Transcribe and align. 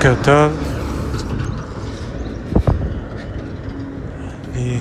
בוקר 0.00 0.14
טוב. 0.22 0.52
אני 4.54 4.78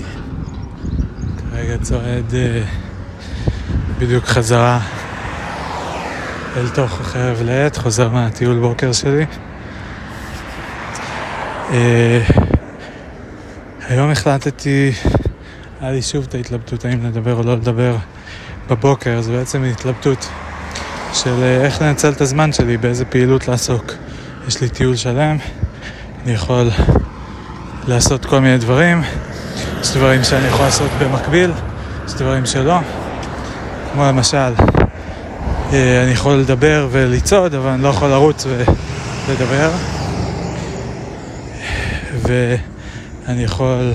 כרגע 1.52 1.78
צועד 1.82 2.36
אה, 2.36 2.64
בדיוק 3.98 4.26
חזרה 4.26 4.80
אל 6.58 6.70
תוך 6.70 7.02
חרב 7.02 7.42
לעת, 7.42 7.78
חוזר 7.78 8.10
מהטיול 8.10 8.60
בוקר 8.60 8.92
שלי. 8.92 9.26
אה, 11.72 12.22
היום 13.88 14.12
החלטתי, 14.12 14.92
היה 15.82 15.92
לי 15.92 16.02
שוב 16.02 16.26
את 16.30 16.36
ההתלבטות 16.36 16.86
האם 16.86 17.06
לדבר 17.06 17.36
או 17.36 17.44
לא 17.44 17.56
לדבר 17.56 17.96
בבוקר, 18.70 19.22
זו 19.22 19.32
בעצם 19.32 19.64
התלבטות 19.64 20.30
של 21.14 21.44
אה, 21.44 21.66
איך 21.66 21.82
לנצל 21.82 22.10
את 22.10 22.22
הזמן 22.22 22.54
שלי, 22.54 22.78
באיזה 22.78 23.06
פעילות 23.06 23.48
לעסוק. 23.48 23.94
יש 24.48 24.62
לי 24.62 24.70
טיול 24.70 24.96
שלם, 24.96 25.38
אני 26.24 26.34
יכול 26.34 26.70
לעשות 27.88 28.26
כל 28.26 28.40
מיני 28.40 28.58
דברים, 28.58 29.02
יש 29.82 29.92
דברים 29.92 30.24
שאני 30.24 30.48
יכול 30.48 30.66
לעשות 30.66 30.92
במקביל, 31.00 31.52
יש 32.08 32.14
דברים 32.14 32.46
שלא, 32.46 32.80
כמו 33.94 34.04
למשל, 34.04 34.54
אה, 35.74 36.04
אני 36.04 36.12
יכול 36.12 36.36
לדבר 36.36 36.88
ולצעוד, 36.92 37.56
אבל 37.56 37.70
אני 37.70 37.84
לא 37.84 37.88
יכול 37.88 38.08
לרוץ 38.10 38.46
ולדבר, 39.28 39.72
ואני 42.22 43.44
יכול 43.44 43.94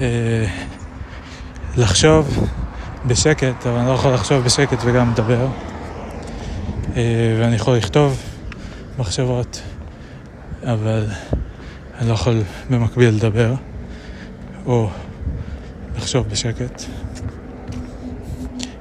אה, 0.00 0.06
לחשוב 1.76 2.48
בשקט, 3.06 3.66
אבל 3.66 3.78
אני 3.78 3.86
לא 3.88 3.92
יכול 3.92 4.14
לחשוב 4.14 4.44
בשקט 4.44 4.78
וגם 4.84 5.10
לדבר, 5.10 5.46
אה, 6.96 7.02
ואני 7.40 7.56
יכול 7.56 7.76
לכתוב. 7.76 8.35
מחשבות, 8.98 9.62
אבל 10.62 11.06
אני 11.98 12.08
לא 12.08 12.14
יכול 12.14 12.42
במקביל 12.70 13.08
לדבר 13.08 13.54
או 14.66 14.90
לחשוב 15.96 16.28
בשקט. 16.28 16.82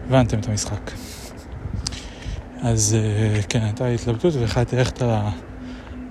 הבנתם 0.08 0.40
את 0.40 0.48
המשחק. 0.48 0.92
אז 2.62 2.98
אה, 3.00 3.42
כן, 3.50 3.60
הייתה 3.64 3.88
התלבטות 3.88 4.34
והחלטתי 4.34 4.76
ללכת 4.76 5.02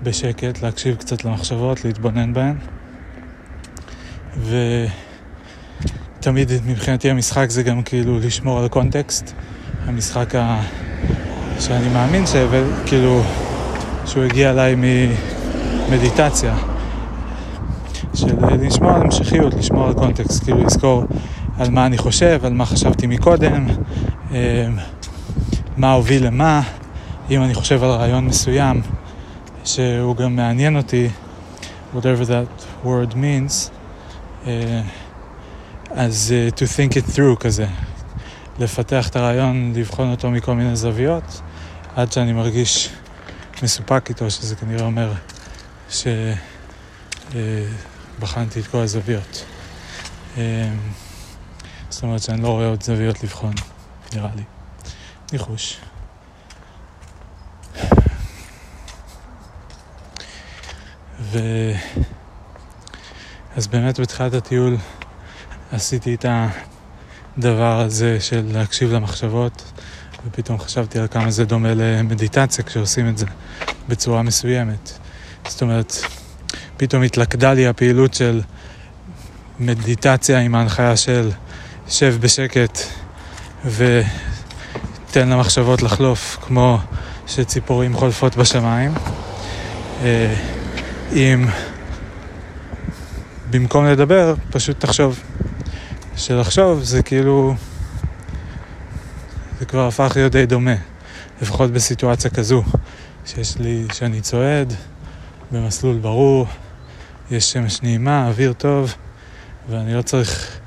בשקט, 0.02 0.62
להקשיב 0.62 0.96
קצת 0.96 1.24
למחשבות, 1.24 1.84
להתבונן 1.84 2.32
בהן. 2.32 2.56
ותמיד 6.20 6.50
מבחינתי 6.66 7.10
המשחק 7.10 7.50
זה 7.50 7.62
גם 7.62 7.82
כאילו 7.82 8.18
לשמור 8.18 8.58
על 8.58 8.68
קונטקסט. 8.68 9.32
המשחק 9.86 10.34
ה... 10.34 10.62
שאני 11.60 11.88
מאמין 11.88 12.24
שכאילו 12.26 13.22
שהוא 14.06 14.24
הגיע 14.24 14.50
אליי 14.50 14.74
ממדיטציה. 15.88 16.56
של 18.14 18.34
לשמור 18.60 18.90
על 18.90 19.02
המשכיות, 19.02 19.54
לשמור 19.54 19.86
על 19.86 19.94
קונטקסט, 19.94 20.44
כאילו 20.44 20.64
לזכור 20.64 21.04
על 21.58 21.70
מה 21.70 21.86
אני 21.86 21.98
חושב, 21.98 22.40
על 22.44 22.52
מה 22.52 22.66
חשבתי 22.66 23.06
מקודם, 23.06 23.66
אה, 24.32 24.66
מה 25.76 25.92
הוביל 25.92 26.26
למה, 26.26 26.62
אם 27.30 27.42
אני 27.42 27.54
חושב 27.54 27.84
על 27.84 27.90
רעיון 27.90 28.26
מסוים 28.26 28.82
שהוא 29.64 30.16
גם 30.16 30.36
מעניין 30.36 30.76
אותי, 30.76 31.08
whatever 31.94 32.24
that 32.26 32.84
word 32.86 33.12
means, 33.12 33.70
אה, 34.46 34.80
אז 35.90 36.34
uh, 36.34 36.56
to 36.56 36.62
think 36.62 36.92
it 36.92 37.16
through 37.16 37.36
כזה, 37.40 37.66
לפתח 38.58 39.08
את 39.08 39.16
הרעיון, 39.16 39.72
לבחון 39.76 40.10
אותו 40.10 40.30
מכל 40.30 40.54
מיני 40.54 40.76
זוויות, 40.76 41.40
עד 41.96 42.12
שאני 42.12 42.32
מרגיש 42.32 42.90
מסופק 43.62 44.06
איתו, 44.08 44.30
שזה 44.30 44.56
כנראה 44.56 44.84
אומר 44.84 45.12
שבחנתי 47.30 48.60
את 48.60 48.66
כל 48.66 48.78
הזוויות. 48.78 49.44
אה, 50.36 50.70
זאת 51.88 52.02
אומרת 52.02 52.22
שאני 52.22 52.42
לא 52.42 52.48
רואה 52.48 52.66
עוד 52.66 52.82
זוויות 52.82 53.22
לבחון, 53.22 53.54
נראה 54.14 54.30
לי. 54.36 54.42
ניחוש. 55.32 55.80
ו... 61.20 61.38
אז 63.56 63.66
באמת 63.66 64.00
בתחילת 64.00 64.34
הטיול 64.34 64.76
עשיתי 65.72 66.14
את 66.14 66.24
הדבר 67.38 67.80
הזה 67.80 68.20
של 68.20 68.44
להקשיב 68.52 68.92
למחשבות 68.92 69.72
ופתאום 70.26 70.58
חשבתי 70.58 70.98
על 70.98 71.06
כמה 71.10 71.30
זה 71.30 71.44
דומה 71.44 71.74
למדיטציה 71.74 72.64
כשעושים 72.64 73.08
את 73.08 73.18
זה 73.18 73.26
בצורה 73.88 74.22
מסוימת. 74.22 74.98
זאת 75.48 75.62
אומרת, 75.62 75.96
פתאום 76.76 77.02
התלכדה 77.02 77.52
לי 77.52 77.66
הפעילות 77.66 78.14
של 78.14 78.40
מדיטציה 79.60 80.40
עם 80.40 80.54
ההנחיה 80.54 80.96
של 80.96 81.30
שב 81.88 82.16
בשקט 82.20 82.78
ותן 83.64 85.28
למחשבות 85.28 85.82
לחלוף 85.82 86.38
כמו 86.42 86.78
שציפורים 87.26 87.96
חולפות 87.96 88.36
בשמיים. 88.36 88.94
אה, 90.02 90.34
אם 91.12 91.46
במקום 93.50 93.86
לדבר, 93.86 94.34
פשוט 94.50 94.80
תחשוב. 94.80 95.20
שלחשוב 96.16 96.82
זה 96.82 97.02
כאילו... 97.02 97.54
זה 99.58 99.66
כבר 99.66 99.86
הפך 99.86 100.12
להיות 100.16 100.32
די 100.32 100.46
דומה, 100.46 100.74
לפחות 101.42 101.70
בסיטואציה 101.70 102.30
כזו, 102.30 102.62
שיש 103.26 103.58
לי, 103.58 103.86
שאני 103.92 104.20
צועד 104.20 104.72
במסלול 105.52 105.98
ברור, 105.98 106.46
יש 107.30 107.52
שמש 107.52 107.82
נעימה, 107.82 108.28
אוויר 108.28 108.52
טוב, 108.52 108.94
ואני 109.68 109.94
לא 109.94 110.02
צריך 110.02 110.58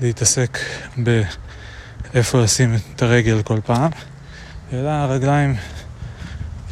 להתעסק 0.00 0.58
באיפה 0.96 2.40
לשים 2.40 2.74
את 2.94 3.02
הרגל 3.02 3.42
כל 3.42 3.58
פעם, 3.66 3.90
אלא 4.72 4.90
הרגליים 4.90 5.56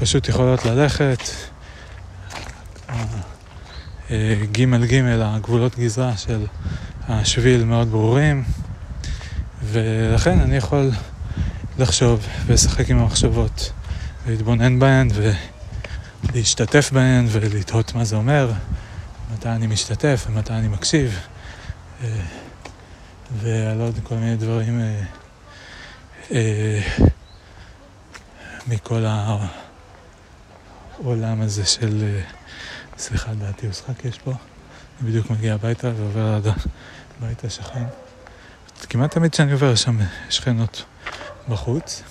פשוט 0.00 0.28
יכולות 0.28 0.64
ללכת. 0.64 1.18
ג' 4.52 4.84
ג', 4.84 4.94
הגבולות 5.20 5.78
גזרה 5.78 6.16
של 6.16 6.46
השביל 7.08 7.64
מאוד 7.64 7.90
ברורים, 7.90 8.44
ולכן 9.62 10.40
אני 10.40 10.56
יכול 10.56 10.90
לחשוב 11.78 12.26
ולשחק 12.46 12.90
עם 12.90 12.98
המחשבות, 12.98 13.72
להתבונן 14.26 14.78
בהן 14.78 15.08
ולהשתתף 16.24 16.90
בהן 16.92 17.26
ולתהות 17.28 17.94
מה 17.94 18.04
זה 18.04 18.16
אומר, 18.16 18.52
מתי 19.34 19.48
אני 19.48 19.66
משתתף 19.66 20.26
ומתי 20.30 20.52
אני 20.52 20.68
מקשיב, 20.68 21.18
אה, 22.02 22.08
ועל 23.40 23.80
עוד 23.80 23.98
כל 24.02 24.14
מיני 24.14 24.36
דברים 24.36 24.80
אה, 24.80 25.02
אה, 26.32 26.80
מכל 28.66 29.04
העולם 30.98 31.40
הזה 31.40 31.66
של, 31.66 32.18
סליחה, 32.98 33.34
דעתי 33.34 33.66
משחק 33.66 34.04
יש 34.04 34.18
פה, 34.18 34.30
אני 35.00 35.10
בדיוק 35.10 35.30
מגיע 35.30 35.54
הביתה 35.54 35.90
ועובר 35.96 36.34
עד 36.34 36.46
הבית 37.18 37.44
השכן. 37.44 37.84
כמעט 38.88 39.10
תמיד 39.10 39.32
כשאני 39.32 39.52
עובר 39.52 39.74
שם 39.74 39.98
שכנות. 40.30 40.84
בחוץ, 41.48 42.02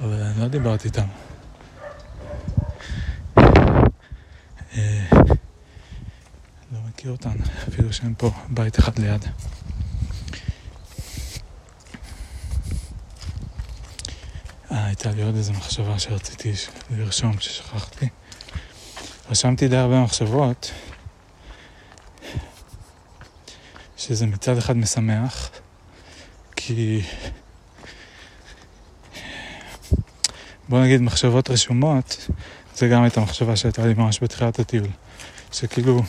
אבל 0.00 0.22
אני 0.22 0.40
לא 0.40 0.48
דיברתי 0.48 0.88
איתם. 0.88 1.06
אה, 4.76 5.08
לא 6.72 6.78
מכיר 6.88 7.10
אותן, 7.10 7.36
אפילו 7.68 7.92
שהם 7.92 8.14
פה 8.14 8.30
בית 8.48 8.78
אחד 8.78 8.98
ליד. 8.98 9.24
אה, 14.72 14.84
הייתה 14.84 15.10
לי 15.10 15.22
עוד 15.22 15.36
איזו 15.36 15.52
מחשבה 15.52 15.98
שרציתי 15.98 16.52
לרשום 16.90 17.36
כששכחתי. 17.36 18.08
רשמתי 19.30 19.68
די 19.68 19.76
הרבה 19.76 20.02
מחשבות, 20.04 20.72
שזה 23.96 24.26
מצד 24.26 24.58
אחד 24.58 24.76
משמח, 24.76 25.50
כי 26.56 27.02
בוא 30.70 30.80
נגיד 30.80 31.02
מחשבות 31.02 31.50
רשומות, 31.50 32.28
זה 32.76 32.88
גם 32.88 33.02
הייתה 33.02 33.20
מחשבה 33.20 33.56
שהייתה 33.56 33.86
לי 33.86 33.94
ממש 33.94 34.22
בתחילת 34.22 34.58
הטיול. 34.58 34.86
שכאילו, 35.52 36.02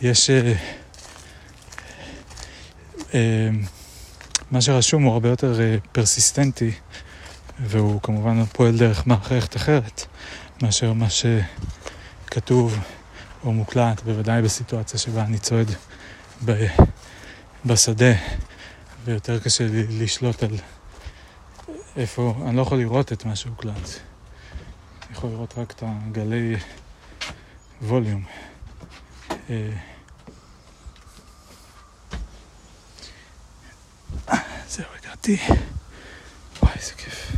יש... 0.00 0.30
אה, 0.30 0.52
אה, 3.14 3.50
מה 4.50 4.60
שרשום 4.60 5.02
הוא 5.02 5.12
הרבה 5.12 5.28
יותר 5.28 5.60
אה, 5.60 5.76
פרסיסטנטי, 5.92 6.70
והוא 7.60 8.00
כמובן 8.02 8.44
פועל 8.44 8.78
דרך 8.78 9.06
מערכת 9.06 9.56
אחרת, 9.56 10.06
מאשר 10.62 10.92
מה 10.92 11.06
שכתוב 11.10 12.78
או 13.44 13.52
מוקלט, 13.52 14.02
בוודאי 14.02 14.42
בסיטואציה 14.42 14.98
שבה 14.98 15.22
אני 15.22 15.38
צועד 15.38 15.70
ב, 16.44 16.66
בשדה, 17.66 18.12
ויותר 19.04 19.38
קשה 19.38 19.66
לי 19.66 19.86
לשלוט 20.04 20.42
על 20.42 20.56
איפה, 21.96 22.34
אני 22.46 22.56
לא 22.56 22.62
יכול 22.62 22.78
לראות 22.78 23.12
את 23.12 23.24
מה 23.24 23.36
שהוקלט. 23.36 23.74
אני 23.74 25.16
יכול 25.16 25.30
לראות 25.30 25.54
רק 25.58 25.70
את 25.72 25.82
הגלי 25.86 26.56
ווליום. 27.82 28.24
זהו, 34.68 34.86
הגעתי. 35.02 35.36
וואי, 36.62 36.72
איזה 36.76 36.92
כיף. 36.92 37.36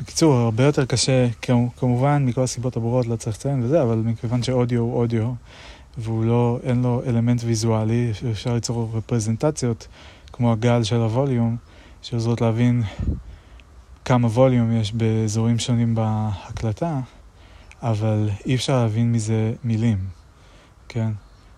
בקיצור, 0.00 0.34
הרבה 0.34 0.64
יותר 0.64 0.84
קשה, 0.86 1.28
כמובן, 1.76 2.26
מכל 2.26 2.42
הסיבות 2.42 2.76
הברורות 2.76 3.06
לא 3.06 3.16
צריך 3.16 3.36
לציין 3.36 3.62
וזה, 3.62 3.82
אבל 3.82 3.96
מכיוון 3.96 4.42
שאודיו 4.42 4.80
הוא 4.80 4.98
אודיו, 4.98 5.32
והוא 5.98 6.24
לא, 6.24 6.58
אין 6.62 6.82
לו 6.82 7.02
אלמנט 7.06 7.40
ויזואלי, 7.44 8.12
אפשר 8.30 8.54
ליצור 8.54 8.90
רפרזנטציות, 8.94 9.88
כמו 10.32 10.52
הגל 10.52 10.82
של 10.82 10.96
הווליום, 10.96 11.56
שעוזרות 12.02 12.40
להבין 12.40 12.82
כמה 14.04 14.28
ווליום 14.28 14.72
יש 14.72 14.92
באזורים 14.92 15.58
שונים 15.58 15.94
בהקלטה, 15.94 17.00
אבל 17.82 18.28
אי 18.46 18.54
אפשר 18.54 18.82
להבין 18.82 19.12
מזה 19.12 19.52
מילים, 19.64 19.98
כן? 20.88 21.10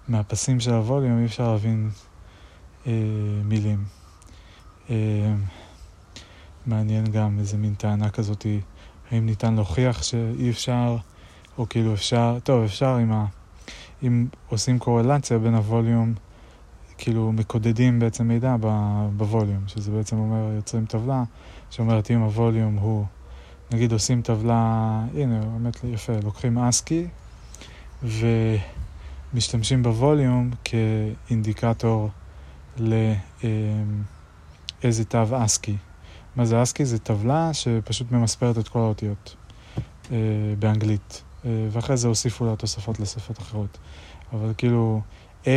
מהפסים 0.09 0.61
של 0.61 0.73
הווליום 0.73 1.21
אי 1.21 1.25
אפשר 1.25 1.53
להבין 1.53 1.91
אה, 2.87 2.93
מילים. 3.45 3.85
אה, 4.91 5.35
מעניין 6.67 7.05
גם 7.05 7.39
איזה 7.39 7.57
מין 7.57 7.75
טענה 7.75 8.11
כזאת, 8.11 8.47
האם 9.11 9.27
ניתן 9.27 9.55
להוכיח 9.55 10.03
שאי 10.03 10.51
אפשר, 10.51 10.97
או 11.59 11.69
כאילו 11.69 11.95
אפשר, 11.95 12.39
טוב, 12.45 12.65
אפשר 12.65 12.99
אם, 13.03 13.13
ה, 13.13 13.27
אם 14.03 14.27
עושים 14.49 14.79
קורלציה 14.79 15.39
בין 15.39 15.55
הווליום, 15.55 16.15
כאילו 16.99 17.33
מקודדים 17.33 17.99
בעצם 17.99 18.29
מידע 18.29 18.57
בווליום, 19.17 19.63
שזה 19.67 19.91
בעצם 19.91 20.19
אומר, 20.19 20.53
יוצרים 20.57 20.87
טבלה 20.87 21.25
שאומרת 21.71 22.11
אם 22.11 22.21
הווליום 22.21 22.75
הוא, 22.75 23.05
נגיד 23.73 23.93
עושים 23.93 24.23
טבלה, 24.23 25.01
הנה, 25.15 25.41
באמת 25.41 25.77
יפה, 25.85 26.13
לוקחים 26.25 26.59
אסקי 26.59 27.07
ומשתמשים 28.03 29.83
בווליום 29.83 30.51
כאינדיקטור 30.65 32.11
לאיזה 32.79 33.05
תו 35.09 35.45
אסקי. 35.45 35.77
מה 36.37 36.45
זה 36.45 36.63
אסקי? 36.63 36.85
זה 36.85 36.99
טבלה 36.99 37.55
שפשוט 37.55 38.13
ממספרת 38.13 38.59
את 38.59 38.69
כל 38.69 38.79
האותיות 38.79 39.37
אה, 40.13 40.17
באנגלית, 40.59 41.23
ואחרי 41.45 41.97
זה 41.97 42.09
הוסיפו 42.09 42.47
לה 42.47 42.57
תוספות 42.57 43.01
לשפות 43.01 43.39
אחרות. 43.39 43.79
אבל 44.33 44.53
כאילו, 44.59 45.01
A 45.45 45.49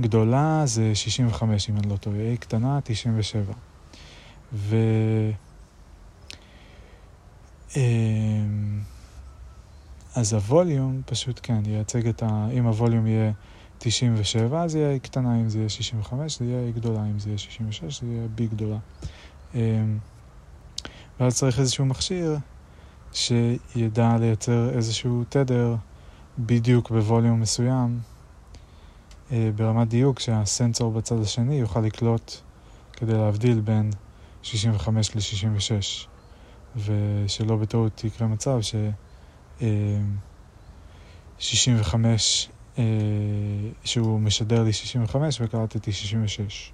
גדולה 0.00 0.62
זה 0.64 0.94
65 0.94 1.70
אם 1.70 1.76
אני 1.76 1.88
לא 1.88 1.96
טועה, 1.96 2.34
A 2.34 2.36
קטנה 2.40 2.80
97. 2.84 3.52
ו... 4.52 4.76
אה, 7.76 7.82
אז 10.14 10.32
הווליום 10.32 11.02
פשוט 11.06 11.40
כן, 11.42 11.62
ייצג 11.66 12.08
את 12.08 12.22
ה... 12.22 12.48
אם 12.52 12.66
הווליום 12.66 13.06
יהיה 13.06 13.32
97, 13.78 14.62
אז 14.62 14.74
יהיה 14.74 14.96
A 14.96 14.98
קטנה, 14.98 15.40
אם 15.40 15.48
זה 15.48 15.58
יהיה 15.58 15.68
65, 15.68 16.38
זה 16.38 16.44
יהיה 16.44 16.70
A 16.70 16.76
גדולה, 16.76 17.04
אם 17.04 17.18
זה 17.18 17.28
יהיה 17.28 17.38
66, 17.38 18.00
זה 18.00 18.06
יהיה 18.06 18.26
B 18.38 18.42
גדולה. 18.50 18.78
אה, 19.54 19.60
ואז 21.20 21.36
צריך 21.36 21.58
איזשהו 21.58 21.84
מכשיר 21.84 22.36
שידע 23.14 24.16
לייצר 24.20 24.70
איזשהו 24.70 25.24
תדר 25.28 25.76
בדיוק 26.38 26.90
בווליום 26.90 27.40
מסוים, 27.40 28.00
אה, 29.32 29.50
ברמת 29.56 29.88
דיוק 29.88 30.20
שהסנסור 30.20 30.92
בצד 30.92 31.20
השני 31.20 31.54
יוכל 31.54 31.80
לקלוט 31.80 32.32
כדי 32.92 33.12
להבדיל 33.12 33.60
בין 33.60 33.90
65 34.42 35.16
ל-66, 35.16 36.06
ושלא 36.76 37.56
בטעות 37.56 38.04
יקרה 38.04 38.28
מצב 38.28 38.58
ש... 38.60 38.74
65, 41.38 42.48
אה, 42.78 42.82
אה, 42.82 42.84
שהוא 43.84 44.20
משדר 44.20 44.62
לי 44.62 44.72
65 44.72 45.40
וקלטתי 45.40 45.92
66, 45.92 46.72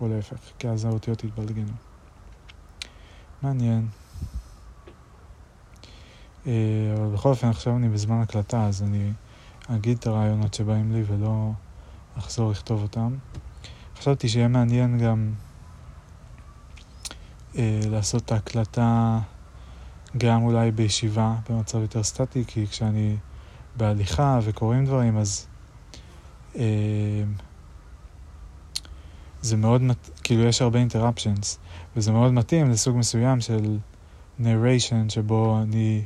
או 0.00 0.08
להפך, 0.08 0.36
כי 0.58 0.68
אז 0.68 0.84
האותיות 0.84 1.24
התבלגנו. 1.24 1.72
מעניין. 3.42 3.88
אה, 6.48 6.52
אבל 6.96 7.06
בכל 7.06 7.28
אופן 7.28 7.48
עכשיו 7.48 7.76
אני 7.76 7.88
בזמן 7.88 8.20
הקלטה, 8.20 8.66
אז 8.66 8.82
אני 8.82 9.12
אגיד 9.68 9.98
את 9.98 10.06
הרעיונות 10.06 10.54
שבאים 10.54 10.92
לי 10.92 11.02
ולא 11.06 11.50
אחזור 12.18 12.50
לכתוב 12.50 12.82
אותם. 12.82 13.16
חשבתי 13.98 14.28
שיהיה 14.28 14.48
מעניין 14.48 14.98
גם 14.98 15.32
אה, 17.56 17.80
לעשות 17.90 18.24
את 18.24 18.32
ההקלטה 18.32 19.18
גם 20.18 20.42
אולי 20.42 20.70
בישיבה, 20.70 21.34
במצב 21.50 21.78
יותר 21.78 22.02
סטטי, 22.02 22.44
כי 22.46 22.66
כשאני 22.66 23.16
בהליכה 23.76 24.38
וקוראים 24.42 24.84
דברים, 24.84 25.16
אז 25.16 25.46
אה, 26.56 27.22
זה 29.42 29.56
מאוד, 29.56 29.82
כאילו 30.24 30.44
יש 30.44 30.62
הרבה 30.62 30.78
אינטראפשנס. 30.78 31.58
וזה 31.96 32.12
מאוד 32.12 32.32
מתאים 32.32 32.70
לסוג 32.70 32.96
מסוים 32.96 33.40
של 33.40 33.78
narration, 34.40 35.08
שבו 35.08 35.58
אני 35.62 36.04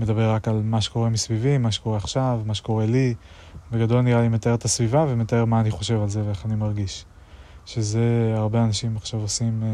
מדבר 0.00 0.30
רק 0.30 0.48
על 0.48 0.62
מה 0.64 0.80
שקורה 0.80 1.08
מסביבי, 1.08 1.58
מה 1.58 1.72
שקורה 1.72 1.96
עכשיו, 1.96 2.40
מה 2.46 2.54
שקורה 2.54 2.86
לי. 2.86 3.14
בגדול 3.72 4.00
נראה 4.00 4.20
לי 4.20 4.28
מתאר 4.28 4.54
את 4.54 4.64
הסביבה 4.64 5.04
ומתאר 5.08 5.44
מה 5.44 5.60
אני 5.60 5.70
חושב 5.70 6.02
על 6.02 6.08
זה 6.08 6.22
ואיך 6.26 6.46
אני 6.46 6.54
מרגיש. 6.54 7.04
שזה 7.66 8.34
הרבה 8.36 8.64
אנשים 8.64 8.96
עכשיו 8.96 9.20
עושים 9.20 9.62
uh, 9.62 9.66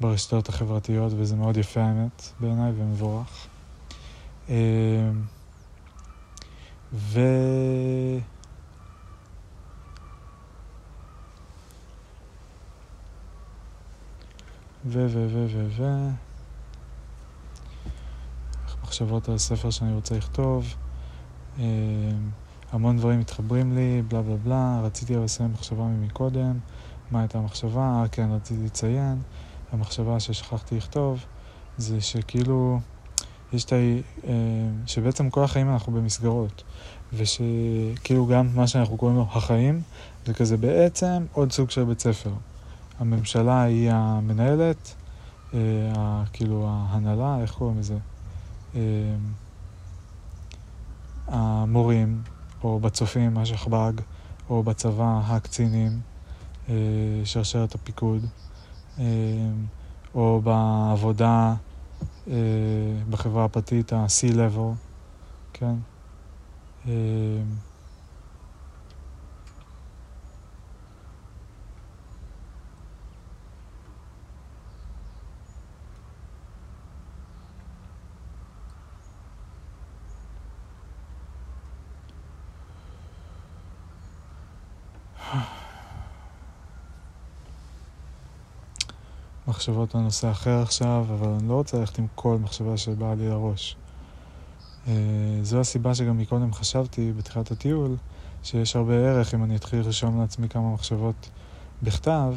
ברשתות 0.00 0.48
החברתיות, 0.48 1.12
וזה 1.16 1.36
מאוד 1.36 1.56
יפה 1.56 1.80
האמת 1.80 2.32
בעיניי 2.40 2.72
ומבורך. 2.76 3.46
Uh, 4.46 4.50
ו... 6.92 7.20
ו, 14.86 15.06
ו, 15.08 15.26
ו, 15.30 15.46
ו, 15.48 15.68
ו... 15.76 16.08
מחשבות 18.92 19.28
על 19.28 19.38
ספר 19.38 19.70
שאני 19.70 19.94
רוצה 19.94 20.16
לכתוב. 20.16 20.74
אה, 21.58 21.64
המון 22.72 22.96
דברים 22.96 23.20
מתחברים 23.20 23.74
לי, 23.74 24.02
בלה 24.08 24.22
בלה 24.22 24.36
בלה. 24.36 24.80
רציתי 24.84 25.16
לסיים 25.16 25.52
מחשבה 25.52 25.82
ממקודם. 25.82 26.58
מה 27.10 27.20
הייתה 27.20 27.38
המחשבה? 27.38 27.80
אה, 27.80 28.08
כן, 28.08 28.28
רציתי 28.30 28.64
לציין. 28.64 29.22
המחשבה 29.72 30.20
ששכחתי 30.20 30.76
לכתוב 30.76 31.24
זה 31.78 32.00
שכאילו, 32.00 32.80
יש 33.52 33.64
את 33.64 33.72
ה... 33.72 33.76
אה, 33.76 34.32
שבעצם 34.86 35.30
כל 35.30 35.44
החיים 35.44 35.70
אנחנו 35.70 35.92
במסגרות. 35.92 36.62
ושכאילו 37.12 38.26
גם 38.26 38.48
מה 38.54 38.66
שאנחנו 38.66 38.96
קוראים 38.96 39.16
לו 39.16 39.26
החיים, 39.30 39.82
זה 40.26 40.34
כזה 40.34 40.56
בעצם 40.56 41.24
עוד 41.32 41.52
סוג 41.52 41.70
של 41.70 41.84
בית 41.84 42.00
ספר. 42.00 42.32
הממשלה 42.98 43.62
היא 43.62 43.90
המנהלת, 43.92 44.94
אה, 45.54 46.22
כאילו 46.32 46.66
ההנהלה, 46.68 47.38
איך 47.40 47.52
קוראים 47.52 47.78
לזה? 47.78 47.96
אה, 48.74 48.80
המורים, 51.26 52.22
או 52.64 52.80
בצופים, 52.80 53.38
השכב"ג, 53.38 53.92
או 54.50 54.62
בצבא, 54.62 55.20
הקצינים, 55.24 56.00
אה, 56.68 56.74
שרשרת 57.24 57.74
הפיקוד, 57.74 58.26
אה, 58.98 59.04
או 60.14 60.40
בעבודה 60.44 61.54
אה, 62.28 62.34
בחברה 63.10 63.44
הפרטית, 63.44 63.92
ה-C-Level, 63.92 64.74
כן? 65.52 65.74
מחשבות 89.48 89.94
על 89.94 90.00
נושא 90.00 90.30
אחר 90.30 90.62
עכשיו, 90.62 91.06
אבל 91.08 91.28
אני 91.28 91.48
לא 91.48 91.54
רוצה 91.54 91.78
ללכת 91.78 91.98
עם 91.98 92.06
כל 92.14 92.38
מחשבה 92.40 92.76
שבאה 92.76 93.14
לי 93.14 93.28
לראש. 93.28 93.76
אה, 94.88 94.92
זו 95.42 95.60
הסיבה 95.60 95.94
שגם 95.94 96.18
מקודם 96.18 96.52
חשבתי 96.52 97.12
בתחילת 97.12 97.50
הטיול, 97.50 97.96
שיש 98.42 98.76
הרבה 98.76 98.94
ערך 98.94 99.34
אם 99.34 99.44
אני 99.44 99.56
אתחיל 99.56 99.78
לרשום 99.78 100.20
לעצמי 100.20 100.48
כמה 100.48 100.72
מחשבות 100.72 101.30
בכתב, 101.82 102.34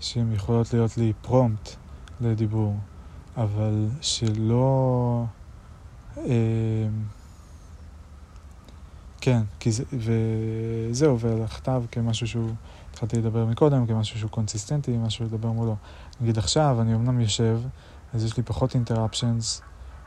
שהן 0.00 0.32
יכולות 0.32 0.72
להיות 0.72 0.96
לי 0.96 1.12
פרומפט 1.22 1.76
לדיבור, 2.20 2.76
אבל 3.36 3.88
שלא... 4.00 5.24
אה, 6.18 6.88
כן, 9.20 9.42
כי 9.60 9.72
זה, 9.72 9.84
וזהו, 9.92 11.20
ולכתב 11.20 11.82
כמשהו 11.90 12.26
שהוא, 12.26 12.50
התחלתי 12.90 13.16
לדבר 13.16 13.46
מקודם, 13.46 13.86
כמשהו 13.86 14.18
שהוא 14.18 14.30
קונסיסטנטי, 14.30 14.96
משהו 14.96 15.24
לדבר 15.24 15.52
מולו. 15.52 15.76
נגיד 16.22 16.38
עכשיו, 16.38 16.80
אני 16.80 16.94
אמנם 16.94 17.20
יושב, 17.20 17.60
אז 18.14 18.24
יש 18.24 18.36
לי 18.36 18.42
פחות 18.42 18.74
אינטראפשנס 18.74 19.62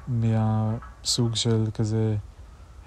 מהסוג 0.07 1.35
של 1.35 1.65
כזה, 1.73 2.15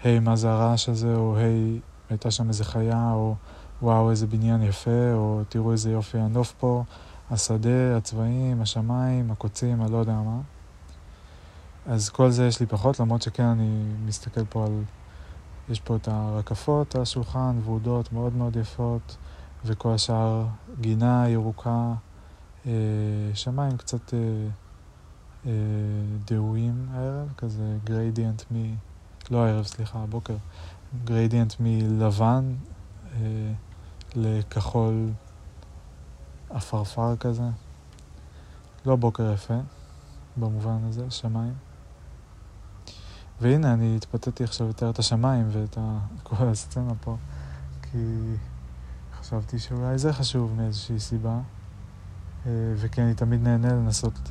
היי, 0.02 0.20
מה 0.20 0.36
זה 0.36 0.50
הרעש 0.50 0.88
הזה, 0.88 1.14
או 1.14 1.36
היי, 1.36 1.80
הייתה 2.10 2.30
שם 2.30 2.48
איזה 2.48 2.64
חיה, 2.64 3.12
או 3.12 3.34
וואו, 3.82 4.10
איזה 4.10 4.26
בניין 4.26 4.62
יפה, 4.62 5.12
או 5.14 5.42
תראו 5.48 5.72
איזה 5.72 5.90
יופי 5.90 6.18
הנוף 6.18 6.54
פה, 6.58 6.84
השדה, 7.30 7.96
הצבעים, 7.96 8.62
השמיים, 8.62 9.30
הקוצים, 9.30 9.82
אני 9.82 9.92
לא 9.92 9.96
יודע 9.96 10.14
מה. 10.14 10.40
אז 11.86 12.08
כל 12.08 12.30
זה 12.30 12.46
יש 12.46 12.60
לי 12.60 12.66
פחות, 12.66 13.00
למרות 13.00 13.22
שכן 13.22 13.44
אני 13.44 13.84
מסתכל 14.04 14.44
פה 14.44 14.66
על... 14.66 14.82
יש 15.68 15.80
פה 15.80 15.96
את 15.96 16.08
הרקפות 16.08 16.94
על 16.94 17.02
השולחן, 17.02 17.60
ורודות 17.64 18.12
מאוד 18.12 18.36
מאוד 18.36 18.56
יפות, 18.56 19.16
וכל 19.64 19.92
השאר 19.92 20.46
גינה 20.80 21.28
ירוקה, 21.28 21.94
שמיים 23.34 23.76
קצת 23.76 24.14
אה, 24.14 24.18
אה, 25.46 25.52
דהויים 26.24 26.86
הערב, 26.90 27.32
כזה 27.36 27.76
gradient 27.84 28.42
מ... 28.52 28.74
לא 29.30 29.44
הערב, 29.44 29.64
סליחה, 29.64 29.98
הבוקר. 29.98 30.36
gradient 31.04 31.54
מלבן 31.60 32.54
אה, 33.14 33.52
לכחול 34.14 35.10
עפרפר 36.50 37.16
כזה. 37.16 37.48
לא 38.86 38.96
בוקר 38.96 39.32
יפה, 39.32 39.58
במובן 40.36 40.78
הזה, 40.88 41.10
שמיים. 41.10 41.54
והנה, 43.40 43.72
אני 43.72 43.96
התפתיתי 43.96 44.44
עכשיו 44.44 44.66
יותר 44.66 44.90
את 44.90 44.98
השמיים 44.98 45.48
ואת 45.52 45.78
כל 46.22 46.48
הסצנה 46.48 46.92
פה, 47.00 47.16
כי 47.82 48.34
חשבתי 49.20 49.58
שאולי 49.58 49.98
זה 49.98 50.12
חשוב 50.12 50.54
מאיזושהי 50.56 51.00
סיבה, 51.00 51.30
אה, 51.30 51.57
וכי 52.46 53.02
אני 53.02 53.14
תמיד 53.14 53.42
נהנה 53.42 53.72
לנסות 53.72 54.30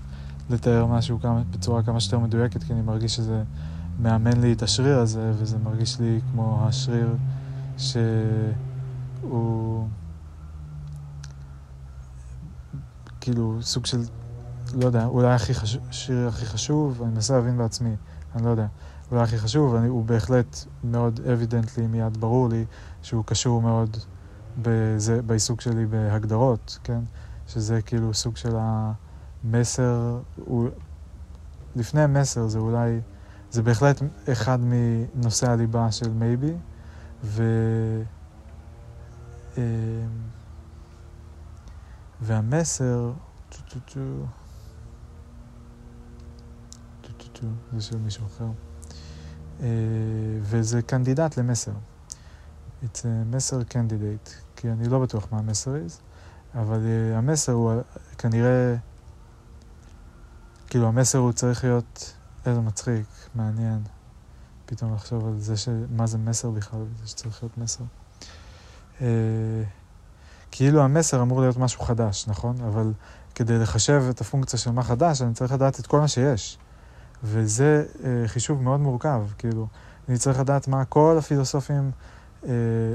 לתאר 0.50 0.86
משהו 0.86 1.20
כמה, 1.20 1.42
בצורה 1.52 1.84
כמה 1.84 2.00
שיותר 2.00 2.20
מדויקת, 2.20 2.64
כי 2.64 2.74
אני 2.74 2.82
מרגיש 2.82 3.16
שזה 3.16 3.44
מאמן 4.00 4.42
לי 4.42 4.54
את 4.54 4.62
השריר 4.62 5.00
הזה, 5.00 5.32
וזה 5.38 5.58
מרגיש 5.58 6.00
לי 6.00 6.20
כמו 6.32 6.66
השריר 6.68 7.16
שהוא 7.78 8.04
כאילו 13.22 13.58
סוג 13.62 13.86
של, 13.86 14.02
לא 14.74 14.86
יודע, 14.86 15.06
אולי 15.06 15.34
הכי 15.34 15.54
חשוב, 15.54 15.82
שיר 15.92 16.28
הכי 16.28 16.46
חשוב, 16.46 17.02
אני 17.02 17.12
מנסה 17.12 17.36
להבין 17.36 17.58
בעצמי, 17.58 17.96
אני 18.36 18.46
לא 18.46 18.50
יודע. 18.50 18.68
אולי 19.12 19.24
הכי 19.24 19.38
חשוב, 19.38 19.76
אני, 19.76 19.88
הוא 19.88 20.06
בהחלט 20.06 20.66
מאוד 20.84 21.20
evidently, 21.34 21.88
מיד 21.88 22.18
ברור 22.18 22.50
לי, 22.50 22.66
שהוא 23.02 23.24
קשור 23.26 23.62
מאוד 23.62 23.98
בזה, 24.62 25.22
בעיסוק 25.22 25.62
שלי 25.62 25.86
בהגדרות, 25.86 26.80
כן? 26.84 27.00
שזה 27.48 27.82
כאילו 27.82 28.14
סוג 28.14 28.38
של 28.38 28.56
המסר, 28.56 30.20
הוא, 30.36 30.70
לפני 31.76 32.02
המסר 32.02 32.48
זה 32.48 32.60
אולי, 32.60 33.02
זה 33.52 33.62
בהחלט 33.62 34.02
אחד 34.32 34.60
מנושאי 34.62 35.50
הליבה 35.50 35.92
של 35.92 36.14
maybe, 36.14 36.54
ו... 37.24 37.44
אמ, 39.58 39.62
והמסר, 42.22 43.12
טו 43.50 43.58
טו 43.70 43.80
טו, 43.90 44.26
זה 47.74 47.82
של 47.82 47.98
מישהו 47.98 48.26
אחר. 48.26 48.48
אה, 49.62 49.68
וזה 50.42 50.82
candidate 50.82 51.38
למסר. 51.38 51.72
It's 52.84 53.02
a 53.02 53.36
מסר 53.36 53.62
candidate, 53.62 54.30
כי 54.56 54.72
אני 54.72 54.90
לא 54.90 55.00
בטוח 55.00 55.28
מה 55.32 55.38
המסר 55.38 55.76
is, 55.76 56.07
אבל 56.62 56.80
uh, 56.80 57.18
המסר 57.18 57.52
הוא 57.52 57.72
כנראה, 58.18 58.76
כאילו 60.68 60.88
המסר 60.88 61.18
הוא 61.18 61.32
צריך 61.32 61.64
להיות, 61.64 62.14
איזה 62.46 62.62
מצחיק, 62.62 63.06
מעניין, 63.36 63.80
פתאום 64.66 64.94
לחשוב 64.94 65.28
על 65.28 65.40
זה, 65.40 65.58
ש... 65.58 65.70
מה 65.90 66.08
זה 66.08 66.18
מסר 66.18 66.50
בכלל, 66.50 66.86
זה 67.02 67.08
שצריך 67.08 67.44
להיות 67.44 67.58
מסר. 67.58 67.84
Uh, 69.00 69.04
כאילו 70.52 70.82
המסר 70.82 71.22
אמור 71.22 71.42
להיות 71.42 71.58
משהו 71.58 71.82
חדש, 71.82 72.26
נכון? 72.28 72.56
אבל 72.68 72.94
כדי 73.36 73.60
לחשב 73.60 74.04
את 74.10 74.22
הפונקציה 74.22 74.60
של 74.60 74.72
מה 74.72 74.84
חדש, 74.84 75.22
אני 75.22 75.34
צריך 75.34 75.52
לדעת 75.52 75.80
את 75.80 75.88
כל 75.88 76.00
מה 76.00 76.08
שיש. 76.08 76.58
וזה 77.24 77.86
אה, 78.04 78.28
חישוב 78.28 78.62
מאוד 78.62 78.80
מורכב, 78.80 79.24
כאילו, 79.38 79.68
אני 80.10 80.18
צריך 80.18 80.40
לדעת 80.40 80.68
מה 80.68 80.86
כל 80.86 81.16
הפילוסופים, 81.20 81.84
אה, 81.84 81.92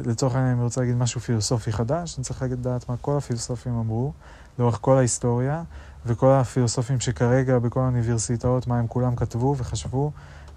לצורך 0.05 0.35
העניין 0.35 0.55
אני 0.55 0.65
רוצה 0.65 0.81
להגיד 0.81 0.97
משהו 0.97 1.21
פילוסופי 1.21 1.73
חדש, 1.73 2.19
אני 2.19 2.25
צריך 2.25 2.43
לדעת 2.43 2.89
מה 2.89 2.97
כל 3.01 3.17
הפילוסופים 3.17 3.73
אמרו 3.73 4.13
לאורך 4.59 4.79
כל 4.81 4.97
ההיסטוריה, 4.97 5.63
וכל 6.07 6.33
הפילוסופים 6.33 7.01
שכרגע 7.01 7.59
בכל 7.59 7.81
האוניברסיטאות, 7.81 8.67
מה 8.67 8.79
הם 8.79 8.87
כולם 8.87 9.17
כתבו 9.17 9.55
וחשבו, 9.59 10.11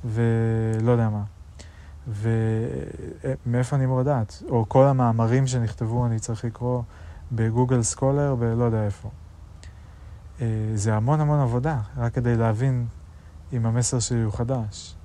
ולא 0.06 0.92
יודע 0.92 1.10
מה. 1.10 1.24
ומאיפה 2.08 3.75
אני 3.75 3.86
אמור 3.86 4.00
לדעת? 4.00 4.44
או 4.50 4.66
כל 4.68 4.86
המאמרים 4.86 5.48
שנכתבו 5.48 6.06
אני 6.06 6.20
צריך 6.20 6.46
לקרוא 6.46 6.82
בגוגל 7.32 7.84
סקולר, 7.84 8.36
ולא 8.40 8.64
יודע 8.64 8.86
איפה. 8.86 9.10
אה, 10.42 10.48
זה 10.75 10.96
המון 10.96 11.22
המון 11.22 11.40
עבודה, 11.40 11.80
רק 11.98 12.14
כדי 12.14 12.36
להבין 12.36 12.88
אם 13.54 13.66
המסר 13.66 14.00
שלי 14.00 14.22
הוא 14.22 14.34
חדש. 14.34 14.96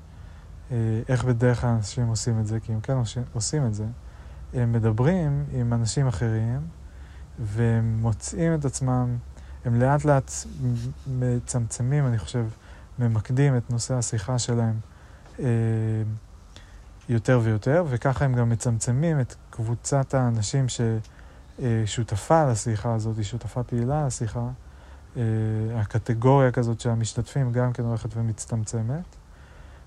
אה, 0.70 0.76
איך 1.08 1.24
בדרך 1.24 1.60
כלל 1.60 1.70
אנשים 1.70 2.06
עושים 2.06 2.40
את 2.40 2.46
זה, 2.46 2.60
כי 2.60 2.72
הם 2.72 2.80
כן 2.80 2.96
עושים 3.32 3.66
את 3.66 3.74
זה. 3.74 3.86
הם 4.54 4.72
מדברים 4.72 5.44
עם 5.52 5.72
אנשים 5.72 6.06
אחרים, 6.06 6.60
והם 7.38 7.98
מוצאים 8.00 8.54
את 8.54 8.64
עצמם, 8.64 9.16
הם 9.64 9.80
לאט 9.80 10.04
לאט 10.04 10.32
מצמצמים, 11.06 12.06
אני 12.06 12.18
חושב, 12.18 12.46
ממקדים 12.98 13.56
את 13.56 13.70
נושא 13.70 13.94
השיחה 13.94 14.38
שלהם 14.38 14.74
אה, 15.40 15.44
יותר 17.08 17.40
ויותר, 17.42 17.84
וככה 17.88 18.24
הם 18.24 18.34
גם 18.34 18.48
מצמצמים 18.48 19.20
את 19.20 19.34
קבוצת 19.50 20.14
האנשים 20.14 20.66
ששותפה 20.68 22.50
לשיחה 22.50 22.94
הזאת, 22.94 23.16
היא 23.16 23.24
שותפה 23.24 23.62
פעילה 23.62 24.06
לשיחה, 24.06 24.48
אה, 25.16 25.22
הקטגוריה 25.74 26.52
כזאת 26.52 26.80
של 26.80 26.90
המשתתפים 26.90 27.52
גם 27.52 27.72
כן 27.72 27.82
הולכת 27.82 28.16
ומצטמצמת. 28.16 29.19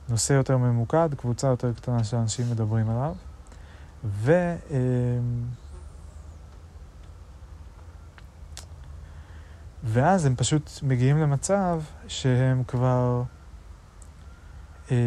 נושא 0.10 0.34
יותר 0.34 0.58
ממוקד, 0.58 1.10
קבוצה 1.18 1.48
יותר 1.48 1.74
קטנה 1.74 2.04
שאנשים 2.04 2.46
מדברים 2.52 2.90
עליו. 2.90 3.16
ו... 4.06 4.32
אה, 4.72 4.78
ואז 9.84 10.26
הם 10.26 10.36
פשוט 10.36 10.72
מגיעים 10.84 11.18
למצב 11.18 11.82
שהם 12.08 12.64
כבר... 12.64 13.24
אה, 14.92 14.98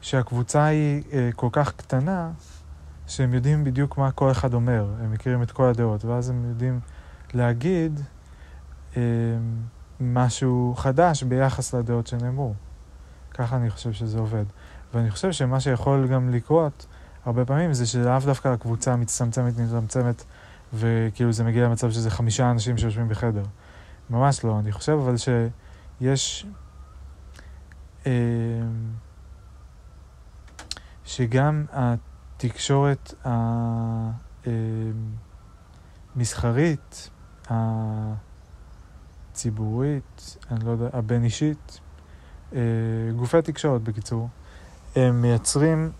שהקבוצה 0.00 0.64
היא 0.64 1.02
כל 1.36 1.48
כך 1.52 1.72
קטנה, 1.72 2.30
שהם 3.06 3.34
יודעים 3.34 3.64
בדיוק 3.64 3.98
מה 3.98 4.10
כל 4.10 4.30
אחד 4.30 4.54
אומר, 4.54 4.86
הם 5.00 5.12
מכירים 5.12 5.42
את 5.42 5.50
כל 5.50 5.68
הדעות, 5.68 6.04
ואז 6.04 6.30
הם 6.30 6.48
יודעים 6.48 6.80
להגיד 7.34 8.00
אמ, 8.96 9.00
משהו 10.00 10.74
חדש 10.76 11.22
ביחס 11.22 11.74
לדעות 11.74 12.06
שנאמרו. 12.06 12.54
ככה 13.34 13.56
אני 13.56 13.70
חושב 13.70 13.92
שזה 13.92 14.18
עובד. 14.18 14.44
ואני 14.94 15.10
חושב 15.10 15.32
שמה 15.32 15.60
שיכול 15.60 16.08
גם 16.08 16.30
לקרות 16.30 16.86
הרבה 17.24 17.44
פעמים 17.44 17.74
זה 17.74 17.86
שלאו 17.86 18.18
דווקא 18.26 18.48
הקבוצה 18.48 18.96
מצטמצמת, 18.96 19.58
מצטמצמת, 19.58 20.24
וכאילו 20.74 21.32
זה 21.32 21.44
מגיע 21.44 21.64
למצב 21.64 21.90
שזה 21.90 22.10
חמישה 22.10 22.50
אנשים 22.50 22.78
שיושבים 22.78 23.08
בחדר. 23.08 23.44
ממש 24.10 24.44
לא. 24.44 24.58
אני 24.58 24.72
חושב 24.72 24.92
אבל 24.92 25.14
שיש... 25.16 26.46
אה, 28.06 28.12
שגם 31.04 31.64
התקשורת 31.72 33.14
המסחרית, 36.16 37.10
אמ, 37.50 38.14
ציבורית, 39.32 40.36
אני 40.50 40.64
לא 40.64 40.70
יודע, 40.70 40.88
הבין-אישית, 40.92 41.80
גופי 43.16 43.42
תקשורת 43.42 43.82
בקיצור, 43.82 44.28
הם 44.96 45.22
מייצרים 45.22 45.90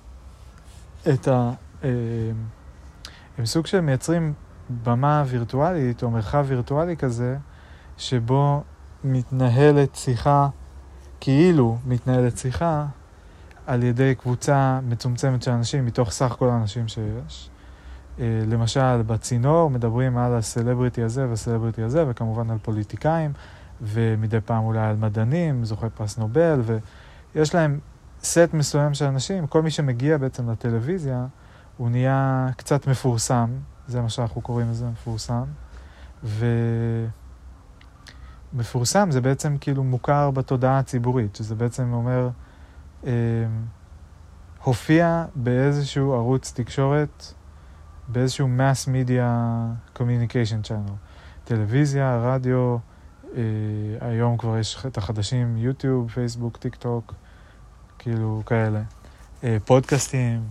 את 1.15 1.29
ה... 1.29 1.53
אה, 1.85 1.89
הם 3.39 3.47
סוג 3.47 3.67
של 3.67 3.81
מייצרים 3.81 4.33
במה 4.83 5.25
וירטואלית 5.27 6.03
או 6.03 6.11
מרחב 6.11 6.45
וירטואלי 6.49 6.97
כזה, 6.97 7.37
שבו 7.99 8.63
מתנהלת 9.05 9.95
שיחה, 9.95 10.49
כאילו 11.21 11.79
מתנהלת 11.87 12.39
שיחה, 12.39 12.87
על 13.67 13.83
ידי 13.83 14.15
קבוצה 14.15 14.81
מצומצמת 14.83 15.43
של 15.43 15.51
אנשים 15.51 15.87
מתוך 15.87 16.11
סך 16.11 16.35
כל 16.39 16.49
האנשים 16.49 16.89
שיש. 16.89 17.51
אה, 18.19 18.25
למשל, 18.47 19.03
בצינור 19.03 19.71
מדברים 19.71 20.19
על 20.19 20.35
הסלבריטי 20.35 21.03
הזה 21.03 21.29
והסלבריטי 21.29 21.83
הזה, 21.83 22.05
וכמובן 22.09 22.51
על 22.51 22.59
פוליטיקאים, 22.63 23.33
ומדי 23.83 24.41
פעם 24.41 24.65
אולי 24.65 24.81
על 24.81 24.97
מדענים, 24.97 25.65
זוכי 25.65 25.87
פרס 25.95 26.19
נובל, 26.19 26.61
ויש 27.35 27.55
להם 27.55 27.79
סט 28.23 28.49
מסוים 28.53 28.95
של 28.95 29.05
אנשים, 29.05 29.47
כל 29.47 29.63
מי 29.63 29.71
שמגיע 29.71 30.19
בעצם 30.19 30.51
לטלוויזיה, 30.51 31.27
הוא 31.77 31.91
נהיה 31.91 32.49
קצת 32.57 32.87
מפורסם, 32.87 33.51
זה 33.87 34.01
מה 34.01 34.09
שאנחנו 34.09 34.41
קוראים 34.41 34.71
לזה, 34.71 34.87
מפורסם, 34.87 35.45
ו... 36.25 36.47
מפורסם 38.55 39.11
זה 39.11 39.21
בעצם 39.21 39.57
כאילו 39.61 39.85
מוכר 39.85 40.31
בתודעה 40.31 40.79
הציבורית, 40.79 41.37
שזה 41.37 41.55
בעצם 41.55 41.93
אומר, 41.93 42.29
אה, 43.07 43.13
הופיע 44.65 45.25
באיזשהו 45.35 46.13
ערוץ 46.13 46.53
תקשורת, 46.57 47.35
באיזשהו 48.09 48.49
mass 48.59 48.89
media 48.89 49.23
communication 49.99 50.69
channel. 50.69 50.93
טלוויזיה, 51.45 52.21
רדיו, 52.23 52.77
היום 54.01 54.37
כבר 54.37 54.59
יש 54.59 54.87
את 54.87 54.99
החדשים, 54.99 55.57
יוטיוב, 55.57 56.11
פייסבוק, 56.11 56.57
טיק 56.57 56.75
טוק, 56.75 57.15
כאילו 57.99 58.43
כאלה. 58.47 58.83
אה, 59.45 59.57
פודקאסטים, 59.65 60.49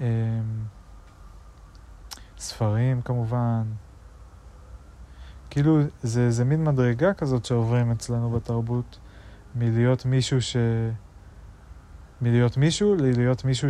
אה, 0.00 0.06
ספרים 2.38 3.02
כמובן. 3.02 3.62
כאילו, 5.50 5.80
זה, 6.02 6.30
זה 6.30 6.44
מין 6.44 6.64
מדרגה 6.64 7.14
כזאת 7.14 7.44
שעוברים 7.44 7.90
אצלנו 7.90 8.30
בתרבות, 8.30 8.98
מלהיות 9.54 10.04
מישהו 10.04 10.42
ש... 10.42 10.56
מלהיות 12.22 12.56
מישהו 12.56 12.94
ללהיות 12.94 13.44
מישהו 13.44 13.68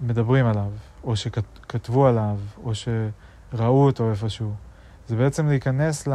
שמדברים 0.00 0.46
עליו, 0.46 0.70
או 1.04 1.16
שכתבו 1.16 2.06
עליו, 2.06 2.38
או 2.64 2.72
שראו 2.74 3.86
אותו 3.86 4.10
איפשהו. 4.10 4.54
זה 5.08 5.16
בעצם 5.16 5.46
להיכנס 5.46 6.06
ל... 6.06 6.12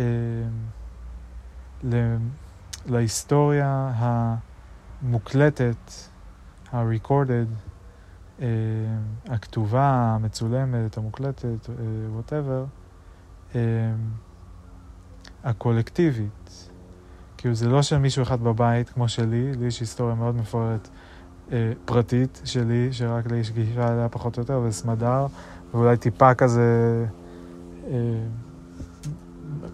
אה, 0.00 0.04
ל... 1.84 2.16
להיסטוריה 2.86 3.92
המוקלטת, 3.96 5.92
ה-recorded, 6.72 7.68
אה, 8.42 8.46
הכתובה, 9.28 10.14
המצולמת, 10.14 10.96
המוקלטת, 10.96 11.70
אה, 13.54 13.92
הקולקטיבית. 15.44 16.70
כאילו 17.36 17.54
זה 17.54 17.68
לא 17.68 17.82
של 17.82 17.98
מישהו 17.98 18.22
אחד 18.22 18.40
בבית 18.40 18.90
כמו 18.90 19.08
שלי, 19.08 19.52
לי 19.52 19.66
יש 19.66 19.80
היסטוריה 19.80 20.14
מאוד 20.14 20.36
מפוארת 20.36 20.88
אה, 21.52 21.72
פרטית 21.84 22.40
שלי, 22.44 22.88
שרק 22.92 23.26
לי 23.30 23.36
יש 23.36 23.50
גישה 23.50 23.92
אליה 23.92 24.08
פחות 24.08 24.36
או 24.36 24.42
יותר, 24.42 24.60
וסמדר, 24.64 25.26
ואולי 25.74 25.96
טיפה 25.96 26.34
כזה 26.34 27.06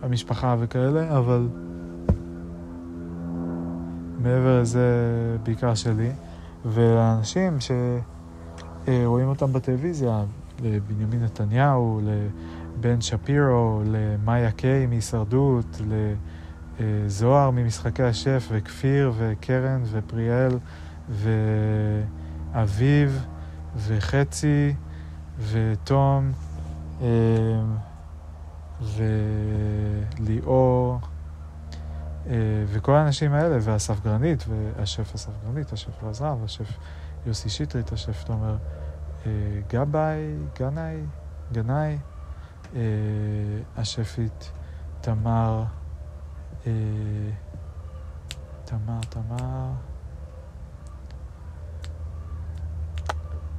המשפחה 0.03 0.57
וכאלה, 0.59 1.19
אבל 1.19 1.49
מעבר 4.19 4.61
לזה 4.61 4.87
בעיקר 5.43 5.75
שלי. 5.75 6.11
ולאנשים 6.65 7.57
שרואים 8.87 9.29
אותם 9.29 9.53
בטלוויזיה, 9.53 10.25
לבנימין 10.63 11.23
נתניהו, 11.23 12.01
לבן 12.05 13.01
שפירו, 13.01 13.83
למאיה 13.87 14.51
קיי 14.51 14.87
מהישרדות, 14.87 15.81
לזוהר 16.81 17.51
ממשחקי 17.51 18.03
השף, 18.03 18.49
וכפיר, 18.51 19.13
וקרן, 19.17 19.83
ופריאל, 19.91 20.59
ואביב, 22.55 23.25
וחצי, 23.77 24.75
ותום, 25.51 26.33
אה, 27.03 27.07
וליאור, 30.19 30.99
אה, 32.27 32.35
וכל 32.67 32.93
האנשים 32.93 33.33
האלה, 33.33 33.57
ואסף 33.61 34.01
גרנית, 34.05 34.45
והשף 34.49 35.15
אסף 35.15 35.31
גרנית, 35.45 35.73
השף 35.73 36.03
רז 36.03 36.23
רב, 36.23 36.45
השף 36.45 36.79
יוסי 37.27 37.49
שטרית, 37.49 37.93
השף 37.93 38.25
תומר 38.25 38.57
אה, 39.27 39.31
גבאי, 39.69 40.37
גנאי, 40.59 40.97
גנאי, 41.53 41.99
אה, 42.75 42.81
השפית 43.77 44.53
תמר, 45.01 45.65
תמר, 48.65 49.01
תמר, 49.09 49.71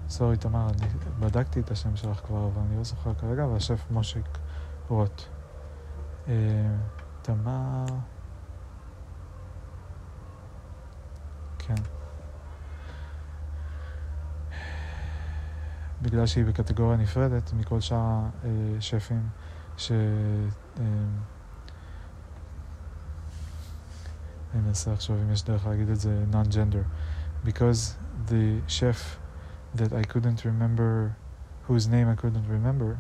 סורי 0.10 0.38
תמר, 0.38 0.68
אני 0.70 0.88
בדקתי 1.20 1.60
את 1.60 1.72
השם 1.72 1.96
שלך 1.96 2.18
כבר, 2.18 2.50
אבל 2.54 2.62
אני 2.68 2.78
לא 2.78 2.84
זוכר 2.84 3.14
כרגע, 3.14 3.46
והשף 3.46 3.86
מושיק 3.92 4.38
רוט. 4.90 5.22
תמר... 7.22 7.86
כן. 11.60 11.76
בגלל 16.02 16.26
שהיא 16.26 16.46
בקטגוריה 16.46 16.98
נפרדת 16.98 17.54
מכל 17.54 17.80
שאר 17.82 18.20
השפים 18.78 19.30
ש... 19.78 19.92
אה, 19.92 20.86
אני 24.54 24.62
מנסה 24.62 24.94
לחשוב 24.94 25.18
אם 25.24 25.32
יש 25.32 25.44
דרך 25.44 25.66
להגיד 25.66 25.90
את 25.90 26.00
זה 26.00 26.24
non-gender. 26.32 26.86
Because 27.48 27.96
the 28.28 28.62
chef 28.68 29.20
that 29.76 29.94
I 29.94 30.04
couldn't 30.04 30.46
remember, 30.46 31.16
whose 31.68 31.88
name 31.88 32.08
I 32.10 32.16
couldn't 32.16 32.48
remember, 32.50 32.98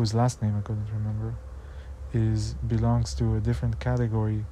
whose 0.00 0.14
last 0.14 0.40
name 0.40 0.56
I 0.56 0.62
couldn't 0.62 0.90
remember, 0.94 1.34
is 2.14 2.54
belongs 2.66 3.12
to 3.16 3.34
a 3.34 3.40
different 3.48 3.78
category 3.80 4.46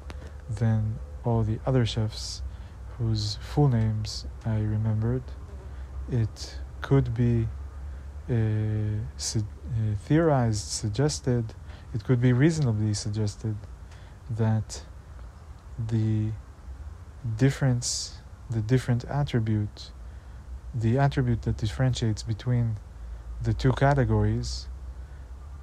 than 0.61 0.98
all 1.24 1.42
the 1.42 1.58
other 1.64 1.87
chefs 1.87 2.42
whose 2.98 3.38
full 3.40 3.68
names 3.68 4.26
I 4.44 4.58
remembered. 4.58 5.22
It 6.11 6.58
could 6.82 7.14
be 7.14 7.48
uh, 8.28 8.34
su- 9.16 9.38
uh, 9.40 9.96
theorized, 10.06 10.66
suggested, 10.68 11.54
it 11.94 12.04
could 12.04 12.20
be 12.20 12.34
reasonably 12.34 12.92
suggested 12.92 13.56
that 14.28 14.82
the 15.94 16.32
difference, 17.38 18.18
the 18.50 18.61
different 18.61 19.02
attribute, 19.06 19.92
the 20.74 20.98
attribute 20.98 21.40
that 21.46 21.56
differentiates 21.56 22.22
between 22.22 22.76
the 23.42 23.54
two 23.54 23.72
categories, 23.72 24.68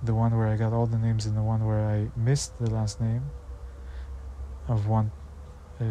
the 0.06 0.14
one 0.14 0.36
where 0.38 0.48
I 0.48 0.56
got 0.56 0.74
all 0.74 0.86
the 0.86 0.98
names 0.98 1.26
and 1.26 1.36
the 1.36 1.44
one 1.44 1.66
where 1.66 1.86
I 1.86 2.10
missed 2.16 2.58
the 2.60 2.70
last 2.70 3.02
name 3.02 3.24
of 4.68 4.88
one. 4.88 5.12
Uh, 5.80 5.86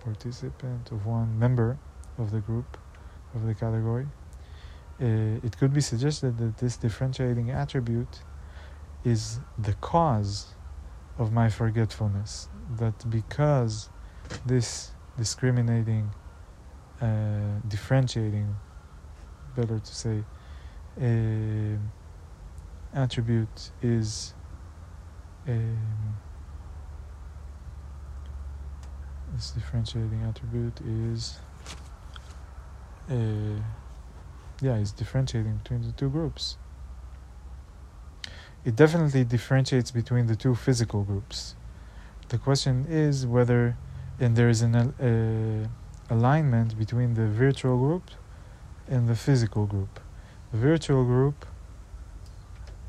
participant, 0.00 0.90
of 0.90 1.06
one 1.06 1.38
member 1.38 1.78
of 2.18 2.30
the 2.30 2.40
group, 2.40 2.76
of 3.34 3.46
the 3.46 3.54
category, 3.54 4.06
uh, 5.00 5.46
it 5.46 5.56
could 5.58 5.72
be 5.72 5.80
suggested 5.80 6.38
that 6.38 6.58
this 6.58 6.76
differentiating 6.76 7.50
attribute 7.50 8.20
is 9.04 9.40
the 9.58 9.72
cause 9.74 10.54
of 11.18 11.32
my 11.32 11.48
forgetfulness. 11.48 12.48
That 12.78 13.08
because 13.08 13.88
this 14.44 14.92
discriminating, 15.16 16.10
uh, 17.00 17.60
differentiating, 17.66 18.56
better 19.56 19.78
to 19.78 19.94
say, 19.94 20.24
uh, 21.00 21.76
attribute 22.94 23.70
is. 23.82 24.34
Um, 25.48 26.16
this 29.34 29.50
differentiating 29.52 30.22
attribute 30.22 30.80
is 30.80 31.38
uh, 33.10 33.14
yeah 34.60 34.76
it's 34.76 34.92
differentiating 34.92 35.56
between 35.62 35.82
the 35.82 35.92
two 35.92 36.08
groups 36.08 36.56
it 38.64 38.76
definitely 38.76 39.24
differentiates 39.24 39.90
between 39.90 40.26
the 40.26 40.36
two 40.36 40.54
physical 40.54 41.02
groups 41.04 41.54
the 42.28 42.38
question 42.38 42.86
is 42.88 43.26
whether 43.26 43.76
and 44.18 44.36
there 44.36 44.48
is 44.48 44.62
an 44.62 44.74
uh, 44.74 46.14
alignment 46.14 46.78
between 46.78 47.14
the 47.14 47.26
virtual 47.26 47.78
group 47.78 48.10
and 48.88 49.08
the 49.08 49.14
physical 49.14 49.64
group 49.66 50.00
virtual 50.52 51.04
group 51.04 51.46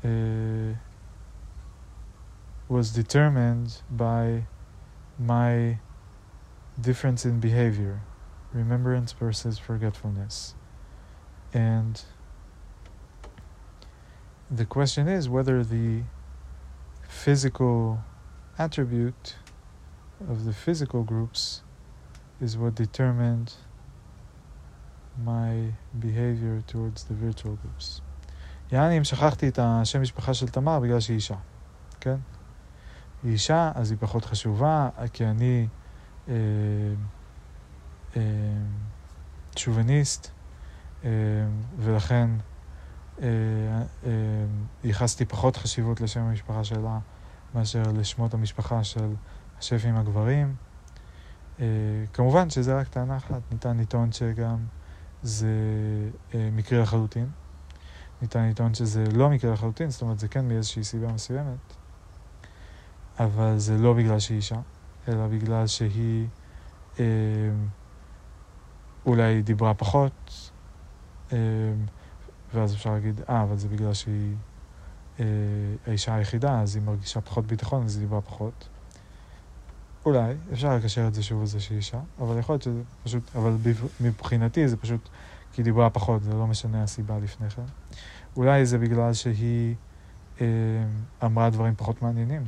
uh, 0.04 0.74
was 2.68 2.90
determined 2.90 3.82
by 3.90 4.46
my 5.18 5.78
difference 6.80 7.24
in 7.24 7.38
behavior, 7.38 8.00
remembrance 8.52 9.12
versus 9.12 9.58
forgetfulness. 9.58 10.54
And 11.52 12.02
the 14.50 14.64
question 14.64 15.06
is 15.06 15.28
whether 15.28 15.62
the 15.62 16.02
physical 17.08 18.02
attribute 18.58 19.36
of 20.28 20.44
the 20.44 20.52
physical 20.52 21.02
groups 21.02 21.62
is 22.40 22.56
what 22.56 22.74
determined 22.74 23.54
my 25.18 25.72
behavior 26.00 26.72
towards 26.72 27.04
the 27.08 27.14
virtual 27.14 27.56
groups. 27.62 28.00
יעני 28.72 28.98
אם 28.98 29.04
שכחתי 29.04 29.48
את 29.48 29.58
השם 29.62 30.02
משפחה 30.02 30.34
של 30.34 30.48
תמר 30.48 30.80
בגלל 30.80 31.00
שהיא 31.00 31.14
אישה, 31.14 31.36
כן? 32.00 32.16
היא 33.22 33.32
אישה, 33.32 33.72
אז 33.74 33.90
היא 33.90 33.98
פחות 34.00 34.24
חשובה, 34.24 34.88
כי 35.12 35.24
אני 35.26 35.66
אה, 36.28 36.34
אה, 38.16 38.22
שוביניסט, 39.56 40.30
אה, 41.04 41.10
ולכן 41.78 42.30
אה, 43.22 43.28
ייחסתי 44.84 45.24
פחות 45.24 45.56
חשיבות 45.56 46.00
לשם 46.00 46.20
המשפחה 46.20 46.64
שלה 46.64 46.98
מאשר 47.54 47.82
לשמות 47.94 48.34
המשפחה 48.34 48.84
של 48.84 49.14
השפים 49.58 49.96
הגברים. 49.96 50.54
כמובן 52.12 52.50
שזה 52.50 52.78
רק 52.78 52.88
טענה 52.88 53.16
אחת, 53.16 53.40
ניתן 53.52 53.76
לטעון 53.76 54.12
שגם 54.12 54.56
זה 55.22 55.48
אה, 56.34 56.48
מקרי 56.52 56.78
לחלוטין. 56.78 57.30
ניתן 58.22 58.48
לטעון 58.48 58.74
שזה 58.74 59.04
לא 59.14 59.30
מקרה 59.30 59.52
לחלוטין, 59.52 59.90
זאת 59.90 60.02
אומרת 60.02 60.18
זה 60.18 60.28
כן 60.28 60.48
מאיזושהי 60.48 60.84
סיבה 60.84 61.12
מסוימת, 61.12 61.76
אבל 63.18 63.58
זה 63.58 63.78
לא 63.78 63.94
בגלל 63.94 64.18
שהיא 64.18 64.36
אישה, 64.36 64.60
אלא 65.08 65.26
בגלל 65.26 65.66
שהיא 65.66 66.26
אה, 67.00 67.04
אולי 69.06 69.42
דיברה 69.42 69.74
פחות, 69.74 70.50
אה, 71.32 71.38
ואז 72.54 72.74
אפשר 72.74 72.92
להגיד, 72.92 73.20
אה, 73.28 73.42
אבל 73.42 73.56
זה 73.56 73.68
בגלל 73.68 73.94
שהיא 73.94 74.36
אה, 75.20 75.24
האישה 75.86 76.14
היחידה, 76.14 76.60
אז 76.60 76.76
היא 76.76 76.82
מרגישה 76.82 77.20
פחות 77.20 77.46
ביטחון, 77.46 77.84
אז 77.84 77.96
היא 77.96 78.00
דיברה 78.00 78.20
פחות. 78.20 78.68
אולי, 80.06 80.34
אפשר 80.52 80.76
לקשר 80.76 81.06
את 81.06 81.14
זה 81.14 81.22
שוב 81.22 81.42
לזה 81.42 81.60
שהיא 81.60 81.76
אישה, 81.76 82.00
אבל 82.20 82.38
יכול 82.38 82.52
להיות 82.52 82.62
שזה 82.62 82.82
פשוט, 83.04 83.36
אבל 83.36 83.56
מבחינתי 84.00 84.68
זה 84.68 84.76
פשוט 84.76 85.08
כי 85.52 85.60
היא 85.60 85.64
דיברה 85.64 85.90
פחות, 85.90 86.22
זה 86.22 86.32
לא 86.32 86.46
משנה 86.46 86.82
הסיבה 86.82 87.18
לפני 87.18 87.50
כן. 87.50 87.62
אולי 88.36 88.66
זה 88.66 88.78
בגלל 88.78 89.12
שהיא 89.12 89.74
אה, 90.40 90.46
אמרה 91.24 91.50
דברים 91.50 91.74
פחות 91.76 92.02
מעניינים. 92.02 92.42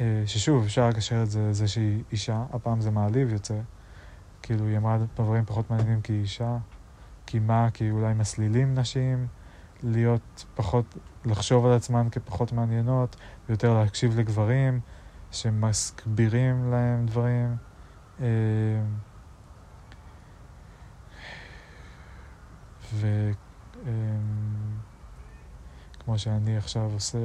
אה, 0.00 0.22
ששוב, 0.26 0.64
אפשר 0.64 0.88
לקשר 0.88 1.22
את 1.22 1.30
זה 1.30 1.46
לזה 1.50 1.68
שהיא 1.68 2.02
אישה, 2.12 2.44
הפעם 2.52 2.80
זה 2.80 2.90
מעליב 2.90 3.32
יוצא. 3.32 3.60
כאילו, 4.42 4.66
היא 4.66 4.76
אמרה 4.76 4.98
דברים 5.16 5.44
פחות 5.44 5.70
מעניינים 5.70 6.00
כי 6.00 6.12
היא 6.12 6.20
אישה. 6.20 6.56
כי 7.26 7.38
מה? 7.38 7.68
כי 7.74 7.90
אולי 7.90 8.14
מסלילים 8.14 8.74
נשים 8.74 9.26
להיות 9.82 10.44
פחות, 10.54 10.84
לחשוב 11.24 11.66
על 11.66 11.72
עצמן 11.72 12.08
כפחות 12.10 12.52
מעניינות, 12.52 13.16
ויותר 13.48 13.74
להקשיב 13.74 14.18
לגברים 14.18 14.80
שמסבירים 15.32 16.70
להם 16.70 17.06
דברים. 17.06 17.56
אה, 18.20 18.26
וכמו 22.94 23.38
שאני 26.18 26.56
עכשיו 26.56 26.90
עושה, 26.92 27.18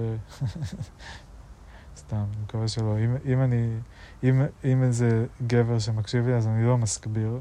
סתם, 1.98 2.26
אני 2.34 2.44
מקווה 2.44 2.68
שלא. 2.68 3.00
אם, 3.00 3.16
אם 3.26 3.42
אני, 3.42 3.78
אם, 4.24 4.42
אם 4.64 4.84
איזה 4.84 5.26
גבר 5.48 5.80
שמקשיב 5.80 6.28
לי, 6.28 6.36
אז 6.36 6.48
אני 6.48 6.66
לא 6.66 6.78
מסביר, 6.78 7.40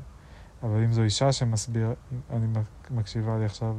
אבל 0.62 0.84
אם 0.84 0.92
זו 0.92 1.02
אישה 1.02 1.32
שמסביר, 1.32 1.94
אני 2.30 2.46
מקשיבה 2.90 3.38
לי 3.38 3.44
עכשיו, 3.44 3.76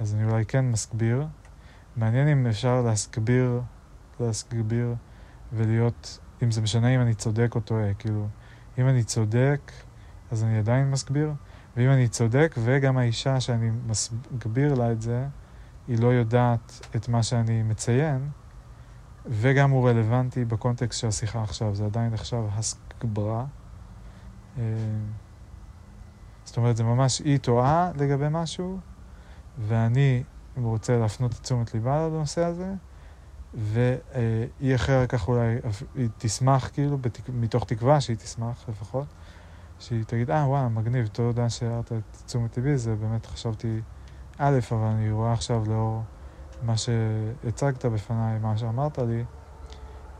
אז 0.00 0.14
אני 0.14 0.24
אולי 0.24 0.44
כן 0.44 0.70
מסביר. 0.70 1.26
מעניין 1.96 2.28
אם 2.28 2.46
אפשר 2.46 2.82
להסביר, 2.82 3.60
להסביר 4.20 4.94
ולהיות, 5.52 6.18
אם 6.42 6.50
זה 6.50 6.60
משנה 6.60 6.94
אם 6.94 7.00
אני 7.00 7.14
צודק 7.14 7.52
או 7.54 7.60
טועה, 7.60 7.94
כאילו, 7.94 8.28
אם 8.78 8.88
אני 8.88 9.04
צודק, 9.04 9.72
אז 10.30 10.44
אני 10.44 10.58
עדיין 10.58 10.90
מסביר, 10.90 11.32
ואם 11.76 11.90
אני 11.90 12.08
צודק, 12.08 12.54
וגם 12.58 12.98
האישה 12.98 13.40
שאני 13.40 13.70
מסביר 13.86 14.74
לה 14.74 14.92
את 14.92 15.02
זה, 15.02 15.26
היא 15.88 15.98
לא 15.98 16.06
יודעת 16.08 16.86
את 16.96 17.08
מה 17.08 17.22
שאני 17.22 17.62
מציין, 17.62 18.28
וגם 19.26 19.70
הוא 19.70 19.88
רלוונטי 19.88 20.44
בקונטקסט 20.44 21.00
של 21.00 21.08
השיחה 21.08 21.42
עכשיו, 21.42 21.74
זה 21.74 21.84
עדיין 21.84 22.14
עכשיו 22.14 22.48
הסגברה. 22.52 23.44
אה, 24.58 24.62
זאת 26.44 26.56
אומרת, 26.56 26.76
זה 26.76 26.84
ממש 26.84 27.18
היא 27.18 27.38
טועה 27.38 27.90
לגבי 27.96 28.26
משהו, 28.30 28.78
ואני 29.58 30.22
רוצה 30.56 30.98
להפנות 30.98 31.32
את 31.32 31.40
תשומת 31.40 31.74
ליבה 31.74 32.06
לנושא 32.06 32.44
הזה, 32.44 32.74
והיא 33.54 34.74
אחר 34.74 35.06
כך 35.06 35.28
אולי, 35.28 35.56
היא 35.94 36.08
תשמח 36.18 36.70
כאילו, 36.72 36.98
בתק... 36.98 37.28
מתוך 37.28 37.64
תקווה 37.64 38.00
שהיא 38.00 38.16
תשמח 38.16 38.68
לפחות, 38.68 39.06
שהיא 39.78 40.04
תגיד, 40.04 40.30
אה, 40.30 40.48
וואלה, 40.48 40.68
מגניב, 40.68 41.06
תודה 41.06 41.50
שהערת 41.50 41.92
את 41.92 42.16
תשומת 42.26 42.56
ליבי, 42.56 42.76
זה 42.76 42.94
באמת 42.96 43.26
חשבתי 43.26 43.80
א', 44.38 44.58
אבל 44.72 44.86
אני 44.86 45.10
רואה 45.10 45.32
עכשיו 45.32 45.64
לאור 45.68 46.02
מה 46.62 46.76
שהצגת 46.76 47.84
בפניי, 47.84 48.38
מה 48.38 48.58
שאמרת 48.58 48.98
לי, 48.98 49.24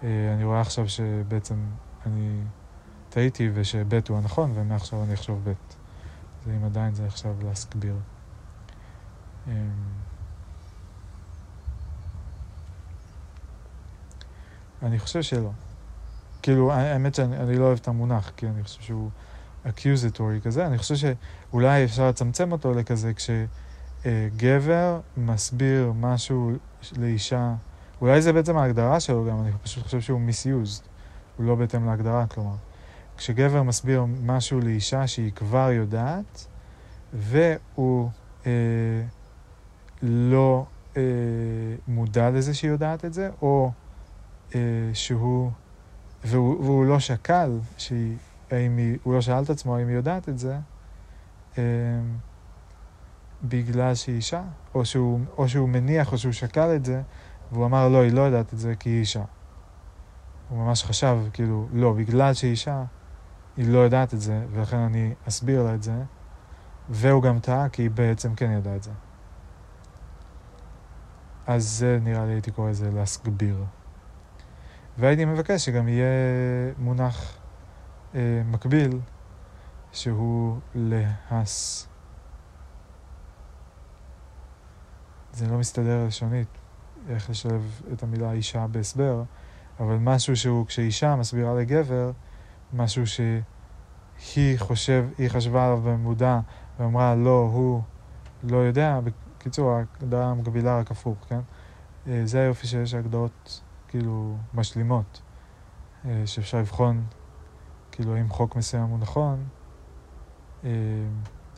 אה, 0.02 0.34
אני 0.34 0.44
רואה 0.44 0.60
עכשיו 0.60 0.88
שבעצם 0.88 1.54
אני 2.06 2.42
טעיתי 3.08 3.50
ושב' 3.54 4.08
הוא 4.08 4.18
הנכון, 4.18 4.52
ומעכשיו 4.54 5.02
אני 5.02 5.14
אחשוב 5.14 5.40
ב'. 5.44 5.52
זה 6.44 6.56
אם 6.56 6.64
עדיין 6.64 6.94
זה 6.94 7.06
עכשיו 7.06 7.34
להסביר. 7.42 7.96
אני 14.82 14.98
חושב 14.98 15.22
שלא. 15.22 15.50
כאילו, 16.42 16.72
האמת 16.72 17.14
שאני 17.14 17.56
לא 17.56 17.64
אוהב 17.64 17.78
את 17.82 17.88
המונח, 17.88 18.32
כי 18.36 18.46
אני 18.46 18.62
חושב 18.62 18.82
שהוא 18.82 19.10
accusatory 19.66 20.44
כזה, 20.44 20.66
אני 20.66 20.78
חושב 20.78 20.94
שאולי 20.94 21.84
אפשר 21.84 22.08
לצמצם 22.08 22.52
אותו 22.52 22.74
לכזה 22.74 23.12
כשגבר 24.02 25.00
מסביר 25.16 25.92
משהו 25.96 26.52
לאישה, 26.98 27.54
אולי 28.00 28.22
זה 28.22 28.32
בעצם 28.32 28.56
ההגדרה 28.56 29.00
שלו 29.00 29.24
גם, 29.24 29.40
אני 29.40 29.50
פשוט 29.62 29.84
חושב 29.84 30.00
שהוא 30.00 30.20
misused, 30.28 30.82
הוא 31.36 31.46
לא 31.46 31.54
בהתאם 31.54 31.86
להגדרה, 31.86 32.26
כלומר. 32.26 32.54
כשגבר 33.16 33.62
מסביר 33.62 34.04
משהו 34.22 34.60
לאישה 34.60 35.06
שהיא 35.06 35.32
כבר 35.32 35.70
יודעת, 35.70 36.46
והוא 37.12 38.10
אה, 38.46 38.52
לא 40.02 40.66
אה, 40.96 41.02
מודע 41.88 42.30
לזה 42.30 42.54
שהיא 42.54 42.70
יודעת 42.70 43.04
את 43.04 43.12
זה, 43.12 43.30
או 43.42 43.66
אה, 43.66 43.89
שהוא, 44.92 45.50
והוא, 46.24 46.64
והוא 46.64 46.86
לא 46.86 46.98
שקל, 46.98 47.58
שהיא, 47.76 48.16
האם 48.50 48.76
היא, 48.76 48.98
הוא 49.02 49.14
לא 49.14 49.20
שאל 49.20 49.42
את 49.42 49.50
עצמו 49.50 49.76
האם 49.76 49.88
היא 49.88 49.96
יודעת 49.96 50.28
את 50.28 50.38
זה, 50.38 50.58
אה, 51.58 51.62
בגלל 53.44 53.94
שהיא 53.94 54.16
אישה, 54.16 54.42
או 54.74 54.84
שהוא, 54.84 55.20
או 55.38 55.48
שהוא 55.48 55.68
מניח 55.68 56.12
או 56.12 56.18
שהוא 56.18 56.32
שקל 56.32 56.76
את 56.76 56.84
זה, 56.84 57.02
והוא 57.52 57.66
אמר 57.66 57.88
לא, 57.88 58.02
היא 58.02 58.12
לא 58.12 58.20
יודעת 58.20 58.54
את 58.54 58.58
זה 58.58 58.74
כי 58.74 58.90
היא 58.90 59.00
אישה. 59.00 59.24
הוא 60.48 60.58
ממש 60.58 60.84
חשב, 60.84 61.18
כאילו, 61.32 61.68
לא, 61.72 61.92
בגלל 61.92 62.34
שהיא 62.34 62.50
אישה, 62.50 62.84
היא 63.56 63.72
לא 63.72 63.78
יודעת 63.78 64.14
את 64.14 64.20
זה, 64.20 64.46
ולכן 64.52 64.76
אני 64.76 65.14
אסביר 65.28 65.62
לה 65.62 65.74
את 65.74 65.82
זה, 65.82 66.02
והוא 66.88 67.22
גם 67.22 67.38
טעה 67.38 67.68
כי 67.68 67.82
היא 67.82 67.90
בעצם 67.90 68.34
כן 68.34 68.50
ידעה 68.50 68.76
את 68.76 68.82
זה. 68.82 68.90
אז 71.46 71.64
זה 71.64 71.98
נראה 72.02 72.26
לי 72.26 72.32
הייתי 72.32 72.50
קורא 72.50 72.70
לזה 72.70 72.90
להסגביר. 72.90 73.64
והייתי 74.98 75.24
מבקש 75.24 75.64
שגם 75.64 75.88
יהיה 75.88 76.06
מונח 76.78 77.38
אה, 78.14 78.42
מקביל, 78.44 79.00
שהוא 79.92 80.58
להס. 80.74 81.88
זה 85.32 85.48
לא 85.48 85.58
מסתדר 85.58 86.06
לשונית, 86.06 86.48
איך 87.08 87.30
לשלב 87.30 87.80
את 87.92 88.02
המילה 88.02 88.32
אישה 88.32 88.66
בהסבר, 88.66 89.22
אבל 89.80 89.96
משהו 89.96 90.36
שהוא, 90.36 90.66
כשאישה 90.66 91.16
מסבירה 91.16 91.54
לגבר, 91.54 92.10
משהו 92.72 93.02
שהיא 93.06 94.58
חושב, 94.58 95.06
היא 95.18 95.28
חשבה 95.28 95.66
עליו 95.66 95.80
במודע 95.84 96.40
ואמרה 96.78 97.14
לא, 97.14 97.50
הוא 97.52 97.82
לא 98.42 98.56
יודע, 98.56 99.00
בקיצור, 99.04 99.70
ההגדרה 99.70 100.26
המקבילה 100.26 100.78
רק 100.78 100.90
הפוך, 100.90 101.18
כן? 101.28 101.40
אה, 102.06 102.20
זה 102.24 102.40
היופי 102.40 102.66
שיש 102.66 102.94
הגדרות 102.94 103.62
כאילו 103.90 104.36
משלימות, 104.54 105.22
אה, 106.04 106.22
שאפשר 106.26 106.58
לבחון 106.58 107.06
כאילו 107.92 108.16
האם 108.16 108.28
חוק 108.28 108.56
מסוים 108.56 108.82
הוא 108.82 108.98
נכון 108.98 109.48
אה, 110.64 110.70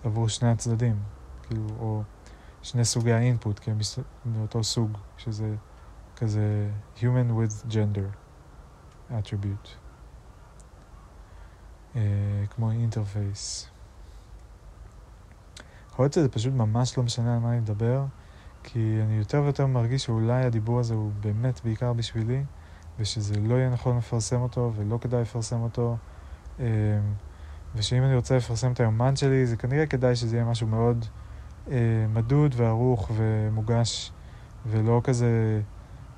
עבור 0.05 0.29
שני 0.29 0.49
הצדדים, 0.49 1.03
כאילו, 1.43 1.67
או 1.79 2.03
שני 2.63 2.85
סוגי 2.85 3.13
האינפוט, 3.13 3.59
כי 3.59 3.71
הם 3.71 3.79
מאותו 4.25 4.65
סוג, 4.65 4.99
שזה 5.17 5.57
כזה 6.17 6.71
human 6.97 7.31
with 7.31 7.71
gender 7.71 8.17
attribute. 9.11 9.69
אה, 11.97 12.45
כמו 12.51 12.71
אינטרפייס. 12.71 13.71
יכול 15.91 16.05
להיות 16.05 16.13
שזה 16.13 16.29
פשוט 16.29 16.53
ממש 16.53 16.99
לא 16.99 17.05
משנה 17.05 17.35
על 17.35 17.41
מה 17.41 17.51
אני 17.51 17.61
מדבר, 17.61 18.05
כי 18.73 18.99
אני 19.03 19.19
יותר 19.19 19.43
ויותר 19.43 19.67
מרגיש 19.67 20.05
שאולי 20.05 20.45
הדיבור 20.45 20.81
הזה 20.81 20.95
הוא 20.95 21.11
באמת 21.21 21.61
בעיקר 21.65 21.93
בשבילי, 21.93 22.43
ושזה 22.99 23.35
לא 23.41 23.55
יהיה 23.55 23.71
נכון 23.71 23.97
לפרסם 23.97 24.41
אותו, 24.41 24.73
ולא 24.77 24.99
כדאי 25.01 25.23
לפרסם 25.23 25.61
אותו, 25.61 25.97
אה, 26.61 26.67
ושאם 27.75 28.03
אני 28.03 28.17
רוצה 28.17 28.37
לפרסם 28.37 28.73
את 28.73 28.81
היומן 28.81 29.17
שלי, 29.17 29.47
זה 29.47 29.57
כנראה 29.57 29.87
כדאי 29.87 30.17
שזה 30.17 30.37
יהיה 30.37 30.45
משהו 30.45 30.67
מאוד 30.67 31.05
אה, 31.71 31.77
מדוד 32.09 32.55
וערוך 32.57 33.11
ומוגש, 33.17 34.13
ולא 34.67 35.01
כזה... 35.05 35.61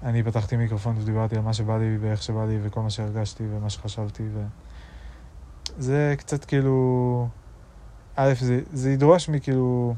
אני 0.02 0.22
פתחתי 0.22 0.56
מיקרופון 0.56 0.96
ודיברתי 0.98 1.36
על 1.36 1.42
מה 1.42 1.52
שבא 1.52 1.78
לי 1.78 1.98
ואיך 2.00 2.22
שבא 2.22 2.46
לי 2.46 2.58
וכל 2.62 2.80
מה 2.80 2.90
שהרגשתי 2.90 3.44
ומה 3.50 3.70
שחשבתי 3.70 4.22
ו... 4.32 4.44
זה 5.78 6.14
קצת 6.18 6.44
כאילו... 6.44 7.28
א', 8.16 8.32
זה, 8.40 8.60
זה 8.72 8.90
ידרוש 8.90 9.28
מכאילו... 9.28 9.94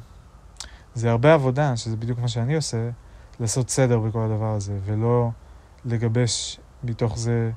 זה 0.96 1.10
הרבה 1.10 1.34
עבודה, 1.34 1.76
שזה 1.76 1.96
בדיוק 1.96 2.18
מה 2.18 2.28
שאני 2.28 2.56
עושה, 2.56 2.90
לעשות 3.40 3.70
סדר 3.70 3.98
בכל 3.98 4.22
הדבר 4.22 4.54
הזה, 4.54 4.78
ולא 4.84 5.30
לגבש 5.84 6.60
מתוך 6.84 7.18
זה 7.18 7.50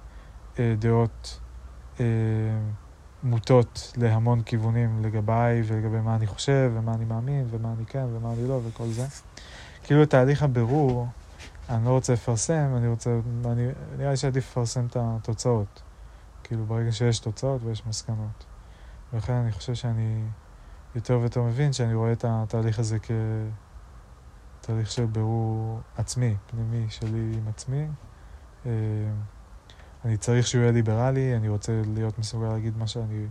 אה, 0.60 0.76
דעות 0.80 1.40
אה, 2.00 2.06
מוטות 3.24 3.94
להמון 3.98 4.42
כיוונים 4.42 5.04
לגביי 5.04 5.62
ולגבי 5.66 6.00
מה 6.00 6.16
אני 6.16 6.28
חושב 6.28 6.72
ומה 6.76 6.94
אני 6.94 7.06
מאמין 7.06 7.48
ומה 7.50 7.74
אני 7.78 7.86
כן 7.86 8.06
ומה 8.14 8.34
אני 8.34 8.48
לא 8.48 8.60
וכל 8.68 8.88
זה. 8.88 9.06
כאילו 9.84 10.06
תהליך 10.06 10.44
הבירור, 10.44 11.08
אני 11.70 11.86
לא 11.86 11.90
רוצה 11.90 12.14
לפרסם, 12.14 12.74
אני 12.78 12.88
רוצה, 12.88 13.20
אני, 13.46 13.68
נראה 13.98 14.12
לי 14.12 14.18
שעדיף 14.18 14.52
לפרסם 14.52 14.86
את 14.86 14.98
התוצאות. 15.00 15.82
כאילו 16.44 16.66
ברגע 16.66 16.92
שיש 16.92 17.20
תוצאות 17.20 17.62
ויש 17.64 17.86
מסקנות. 17.86 18.46
ולכן 19.14 19.34
אני 19.34 19.52
חושב 19.52 19.74
שאני 19.74 20.24
יותר 20.96 21.20
ויותר 21.20 21.42
מבין 21.42 21.74
שאני 21.74 21.94
רואה 21.94 22.12
את 22.12 22.26
התהליך 22.28 22.80
הזה 22.80 22.98
כתהליך 24.62 24.92
של 24.92 25.06
בירור 25.06 25.80
עצמי, 25.98 26.36
פנימי 26.48 26.86
שלי 26.90 27.32
עם 27.34 27.48
עצמי. 27.48 27.88
אה, 28.66 28.72
אני 30.06 30.18
צריך 30.18 30.48
שהוא 30.48 30.62
יהיה 30.62 30.72
ליברלי, 30.72 31.36
אני 31.36 31.50
רוצה 31.50 31.82
להיות 31.94 32.20
מסוגל 32.20 32.48
להגיד 32.48 32.78
מה 32.78 32.88
שאני... 32.88 33.28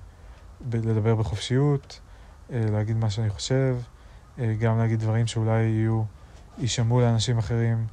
לדבר 0.73 1.15
בחופשיות, 1.15 2.01
אה, 2.53 2.65
להגיד 2.73 2.97
מה 2.97 3.11
שאני 3.11 3.31
חושב, 3.31 3.77
אה, 4.39 4.55
גם 4.59 4.79
להגיד 4.79 5.01
דברים 5.01 5.27
שאולי 5.27 5.63
יהיו, 5.63 6.03
יישמעו 6.59 7.01
לאנשים 7.01 7.39
אחרים 7.39 7.87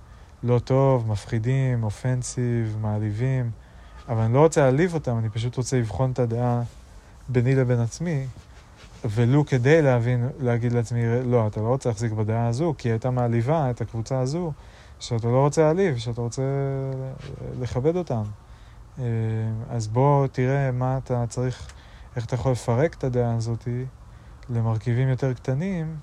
לא 0.43 0.60
טוב, 0.60 1.12
מפחידים, 1.12 1.84
אופנסיב, 1.84 2.78
מעליבים, 2.82 3.51
אבל 4.08 4.21
אני 4.21 4.34
לא 4.34 4.39
רוצה 4.39 4.62
להעליב 4.62 4.93
אותם, 4.93 5.17
אני 5.17 5.30
פשוט 5.30 5.58
רוצה 5.58 5.80
לבחון 5.80 6.12
את 6.12 6.19
הדעה 6.19 6.62
ביני 7.30 7.56
לבין 7.56 7.80
עצמי, 7.80 8.28
ולו 9.03 9.45
כדי 9.45 9.81
להבין, 9.81 10.29
להגיד 10.39 10.71
לעצמי, 10.71 11.01
לא, 11.25 11.47
אתה 11.47 11.62
לא 11.62 11.67
רוצה 11.67 11.89
להחזיק 11.89 12.12
בדעה 12.12 12.47
הזו, 12.47 12.73
כי 12.77 12.88
היא 12.88 12.93
הייתה 12.93 13.10
מעליבה 13.10 13.69
את 13.69 13.81
הקבוצה 13.81 14.19
הזו, 14.19 14.51
שאתה 14.99 15.27
לא 15.27 15.39
רוצה 15.39 15.62
להעליב, 15.62 15.97
שאתה 15.97 16.21
רוצה 16.21 16.43
לכבד 17.60 17.95
אותם. 17.95 18.23
אה, 18.99 19.03
אז 19.69 19.88
בוא 19.88 20.27
תראה 20.27 20.71
מה 20.71 20.97
אתה 20.97 21.25
צריך, 21.29 21.73
איך 22.15 22.25
אתה 22.25 22.36
יכול 22.36 22.51
לפרק 22.51 22.93
את 22.93 23.03
הדעה 23.03 23.36
הזאת 23.36 23.67
למרכיבים 24.49 25.10
יותר 25.10 25.34
קטנים, 25.34 25.97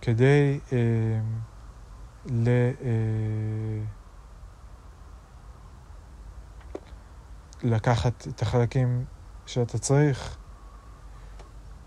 כדי 0.00 0.60
אה, 0.72 0.78
ל... 2.26 2.48
אה, 2.82 3.84
לקחת 7.62 8.28
את 8.28 8.42
החלקים 8.42 9.04
שאתה 9.46 9.78
צריך, 9.78 10.37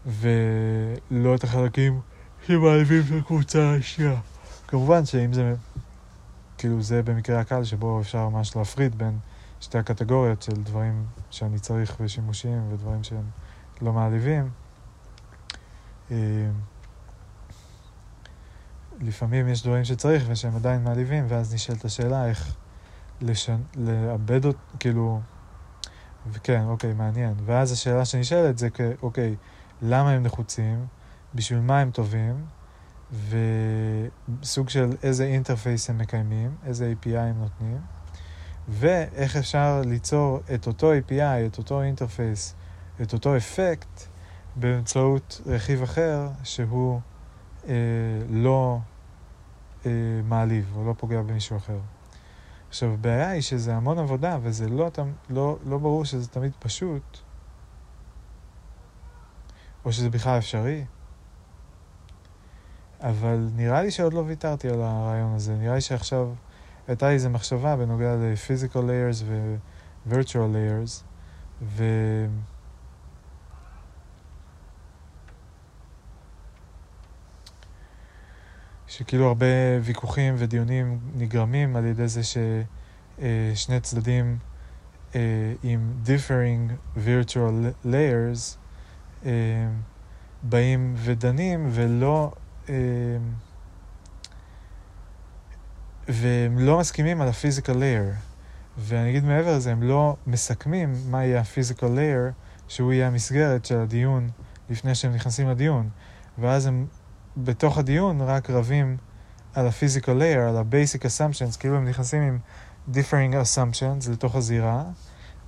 ולא 0.05 1.35
את 1.35 1.43
החלקים 1.43 2.01
שמעליבים 2.45 3.01
את 3.01 3.23
הקבוצה 3.23 3.75
השנייה. 3.75 4.19
כמובן 4.67 5.05
שאם 5.05 5.33
זה, 5.33 5.55
כאילו 6.57 6.81
זה 6.81 7.03
במקרה 7.03 7.39
הקל 7.39 7.63
שבו 7.63 8.01
אפשר 8.01 8.29
ממש 8.29 8.55
להפריד 8.55 8.97
בין 8.97 9.19
שתי 9.61 9.77
הקטגוריות 9.77 10.41
של 10.41 10.63
דברים 10.63 11.05
שאני 11.31 11.59
צריך 11.59 11.97
ושימושיים 11.99 12.73
ודברים 12.73 13.03
שהם 13.03 13.25
לא 13.81 13.93
מעליבים. 13.93 14.49
אה, 16.11 16.17
לפעמים 18.99 19.47
יש 19.47 19.63
דברים 19.63 19.83
שצריך 19.83 20.23
ושהם 20.27 20.55
עדיין 20.55 20.83
מעליבים, 20.83 21.25
ואז 21.27 21.53
נשאלת 21.53 21.85
השאלה 21.85 22.25
איך 22.25 22.55
לשנ... 23.21 23.61
לאבד 23.75 24.45
אותם, 24.45 24.59
כאילו, 24.79 25.21
וכן, 26.31 26.63
אוקיי, 26.67 26.93
מעניין. 26.93 27.33
ואז 27.45 27.71
השאלה 27.71 28.05
שנשאלת 28.05 28.57
זה, 28.57 28.67
אוקיי, 29.01 29.35
למה 29.81 30.11
הם 30.11 30.23
נחוצים, 30.23 30.85
בשביל 31.35 31.59
מה 31.59 31.79
הם 31.79 31.91
טובים, 31.91 32.45
וסוג 34.41 34.69
של 34.69 34.89
איזה 35.03 35.25
interface 35.25 35.89
הם 35.89 35.97
מקיימים, 35.97 36.55
איזה 36.65 36.93
API 36.93 37.17
הם 37.17 37.39
נותנים. 37.39 37.81
ואיך 38.67 39.35
אפשר 39.35 39.81
ליצור 39.85 40.39
את 40.53 40.67
אותו 40.67 40.93
API, 40.93 41.47
את 41.47 41.57
אותו 41.57 41.81
interface, 41.81 42.55
את 43.01 43.13
אותו 43.13 43.37
אפקט, 43.37 44.07
באמצעות 44.55 45.41
רכיב 45.45 45.83
אחר 45.83 46.29
שהוא 46.43 46.99
אה, 47.67 47.73
לא 48.29 48.79
אה, 49.85 49.91
מעליב 50.23 50.73
או 50.75 50.85
לא 50.85 50.93
פוגע 50.97 51.21
במישהו 51.21 51.57
אחר. 51.57 51.79
עכשיו, 52.69 52.89
הבעיה 52.93 53.29
היא 53.29 53.41
שזה 53.41 53.75
המון 53.75 53.99
עבודה 53.99 54.37
וזה 54.41 54.69
לא, 54.69 54.89
לא, 55.29 55.57
לא 55.65 55.77
ברור 55.77 56.05
שזה 56.05 56.27
תמיד 56.27 56.51
פשוט, 56.59 57.21
או 59.85 59.91
שזה 59.91 60.09
בכלל 60.09 60.37
אפשרי. 60.37 60.85
אבל 62.99 63.49
נראה 63.55 63.81
לי 63.83 63.91
שעוד 63.91 64.13
לא 64.13 64.23
ויתרתי 64.27 64.69
על 64.69 64.81
הרעיון 64.81 65.33
הזה. 65.35 65.55
נראה 65.55 65.75
לי 65.75 65.81
שעכשיו... 65.81 66.33
הייתה 66.87 67.07
לי 67.07 67.13
איזו 67.13 67.29
מחשבה 67.29 67.75
בנוגע 67.75 68.15
ל-physical 68.15 68.77
layers 68.77 69.23
ו-virtual 69.25 70.55
layers, 70.55 71.03
ו... 71.61 71.83
שכאילו 78.87 79.27
הרבה 79.27 79.45
ויכוחים 79.81 80.35
ודיונים 80.37 80.99
נגרמים 81.15 81.75
על 81.75 81.85
ידי 81.85 82.07
זה 82.07 82.21
ששני 82.23 83.79
צדדים 83.79 84.37
אה, 85.15 85.53
עם 85.63 85.93
differing 86.05 86.97
virtual 86.97 87.85
layers 87.85 88.60
אה, 89.25 89.31
באים 90.43 90.93
ודנים 90.97 91.69
ולא 91.71 92.31
אה, 92.69 92.75
והם 96.07 96.59
לא 96.59 96.79
מסכימים 96.79 97.21
על 97.21 97.27
ה-physical 97.27 97.73
layer. 97.73 98.15
ואני 98.77 99.09
אגיד 99.09 99.23
מעבר 99.23 99.55
לזה, 99.55 99.71
הם 99.71 99.83
לא 99.83 100.15
מסכמים 100.27 100.93
מה 101.09 101.25
יהיה 101.25 101.39
ה-physical 101.39 101.83
layer, 101.83 102.33
שהוא 102.67 102.93
יהיה 102.93 103.07
המסגרת 103.07 103.65
של 103.65 103.79
הדיון 103.79 104.29
לפני 104.69 104.95
שהם 104.95 105.13
נכנסים 105.13 105.49
לדיון. 105.49 105.89
ואז 106.37 106.65
הם 106.65 106.85
בתוך 107.37 107.77
הדיון 107.77 108.21
רק 108.21 108.49
רבים 108.49 108.97
על 109.53 109.67
ה-physical 109.67 110.05
layer, 110.05 110.39
על 110.49 110.57
ה-basic 110.57 111.01
assumptions, 111.01 111.59
כאילו 111.59 111.77
הם 111.77 111.85
נכנסים 111.85 112.21
עם 112.21 112.39
differing 112.93 113.33
assumptions 113.33 114.11
לתוך 114.11 114.35
הזירה, 114.35 114.83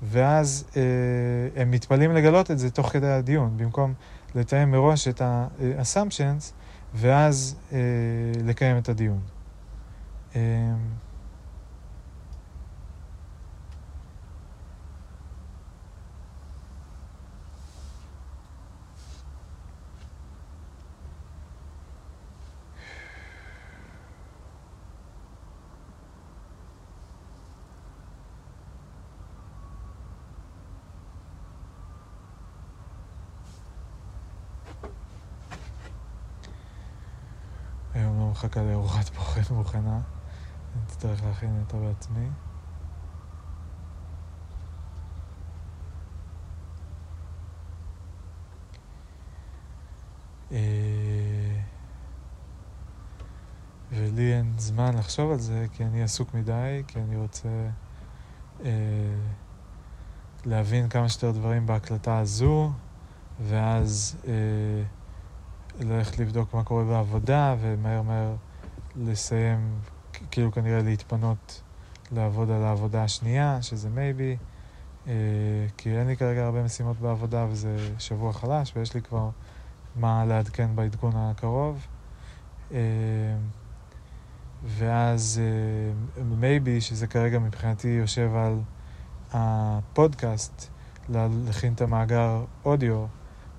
ואז 0.04 0.66
אה, 0.76 0.82
הם 1.62 1.72
מתפלאים 1.72 2.12
לגלות 2.12 2.52
את 2.52 2.60
זה 2.60 2.72
תוך 2.72 2.90
כדי 2.90 3.08
הדיון, 3.08 3.58
במקום 3.58 3.94
לתאם 4.36 4.72
מראש 4.72 5.08
את 5.08 5.22
ה-assumptions, 5.22 6.52
ואז 6.94 7.56
אה, 7.72 7.78
לקיים 8.44 8.78
את 8.78 8.90
הדיון. 8.90 9.22
אמ, 10.36 10.40
היום 37.94 38.20
לא 38.20 38.33
מחכה 38.44 38.64
לארוחת 38.64 39.10
בוחן 39.10 39.56
מוכנה. 39.56 40.00
אני 40.74 40.84
אצטרך 40.88 41.24
להכין 41.24 41.60
אותו 41.66 41.80
בעצמי. 41.80 42.28
אה, 50.52 50.58
ולי 53.92 54.34
אין 54.34 54.54
זמן 54.58 54.98
לחשוב 54.98 55.32
על 55.32 55.40
זה, 55.40 55.66
כי 55.74 55.84
אני 55.84 56.04
עסוק 56.04 56.34
מדי, 56.34 56.84
כי 56.88 57.00
אני 57.00 57.18
רוצה 57.18 57.70
אה, 58.66 58.72
להבין 60.46 60.90
כמה 60.90 61.10
שיותר 61.10 61.32
דברים 61.32 61.66
בהקלטה 61.66 62.20
הזו, 62.20 62.72
ואז 63.40 64.18
אה, 64.28 64.84
ללכת 65.80 66.20
לבדוק 66.20 66.54
מה 66.54 66.64
קורה 66.64 66.84
בעבודה, 66.84 67.56
ומהר 67.62 68.02
מהר 68.02 68.36
לסיים 68.96 69.80
כאילו 70.32 70.52
כנראה 70.52 70.82
להתפנות 70.82 71.62
לעבוד 72.12 72.52
על 72.52 72.64
העבודה 72.64 73.04
השנייה, 73.04 73.62
שזה 73.62 73.90
מייבי, 73.90 74.38
אה, 75.08 75.14
כי 75.78 75.98
אין 75.98 76.08
לי 76.08 76.18
כרגע 76.18 76.46
הרבה 76.46 76.64
משימות 76.64 77.00
בעבודה 77.00 77.46
וזה 77.50 77.78
שבוע 78.00 78.34
חלש, 78.34 78.74
ויש 78.76 78.94
לי 78.94 79.02
כבר 79.02 79.30
מה 79.96 80.26
לעדכן 80.26 80.76
בעדכון 80.76 81.12
הקרוב. 81.16 81.88
אה, 82.72 82.78
ואז 84.66 85.42
מייבי, 86.40 86.76
אה, 86.76 86.82
שזה 86.82 87.08
כרגע 87.08 87.40
מבחינתי 87.40 87.88
יושב 87.88 88.36
על 88.36 88.60
הפודקאסט, 89.34 90.70
להכין 91.10 91.74
את 91.74 91.82
המאגר 91.82 92.44
אודיו, 92.66 93.06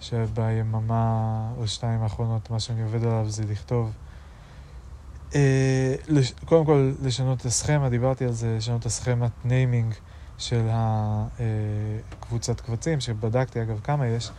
שביממה 0.01 1.53
או 1.57 1.69
שתיים 1.69 2.03
האחרונות 2.03 2.51
מה 2.51 2.61
שאני 2.61 2.83
עובד 2.83 3.05
עליו 3.05 3.25
זה 3.29 3.45
לכתוב 3.51 3.93
אה, 5.35 5.95
לש... 6.09 6.33
קודם 6.45 6.65
כל 6.65 6.93
לשנות 7.03 7.41
את 7.41 7.47
הסכמה, 7.47 7.89
דיברתי 7.89 8.25
על 8.25 8.33
זה, 8.33 8.55
לשנות 8.57 8.81
את 8.81 8.87
הסכמת 8.87 9.31
naming 9.45 9.95
של 10.39 10.69
הקבוצת 10.71 12.61
קבצים, 12.61 13.01
שבדקתי 13.01 13.63
אגב 13.63 13.81
כמה 13.85 14.07
יש, 14.07 14.31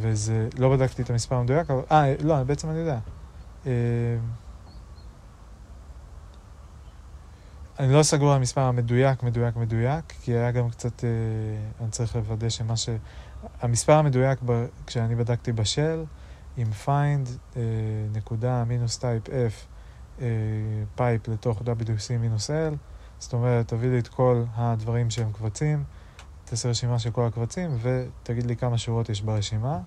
וזה, 0.00 0.48
לא 0.58 0.76
בדקתי 0.76 1.02
את 1.02 1.10
המספר 1.10 1.36
המדויק, 1.36 1.70
אבל, 1.70 1.82
אה, 1.92 2.14
לא, 2.22 2.42
בעצם 2.42 2.70
אני 2.70 2.78
יודע. 2.78 2.98
אה, 3.66 3.72
אני 7.78 7.92
לא 7.92 8.02
סגור 8.02 8.30
על 8.30 8.36
המספר 8.36 8.60
המדויק, 8.60 9.22
מדויק, 9.22 9.56
מדויק, 9.56 10.12
כי 10.22 10.32
היה 10.32 10.50
גם 10.50 10.70
קצת, 10.70 11.04
אה, 11.04 11.08
אני 11.80 11.90
צריך 11.90 12.16
לוודא 12.16 12.48
שמה 12.48 12.76
ש... 12.76 12.88
המספר 13.60 13.92
המדויק 13.92 14.38
ב, 14.46 14.66
כשאני 14.86 15.14
בדקתי 15.14 15.52
ב 15.52 15.59
shell, 15.59 16.04
עם 16.56 16.68
find 16.86 17.28
אה, 17.56 17.62
נקודה 18.12 18.64
מינוס 18.64 18.98
type 18.98 19.28
f 19.28 19.30
אה, 20.20 20.26
pipe 20.94 21.28
לתוך 21.28 21.60
WC 21.60 22.18
מינוס 22.20 22.50
L, 22.50 22.74
זאת 23.18 23.32
אומרת, 23.32 23.68
תביא 23.68 23.90
לי 23.90 23.98
את 23.98 24.08
כל 24.08 24.44
הדברים 24.54 25.10
שהם 25.10 25.32
קבצים, 25.32 25.84
תעשה 26.44 26.68
רשימה 26.68 26.98
של 26.98 27.10
כל 27.10 27.26
הקבצים 27.26 27.78
ותגיד 27.82 28.46
לי 28.46 28.56
כמה 28.56 28.78
שורות 28.78 29.08
יש 29.08 29.22
ברשימה. 29.22 29.80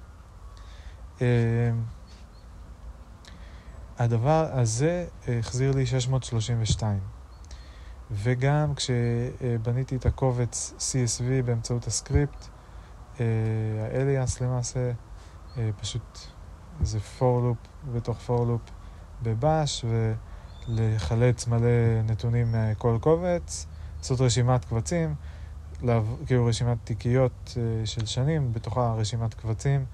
אה, 1.21 1.71
הדבר 3.99 4.47
הזה 4.51 5.05
החזיר 5.39 5.71
לי 5.71 5.85
632. 5.85 6.99
וגם 8.11 8.73
כשבניתי 8.75 9.95
את 9.95 10.05
הקובץ 10.05 10.73
CSV 10.77 11.45
באמצעות 11.45 11.87
הסקריפט, 11.87 12.47
האליאס 13.91 14.41
למעשה, 14.41 14.91
פשוט 15.81 16.19
איזה 16.81 16.99
for 17.19 17.21
loop 17.21 17.87
בתוך 17.93 18.29
loop 18.29 18.71
בבאש 19.23 19.85
ולחלץ 20.69 21.47
מלא 21.47 22.01
נתונים 22.05 22.55
מכל 22.55 22.97
קובץ, 23.01 23.67
לעשות 23.97 24.21
רשימת 24.21 24.65
קבצים, 24.65 25.15
כאילו 26.25 26.45
רשימת 26.45 26.77
תיקיות 26.83 27.57
של 27.85 28.05
שנים, 28.05 28.53
בתוכה 28.53 28.93
רשימת 28.97 29.33
קבצים 29.33 29.85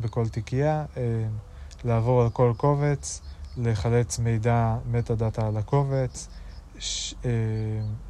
בכל 0.00 0.28
תיקייה, 0.28 0.84
לעבור 1.84 2.22
על 2.22 2.30
כל 2.30 2.52
קובץ, 2.56 3.22
לחלץ 3.56 4.18
מידע, 4.18 4.76
מטה 4.86 5.14
דאטה 5.14 5.46
על 5.46 5.56
הקובץ, 5.56 6.28
ש, 6.78 7.14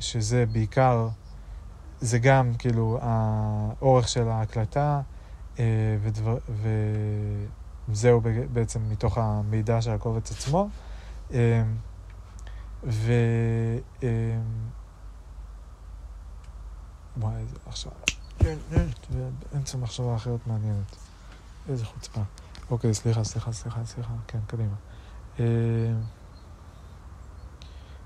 שזה 0.01 0.47
בעיקר, 0.53 1.09
זה 2.01 2.19
גם 2.19 2.53
כאילו 2.59 2.99
האורך 3.03 4.09
של 4.09 4.29
ההקלטה 4.29 5.01
ודבר, 6.03 6.39
ו... 6.49 6.69
זהו 7.93 8.21
בעצם 8.53 8.91
מתוך 8.91 9.19
המידע 9.19 9.83
של 9.83 9.91
הקובץ 9.91 10.31
עצמו. 10.31 10.69
אמ, 11.31 11.37
ו... 12.85 13.13
אמ, 14.03 14.09
וואי, 17.17 17.35
איזה 17.37 17.57
עכשיו... 17.67 17.93
באמצע 19.53 19.79
מחשבה 19.79 20.17
אחרת 20.17 20.47
מעניינת. 20.47 20.97
איזה 21.69 21.85
חוצפה. 21.85 22.21
אוקיי, 22.71 22.95
סליחה, 22.95 23.25
סליחה, 23.25 23.53
סליחה, 23.53 23.85
סליחה. 23.85 24.13
כן, 24.27 24.39
קדימה. 24.47 24.75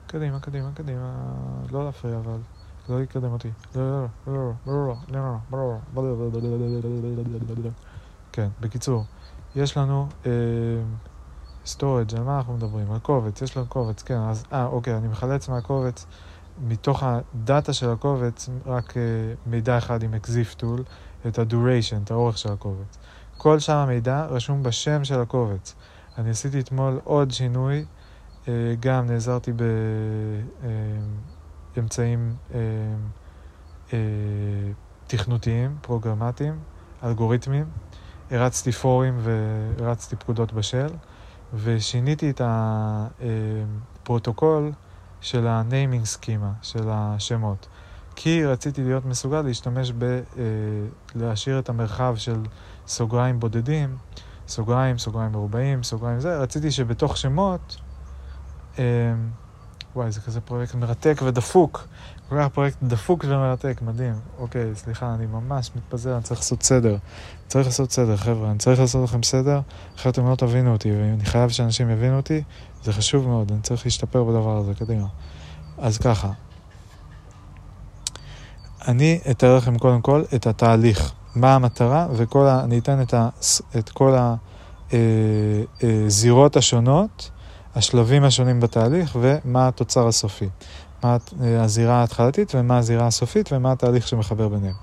קדימה, 0.06 0.40
קדימה, 0.40 0.70
קדימה. 0.74 1.32
לא 1.70 1.84
להפריע, 1.84 2.16
אבל. 2.16 2.38
לא 2.88 3.02
יקדם 3.02 3.32
אותי. 3.32 3.50
לא, 3.74 4.06
לא, 4.26 4.52
לא, 4.66 4.94
לא, 5.12 5.34
לא, 7.64 7.70
כן, 8.32 8.48
בקיצור. 8.60 9.04
יש 9.56 9.76
לנו 9.76 10.08
uh, 10.22 10.26
storage, 11.66 12.16
על 12.16 12.22
מה 12.24 12.36
אנחנו 12.36 12.54
מדברים? 12.54 12.92
על 12.92 12.98
קובץ, 12.98 13.42
יש 13.42 13.56
לנו 13.56 13.66
קובץ, 13.66 14.02
כן, 14.02 14.18
אז, 14.18 14.44
אה, 14.52 14.66
אוקיי, 14.66 14.96
אני 14.96 15.08
מחלץ 15.08 15.48
מהקובץ, 15.48 16.06
מתוך 16.58 17.02
הדאטה 17.02 17.72
של 17.72 17.90
הקובץ, 17.90 18.48
רק 18.66 18.90
uh, 18.90 18.94
מידע 19.46 19.78
אחד 19.78 20.02
עם 20.02 20.14
exif 20.14 20.60
tool, 20.60 20.82
את 21.28 21.38
ה-duration, 21.38 22.02
את 22.04 22.10
האורך 22.10 22.38
של 22.38 22.52
הקובץ. 22.52 22.98
כל 23.36 23.58
שאר 23.58 23.76
המידע 23.76 24.26
רשום 24.26 24.62
בשם 24.62 25.04
של 25.04 25.20
הקובץ. 25.20 25.74
אני 26.18 26.30
עשיתי 26.30 26.60
אתמול 26.60 27.00
עוד 27.04 27.30
שינוי, 27.30 27.84
uh, 28.44 28.48
גם 28.80 29.06
נעזרתי 29.06 29.52
באמצעים 29.52 31.31
uh, 31.74 31.78
uh, 31.78 32.54
uh, 33.88 33.92
תכנותיים, 35.06 35.76
פרוגרמטיים, 35.80 36.58
אלגוריתמיים. 37.04 37.66
הרצתי 38.30 38.72
פורים 38.72 39.18
והרצתי 39.20 40.16
פקודות 40.16 40.52
בשל, 40.52 40.86
ושיניתי 41.54 42.30
את 42.30 42.40
הפרוטוקול 44.00 44.72
של 45.20 45.46
ה-naming 45.46 46.16
schema, 46.16 46.62
של 46.62 46.88
השמות. 46.90 47.68
כי 48.16 48.44
רציתי 48.44 48.84
להיות 48.84 49.04
מסוגל 49.04 49.40
להשתמש 49.40 49.92
ב... 49.98 50.04
אה, 50.04 50.20
להשאיר 51.14 51.58
את 51.58 51.68
המרחב 51.68 52.14
של 52.16 52.42
סוגריים 52.86 53.40
בודדים, 53.40 53.96
סוגריים, 54.48 54.98
סוגריים 54.98 55.32
מרובעים, 55.32 55.82
סוגריים 55.82 56.20
זה, 56.20 56.38
רציתי 56.38 56.70
שבתוך 56.70 57.16
שמות, 57.16 57.76
אה, 58.78 58.84
וואי, 59.96 60.12
זה 60.12 60.20
כזה 60.20 60.40
פרויקט 60.40 60.74
מרתק 60.74 61.20
ודפוק. 61.24 61.88
כל 62.28 62.36
כך 62.38 62.48
פרויקט 62.48 62.78
דפוק 62.82 63.24
ומרתק, 63.28 63.80
מדהים. 63.82 64.14
אוקיי, 64.38 64.70
סליחה, 64.74 65.14
אני 65.14 65.26
ממש 65.26 65.70
מתפזר, 65.76 66.14
אני 66.14 66.22
צריך 66.22 66.40
לעשות 66.40 66.62
סדר. 66.62 66.96
צריך 67.48 67.66
לעשות 67.66 67.92
סדר, 67.92 68.16
חבר'ה, 68.16 68.50
אני 68.50 68.58
צריך 68.58 68.80
לעשות 68.80 69.04
לכם 69.04 69.22
סדר, 69.22 69.60
אחרת 69.96 70.14
אתם 70.14 70.30
לא 70.30 70.34
תבינו 70.34 70.72
אותי, 70.72 70.92
ואני 70.92 71.24
חייב 71.24 71.50
שאנשים 71.50 71.90
יבינו 71.90 72.16
אותי, 72.16 72.42
זה 72.84 72.92
חשוב 72.92 73.28
מאוד, 73.28 73.52
אני 73.52 73.60
צריך 73.60 73.84
להשתפר 73.84 74.24
בדבר 74.24 74.56
הזה, 74.56 74.74
קדימה. 74.74 75.06
אז 75.78 75.98
ככה, 75.98 76.30
אני 78.88 79.20
אתאר 79.30 79.56
לכם 79.56 79.78
קודם 79.78 80.00
כל 80.00 80.22
את 80.34 80.46
התהליך, 80.46 81.12
מה 81.34 81.54
המטרה, 81.54 82.06
וכל 82.12 82.46
ה... 82.46 82.64
אני 82.64 82.78
אתן 82.78 83.02
את, 83.02 83.14
ה... 83.14 83.28
את 83.78 83.90
כל 83.90 84.16
הזירות 85.82 86.56
אה, 86.56 86.58
אה, 86.58 86.58
השונות, 86.58 87.30
השלבים 87.74 88.24
השונים 88.24 88.60
בתהליך, 88.60 89.16
ומה 89.20 89.68
התוצר 89.68 90.08
הסופי. 90.08 90.48
מה 91.02 91.16
הזירה 91.40 91.94
ההתחלתית 91.94 92.54
ומה 92.54 92.78
הזירה 92.78 93.06
הסופית 93.06 93.52
ומה 93.52 93.72
התהליך 93.72 94.08
שמחבר 94.08 94.48
ביניהם. 94.48 94.74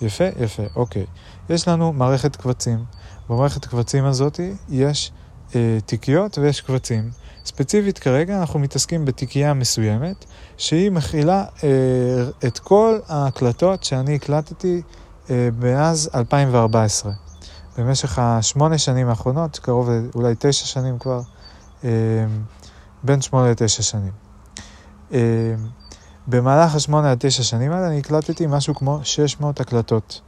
יפה, 0.00 0.24
יפה, 0.40 0.62
אוקיי. 0.76 1.06
יש 1.48 1.68
לנו 1.68 1.92
מערכת 1.92 2.36
קבצים. 2.36 2.84
במערכת 3.28 3.64
הקבצים 3.64 4.04
הזאת 4.04 4.40
יש 4.68 5.12
אה, 5.54 5.78
תיקיות 5.86 6.38
ויש 6.38 6.60
קבצים. 6.60 7.10
ספציפית 7.44 7.98
כרגע 7.98 8.40
אנחנו 8.40 8.58
מתעסקים 8.58 9.04
בתיקייה 9.04 9.54
מסוימת 9.54 10.24
שהיא 10.56 10.90
מכילה 10.90 11.44
אה, 11.64 11.68
את 12.46 12.58
כל 12.58 12.98
ההקלטות 13.08 13.84
שאני 13.84 14.14
הקלטתי 14.14 14.82
אה, 15.30 15.48
מאז 15.58 16.10
2014. 16.14 17.12
במשך 17.78 18.18
השמונה 18.18 18.78
שנים 18.78 19.08
האחרונות, 19.08 19.58
קרוב 19.58 19.90
אולי 20.14 20.34
תשע 20.38 20.66
שנים 20.66 20.98
כבר, 20.98 21.18
אה, 21.18 21.41
בין 23.02 23.20
שמונה 23.20 23.50
לתשע 23.50 23.82
שנים. 23.82 24.12
אה, 25.12 25.54
במהלך 26.26 26.74
השמונה 26.74 27.10
עד 27.10 27.18
תשע 27.20 27.42
שנים 27.42 27.72
האלה 27.72 27.86
אני 27.86 27.98
הקלטתי 27.98 28.46
משהו 28.48 28.74
כמו 28.74 29.00
600 29.02 29.60
הקלטות. 29.60 30.20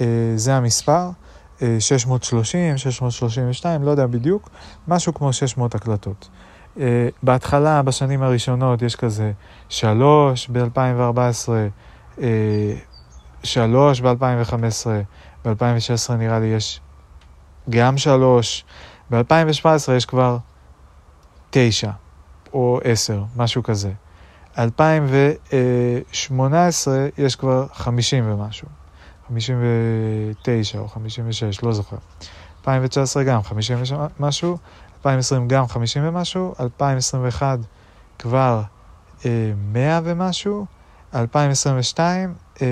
אה, 0.00 0.06
זה 0.36 0.54
המספר, 0.54 1.10
630, 1.78 2.78
632, 2.78 3.82
לא 3.82 3.90
יודע 3.90 4.06
בדיוק, 4.06 4.50
משהו 4.88 5.14
כמו 5.14 5.32
600 5.32 5.74
הקלטות. 5.74 6.28
בהתחלה, 7.22 7.82
בשנים 7.82 8.22
הראשונות, 8.22 8.82
יש 8.82 8.96
כזה 8.96 9.32
3 9.68 10.48
ב-2014, 10.48 12.18
3 13.42 14.00
ב-2015, 14.00 14.86
ב-2016 15.44 16.12
נראה 16.12 16.38
לי 16.38 16.46
יש 16.46 16.80
גם 17.70 17.98
3, 17.98 18.64
ב-2017 19.10 19.92
יש 19.96 20.06
כבר 20.06 20.38
9 21.54 21.90
או 22.52 22.80
10, 22.84 23.24
משהו 23.36 23.62
כזה. 23.62 23.92
2018 24.58 27.08
יש 27.18 27.36
כבר 27.36 27.66
50 27.72 28.32
ומשהו, 28.32 28.68
59 29.28 30.78
או 30.78 30.88
56, 30.88 31.62
לא 31.62 31.72
זוכר. 31.72 31.96
2019 32.60 33.24
גם 33.24 33.42
50 33.42 33.78
ומשהו, 34.18 34.58
2020 34.96 35.48
גם 35.48 35.66
50 35.66 36.08
ומשהו, 36.08 36.54
2021 36.60 37.58
כבר 38.18 38.62
אה, 39.26 39.52
100 39.56 40.00
ומשהו, 40.04 40.66
2022 41.14 42.34
אה, 42.62 42.66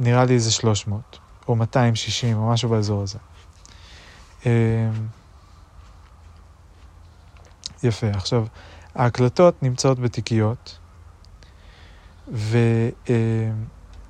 נראה 0.00 0.24
לי 0.24 0.34
איזה 0.34 0.52
300, 0.52 1.18
או 1.48 1.56
260, 1.56 2.36
או 2.36 2.50
משהו 2.50 2.68
באזור 2.68 3.02
הזה. 3.02 3.18
אה, 4.46 4.90
יפה, 7.84 8.10
עכשיו... 8.10 8.46
ההקלטות 8.94 9.62
נמצאות 9.62 9.98
בתיקיות, 9.98 10.78
וזה 12.28 12.90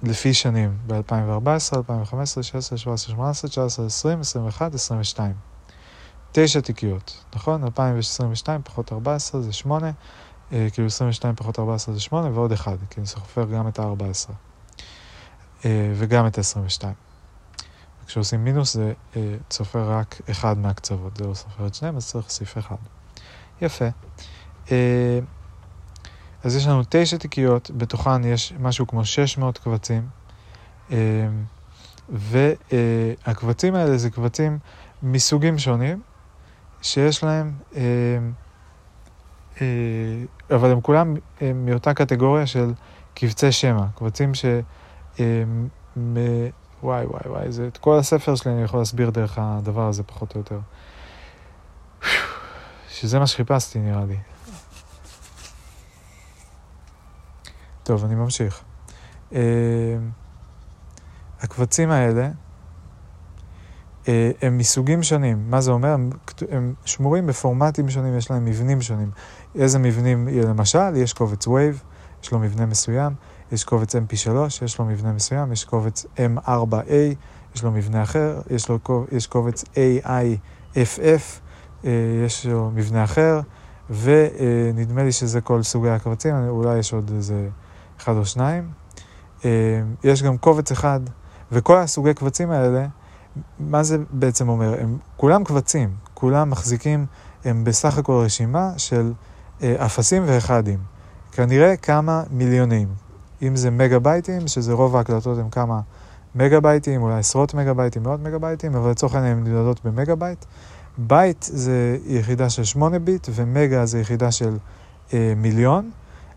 לפי 0.03 0.35
שנים, 0.35 0.79
ב-2014, 0.87 1.77
2015, 1.77 2.41
2016, 2.41 2.77
2017, 2.77 3.49
2018, 3.49 3.85
2019, 3.85 3.85
2020, 3.85 4.19
2021, 4.19 4.73
2022. 4.73 5.35
תשע 6.33 6.61
תיקיות, 6.61 7.25
נכון? 7.35 7.65
2022 7.65 8.63
פחות 8.63 8.93
14 8.93 9.41
זה 9.41 9.53
8, 9.53 9.91
אה, 10.53 10.67
כאילו 10.73 10.87
22 10.87 11.35
פחות 11.35 11.59
14 11.59 11.95
זה 11.95 12.01
8 12.01 12.31
ועוד 12.31 12.53
1, 12.53 12.79
כי 12.91 13.01
אני 13.01 13.07
סופר 13.07 13.45
גם 13.45 13.69
את 13.69 13.79
ה-14 13.79 14.33
אה, 15.65 15.93
וגם 15.95 16.27
את 16.27 16.39
ה-22. 16.39 16.85
כשעושים 18.07 18.45
מינוס 18.45 18.75
זה 18.75 18.93
אה, 19.17 19.37
סופר 19.51 19.91
רק 19.91 20.21
אחד 20.31 20.59
מהקצוות, 20.59 21.17
זה 21.17 21.25
לא 21.25 21.35
סופר 21.35 21.67
את 21.67 21.75
שניהם, 21.75 21.97
אז 21.97 22.07
צריך 22.07 22.25
להוסיף 22.25 22.59
אחד. 22.59 22.94
יפה. 23.65 23.85
אה, 24.71 25.19
אז 26.45 26.57
יש 26.57 26.67
לנו 26.67 26.83
תשע 26.89 27.17
תיקיות, 27.17 27.71
בתוכן 27.77 28.25
יש 28.25 28.53
משהו 28.61 28.87
כמו 28.87 29.05
600 29.05 29.59
קבצים, 29.59 30.09
אה, 30.93 31.29
והקבצים 32.09 33.75
האלה 33.75 33.99
זה 33.99 34.11
קבצים 34.11 34.59
מסוגים 35.03 35.59
שונים, 35.59 36.03
שיש 36.83 37.25
להם, 37.25 37.53
אה, 37.77 38.19
אבל 40.51 40.71
הם 40.71 40.81
כולם 40.81 41.15
מאותה 41.55 41.95
קטגוריה 41.95 42.47
של 42.47 42.73
קבצי 43.15 43.53
שמע, 43.53 43.87
קבצים 43.95 44.35
ש... 44.35 44.45
וואי 46.83 47.07
וואי 47.07 47.23
וואי, 47.27 47.53
זה, 47.53 47.67
את 47.67 47.77
כל 47.77 47.99
הספר 47.99 48.35
שלי 48.35 48.53
אני 48.53 48.63
יכול 48.63 48.81
להסביר 48.81 49.11
דרך 49.11 49.39
הדבר 49.39 49.89
הזה 49.89 50.03
פחות 50.03 50.35
או 50.35 50.41
יותר. 50.41 50.59
שזה 53.05 53.19
מה 53.19 53.27
שחיפשתי 53.27 53.79
נראה 53.79 54.05
לי. 54.05 54.17
טוב, 57.83 58.05
אני 58.05 58.15
ממשיך. 58.15 58.63
Uh, 59.31 59.35
הקבצים 61.41 61.91
האלה 61.91 62.31
uh, 64.05 64.09
הם 64.43 64.59
מסוגים 64.59 65.03
שונים. 65.03 65.51
מה 65.51 65.61
זה 65.61 65.71
אומר? 65.71 65.89
הם, 65.89 66.11
הם 66.51 66.75
שמורים 66.85 67.27
בפורמטים 67.27 67.91
שונים, 67.91 68.19
יש 68.19 68.31
להם 68.31 68.45
מבנים 68.45 68.83
שונים. 68.83 69.11
איזה 69.55 69.79
מבנים, 69.79 70.29
למשל, 70.29 70.97
יש 70.97 71.13
קובץ 71.13 71.47
Wave, 71.47 71.79
יש 72.23 72.33
לו 72.33 72.39
מבנה 72.39 72.67
מסוים. 72.67 73.15
יש 73.53 73.65
קובץ 73.65 73.95
mp3, 73.95 74.31
יש 74.65 74.79
לו 74.79 74.85
מבנה 74.85 75.13
מסוים, 75.13 75.53
יש 75.53 75.65
קובץ 75.65 76.07
m4a, 76.17 76.93
יש 77.55 77.63
לו 77.63 77.73
מבנה 77.73 78.03
אחר, 78.03 78.41
יש, 78.51 78.69
לו, 78.69 78.79
יש 79.13 79.27
קובץ 79.27 79.65
aiff, 80.75 81.44
יש 82.25 82.47
לו 82.47 82.71
מבנה 82.75 83.05
אחר, 83.05 83.41
ונדמה 83.91 85.05
לי 85.05 85.13
שזה 85.13 85.41
כל 85.41 85.63
סוגי 85.63 85.91
הקבצים, 85.91 86.35
אולי 86.49 86.79
יש 86.79 86.93
עוד 86.93 87.11
איזה 87.17 87.49
אחד 88.01 88.17
או 88.17 88.27
שניים. 88.27 88.69
אה, 89.45 89.51
יש 90.05 90.23
גם 90.23 90.39
קובץ 90.39 90.73
אחד, 90.73 91.01
וכל 91.53 91.77
הסוגי 91.77 92.15
קבצים 92.15 92.51
האלה, 92.51 92.87
מה 93.59 93.83
זה 93.83 93.99
בעצם 94.11 94.49
אומר? 94.49 94.81
הם 94.81 94.99
כולם 95.17 95.45
קבצים, 95.45 95.91
כולם 96.15 96.51
מחזיקים, 96.51 97.07
הם 97.45 97.65
בסך 97.65 97.99
הכל 97.99 98.23
רשימה 98.25 98.71
של 98.77 99.13
אה, 99.63 99.87
אפסים 99.87 100.23
ואחדים. 100.27 100.79
כנראה 101.33 101.77
כמה 101.77 102.23
מיליונים, 102.31 102.89
אם 103.43 103.57
זה 103.57 103.71
מגה 103.71 103.99
בייטים, 103.99 104.49
שזה 104.49 104.73
רוב 104.73 104.97
ההקלטות 104.97 105.39
הם 105.39 105.51
כמה 105.51 105.81
מגה 106.35 106.61
בייטים, 106.61 107.03
אולי 107.03 107.19
עשרות 107.19 107.55
מגה 107.55 107.75
בייטים, 107.75 108.03
מאות 108.03 108.21
מגה 108.21 108.39
בייטים, 108.39 108.75
אבל 108.75 108.91
לצורך 108.91 109.15
העניין 109.15 109.39
הן 109.39 109.45
נמדדות 109.45 109.85
במגה 109.85 110.15
בייט. 110.15 110.45
בייט 110.99 111.43
זה 111.43 111.99
יחידה 112.07 112.51
של 112.51 112.65
8 112.65 112.99
ביט, 112.99 113.29
ומגה 113.35 113.87
זה 113.87 114.01
יחידה 114.01 114.33
של 114.33 114.57
אה, 115.13 115.33
מיליון, 115.37 115.91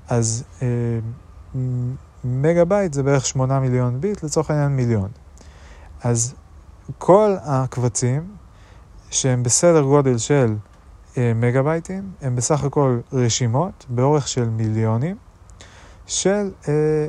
אז 0.07 0.43
אה, 0.61 0.67
מגה 2.23 2.65
בייט 2.65 2.93
זה 2.93 3.03
בערך 3.03 3.25
8 3.25 3.59
מיליון 3.59 4.01
ביט, 4.01 4.23
לצורך 4.23 4.51
העניין 4.51 4.71
מיליון. 4.75 5.09
אז 6.03 6.35
כל 6.97 7.35
הקבצים 7.41 8.35
שהם 9.11 9.43
בסדר 9.43 9.81
גודל 9.81 10.17
של 10.17 10.55
אה, 11.17 11.31
מגה 11.35 11.63
בייטים, 11.63 12.11
הם 12.21 12.35
בסך 12.35 12.63
הכל 12.63 12.99
רשימות 13.13 13.85
באורך 13.89 14.27
של 14.27 14.49
מיליונים, 14.49 15.15
של 16.05 16.51
אה, 16.67 17.07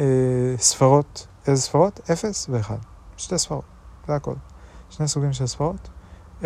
אה, 0.00 0.54
ספרות. 0.58 1.26
איזה 1.46 1.62
ספרות? 1.62 2.00
אפס 2.12 2.46
ואחד. 2.50 2.76
שתי 3.16 3.38
ספרות, 3.38 3.64
זה 4.06 4.14
הכל. 4.14 4.34
שני 4.90 5.08
סוגים 5.08 5.32
של 5.32 5.46
ספרות, 5.46 5.88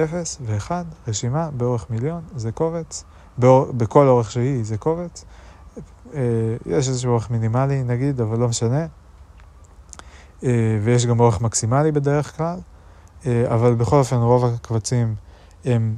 אפס 0.03 0.39
ואחד, 0.47 0.85
רשימה 1.09 1.51
באורך 1.51 1.91
מיליון, 1.91 2.23
זה 2.37 2.53
קובץ, 2.53 3.05
באור, 3.39 3.73
בכל 3.73 4.07
אורך 4.09 4.31
שהיא 4.31 4.65
זה 4.65 4.79
קובץ. 4.79 5.25
אה, 6.15 6.21
יש 6.67 6.89
איזשהו 6.89 7.11
אורך 7.11 7.31
מינימלי 7.31 7.83
נגיד, 7.83 8.21
אבל 8.21 8.39
לא 8.39 8.49
משנה. 8.49 8.87
אה, 10.45 10.79
ויש 10.83 11.07
גם 11.07 11.21
אורך 11.21 11.41
מקסימלי 11.41 11.93
בדרך 11.93 12.37
כלל, 12.37 12.59
אה, 13.27 13.55
אבל 13.55 13.75
בכל 13.75 13.97
אופן 13.97 14.17
רוב 14.17 14.45
הקבצים 14.45 15.15
הם 15.65 15.97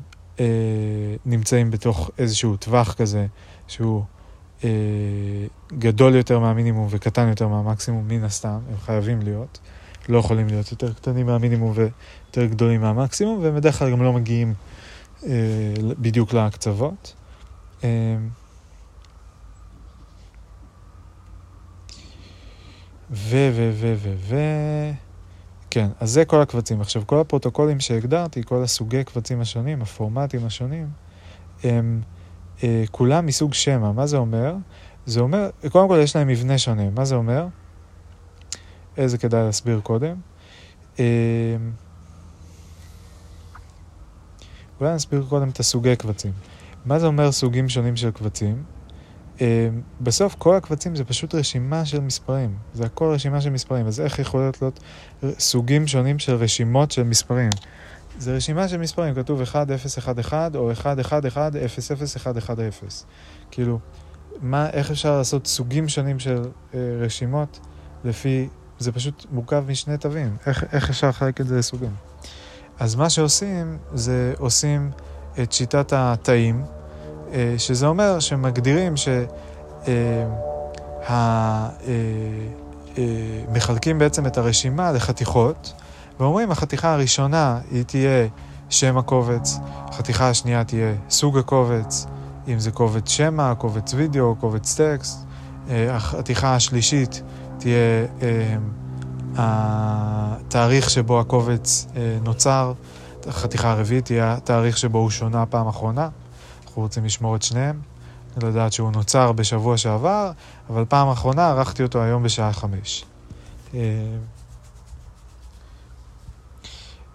נמצאים 1.27 1.71
בתוך 1.71 2.11
איזשהו 2.19 2.57
טווח 2.57 2.95
כזה 2.95 3.27
שהוא 3.67 4.03
גדול 5.73 6.15
יותר 6.15 6.39
מהמינימום 6.39 6.87
וקטן 6.91 7.29
יותר 7.29 7.49
מהמקסימום, 7.49 8.09
מן 8.09 8.25
הסתם, 8.25 8.59
הם 8.71 8.77
חייבים 8.79 9.23
להיות. 9.23 9.59
לא 10.09 10.19
יכולים 10.19 10.47
להיות 10.47 10.71
יותר 10.71 10.93
קטנים 10.93 11.27
מהמינימום 11.27 11.73
ויותר 12.37 12.55
גדולים 12.55 12.81
מהמקסימום, 12.81 13.39
והם 13.43 13.57
בדרך 13.57 13.79
כלל 13.79 13.91
גם 13.91 14.03
לא 14.03 14.13
מגיעים 14.13 14.55
אה, 15.27 15.31
בדיוק 15.99 16.33
להקצוות. 16.33 17.15
אה, 17.85 18.17
ו, 23.11 23.51
ו, 23.55 23.71
ו, 23.75 23.95
ו, 23.97 24.15
ו... 24.19 24.37
כן, 25.71 25.89
אז 26.01 26.11
זה 26.11 26.25
כל 26.25 26.41
הקבצים. 26.41 26.81
עכשיו, 26.81 27.03
כל 27.07 27.21
הפרוטוקולים 27.21 27.81
שהגדרתי, 27.81 28.43
כל 28.43 28.63
הסוגי 28.63 29.05
קבצים 29.05 29.41
השונים, 29.41 29.83
הפורמטים 29.83 30.47
השונים, 30.47 30.89
הם... 31.65 32.01
אה, 32.65 32.85
כולם 32.91 33.27
מסוג 33.27 33.55
שמע. 33.55 33.93
מה 33.93 34.07
זה 34.07 34.17
אומר? 34.17 34.55
זה 35.07 35.21
אומר, 35.21 35.51
קודם 35.73 35.89
כל 35.89 35.99
יש 36.03 36.17
להם 36.17 36.29
מבנה 36.29 36.59
שונה. 36.59 36.91
מה 36.91 37.05
זה 37.05 37.15
אומר? 37.15 37.47
איזה 38.97 39.19
כדאי 39.19 39.43
להסביר 39.43 39.81
קודם. 39.81 40.17
אה, 41.01 41.05
אולי 44.81 44.95
נסביר 44.95 45.25
קודם 45.29 45.49
את 45.49 45.61
הסוגי 45.61 45.97
קבצים. 45.97 46.33
מה 46.85 46.99
זה 46.99 47.07
אומר 47.07 47.33
סוגים 47.33 47.69
שונים 47.69 47.97
של 47.97 48.11
קבצים? 48.11 48.63
Uh, 49.37 49.41
בסוף 50.01 50.35
כל 50.39 50.57
הקבצים 50.57 50.97
זה 50.97 51.05
פשוט 51.05 51.35
רשימה 51.35 51.85
של 51.85 52.01
מספרים. 52.01 52.57
זה 52.75 52.85
הכל 52.85 53.05
רשימה 53.15 53.41
של 53.41 53.51
מספרים. 53.51 53.87
אז 53.87 54.01
איך 54.01 54.19
יכול 54.19 54.41
להיות 54.41 54.81
סוגים 55.39 55.87
שונים 55.87 56.19
של 56.19 56.35
רשימות 56.35 56.91
של 56.91 57.03
מספרים? 57.03 57.51
זה 58.19 58.37
רשימה 58.37 58.69
של 58.69 58.79
מספרים, 58.79 59.15
כתוב 59.15 59.41
1, 59.41 59.71
0, 59.71 59.99
1, 59.99 60.19
1, 60.19 60.57
או 60.57 60.73
1, 60.73 61.01
1, 61.01 61.27
1, 61.27 61.57
0, 61.57 61.93
0, 61.93 62.17
1, 62.17 62.39
1, 62.39 62.59
0. 62.59 63.05
כאילו, 63.51 63.79
מה, 64.41 64.71
איך 64.71 64.91
אפשר 64.91 65.19
לעשות 65.19 65.47
סוגים 65.47 65.89
שונים 65.89 66.19
של 66.19 66.43
אה, 66.75 66.81
רשימות 67.01 67.61
לפי, 68.05 68.49
זה 68.79 68.93
פשוט 68.93 69.27
מורכב 69.31 69.65
משני 69.69 69.99
תווים, 69.99 70.37
איך, 70.47 70.65
איך 70.73 70.91
אפשר 70.91 71.09
לחלק 71.09 71.41
את 71.41 71.47
זה 71.47 71.59
לסוגים? 71.59 71.95
אז 72.79 72.95
מה 72.95 73.11
שעושים, 73.11 73.79
זה 73.95 74.35
עושים 74.39 74.91
את 75.43 75.53
שיטת 75.53 75.93
התאים, 75.97 76.65
אה, 77.33 77.55
שזה 77.59 77.87
אומר 77.87 78.21
שמגדירים 78.21 78.97
ש... 78.97 79.09
אה, 79.89 80.25
אה, 81.09 81.69
בעצם 83.99 84.27
את 84.27 84.39
הרשימה 84.39 84.93
לחתיכות, 84.93 85.73
ואומרים, 86.21 86.51
החתיכה 86.51 86.93
הראשונה 86.93 87.59
היא 87.71 87.85
תהיה 87.85 88.27
שם 88.71 88.99
הקובץ, 88.99 89.59
החתיכה 89.89 90.29
השנייה 90.29 90.65
תהיה 90.65 90.95
סוג 91.11 91.39
הקובץ, 91.39 92.07
אם 92.49 92.59
זה 92.59 92.71
קובץ 92.71 93.09
שמע, 93.09 93.55
קובץ 93.55 93.95
וידאו, 93.95 94.37
קובץ 94.41 94.81
טקסט, 94.81 95.19
החתיכה 95.71 96.55
השלישית 96.55 97.23
תהיה 97.59 98.07
התאריך 99.35 100.91
שבו 100.91 101.21
הקובץ 101.21 101.87
אה, 101.97 102.19
נוצר, 102.23 102.73
החתיכה 103.27 103.71
הרביעית 103.71 104.05
תהיה 104.05 104.35
התאריך 104.35 104.79
שבו 104.79 104.99
הוא 104.99 105.11
שונה 105.11 105.47
פעם 105.47 105.69
אחרונה, 105.69 106.09
אנחנו 106.67 106.83
רוצים 106.83 107.05
לשמור 107.05 107.37
את 107.37 107.43
שניהם, 107.43 107.81
לדעת 108.43 108.73
שהוא 108.73 108.93
נוצר 108.93 109.33
בשבוע 109.33 109.77
שעבר, 109.77 110.31
אבל 110.71 110.85
פעם 110.89 111.09
אחרונה 111.09 111.49
ערכתי 111.49 111.83
אותו 111.83 112.03
היום 112.03 112.23
בשעה 112.23 112.53
חמש. 112.53 113.05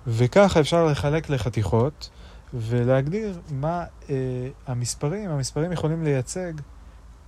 וככה 0.07 0.59
אפשר 0.59 0.85
לחלק 0.85 1.29
לחתיכות 1.29 2.09
ולהגדיר 2.53 3.39
מה 3.51 3.83
אה, 4.09 4.15
המספרים, 4.67 5.29
המספרים 5.29 5.71
יכולים 5.71 6.03
לייצג 6.03 6.53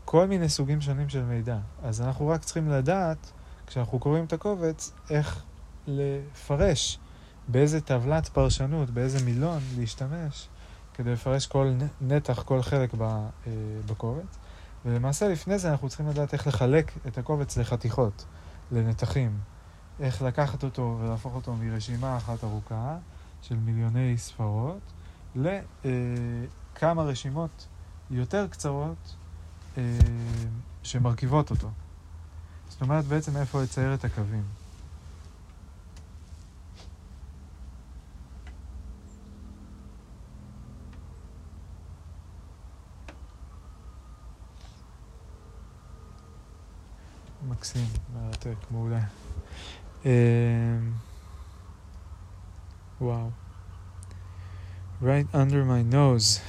כל 0.05 0.27
מיני 0.27 0.49
סוגים 0.49 0.81
שונים 0.81 1.09
של 1.09 1.23
מידע. 1.23 1.57
אז 1.83 2.01
אנחנו 2.01 2.27
רק 2.27 2.43
צריכים 2.43 2.69
לדעת, 2.69 3.31
כשאנחנו 3.67 3.99
קוראים 3.99 4.25
את 4.25 4.33
הקובץ, 4.33 4.91
איך 5.09 5.43
לפרש, 5.87 6.99
באיזה 7.47 7.81
טבלת 7.81 8.27
פרשנות, 8.27 8.89
באיזה 8.89 9.25
מילון 9.25 9.59
להשתמש 9.77 10.47
כדי 10.93 11.11
לפרש 11.11 11.47
כל 11.47 11.71
נתח, 12.01 12.43
כל 12.43 12.61
חלק 12.61 12.93
אה, 13.01 13.07
בקובץ. 13.85 14.37
ולמעשה 14.85 15.27
לפני 15.27 15.59
זה 15.59 15.71
אנחנו 15.71 15.89
צריכים 15.89 16.07
לדעת 16.07 16.33
איך 16.33 16.47
לחלק 16.47 16.91
את 17.07 17.17
הקובץ 17.17 17.57
לחתיכות. 17.57 18.25
לנתחים. 18.71 19.39
איך 19.99 20.21
לקחת 20.21 20.63
אותו 20.63 20.97
ולהפוך 21.01 21.35
אותו 21.35 21.53
מרשימה 21.53 22.17
אחת 22.17 22.43
ארוכה 22.43 22.97
של 23.41 23.55
מיליוני 23.55 24.17
ספרות 24.17 24.93
לכמה 25.35 27.01
אה, 27.01 27.07
רשימות 27.07 27.67
יותר 28.11 28.47
קצרות 28.47 29.15
אה, 29.77 29.83
שמרכיבות 30.83 31.51
אותו. 31.51 31.69
זאת 32.73 32.81
אומרת 32.81 33.05
בעצם 33.05 33.37
איפה 33.37 33.63
לצייר 33.63 33.93
את 33.93 34.05
הקווים. 34.05 34.43
מקסים, 47.47 47.85
מרתק, 48.13 48.55
מעולה. 48.71 48.99
אמ, 50.05 50.11
וואו. 53.01 53.29
right 55.01 55.35
under 55.35 55.63
my 55.63 55.93
nose. 55.93 56.39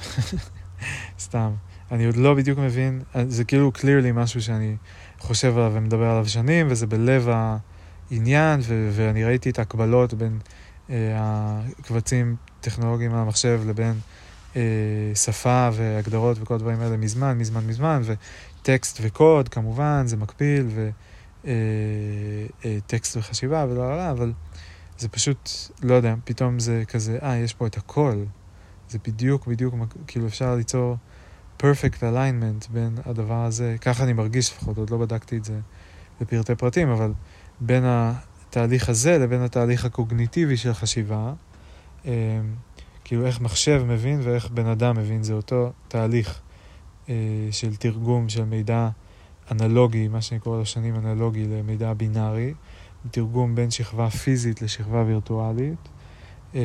סתם. 1.19 1.53
אני 1.91 2.05
עוד 2.05 2.15
לא 2.15 2.33
בדיוק 2.33 2.59
מבין, 2.59 3.01
זה 3.27 3.43
כאילו 3.43 3.71
clearly 3.75 4.13
משהו 4.13 4.41
שאני 4.41 4.75
חושב 5.19 5.57
עליו 5.57 5.71
ומדבר 5.75 6.09
עליו 6.09 6.29
שנים, 6.29 6.67
וזה 6.69 6.87
בלב 6.87 7.29
העניין, 7.29 8.59
ו- 8.63 8.89
ואני 8.93 9.23
ראיתי 9.23 9.49
את 9.49 9.59
ההקבלות 9.59 10.13
בין 10.13 10.39
אה, 10.89 10.95
הקבצים 11.79 12.35
טכנולוגיים 12.61 13.13
המחשב 13.13 13.61
לבין 13.67 13.93
אה, 14.55 14.61
שפה 15.15 15.69
והגדרות 15.73 16.37
וכל 16.41 16.53
הדברים 16.53 16.79
האלה 16.81 16.97
מזמן, 16.97 17.37
מזמן, 17.37 17.67
מזמן, 17.67 18.01
וטקסט 18.05 18.99
וקוד 19.01 19.49
כמובן, 19.49 20.03
זה 20.05 20.17
מקביל, 20.17 20.67
וטקסט 21.43 23.15
אה, 23.17 23.21
אה, 23.21 23.25
וחשיבה 23.25 23.65
ולא, 23.69 23.89
לא, 23.89 23.97
לא, 23.97 24.11
אבל 24.11 24.33
זה 24.97 25.09
פשוט, 25.09 25.49
לא 25.83 25.93
יודע, 25.93 26.15
פתאום 26.23 26.59
זה 26.59 26.83
כזה, 26.87 27.17
אה, 27.23 27.37
יש 27.37 27.53
פה 27.53 27.67
את 27.67 27.77
הכל. 27.77 28.23
זה 28.89 28.97
בדיוק, 29.07 29.47
בדיוק, 29.47 29.73
כאילו 30.07 30.27
אפשר 30.27 30.55
ליצור 30.55 30.97
perfect 31.61 31.99
alignment 32.01 32.71
בין 32.71 32.97
הדבר 33.05 33.43
הזה, 33.45 33.75
ככה 33.81 34.03
אני 34.03 34.13
מרגיש 34.13 34.51
לפחות, 34.51 34.77
עוד 34.77 34.89
לא 34.89 34.97
בדקתי 34.97 35.37
את 35.37 35.45
זה 35.45 35.59
בפרטי 36.21 36.55
פרטים, 36.55 36.89
אבל 36.89 37.13
בין 37.59 37.83
התהליך 37.85 38.89
הזה 38.89 39.17
לבין 39.17 39.41
התהליך 39.41 39.85
הקוגניטיבי 39.85 40.57
של 40.57 40.73
חשיבה, 40.73 41.33
אה, 42.05 42.11
כאילו 43.03 43.25
איך 43.25 43.41
מחשב 43.41 43.83
מבין 43.87 44.19
ואיך 44.23 44.49
בן 44.49 44.65
אדם 44.65 44.97
מבין, 44.97 45.23
זה 45.23 45.33
אותו 45.33 45.71
תהליך 45.87 46.41
אה, 47.09 47.13
של 47.51 47.75
תרגום 47.75 48.29
של 48.29 48.45
מידע 48.45 48.89
אנלוגי, 49.51 50.07
מה 50.07 50.21
שאני 50.21 50.39
קורא 50.39 50.57
לו 50.57 50.65
שנים 50.65 50.95
אנלוגי 50.95 51.45
למידע 51.45 51.93
בינארי, 51.93 52.53
תרגום 53.11 53.55
בין 53.55 53.71
שכבה 53.71 54.09
פיזית 54.09 54.61
לשכבה 54.61 55.03
וירטואלית. 55.03 55.89
אה, 56.55 56.61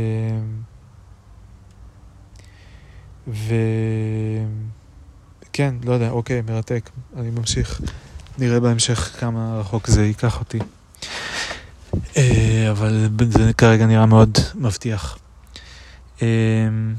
וכן, 5.61 5.75
לא 5.85 5.93
יודע, 5.93 6.11
אוקיי, 6.11 6.43
מרתק, 6.43 6.91
אני 7.17 7.31
ממשיך. 7.31 7.81
נראה 8.39 8.61
בהמשך 8.61 9.17
כמה 9.21 9.61
רחוק 9.61 9.87
זה 9.87 10.07
ייקח 10.07 10.41
אותי. 10.41 10.59
אה, 12.17 12.69
אבל 12.71 13.09
זה 13.31 13.53
כרגע 13.53 13.87
נראה 13.87 14.07
מאוד 14.07 14.39
מבטיח. 14.55 15.19
אמ, 16.23 16.95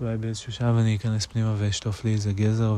אולי 0.00 0.16
באיזשהו 0.16 0.52
שלב 0.52 0.76
אני 0.76 0.96
אכנס 0.96 1.26
פנימה 1.26 1.54
ואשטוף 1.58 2.04
לי 2.04 2.12
איזה 2.12 2.32
גזר 2.32 2.76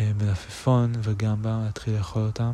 ומלפפון 0.00 0.92
אה, 0.94 1.00
וגמבה, 1.02 1.60
להתחיל 1.64 1.96
לאכול 1.96 2.22
אותם. 2.22 2.52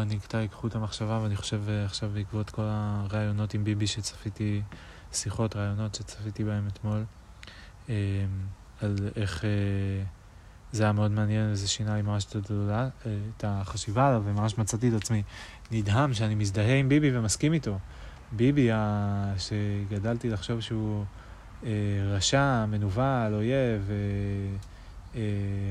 לגמרי 0.00 0.16
נקטע 0.16 0.44
את 0.66 0.74
המחשבה, 0.74 1.20
ואני 1.22 1.36
חושב 1.36 1.60
אה, 1.68 1.84
עכשיו 1.84 2.10
בעקבות 2.14 2.50
כל 2.50 2.62
הראיונות 2.64 3.54
עם 3.54 3.64
ביבי 3.64 3.86
שצפיתי, 3.86 4.62
שיחות, 5.12 5.56
ראיונות 5.56 5.94
שצפיתי 5.94 6.44
בהם 6.44 6.68
אתמול, 6.68 7.04
אה, 7.88 7.94
על 8.82 8.96
איך 9.16 9.44
אה, 9.44 9.50
זה 10.72 10.82
היה 10.82 10.92
מאוד 10.92 11.10
מעניין, 11.10 11.50
וזה 11.52 11.68
שינה 11.68 11.96
לי 11.96 12.02
ממש 12.02 12.26
את 13.06 13.44
החשיבה 13.44 14.08
עליו, 14.08 14.22
וממש 14.24 14.58
מצאתי 14.58 14.88
את 14.88 14.94
עצמי 14.94 15.22
נדהם 15.70 16.14
שאני 16.14 16.34
מזדהה 16.34 16.76
עם 16.76 16.88
ביבי 16.88 17.18
ומסכים 17.18 17.52
איתו. 17.52 17.78
ביבי, 18.32 18.70
שגדלתי 19.38 20.30
לחשוב 20.30 20.60
שהוא 20.60 21.04
רשע, 22.04 22.66
מנוול, 22.66 23.34
אויב, 23.34 23.90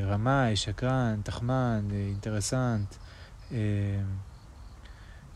רמאי, 0.05 0.55
שקרן, 0.55 1.19
תחמן, 1.23 1.87
אינטרסנט. 1.91 2.95
אה, 3.51 3.57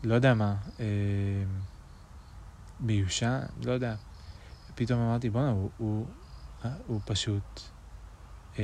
לא 0.03 0.15
יודע 0.15 0.33
מה, 0.33 0.55
אה, 0.79 0.85
מיושן, 2.79 3.39
לא 3.63 3.71
יודע. 3.71 3.95
פתאום 4.75 4.99
אמרתי, 4.99 5.29
בואנה, 5.29 5.49
הוא, 5.49 5.69
הוא, 5.77 6.05
הוא 6.87 6.99
פשוט... 7.05 7.61
אה, 8.59 8.63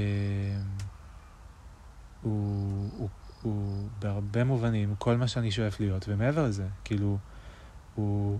הוא, 2.21 2.89
הוא, 2.97 3.09
הוא 3.41 3.89
בהרבה 3.99 4.43
מובנים 4.43 4.95
כל 4.97 5.17
מה 5.17 5.27
שאני 5.27 5.51
שואף 5.51 5.79
להיות, 5.79 6.05
ומעבר 6.09 6.43
לזה, 6.43 6.67
כאילו, 6.83 7.17
הוא, 7.95 8.39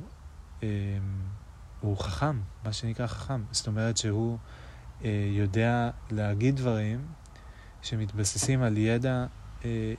הוא 1.82 1.98
חכם, 1.98 2.40
מה 2.64 2.74
שנקרא 2.74 3.08
חכם. 3.08 3.44
זאת 3.52 3.68
אומרת 3.68 3.98
שהוא 3.98 4.38
יודע 5.32 5.90
להגיד 6.12 6.56
דברים 6.56 7.06
שמתבססים 7.82 8.62
על 8.62 8.78
ידע 8.78 9.26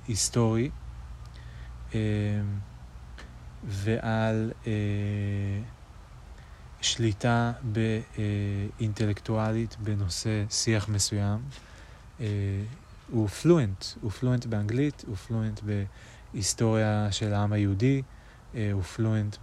היסטורי, 0.09 0.65
אמ, 0.65 0.90
ועל 3.65 4.53
אה, 4.67 4.73
שליטה 6.81 7.53
באינטלקטואלית 7.63 9.77
בנושא 9.77 10.45
שיח 10.51 10.89
מסוים. 10.89 11.39
אה, 12.21 12.27
הוא 13.11 13.29
פלואנט, 13.29 13.85
הוא 14.01 14.11
פלואנט 14.11 14.47
באנגלית, 14.47 15.05
הוא 15.07 15.17
פלואנט 15.17 15.61
בהיסטוריה 16.33 17.09
של 17.11 17.35
העם 17.35 17.53
היהודי, 17.53 18.03
אה, 18.55 18.71
הוא 18.73 18.83
פלואנט 18.83 19.37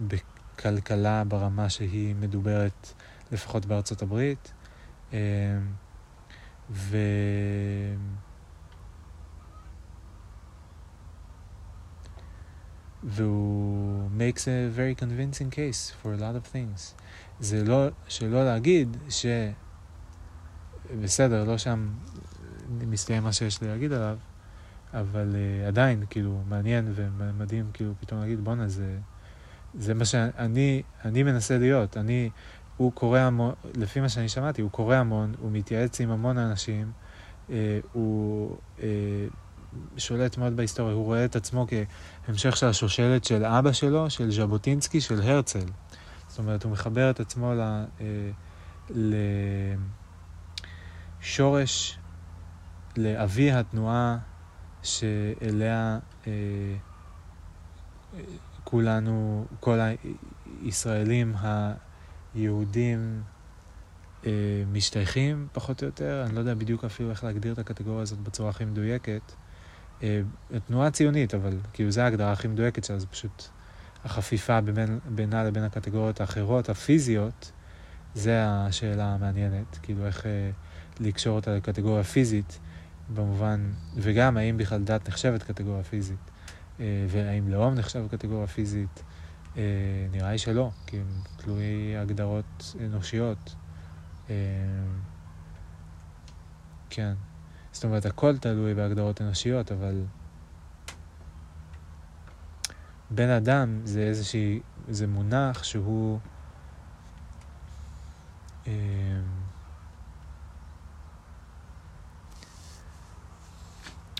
בכלכלה 0.00 1.24
ברמה 1.24 1.70
שהיא 1.70 2.14
מדוברת 2.14 2.92
לפחות 3.32 3.66
בארצות 3.66 4.02
הברית. 4.02 4.52
ו... 6.70 6.96
והוא 13.04 14.08
makes 14.18 14.42
a 14.42 14.76
very 14.76 15.02
convincing 15.02 15.50
case 15.54 15.92
for 16.02 16.06
a 16.06 16.20
lot 16.20 16.36
of 16.36 16.54
things. 16.54 16.94
זה 17.40 17.64
לא, 17.64 17.88
שלא 18.08 18.44
להגיד 18.44 18.96
ש... 19.08 19.26
בסדר, 21.02 21.44
לא 21.44 21.58
שם 21.58 21.88
מסתיים 22.70 23.22
מה 23.22 23.32
שיש 23.32 23.62
לי 23.62 23.68
להגיד 23.68 23.92
עליו, 23.92 24.18
אבל 24.94 25.34
uh, 25.34 25.68
עדיין, 25.68 26.04
כאילו, 26.10 26.40
מעניין 26.48 26.92
ומדהים, 26.94 27.70
כאילו, 27.72 27.92
פתאום 28.00 28.20
להגיד, 28.20 28.44
בואנה, 28.44 28.68
זה, 28.68 28.98
זה 29.74 29.94
מה 29.94 30.04
שאני 30.04 30.82
אני 31.04 31.22
מנסה 31.22 31.58
להיות. 31.58 31.96
אני, 31.96 32.30
הוא 32.76 32.92
קורא 32.92 33.18
המון, 33.18 33.54
לפי 33.74 34.00
מה 34.00 34.08
שאני 34.08 34.28
שמעתי, 34.28 34.62
הוא 34.62 34.70
קורא 34.70 34.96
המון, 34.96 35.34
הוא 35.40 35.50
מתייעץ 35.52 36.00
עם 36.00 36.10
המון 36.10 36.38
אנשים, 36.38 36.92
אה, 37.50 37.78
הוא 37.92 38.56
אה, 38.82 38.86
שולט 39.96 40.38
מאוד 40.38 40.56
בהיסטוריה, 40.56 40.94
הוא 40.94 41.04
רואה 41.04 41.24
את 41.24 41.36
עצמו 41.36 41.66
כהמשך 42.26 42.56
של 42.56 42.66
השושלת 42.66 43.24
של 43.24 43.44
אבא 43.44 43.72
שלו, 43.72 44.10
של 44.10 44.30
ז'בוטינסקי, 44.30 45.00
של 45.00 45.20
הרצל. 45.22 45.66
זאת 46.28 46.38
אומרת, 46.38 46.64
הוא 46.64 46.72
מחבר 46.72 47.10
את 47.10 47.20
עצמו 47.20 47.54
ל... 47.54 47.60
אה, 48.00 48.30
לשורש, 51.20 51.98
לאבי 52.96 53.52
התנועה 53.52 54.18
שאליה 54.82 55.98
אה, 56.26 56.32
כולנו, 58.64 59.46
כל 59.60 59.78
הישראלים 60.62 61.34
היהודים 62.34 63.22
אה, 64.26 64.30
משתייכים, 64.72 65.48
פחות 65.52 65.82
או 65.82 65.86
יותר. 65.86 66.22
אני 66.26 66.34
לא 66.34 66.38
יודע 66.38 66.54
בדיוק 66.54 66.84
אפילו 66.84 67.10
איך 67.10 67.24
להגדיר 67.24 67.52
את 67.52 67.58
הקטגוריה 67.58 68.02
הזאת 68.02 68.18
בצורה 68.18 68.50
הכי 68.50 68.64
מדויקת. 68.64 69.32
אה, 70.02 70.20
תנועה 70.66 70.90
ציונית, 70.90 71.34
אבל 71.34 71.58
כאילו 71.72 71.90
זו 71.90 72.00
ההגדרה 72.00 72.32
הכי 72.32 72.48
מדויקת 72.48 72.84
שלה, 72.84 72.98
זה 72.98 73.06
פשוט 73.06 73.44
החפיפה 74.04 74.60
בין, 74.60 74.98
בינה 75.08 75.44
לבין 75.44 75.64
הקטגוריות 75.64 76.20
האחרות, 76.20 76.68
הפיזיות, 76.68 77.52
זה 78.14 78.44
השאלה 78.46 79.14
המעניינת, 79.14 79.78
כאילו 79.82 80.06
איך 80.06 80.26
אה, 80.26 80.50
לקשור 81.00 81.36
אותה 81.36 81.56
לקטגוריה 81.56 82.04
פיזית, 82.04 82.58
במובן, 83.14 83.72
וגם 83.96 84.36
האם 84.36 84.56
בכלל 84.56 84.82
דת 84.84 85.08
נחשבת 85.08 85.42
קטגוריה 85.42 85.84
פיזית, 85.84 86.30
אה, 86.80 87.06
והאם 87.08 87.48
לאום 87.48 87.74
נחשב 87.74 88.06
קטגוריה 88.10 88.46
פיזית, 88.46 89.02
אה, 89.56 89.62
נראה 90.10 90.32
לי 90.32 90.38
שלא, 90.38 90.70
כי 90.86 90.96
הם 90.96 91.22
תלויי 91.36 91.96
הגדרות 91.96 92.74
אנושיות. 92.80 93.54
אה, 94.30 94.34
כן. 96.90 97.14
זאת 97.72 97.84
אומרת, 97.84 98.06
הכל 98.06 98.38
תלוי 98.38 98.74
בהגדרות 98.74 99.20
אנושיות, 99.20 99.72
אבל 99.72 100.02
בן 103.10 103.30
אדם 103.30 103.80
זה 103.84 104.00
איזושהי, 104.00 104.60
זה 104.88 105.06
מונח 105.06 105.62
שהוא... 105.62 106.18
אה, 108.66 108.72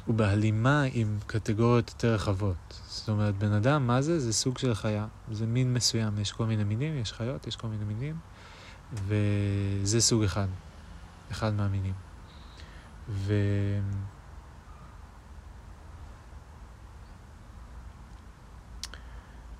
הוא 0.06 0.14
בהלימה 0.14 0.82
עם 0.92 1.18
קטגוריות 1.26 1.88
יותר 1.88 2.14
רחבות. 2.14 2.80
זאת 2.86 3.08
אומרת, 3.08 3.34
בן 3.34 3.52
אדם, 3.52 3.86
מה 3.86 4.02
זה? 4.02 4.20
זה 4.20 4.32
סוג 4.32 4.58
של 4.58 4.74
חיה. 4.74 5.06
זה 5.32 5.46
מין 5.46 5.74
מסוים. 5.74 6.18
יש 6.18 6.32
כל 6.32 6.46
מיני 6.46 6.64
מינים, 6.64 6.96
יש 6.96 7.12
חיות, 7.12 7.46
יש 7.46 7.56
כל 7.56 7.68
מיני 7.68 7.84
מינים, 7.84 8.16
וזה 8.92 10.00
סוג 10.00 10.22
אחד. 10.22 10.46
אחד 11.30 11.54
מהמינים. 11.54 12.09
ו... 13.10 13.34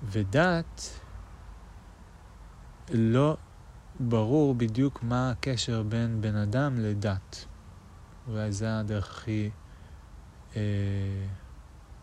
ודת, 0.03 0.99
לא 2.93 3.37
ברור 3.99 4.55
בדיוק 4.55 5.03
מה 5.03 5.31
הקשר 5.31 5.83
בין 5.83 6.21
בן 6.21 6.35
אדם 6.35 6.75
לדת. 6.77 7.45
אולי 8.27 8.51
זה 8.51 8.79
הדרך 8.79 9.09
הכי 9.09 9.49
אה, 10.55 10.61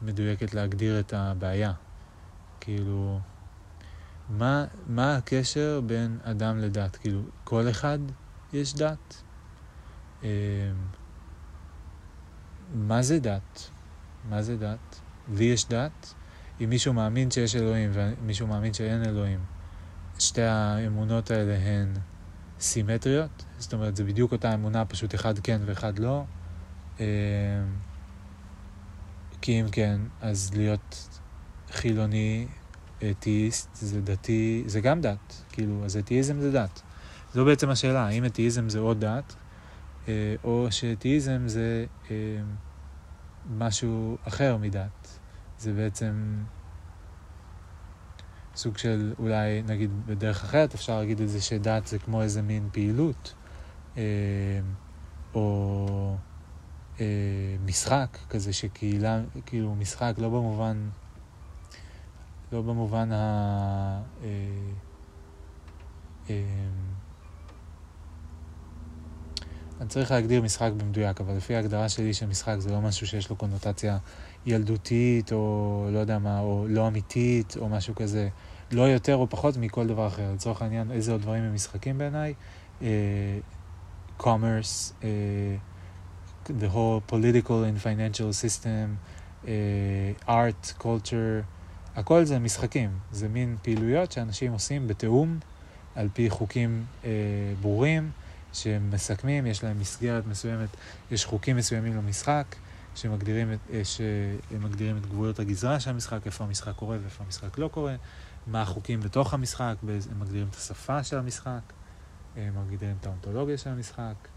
מדויקת 0.03 0.55
להגדיר 0.55 1.01
את 1.01 1.13
הבעיה. 1.13 1.73
כאילו, 2.61 3.21
מה, 4.29 4.65
מה 4.87 5.17
הקשר 5.17 5.81
בין 5.87 6.19
אדם 6.23 6.59
לדת? 6.59 6.97
כאילו, 6.97 7.23
כל 7.45 7.71
אחד 7.71 7.99
יש 8.53 8.75
דת? 8.75 9.23
אה, 10.25 10.29
מה 12.75 13.03
זה 13.03 13.19
דת? 13.19 13.71
מה 14.29 14.43
זה 14.43 14.57
דת? 14.57 15.01
לי 15.35 15.45
יש 15.45 15.69
דת? 15.69 16.15
אם 16.61 16.71
מישהו 16.71 16.93
מאמין 16.93 17.31
שיש 17.31 17.57
אלוהים 17.57 17.91
ומישהו 17.93 18.47
מאמין 18.47 18.75
שאין 18.75 19.05
אלוהים, 19.05 19.41
שתי 20.19 20.43
האמונות 20.43 21.31
האלה 21.31 21.55
הן 21.55 21.95
סימטריות, 22.61 23.45
זאת 23.59 23.73
אומרת, 23.73 23.97
זה 23.97 24.05
בדיוק 24.05 24.33
אותה 24.33 24.55
אמונה, 24.55 24.85
פשוט 24.85 25.15
אחד 25.15 25.39
כן 25.39 25.61
ואחד 25.67 25.99
לא. 25.99 26.25
אה, 27.01 27.07
כי 29.41 29.61
אם 29.61 29.67
כן, 29.73 30.01
אז 30.21 30.51
להיות 30.55 31.21
חילוני, 31.71 32.47
אתאיסט, 33.11 33.69
זה 33.75 34.01
דתי, 34.01 34.63
זה 34.67 34.81
גם 34.81 35.01
דת. 35.01 35.43
כאילו, 35.53 35.85
אז 35.85 35.97
אתאיזם 35.97 36.41
זה 36.41 36.53
דת. 36.53 36.83
זו 37.35 37.45
בעצם 37.45 37.71
השאלה, 37.71 38.07
האם 38.07 38.25
אתאיזם 38.25 38.69
זה 38.69 38.79
עוד 38.79 39.01
דת, 39.01 39.37
או 40.45 40.67
שאתאיזם 40.71 41.43
זה 41.49 41.87
אה, 42.11 42.17
משהו 43.51 44.17
אחר 44.29 44.57
מדת. 44.57 45.19
זה 45.59 45.73
בעצם 45.73 46.43
סוג 48.57 48.79
של, 48.79 49.15
אולי 49.19 49.63
נגיד 49.63 49.91
בדרך 50.07 50.45
אחרת 50.45 50.75
אפשר 50.75 50.99
להגיד 50.99 51.21
את 51.21 51.29
זה 51.29 51.41
שדת 51.41 51.87
זה 51.87 51.99
כמו 51.99 52.23
איזה 52.23 52.43
מין 52.43 52.69
פעילות, 52.73 53.35
אה, 53.97 54.61
או 55.35 56.17
משחק 57.65 58.19
כזה 58.31 58.53
שקהילה, 58.53 59.21
כאילו 59.47 59.75
משחק 59.75 60.15
לא 60.19 60.29
במובן, 60.29 60.89
לא 62.53 62.63
במובן 62.63 63.13
ה... 63.13 64.03
אני 69.81 69.89
צריך 69.89 70.11
להגדיר 70.11 70.43
משחק 70.43 70.71
במדויק, 70.77 71.21
אבל 71.21 71.37
לפי 71.37 71.55
ההגדרה 71.55 71.89
שלי 71.89 72.15
של 72.15 72.27
משחק 72.27 72.57
זה 72.59 72.73
לא 72.73 72.81
משהו 72.81 73.07
שיש 73.07 73.31
לו 73.31 73.37
קונוטציה 73.37 73.99
ילדותית, 74.47 75.33
או 75.33 75.89
לא 75.93 75.99
יודע 75.99 76.19
מה, 76.19 76.41
או 76.41 76.67
לא 76.69 76.89
אמיתית, 76.89 77.57
או 77.61 77.69
משהו 77.69 77.95
כזה, 77.95 78.29
לא 78.73 78.83
יותר 78.83 79.17
או 79.17 79.31
פחות 79.31 79.57
מכל 79.57 79.87
דבר 79.87 80.07
אחר. 80.07 80.33
לצורך 80.35 80.63
העניין, 80.63 80.91
איזה 80.91 81.13
עוד 81.13 81.23
דברים 81.23 81.45
הם 81.45 81.55
משחקים 81.55 81.99
בעיניי? 81.99 82.35
Uh, 82.81 82.85
commerce, 84.21 84.93
uh, 85.01 85.05
the 86.49 86.69
whole 86.75 87.13
political 87.13 87.65
and 87.65 87.79
financial 87.85 88.33
system, 88.33 88.99
uh, 89.45 89.49
art, 90.29 90.83
culture, 90.83 91.45
הכל 91.97 92.25
זה 92.25 92.39
משחקים. 92.39 92.91
זה 93.13 93.29
מין 93.29 93.57
פעילויות 93.63 94.13
שאנשים 94.13 94.53
עושים 94.53 94.89
בתיאום, 94.89 95.39
על 95.95 96.09
פי 96.13 96.31
חוקים 96.31 96.85
uh, 97.03 97.07
ברורים. 97.61 98.11
שהם 98.63 98.91
מסכמים, 98.91 99.47
יש 99.47 99.65
להם 99.65 99.81
מסגרת 99.81 100.27
מסוימת, 100.27 100.69
יש 101.11 101.25
חוקים 101.25 101.57
מסוימים 101.57 101.97
למשחק, 101.97 102.57
שמגדירים 102.95 103.53
את, 103.53 103.59
אה, 103.73 103.83
שמגדירים 103.85 104.97
את 104.97 105.07
גבולות 105.07 105.39
הגזרה 105.39 105.81
של 105.81 105.91
המשחק, 105.91 106.27
איפה 106.27 106.45
המשחק 106.45 106.75
קורה 106.77 106.97
ואיפה 107.03 107.25
המשחק 107.25 107.59
לא 107.59 107.69
קורה, 107.69 107.97
מה 108.47 108.63
החוקים 108.63 109.01
בתוך 109.01 109.35
המשחק, 109.35 109.75
הם 110.11 110.21
מגדירים 110.21 110.47
את 110.51 110.55
השפה 110.55 111.05
של 111.05 111.19
המשחק, 111.19 111.61
הם 112.37 112.67
מגדירים 112.67 112.97
את 113.01 113.07
האונתולוגיה 113.07 113.59
של 113.59 113.71
המשחק, 113.71 114.29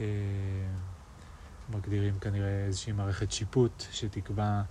אה, 0.00 0.06
מגדירים 1.70 2.18
כנראה 2.18 2.64
איזושהי 2.66 2.92
מערכת 2.92 3.32
שיפוט 3.32 3.84
שתקבע, 3.90 4.62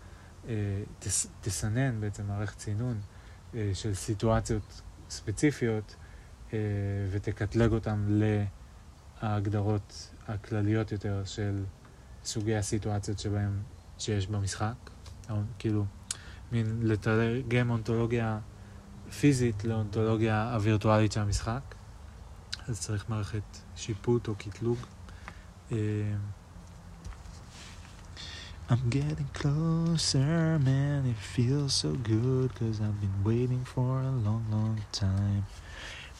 אה, 0.48 0.54
תס, 1.00 1.28
תסנן 1.42 2.02
בעצם 2.02 2.28
מערכת 2.28 2.58
צינון 2.58 3.02
של 3.74 3.94
סיטואציות 3.94 4.82
ספציפיות 5.10 5.96
ותקטלג 7.12 7.72
אותם 7.72 8.20
להגדרות 9.22 10.12
הכלליות 10.28 10.92
יותר 10.92 11.22
של 11.26 11.64
סוגי 12.26 12.56
הסיטואציות 12.56 13.20
שבהם, 13.20 13.62
שיש 13.98 14.28
במשחק. 14.28 14.74
כאילו, 15.60 15.86
מין 16.52 16.80
לתרגם 16.82 17.70
אונתולוגיה 17.70 18.40
פיזית 19.20 19.64
לאונתולוגיה 19.64 20.54
הווירטואלית 20.54 21.12
של 21.12 21.20
המשחק. 21.20 21.76
אז 22.68 22.80
צריך 22.80 23.10
מערכת 23.10 23.58
שיפוט 23.76 24.28
או 24.28 24.36
קטלוג. 24.36 24.78
אה, 25.72 25.78
I'm 28.70 28.90
getting 28.90 29.30
closer, 29.34 30.58
man, 30.70 31.06
it 31.14 31.20
feels 31.36 31.74
so 31.74 31.92
good, 32.14 32.56
cause 32.56 32.80
I've 32.86 33.00
been 33.02 33.18
waiting 33.24 33.64
for 33.66 34.02
a 34.12 34.14
long, 34.28 34.46
long 34.50 34.78
time. 34.92 35.44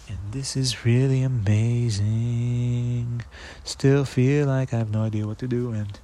And 0.10 0.18
this 0.32 0.56
is 0.58 0.86
really 0.86 1.24
amazing. 1.24 3.22
Still 3.64 4.04
feel 4.06 4.48
like 4.48 4.74
I 4.74 4.78
have 4.78 4.92
no 4.92 5.04
idea 5.04 5.26
what 5.26 5.38
to 5.40 5.48
do, 5.48 5.72
and 5.72 6.00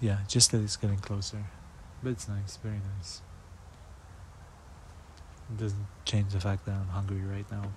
yeah, 0.00 0.18
just 0.28 0.50
that 0.52 0.60
it's 0.62 0.76
getting 0.76 0.98
closer. 0.98 1.44
But 2.02 2.10
it's 2.10 2.28
nice, 2.28 2.56
very 2.56 2.80
nice. 2.96 3.22
It 5.50 5.56
doesn't 5.58 5.86
change 6.04 6.32
the 6.32 6.40
fact 6.40 6.66
that 6.66 6.74
I'm 6.74 6.88
hungry 6.88 7.22
right 7.22 7.50
now. 7.50 7.72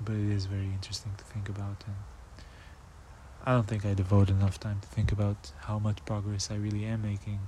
But 0.00 0.16
it 0.16 0.30
is 0.30 0.46
very 0.46 0.66
interesting 0.66 1.12
to 1.16 1.24
think 1.24 1.48
about, 1.48 1.84
and 1.86 1.96
I 3.44 3.52
don't 3.52 3.66
think 3.66 3.86
I 3.86 3.94
devote 3.94 4.28
enough 4.30 4.58
time 4.60 4.80
to 4.80 4.88
think 4.88 5.10
about 5.12 5.52
how 5.60 5.78
much 5.78 6.04
progress 6.04 6.50
I 6.50 6.56
really 6.56 6.84
am 6.84 7.02
making. 7.02 7.40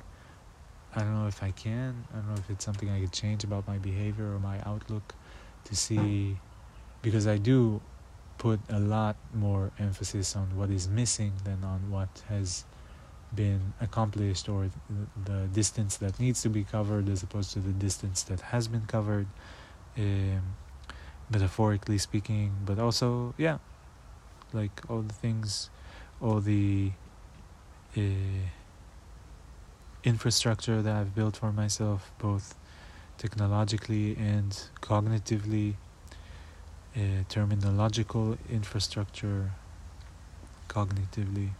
I 0.95 1.01
don't 1.01 1.15
know 1.21 1.27
if 1.27 1.43
I 1.43 1.51
can. 1.51 2.05
I 2.13 2.17
don't 2.19 2.29
know 2.29 2.37
if 2.37 2.49
it's 2.49 2.65
something 2.65 2.89
I 2.89 3.01
could 3.01 3.13
change 3.13 3.43
about 3.45 3.67
my 3.67 3.79
behavior 3.79 4.33
or 4.33 4.39
my 4.39 4.61
outlook 4.65 5.15
to 5.65 5.77
see, 5.77 6.39
because 7.03 7.27
I 7.27 7.39
do 7.39 7.81
put 8.39 8.61
a 8.69 8.79
lot 8.79 9.17
more 9.33 9.71
emphasis 9.79 10.37
on 10.37 10.57
what 10.57 10.71
is 10.71 10.89
missing 10.89 11.33
than 11.45 11.65
on 11.65 11.91
what 11.91 12.23
has 12.29 12.65
been 13.35 13.73
accomplished 13.81 14.49
or 14.49 14.71
the 15.25 15.49
distance 15.53 15.97
that 15.97 16.21
needs 16.21 16.43
to 16.43 16.49
be 16.49 16.65
covered 16.65 17.09
as 17.09 17.23
opposed 17.23 17.53
to 17.53 17.61
the 17.61 17.73
distance 17.73 18.23
that 18.25 18.41
has 18.41 18.69
been 18.69 18.87
covered, 18.87 19.27
um, 19.97 20.43
metaphorically 21.31 21.99
speaking, 21.99 22.53
but 22.65 22.79
also, 22.79 23.35
yeah, 23.39 23.59
like 24.53 24.83
all 24.89 25.03
the 25.03 25.15
things, 25.15 25.71
all 26.21 26.41
the. 26.41 26.93
Uh, 27.97 28.01
infrastructure 30.05 30.83
that 30.83 30.95
I've 30.95 31.15
built 31.15 31.39
for 31.39 31.51
myself, 31.51 32.13
both 32.19 32.55
technologically 33.19 34.17
and 34.17 34.51
cognitively, 34.81 35.75
uh, 36.97 37.01
terminological 37.29 38.37
infrastructure, 38.51 39.51
cognitively. 40.69 41.51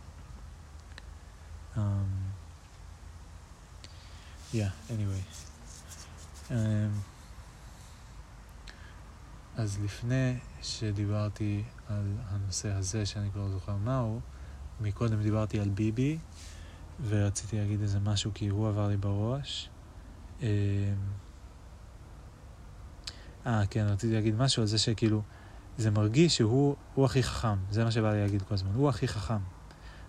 Um, 1.77 2.11
yeah, 4.53 4.71
anyway. 4.91 5.25
Um, 6.51 7.03
אז 9.57 9.79
לפני 9.85 10.39
שדיברתי 10.63 11.63
על 11.89 12.17
הנושא 12.29 12.73
הזה, 12.73 13.07
שאני 13.07 13.31
כבר 13.31 13.43
לא 13.43 13.49
זוכר 13.49 13.77
מהו, 13.77 14.21
מקודם 14.81 15.23
דיברתי 15.23 15.61
על 15.61 15.69
ביבי, 15.69 16.19
ורציתי 17.09 17.59
להגיד 17.59 17.81
איזה 17.81 18.01
משהו 18.01 18.31
כי 18.35 18.49
הוא 18.49 18.69
עבר 18.69 18.89
לי 18.89 18.97
בראש. 18.97 19.69
אמ, 20.43 20.47
אה, 23.47 23.63
כן, 23.71 23.87
רציתי 23.89 24.15
להגיד 24.15 24.35
משהו 24.35 24.63
על 24.63 24.67
זה 24.67 24.79
שכאילו, 24.79 25.23
זה 25.79 25.91
מרגיש 25.91 26.37
שהוא 26.37 26.77
הכי 27.05 27.23
חכם, 27.23 27.57
זה 27.71 27.85
מה 27.85 27.91
שבא 27.91 28.13
לי 28.13 28.21
להגיד 28.21 28.43
כל 28.43 28.55
הזמן, 28.55 28.71
הוא 28.75 28.89
הכי 28.89 29.09
חכם. 29.09 29.39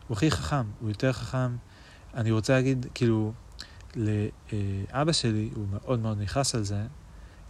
הוא 0.07 0.17
הכי 0.17 0.31
חכם, 0.31 0.65
הוא 0.79 0.89
יותר 0.89 1.13
חכם. 1.13 1.55
אני 2.13 2.31
רוצה 2.31 2.53
להגיד, 2.53 2.85
כאילו, 2.93 3.33
לאבא 3.95 5.11
שלי, 5.11 5.49
הוא 5.55 5.65
מאוד 5.71 5.99
מאוד 5.99 6.21
נכנס 6.21 6.55
על 6.55 6.63
זה, 6.63 6.85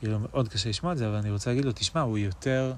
יהיה 0.02 0.14
לו 0.14 0.20
מאוד 0.20 0.48
קשה 0.48 0.70
לשמוע 0.70 0.92
את 0.92 0.98
זה, 0.98 1.08
אבל 1.08 1.16
אני 1.16 1.32
רוצה 1.32 1.50
להגיד 1.50 1.66
לו, 1.66 1.72
תשמע, 1.72 2.02
הוא 2.02 2.18
יותר 2.18 2.74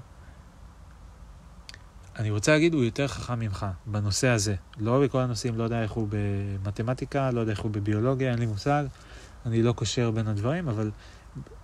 אני 2.18 2.30
רוצה 2.30 2.52
להגיד, 2.52 2.74
הוא 2.74 2.84
יותר 2.84 3.08
חכם 3.08 3.40
ממך 3.40 3.66
בנושא 3.86 4.28
הזה. 4.28 4.54
לא 4.78 5.02
בכל 5.04 5.18
הנושאים, 5.18 5.58
לא 5.58 5.64
יודע 5.64 5.82
איך 5.82 5.92
הוא 5.92 6.08
במתמטיקה, 6.10 7.30
לא 7.30 7.40
יודע 7.40 7.52
איך 7.52 7.60
הוא 7.60 7.70
בביולוגיה, 7.70 8.30
אין 8.30 8.38
לי 8.38 8.46
מושג. 8.46 8.84
אני 9.46 9.62
לא 9.62 9.72
קושר 9.72 10.10
בין 10.10 10.28
הדברים, 10.28 10.68
אבל 10.68 10.90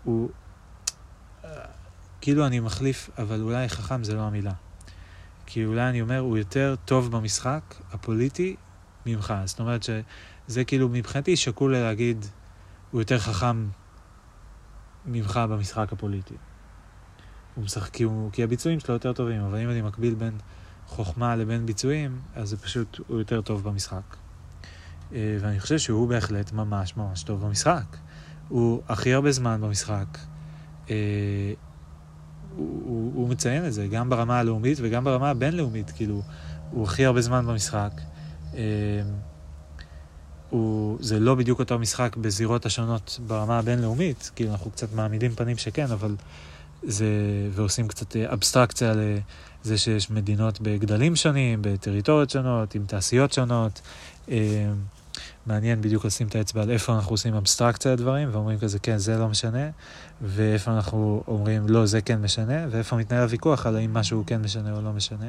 הוא... 0.04 0.28
כאילו 2.24 2.46
אני 2.46 2.60
מחליף, 2.60 3.10
אבל 3.18 3.40
אולי 3.40 3.68
חכם 3.68 4.04
זה 4.04 4.14
לא 4.14 4.20
המילה. 4.20 4.52
כי 5.46 5.64
אולי 5.64 5.88
אני 5.88 6.00
אומר, 6.00 6.18
הוא 6.18 6.38
יותר 6.38 6.74
טוב 6.84 7.10
במשחק 7.10 7.74
הפוליטי 7.92 8.56
ממך. 9.06 9.34
זאת 9.44 9.60
אומרת 9.60 9.82
שזה 9.82 10.64
כאילו 10.64 10.88
מבחינתי 10.88 11.36
שקול 11.36 11.72
להגיד, 11.72 12.24
הוא 12.90 13.00
יותר 13.00 13.18
חכם 13.18 13.68
ממך 15.06 15.40
במשחק 15.50 15.92
הפוליטי. 15.92 16.34
הוא 17.54 17.64
משחק 17.64 17.90
כי, 17.90 18.02
הוא, 18.02 18.32
כי 18.32 18.42
הביצועים 18.42 18.80
שלו 18.80 18.94
יותר 18.94 19.12
טובים, 19.12 19.40
אבל 19.40 19.58
אם 19.58 19.70
אני 19.70 19.82
מקביל 19.82 20.14
בין 20.14 20.38
חוכמה 20.86 21.36
לבין 21.36 21.66
ביצועים, 21.66 22.20
אז 22.34 22.48
זה 22.48 22.56
פשוט, 22.56 23.00
הוא 23.06 23.18
יותר 23.18 23.40
טוב 23.40 23.64
במשחק. 23.64 24.16
אה, 25.12 25.36
ואני 25.40 25.60
חושב 25.60 25.78
שהוא 25.78 26.08
בהחלט 26.08 26.52
ממש 26.52 26.96
ממש 26.96 27.22
טוב 27.22 27.46
במשחק. 27.46 27.96
הוא 28.48 28.82
הכי 28.88 29.12
הרבה 29.12 29.32
זמן 29.32 29.60
במשחק. 29.60 30.18
אה, 32.54 32.62
הוא, 32.62 32.82
הוא, 32.84 33.12
הוא 33.14 33.28
מציין 33.28 33.66
את 33.66 33.72
זה, 33.72 33.86
גם 33.86 34.10
ברמה 34.10 34.38
הלאומית 34.38 34.78
וגם 34.80 35.04
ברמה 35.04 35.30
הבינלאומית, 35.30 35.90
כאילו, 35.90 36.22
הוא 36.70 36.84
הכי 36.84 37.04
הרבה 37.04 37.20
זמן 37.20 37.46
במשחק. 37.46 37.90
אה, 38.54 38.60
הוא, 40.50 40.98
זה 41.00 41.20
לא 41.20 41.34
בדיוק 41.34 41.60
אותו 41.60 41.78
משחק 41.78 42.16
בזירות 42.16 42.66
השונות 42.66 43.20
ברמה 43.26 43.58
הבינלאומית, 43.58 44.30
כאילו 44.36 44.52
אנחנו 44.52 44.70
קצת 44.70 44.92
מעמידים 44.92 45.34
פנים 45.34 45.56
שכן, 45.56 45.90
אבל 45.90 46.16
זה, 46.82 47.06
ועושים 47.52 47.88
קצת 47.88 48.16
אבסטרקציה 48.16 48.92
לזה 48.94 49.78
שיש 49.78 50.10
מדינות 50.10 50.60
בגדלים 50.60 51.16
שונים, 51.16 51.58
בטריטוריות 51.62 52.30
שונות, 52.30 52.74
עם 52.74 52.84
תעשיות 52.86 53.32
שונות. 53.32 53.80
אה, 55.18 55.22
מעניין 55.46 55.80
בדיוק 55.80 56.04
לשים 56.04 56.26
את 56.26 56.34
האצבע 56.34 56.62
על 56.62 56.70
איפה 56.70 56.94
אנחנו 56.94 57.10
עושים 57.10 57.34
אבסטרקציה 57.34 57.92
לדברים, 57.92 58.28
ואומרים 58.32 58.58
כזה, 58.58 58.78
כן, 58.78 58.98
זה 58.98 59.18
לא 59.18 59.28
משנה, 59.28 59.70
ואיפה 60.22 60.72
אנחנו 60.72 61.24
אומרים, 61.28 61.68
לא, 61.68 61.86
זה 61.86 62.00
כן 62.00 62.22
משנה, 62.22 62.66
ואיפה 62.70 62.96
מתנהל 62.96 63.22
הוויכוח 63.22 63.66
על 63.66 63.76
האם 63.76 63.94
משהו 63.94 64.24
כן 64.26 64.42
משנה 64.42 64.72
או 64.72 64.82
לא 64.82 64.92
משנה. 64.92 65.28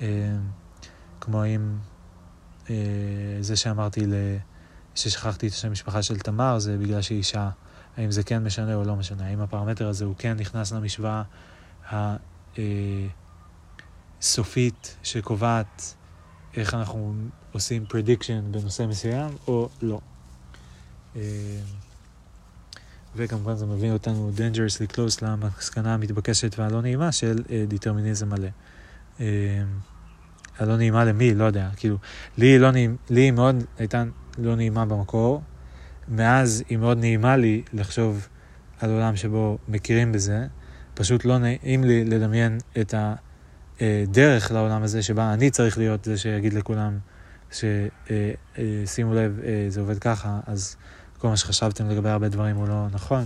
אה, 0.00 0.06
כמו 1.20 1.42
האם 1.42 1.76
אה, 2.70 2.76
זה 3.40 3.56
שאמרתי 3.56 4.06
ששכחתי 4.94 5.48
את 5.48 5.52
השם 5.52 5.72
משפחה 5.72 6.02
של 6.02 6.18
תמר, 6.18 6.58
זה 6.58 6.78
בגלל 6.78 7.02
שהיא 7.02 7.18
אישה. 7.18 7.50
האם 7.96 8.10
זה 8.10 8.22
כן 8.22 8.44
משנה 8.44 8.74
או 8.74 8.84
לא 8.84 8.96
משנה, 8.96 9.26
האם 9.26 9.40
הפרמטר 9.40 9.88
הזה 9.88 10.04
הוא 10.04 10.14
כן 10.18 10.36
נכנס 10.36 10.72
למשוואה 10.72 11.22
הסופית 14.20 14.96
שקובעת 15.02 15.94
איך 16.56 16.74
אנחנו 16.74 17.14
עושים 17.52 17.84
prediction 17.90 18.50
בנושא 18.50 18.86
מסוים 18.88 19.30
או 19.48 19.68
לא. 19.82 20.00
אה, 21.16 21.22
וכמובן 23.16 23.56
זה 23.56 23.66
מביא 23.66 23.90
אותנו 23.90 24.32
dangerously 24.36 24.94
close 24.94 25.24
למסקנה 25.24 25.94
המתבקשת 25.94 26.58
והלא 26.58 26.82
נעימה 26.82 27.12
של 27.12 27.42
דטרמיניזם 27.68 28.32
אה, 28.32 28.38
מלא. 28.38 28.48
אה, 29.20 29.62
הלא 30.58 30.76
נעימה 30.76 31.04
למי? 31.04 31.34
לא 31.34 31.44
יודע. 31.44 31.68
כאילו, 31.76 31.96
לי 32.38 32.58
לא 32.58 32.70
נעימה, 32.70 32.94
לי 33.10 33.30
מאוד 33.30 33.64
הייתה 33.78 34.04
לא 34.38 34.56
נעימה 34.56 34.84
במקור, 34.84 35.42
מאז 36.08 36.64
היא 36.68 36.78
מאוד 36.78 36.98
נעימה 36.98 37.36
לי 37.36 37.62
לחשוב 37.72 38.28
על 38.80 38.90
עולם 38.90 39.16
שבו 39.16 39.58
מכירים 39.68 40.12
בזה. 40.12 40.46
פשוט 40.94 41.24
לא 41.24 41.38
נעים 41.38 41.84
לי 41.84 42.04
לדמיין 42.04 42.58
את 42.80 42.94
הדרך 43.80 44.52
לעולם 44.52 44.82
הזה 44.82 45.02
שבה 45.02 45.32
אני 45.34 45.50
צריך 45.50 45.78
להיות 45.78 46.04
זה 46.04 46.18
שיגיד 46.18 46.52
לכולם 46.52 46.98
ששימו 47.52 49.14
לב, 49.14 49.40
אה, 49.44 49.66
זה 49.68 49.80
עובד 49.80 49.98
ככה, 49.98 50.40
אז 50.46 50.76
כל 51.18 51.28
מה 51.28 51.36
שחשבתם 51.36 51.90
לגבי 51.90 52.08
הרבה 52.08 52.28
דברים 52.28 52.56
הוא 52.56 52.68
לא 52.68 52.86
נכון. 52.92 53.24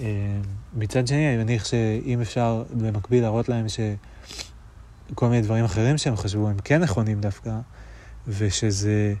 אה, 0.00 0.04
מצד 0.74 1.06
שני, 1.06 1.28
אני 1.28 1.44
מניח 1.44 1.64
שאם 1.64 2.20
אפשר 2.20 2.64
במקביל 2.72 3.22
להראות 3.22 3.48
להם 3.48 3.66
שכל 3.68 5.28
מיני 5.28 5.42
דברים 5.42 5.64
אחרים 5.64 5.98
שהם 5.98 6.16
חשבו 6.16 6.48
הם 6.48 6.56
כן 6.64 6.82
נכונים 6.82 7.20
דווקא, 7.20 7.58
ושזה... 8.28 9.14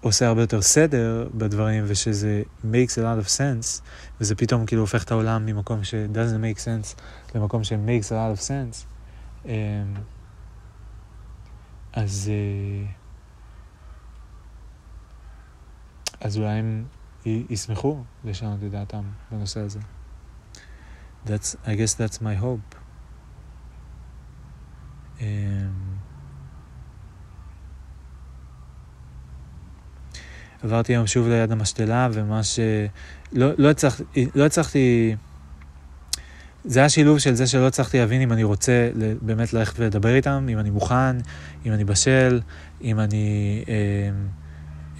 עושה 0.00 0.26
הרבה 0.26 0.40
יותר 0.40 0.62
סדר 0.62 1.28
בדברים 1.34 1.84
ושזה 1.86 2.42
makes 2.64 2.92
a 2.92 3.00
lot 3.00 3.26
of 3.26 3.28
sense 3.28 3.82
וזה 4.20 4.34
פתאום 4.34 4.66
כאילו 4.66 4.82
הופך 4.82 5.04
את 5.04 5.10
העולם 5.10 5.46
ממקום 5.46 5.84
ש- 5.84 5.94
doesn't 5.94 6.42
make 6.42 6.58
sense 6.58 7.00
למקום 7.34 7.64
ש- 7.64 7.72
makes 7.72 8.08
a 8.08 8.12
lot 8.12 8.38
of 8.38 8.40
sense 8.40 8.95
אז 11.92 12.30
uh, 12.30 12.88
אז 16.20 16.38
אולי 16.38 16.48
הם 16.48 16.84
ישמחו 17.24 18.04
לשנות 18.24 18.62
את 18.64 18.70
דעתם 18.70 19.02
בנושא 19.30 19.60
הזה. 19.60 19.80
That's, 21.26 21.56
I 21.64 21.68
guess 21.68 21.94
that's 21.98 22.18
my 22.20 22.42
hope. 22.42 22.76
Um, 25.18 25.22
עברתי 30.62 30.92
היום 30.92 31.06
שוב 31.06 31.28
ליד 31.28 31.52
המשתלה, 31.52 32.08
וממש... 32.12 32.58
לא, 33.32 33.50
לא, 33.58 33.70
הצלחתי, 33.70 34.28
לא 34.34 34.46
הצלחתי... 34.46 35.16
זה 36.66 36.80
היה 36.80 36.88
שילוב 36.88 37.18
של 37.18 37.34
זה 37.34 37.46
שלא 37.46 37.66
הצלחתי 37.66 37.98
להבין 37.98 38.20
אם 38.20 38.32
אני 38.32 38.44
רוצה 38.44 38.90
באמת 39.22 39.52
ללכת 39.52 39.80
ולדבר 39.80 40.14
איתם, 40.14 40.46
אם 40.52 40.58
אני 40.58 40.70
מוכן, 40.70 41.16
אם 41.66 41.72
אני 41.72 41.84
בשל, 41.84 42.40
אם 42.84 43.00
אני... 43.00 43.64
אה, 43.68 43.74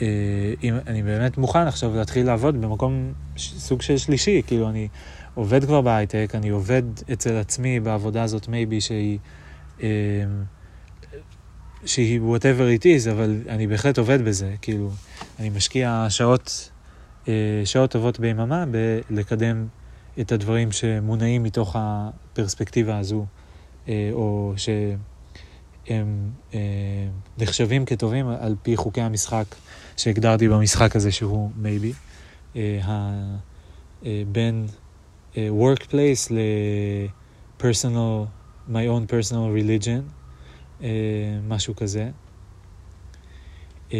אה, 0.02 0.54
אם 0.62 0.74
אני 0.86 1.02
באמת 1.02 1.38
מוכן 1.38 1.66
עכשיו 1.66 1.96
להתחיל 1.96 2.26
לעבוד 2.26 2.60
במקום 2.60 3.12
סוג 3.38 3.82
של 3.82 3.98
שלישי, 3.98 4.42
כאילו 4.46 4.68
אני 4.68 4.88
עובד 5.34 5.64
כבר 5.64 5.80
בהייטק, 5.80 6.30
אני 6.34 6.48
עובד 6.48 6.82
אצל 7.12 7.36
עצמי 7.36 7.80
בעבודה 7.80 8.22
הזאת 8.22 8.48
מייבי 8.48 8.80
שהיא... 8.80 9.18
אה, 9.82 9.88
שהיא 11.86 12.20
whatever 12.20 12.80
it 12.80 12.82
is, 12.82 13.10
אבל 13.10 13.40
אני 13.48 13.66
בהחלט 13.66 13.98
עובד 13.98 14.24
בזה, 14.24 14.54
כאילו, 14.62 14.90
אני 15.38 15.50
משקיע 15.50 16.06
שעות, 16.08 16.70
אה, 17.28 17.62
שעות 17.64 17.90
טובות 17.90 18.20
ביממה 18.20 18.64
בלקדם 19.10 19.66
את 20.20 20.32
הדברים 20.32 20.72
שמונעים 20.72 21.42
מתוך 21.42 21.76
הפרספקטיבה 21.78 22.98
הזו, 22.98 23.26
אה, 23.88 24.10
או 24.12 24.54
הם 25.88 26.30
אה, 26.54 26.60
נחשבים 27.38 27.84
כטובים 27.84 28.28
על 28.28 28.56
פי 28.62 28.76
חוקי 28.76 29.00
המשחק 29.00 29.44
שהגדרתי 29.96 30.48
במשחק 30.48 30.96
הזה 30.96 31.12
שהוא 31.12 31.50
מייבי. 31.56 31.92
אה, 32.56 32.80
בין 34.32 34.66
workplace 35.34 36.30
ל-personal, 36.30 38.26
my 38.68 38.86
own 38.88 39.10
personal 39.10 39.50
religion, 39.56 40.02
משהו 41.48 41.76
כזה. 41.76 42.10
אה, 43.92 43.98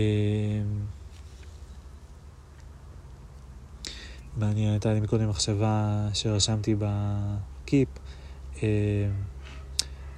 מעניין, 4.37 4.71
הייתה 4.71 4.95
לי 4.95 5.01
מקודם 5.01 5.29
מחשבה 5.29 6.09
שרשמתי 6.13 6.75
בקיפ 6.79 7.89
אה, 8.63 8.69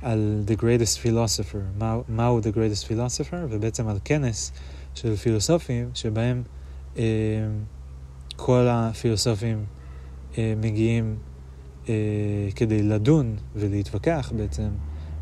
על 0.02 0.44
The 0.46 0.60
Greatest 0.60 1.06
Philosopher, 1.06 1.78
מהו 1.78 2.02
מה 2.08 2.30
The 2.42 2.54
Greatest 2.54 2.88
Philosopher, 2.88 3.36
ובעצם 3.50 3.88
על 3.88 3.98
כנס 4.04 4.52
של 4.94 5.16
פילוסופים 5.16 5.90
שבהם 5.94 6.42
אה, 6.96 7.02
כל 8.36 8.66
הפילוסופים 8.70 9.64
אה, 10.38 10.54
מגיעים 10.56 11.16
אה, 11.88 11.94
כדי 12.56 12.82
לדון 12.82 13.36
ולהתווכח 13.54 14.32
בעצם 14.36 14.68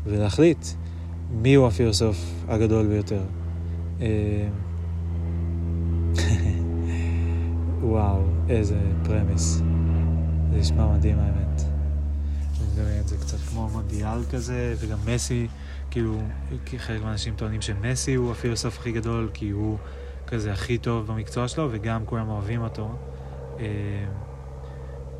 ולהחליט 0.03 0.67
מיהו 1.31 1.67
הפילוסוף 1.67 2.17
הגדול 2.47 2.87
ביותר. 2.87 3.23
אה, 4.01 4.47
וואו, 7.81 8.23
איזה 8.49 8.79
פרמיס. 9.03 9.61
זה 10.51 10.57
נשמע 10.57 10.93
מדהים 10.93 11.19
האמת. 11.19 11.61
אני 12.77 12.99
את 12.99 13.07
זה 13.07 13.17
קצת 13.17 13.37
כמו 13.37 13.69
מונדיאל 13.69 14.23
כזה, 14.31 14.75
וגם 14.79 14.97
מסי, 15.05 15.47
כאילו, 15.91 16.21
חלק 16.77 17.01
מהאנשים 17.01 17.35
טוענים 17.35 17.61
שמסי 17.61 18.13
הוא 18.15 18.31
הפילוסוף 18.31 18.79
הכי 18.79 18.91
גדול, 18.91 19.29
כי 19.33 19.49
הוא 19.49 19.77
כזה 20.27 20.53
הכי 20.53 20.77
טוב 20.77 21.07
במקצוע 21.07 21.47
שלו, 21.47 21.67
וגם 21.71 22.05
כולם 22.05 22.29
אוהבים 22.29 22.61
אותו. 22.61 22.97
אה, 23.59 23.65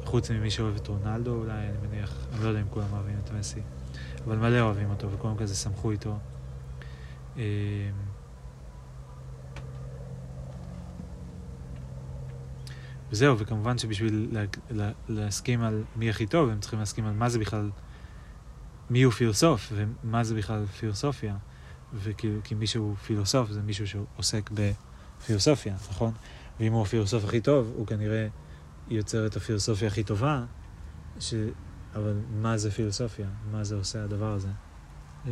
חוץ 0.05 0.31
ממי 0.31 0.49
שאוהב 0.51 0.75
את 0.75 0.87
רונלדו 0.87 1.35
אולי, 1.35 1.51
אני 1.51 1.87
מניח, 1.87 2.27
אני 2.33 2.43
לא 2.43 2.47
יודע 2.47 2.61
אם 2.61 2.67
כולם 2.69 2.87
אוהבים 2.93 3.15
את 3.23 3.31
מסי, 3.31 3.61
אבל 4.25 4.37
מלא 4.37 4.59
אוהבים 4.59 4.89
אותו, 4.89 5.11
וכולם 5.11 5.37
כזה 5.37 5.55
שמחו 5.55 5.91
איתו. 5.91 6.17
אה, 7.37 7.43
וזהו, 13.11 13.39
וכמובן 13.39 13.77
שבשביל 13.77 14.27
לה, 14.31 14.43
לה, 14.69 14.91
להסכים 15.07 15.61
על 15.61 15.83
מי 15.95 16.09
הכי 16.09 16.27
טוב, 16.27 16.49
הם 16.49 16.59
צריכים 16.59 16.79
להסכים 16.79 17.05
על 17.05 17.13
מה 17.13 17.29
זה 17.29 17.39
בכלל, 17.39 17.69
מי 18.89 19.03
הוא 19.03 19.13
פילוסוף, 19.13 19.73
ומה 19.75 20.23
זה 20.23 20.35
בכלל 20.35 20.65
פילוסופיה. 20.65 21.35
וכאילו, 21.93 22.39
כי 22.43 22.55
מישהו 22.55 22.95
פילוסוף 23.05 23.51
זה 23.51 23.61
מישהו 23.61 23.87
שעוסק 23.87 24.49
בפילוסופיה, 24.53 25.75
נכון? 25.89 26.11
ואם 26.59 26.73
הוא 26.73 26.81
הפילוסוף 26.81 27.25
הכי 27.25 27.41
טוב, 27.41 27.71
הוא 27.75 27.87
כנראה 27.87 28.27
יוצר 28.87 29.25
את 29.25 29.35
הפילוסופיה 29.35 29.87
הכי 29.87 30.03
טובה, 30.03 30.43
ש... 31.19 31.33
אבל 31.95 32.13
מה 32.41 32.57
זה 32.57 32.71
פילוסופיה? 32.71 33.27
מה 33.51 33.63
זה 33.63 33.75
עושה 33.75 34.03
הדבר 34.03 34.33
הזה? 34.33 34.47
אה, 35.27 35.31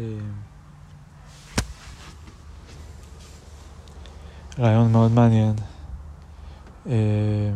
רעיון 4.59 4.91
מאוד 4.91 5.11
מעניין. 5.11 5.55
Eh, 6.87 7.51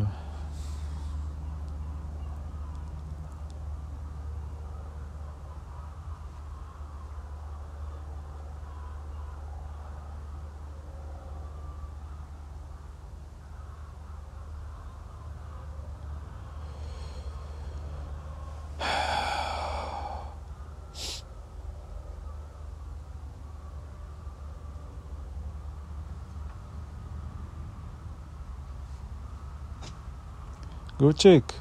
אה, 31.00 31.04
גורצ'יק. 31.04 31.54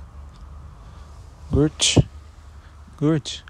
גורץ'. 1.50 1.98
גורץ'. 2.98 3.42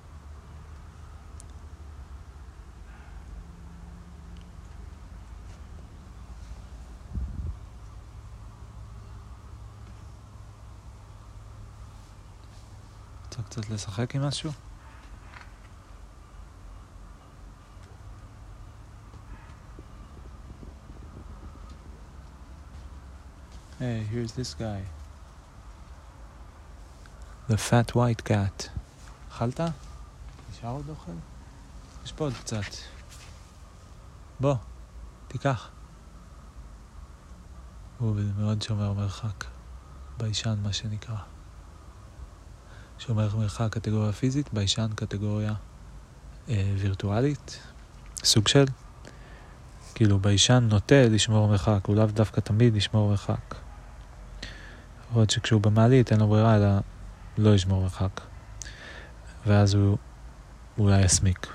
רוצה 13.24 13.42
קצת 13.42 13.70
לשחק 13.70 14.14
עם 14.14 14.22
משהו? 14.22 14.52
Hey, 23.80 24.02
here's 24.10 24.32
this 24.32 24.54
guy. 24.54 24.97
The 27.50 27.56
Fat 27.56 27.94
White 27.94 28.28
Cat. 28.28 28.68
אכלת? 29.30 29.60
נשאר 30.52 30.70
עוד 30.70 30.88
אוכל? 30.88 31.12
יש 32.04 32.12
פה 32.12 32.24
עוד 32.24 32.32
קצת. 32.34 32.74
בוא, 34.40 34.54
תיקח. 35.28 35.68
הוא 37.98 38.16
מאוד 38.38 38.62
שומר 38.62 38.92
מרחק. 38.92 39.44
ביישן, 40.18 40.58
מה 40.62 40.72
שנקרא. 40.72 41.16
שומר 42.98 43.36
מרחק 43.36 43.72
קטגוריה 43.72 44.12
פיזית, 44.12 44.52
ביישן 44.52 44.88
קטגוריה 44.94 45.54
אה, 46.48 46.72
וירטואלית. 46.78 47.60
סוג 48.24 48.48
של. 48.48 48.64
כאילו, 49.94 50.18
ביישן 50.18 50.68
נוטה 50.70 51.08
לשמור 51.08 51.48
מרחק, 51.48 51.80
הוא 51.86 51.96
לאו 51.96 52.06
דווקא 52.06 52.40
תמיד 52.40 52.74
לשמור 52.74 53.10
מרחק. 53.10 53.54
להיות 55.14 55.30
שכשהוא 55.30 55.60
במעלית 55.60 56.12
אין 56.12 56.20
לו 56.20 56.28
ברירה 56.28 56.56
אלא 56.56 56.68
לא 57.38 57.54
לשמור 57.54 57.82
מרחק. 57.82 58.20
ואז 59.46 59.74
הוא 59.74 59.98
אולי 60.78 61.04
יסמיק. 61.04 61.46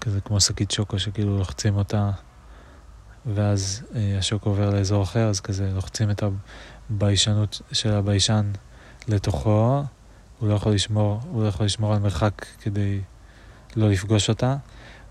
כזה 0.00 0.20
כמו 0.20 0.40
שקית 0.40 0.70
שוקו 0.70 0.98
שכאילו 0.98 1.38
לוחצים 1.38 1.76
אותה 1.76 2.10
ואז 3.26 3.82
אה, 3.94 4.18
השוקו 4.18 4.50
עובר 4.50 4.70
לאזור 4.70 5.02
אחר, 5.02 5.28
אז 5.28 5.40
כזה 5.40 5.70
לוחצים 5.74 6.10
את 6.10 6.22
הביישנות 6.90 7.62
של 7.72 7.92
הביישן 7.92 8.52
לתוכו, 9.08 9.82
הוא 10.38 10.48
לא 10.48 10.54
יכול 10.54 10.72
לשמור, 10.72 11.20
הוא 11.30 11.42
לא 11.42 11.48
יכול 11.48 11.66
לשמור 11.66 11.94
על 11.94 11.98
מרחק 11.98 12.46
כדי 12.60 13.00
לא 13.76 13.90
לפגוש 13.90 14.28
אותה, 14.28 14.56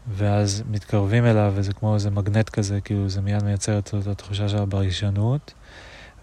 ואז 0.08 0.64
מתקרבים 0.70 1.26
אליו, 1.26 1.54
וזה 1.56 1.74
כמו 1.74 1.95
איזה 1.95 2.10
מגנט 2.10 2.50
כזה, 2.50 2.82
כאילו 2.82 3.10
זה 3.10 3.22
מיד 3.22 3.43
מייצר 3.43 3.80
את 3.80 3.93
התחושה 4.12 4.50
של 4.50 4.58
הביישנות, 4.58 5.54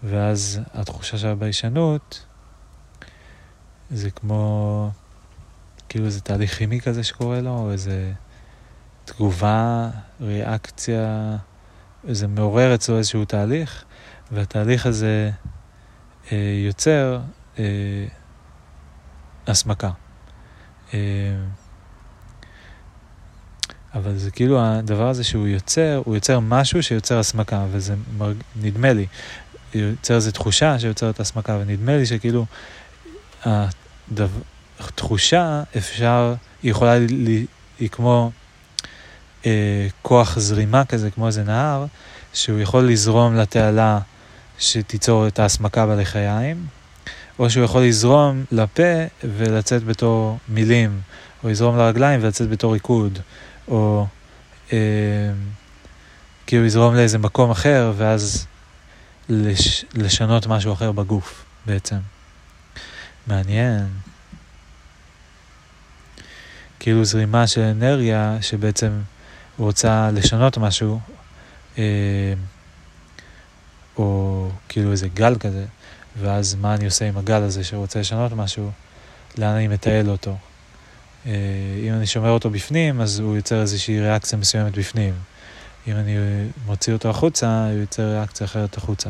ואז 0.03 0.61
התחושה 0.73 1.17
של 1.17 1.27
הביישנות 1.27 2.25
זה 3.89 4.11
כמו, 4.11 4.91
כאילו 5.89 6.05
איזה 6.05 6.21
תהליך 6.21 6.57
כימי 6.57 6.81
כזה 6.81 7.03
שקורה 7.03 7.41
לו, 7.41 7.49
או 7.49 7.71
איזה 7.71 8.13
תגובה, 9.05 9.89
ריאקציה, 10.21 11.37
זה 12.03 12.27
מעורר 12.27 12.75
אצלו 12.75 12.97
איזשהו 12.97 13.25
תהליך, 13.25 13.83
והתהליך 14.31 14.85
הזה 14.85 15.31
אה, 16.31 16.61
יוצר 16.65 17.19
אה, 17.59 18.05
הסמקה. 19.47 19.89
אה, 20.93 20.99
אבל 23.97 24.17
זה 24.17 24.31
כאילו 24.31 24.59
הדבר 24.61 25.09
הזה 25.09 25.23
שהוא 25.23 25.47
יוצר, 25.47 26.01
הוא 26.05 26.15
יוצר 26.15 26.39
משהו 26.39 26.83
שיוצר 26.83 27.19
הסמקה, 27.19 27.65
וזה 27.71 27.95
מרג... 28.17 28.35
נדמה 28.61 28.93
לי, 28.93 29.05
יוצר 29.73 30.15
איזו 30.15 30.31
תחושה 30.31 30.79
שיוצרת 30.79 31.19
הסמקה, 31.19 31.57
ונדמה 31.61 31.97
לי 31.97 32.05
שכאילו 32.05 32.45
התחושה 34.79 35.63
אפשר, 35.77 36.33
היא 36.63 36.71
יכולה, 36.71 36.99
ל... 36.99 37.27
היא 37.79 37.89
כמו 37.89 38.31
אה, 39.45 39.87
כוח 40.01 40.39
זרימה 40.39 40.85
כזה, 40.85 41.11
כמו 41.11 41.27
איזה 41.27 41.43
נהר, 41.43 41.85
שהוא 42.33 42.59
יכול 42.59 42.83
לזרום 42.83 43.35
לתעלה 43.35 43.99
שתיצור 44.59 45.27
את 45.27 45.39
ההסמקה 45.39 45.85
בלחיים, 45.85 46.65
או 47.39 47.49
שהוא 47.49 47.63
יכול 47.63 47.83
לזרום 47.83 48.43
לפה 48.51 49.03
ולצאת 49.23 49.83
בתור 49.83 50.37
מילים, 50.49 50.99
או 51.43 51.49
לזרום 51.49 51.77
לרגליים 51.77 52.19
ולצאת 52.23 52.49
בתור 52.49 52.73
ריקוד. 52.73 53.19
או 53.67 54.07
אה, 54.73 54.77
כאילו 56.47 56.65
לזרום 56.65 56.95
לאיזה 56.95 57.17
מקום 57.17 57.51
אחר, 57.51 57.93
ואז 57.97 58.47
לש, 59.29 59.85
לשנות 59.93 60.47
משהו 60.47 60.73
אחר 60.73 60.91
בגוף 60.91 61.45
בעצם. 61.65 61.97
מעניין. 63.27 63.87
כאילו 66.79 67.05
זרימה 67.05 67.47
של 67.47 67.61
אנרגיה 67.61 68.37
שבעצם 68.41 68.91
רוצה 69.57 70.09
לשנות 70.13 70.57
משהו, 70.57 70.99
אה, 71.77 72.33
או 73.97 74.49
כאילו 74.69 74.91
איזה 74.91 75.07
גל 75.07 75.35
כזה, 75.39 75.65
ואז 76.19 76.55
מה 76.55 76.75
אני 76.75 76.85
עושה 76.85 77.07
עם 77.07 77.17
הגל 77.17 77.43
הזה 77.43 77.63
שרוצה 77.63 77.99
לשנות 77.99 78.31
משהו, 78.33 78.71
לאן 79.37 79.55
אני 79.55 79.67
מטייל 79.67 80.09
אותו. 80.09 80.37
אה, 81.27 81.33
אם 81.83 81.93
אני 81.93 82.05
שומר 82.07 82.29
אותו 82.29 82.49
בפנים, 82.49 83.01
אז 83.01 83.19
הוא 83.19 83.35
יוצר 83.35 83.61
איזושהי 83.61 83.99
ריאקציה 83.99 84.37
מסוימת 84.37 84.77
בפנים. 84.77 85.13
אם 85.87 85.95
אני 85.95 86.15
מוציא 86.65 86.93
אותו 86.93 87.09
החוצה, 87.09 87.65
הוא 87.71 87.79
יוצר 87.79 88.03
ריאקציה 88.03 88.45
אחרת 88.45 88.77
החוצה. 88.77 89.09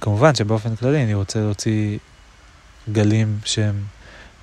כמובן 0.00 0.34
שבאופן 0.34 0.76
כללי 0.76 1.04
אני 1.04 1.14
רוצה 1.14 1.40
להוציא 1.40 1.98
גלים 2.92 3.38
שהם 3.44 3.84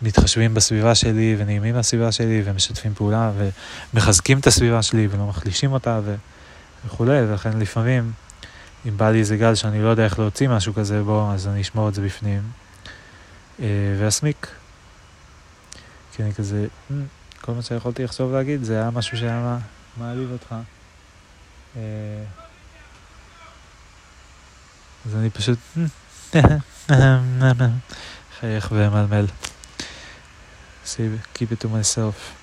מתחשבים 0.01 0.53
בסביבה 0.53 0.95
שלי 0.95 1.35
ונעימים 1.37 1.75
לסביבה 1.75 2.11
שלי 2.11 2.41
ומשתפים 2.45 2.93
פעולה 2.93 3.31
ומחזקים 3.93 4.39
את 4.39 4.47
הסביבה 4.47 4.81
שלי 4.81 5.07
ולא 5.11 5.25
מחלישים 5.25 5.71
אותה 5.71 5.99
ו... 6.03 6.15
וכולי, 6.85 7.21
ולכן 7.21 7.59
לפעמים 7.59 8.11
אם 8.87 8.97
בא 8.97 9.09
לי 9.11 9.19
איזה 9.19 9.37
גל 9.37 9.55
שאני 9.55 9.81
לא 9.81 9.87
יודע 9.87 10.05
איך 10.05 10.19
להוציא 10.19 10.49
משהו 10.49 10.73
כזה 10.73 11.03
בו, 11.03 11.31
אז 11.33 11.47
אני 11.47 11.61
אשמור 11.61 11.89
את 11.89 11.93
זה 11.93 12.01
בפנים 12.01 12.41
אה, 13.59 13.65
ואסמיק. 13.99 14.47
כי 16.11 16.23
אני 16.23 16.33
כזה, 16.33 16.67
mm, 16.89 16.93
כל 17.41 17.51
מה 17.51 17.61
שיכולתי 17.61 18.03
לחשוב 18.03 18.33
להגיד 18.33 18.63
זה 18.63 18.81
היה 18.81 18.89
משהו 18.89 19.17
שהיה 19.17 19.57
מעליב 19.97 20.31
אותך. 20.31 20.55
אה, 21.75 21.81
אז 25.05 25.15
אני 25.15 25.29
פשוט 25.29 25.59
חייך 28.39 28.71
ומלמל. 28.71 29.25
keep 31.35 31.51
it 31.51 31.63
to 31.63 31.67
myself. 31.67 32.41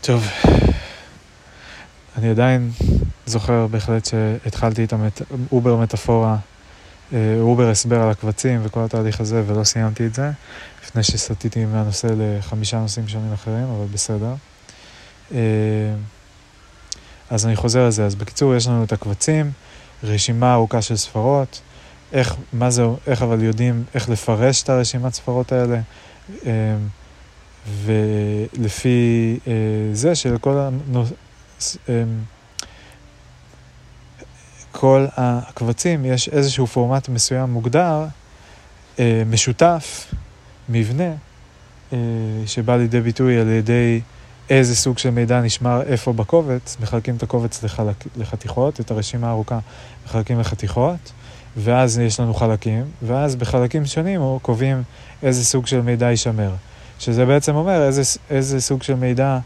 טוב, 0.00 0.28
אני 2.16 2.30
עדיין 2.30 2.70
זוכר 3.26 3.66
בהחלט 3.66 4.04
שהתחלתי 4.04 4.84
את 4.84 4.92
ה 4.92 5.09
over 5.09 5.76
מטאפורה, 5.76 6.36
over 7.40 7.70
הסבר 7.70 8.00
על 8.00 8.10
הקבצים 8.10 8.60
וכל 8.62 8.84
התהליך 8.84 9.20
הזה 9.20 9.42
ולא 9.46 9.64
סיימתי 9.64 10.06
את 10.06 10.14
זה, 10.14 10.30
לפני 10.84 11.02
שסטיתי 11.02 11.64
מהנושא 11.64 12.06
לחמישה 12.16 12.78
נושאים 12.78 13.08
שונים 13.08 13.32
אחרים, 13.32 13.64
אבל 13.64 13.86
בסדר. 13.92 14.34
אה, 15.34 15.38
אז 17.30 17.46
אני 17.46 17.56
חוזר 17.56 17.86
לזה. 17.86 18.06
אז 18.06 18.14
בקיצור, 18.14 18.54
יש 18.54 18.66
לנו 18.66 18.84
את 18.84 18.92
הקבצים, 18.92 19.50
רשימה 20.04 20.54
ארוכה 20.54 20.82
של 20.82 20.96
ספרות, 20.96 21.60
איך, 22.12 22.36
מה 22.52 22.70
זה, 22.70 22.84
איך 23.06 23.22
אבל 23.22 23.42
יודעים 23.42 23.84
איך 23.94 24.08
לפרש 24.08 24.62
את 24.62 24.68
הרשימת 24.68 25.14
ספרות 25.14 25.52
האלה, 25.52 25.80
אמ, 26.30 26.50
ולפי 27.84 29.38
אה, 29.46 29.52
זה 29.92 30.14
שלכל 30.14 30.56
הנוס... 30.58 31.12
אמ, 34.76 34.80
כל 34.80 35.06
הקבצים 35.16 36.04
יש 36.04 36.28
איזשהו 36.28 36.66
פורמט 36.66 37.08
מסוים 37.08 37.50
מוגדר, 37.50 38.04
אה, 38.98 39.22
משותף, 39.30 40.14
מבנה, 40.68 41.12
אה, 41.92 41.98
שבא 42.46 42.76
לידי 42.76 43.00
ביטוי 43.00 43.40
על 43.40 43.48
ידי 43.48 44.00
איזה 44.50 44.76
סוג 44.76 44.98
של 44.98 45.10
מידע 45.10 45.40
נשמר 45.40 45.82
איפה 45.82 46.12
בקובץ, 46.12 46.76
מחלקים 46.80 47.16
את 47.16 47.22
הקובץ 47.22 47.62
לחלק, 47.62 48.04
לחתיכות, 48.16 48.80
את 48.80 48.90
הרשימה 48.90 49.28
הארוכה 49.28 49.58
מחלקים 50.06 50.40
לחתיכות, 50.40 51.12
ואז 51.56 51.98
יש 51.98 52.20
לנו 52.20 52.34
חלקים, 52.34 52.84
ואז 53.02 53.36
בחלקים 53.36 53.86
שונים 53.86 54.20
קובעים 54.42 54.82
איזה 55.22 55.44
סוג 55.44 55.66
של 55.66 55.80
מידע 55.80 56.10
יישמר. 56.10 56.54
שזה 56.98 57.26
בעצם 57.26 57.54
אומר 57.54 57.82
איזה, 57.82 58.02
איזה 58.30 58.60
סוג 58.60 58.82
של 58.82 58.94
מידע 58.94 59.38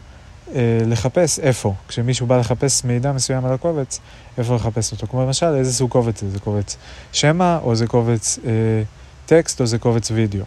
לחפש 0.85 1.39
איפה. 1.39 1.73
כשמישהו 1.87 2.27
בא 2.27 2.37
לחפש 2.37 2.83
מידע 2.83 3.11
מסוים 3.11 3.45
על 3.45 3.53
הקובץ, 3.53 3.99
איפה 4.37 4.55
לחפש 4.55 4.91
אותו. 4.91 5.07
כמו 5.07 5.23
למשל, 5.23 5.55
איזה 5.55 5.73
סוג 5.73 5.91
קובץ 5.91 6.21
זה? 6.21 6.29
זה 6.29 6.39
קובץ 6.39 6.77
שמע, 7.11 7.57
או 7.63 7.75
זה 7.75 7.87
קובץ 7.87 8.39
אה, 8.45 8.51
טקסט, 9.25 9.61
או 9.61 9.65
זה 9.65 9.77
קובץ 9.77 10.11
וידאו. 10.11 10.43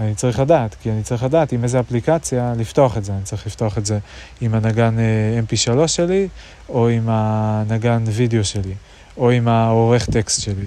אני 0.00 0.14
צריך 0.14 0.38
לדעת, 0.38 0.76
כי 0.82 0.90
אני 0.90 1.02
צריך 1.02 1.22
לדעת 1.22 1.52
עם 1.52 1.64
איזה 1.64 1.80
אפליקציה 1.80 2.52
לפתוח 2.56 2.96
את 2.96 3.04
זה. 3.04 3.12
אני 3.12 3.22
צריך 3.22 3.46
לפתוח 3.46 3.78
את 3.78 3.86
זה 3.86 3.98
עם 4.40 4.54
הנגן 4.54 4.98
אה, 4.98 5.40
mp3 5.48 5.88
שלי, 5.88 6.28
או 6.68 6.88
עם 6.88 7.08
הנגן 7.08 8.04
וידאו 8.06 8.44
שלי, 8.44 8.74
או 9.16 9.30
עם 9.30 9.48
העורך 9.48 10.06
טקסט 10.10 10.40
שלי. 10.40 10.66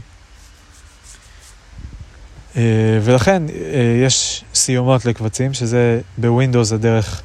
אה, 2.57 2.99
ולכן 3.01 3.43
אה, 3.49 4.01
יש 4.05 4.43
סיומות 4.53 5.05
לקבצים, 5.05 5.53
שזה 5.53 6.01
בווינדוס 6.17 6.71
הדרך, 6.71 7.21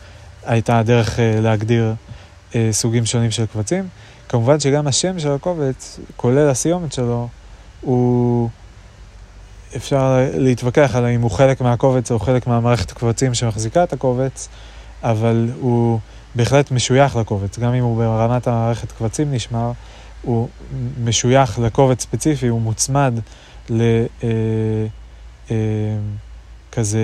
הייתה 0.46 0.78
הדרך 0.78 1.18
להגדיר 1.42 1.94
סוגים 2.70 3.06
שונים 3.06 3.30
של 3.30 3.46
קבצים. 3.46 3.88
כמובן 4.28 4.60
שגם 4.60 4.86
השם 4.86 5.18
של 5.18 5.32
הקובץ, 5.32 6.00
כולל 6.16 6.48
הסיומת 6.48 6.92
שלו, 6.92 7.28
הוא... 7.80 8.48
אפשר 9.76 10.18
להתווכח 10.34 10.90
על 10.94 11.04
האם 11.04 11.20
הוא 11.20 11.30
חלק 11.30 11.60
מהקובץ 11.60 12.10
או 12.10 12.18
חלק 12.18 12.46
מהמערכת 12.46 12.90
הקבצים 12.90 13.34
שמחזיקה 13.34 13.84
את 13.84 13.92
הקובץ, 13.92 14.48
אבל 15.02 15.50
הוא 15.60 15.98
בהחלט 16.34 16.70
משוייך 16.70 17.16
לקובץ. 17.16 17.58
גם 17.58 17.74
אם 17.74 17.82
הוא 17.84 17.96
ברמת 17.96 18.46
המערכת 18.46 18.92
קבצים 18.92 19.32
נשמר, 19.32 19.72
הוא 20.22 20.48
משוייך 21.04 21.58
לקובץ 21.58 22.02
ספציפי, 22.02 22.46
הוא 22.46 22.60
מוצמד 22.60 23.14
ל... 23.70 23.82
אה, 24.22 24.28
אה, 25.50 25.56
כזה, 26.74 26.98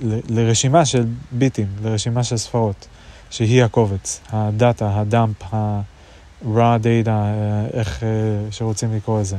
ל, 0.00 0.18
לרשימה 0.28 0.84
של 0.84 1.06
ביטים, 1.32 1.66
לרשימה 1.82 2.24
של 2.24 2.36
ספרות, 2.36 2.86
שהיא 3.30 3.64
הקובץ, 3.64 4.20
הדאטה, 4.28 5.00
הדאמפ, 5.00 5.54
ה-raw 5.54 6.82
data, 6.82 7.08
אה, 7.08 7.66
איך 7.72 8.02
אה, 8.02 8.08
שרוצים 8.50 8.96
לקרוא 8.96 9.20
לזה, 9.20 9.36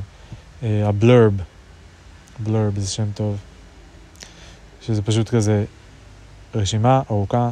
הבלרב. 0.62 1.40
אה, 1.40 1.46
בלרב 2.40 2.80
זה 2.80 2.88
שם 2.92 3.12
טוב, 3.12 3.38
שזה 4.82 5.02
פשוט 5.02 5.30
כזה 5.30 5.66
רשימה 6.56 7.02
ארוכה 7.12 7.50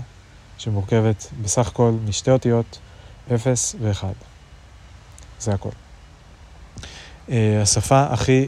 שמורכבת 0.57 1.27
בסך 1.41 1.67
הכל 1.67 1.91
משתי 2.07 2.31
אותיות 2.31 2.79
0 3.35 3.75
ו-1. 3.79 4.03
זה 5.39 5.53
הכל. 5.53 5.69
השפה 7.61 8.03
הכי 8.03 8.47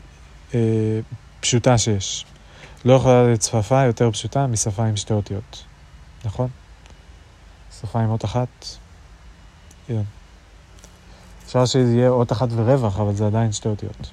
פשוטה 1.40 1.78
שיש. 1.78 2.26
לא 2.86 2.94
יכולה 2.94 3.24
להיות 3.24 3.42
שפה 3.42 3.84
יותר 3.84 4.12
פשוטה 4.12 4.48
משפה 4.48 4.86
עם 4.86 4.96
שתי 4.96 5.14
אותיות, 5.14 5.64
נכון? 6.26 6.50
שפה 7.82 8.00
עם 8.00 8.10
אות 8.10 8.26
אחת, 8.26 8.66
כן. 9.88 10.02
אפשר 11.46 11.66
שזה 11.66 11.94
יהיה 11.96 12.10
אות 12.10 12.32
אחת 12.32 12.48
ורווח, 12.52 13.00
אבל 13.00 13.14
זה 13.14 13.28
עדיין 13.28 13.52
שתי 13.52 13.68
אותיות. 13.68 14.12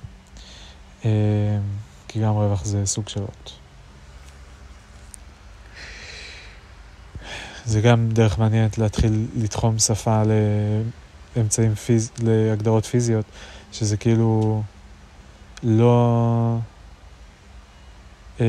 Uh, 1.03 1.07
כי 2.09 2.21
גם 2.21 2.35
רווח 2.35 2.65
זה 2.65 2.87
סוג 2.87 3.09
של 3.09 3.21
אות. 3.21 3.53
זה 7.65 7.81
גם 7.81 8.09
דרך 8.09 8.39
מעניינת 8.39 8.79
להתחיל 8.79 9.27
לתחום 9.37 9.79
שפה 9.79 10.23
לאמצעים 11.37 11.75
פיז... 11.75 12.11
להגדרות 12.19 12.85
פיזיות, 12.85 13.25
שזה 13.73 13.97
כאילו 13.97 14.63
לא... 15.63 16.59
אה... 18.41 18.47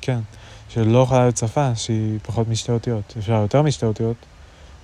כן, 0.00 0.20
שלא 0.68 0.98
יכולה 0.98 1.20
להיות 1.20 1.36
שפה 1.36 1.74
שהיא 1.74 2.18
פחות 2.22 2.48
משתי 2.48 2.72
אותיות. 2.72 3.14
אפשר 3.18 3.32
יותר 3.32 3.62
משתי 3.62 3.86
אותיות, 3.86 4.16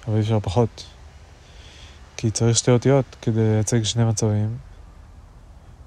אבל 0.08 0.20
אפשר 0.20 0.40
פחות. 0.40 0.86
כי 2.16 2.30
צריך 2.30 2.56
שתי 2.56 2.70
אותיות 2.70 3.16
כדי 3.22 3.40
לייצג 3.40 3.82
שני 3.82 4.04
מצבים, 4.04 4.56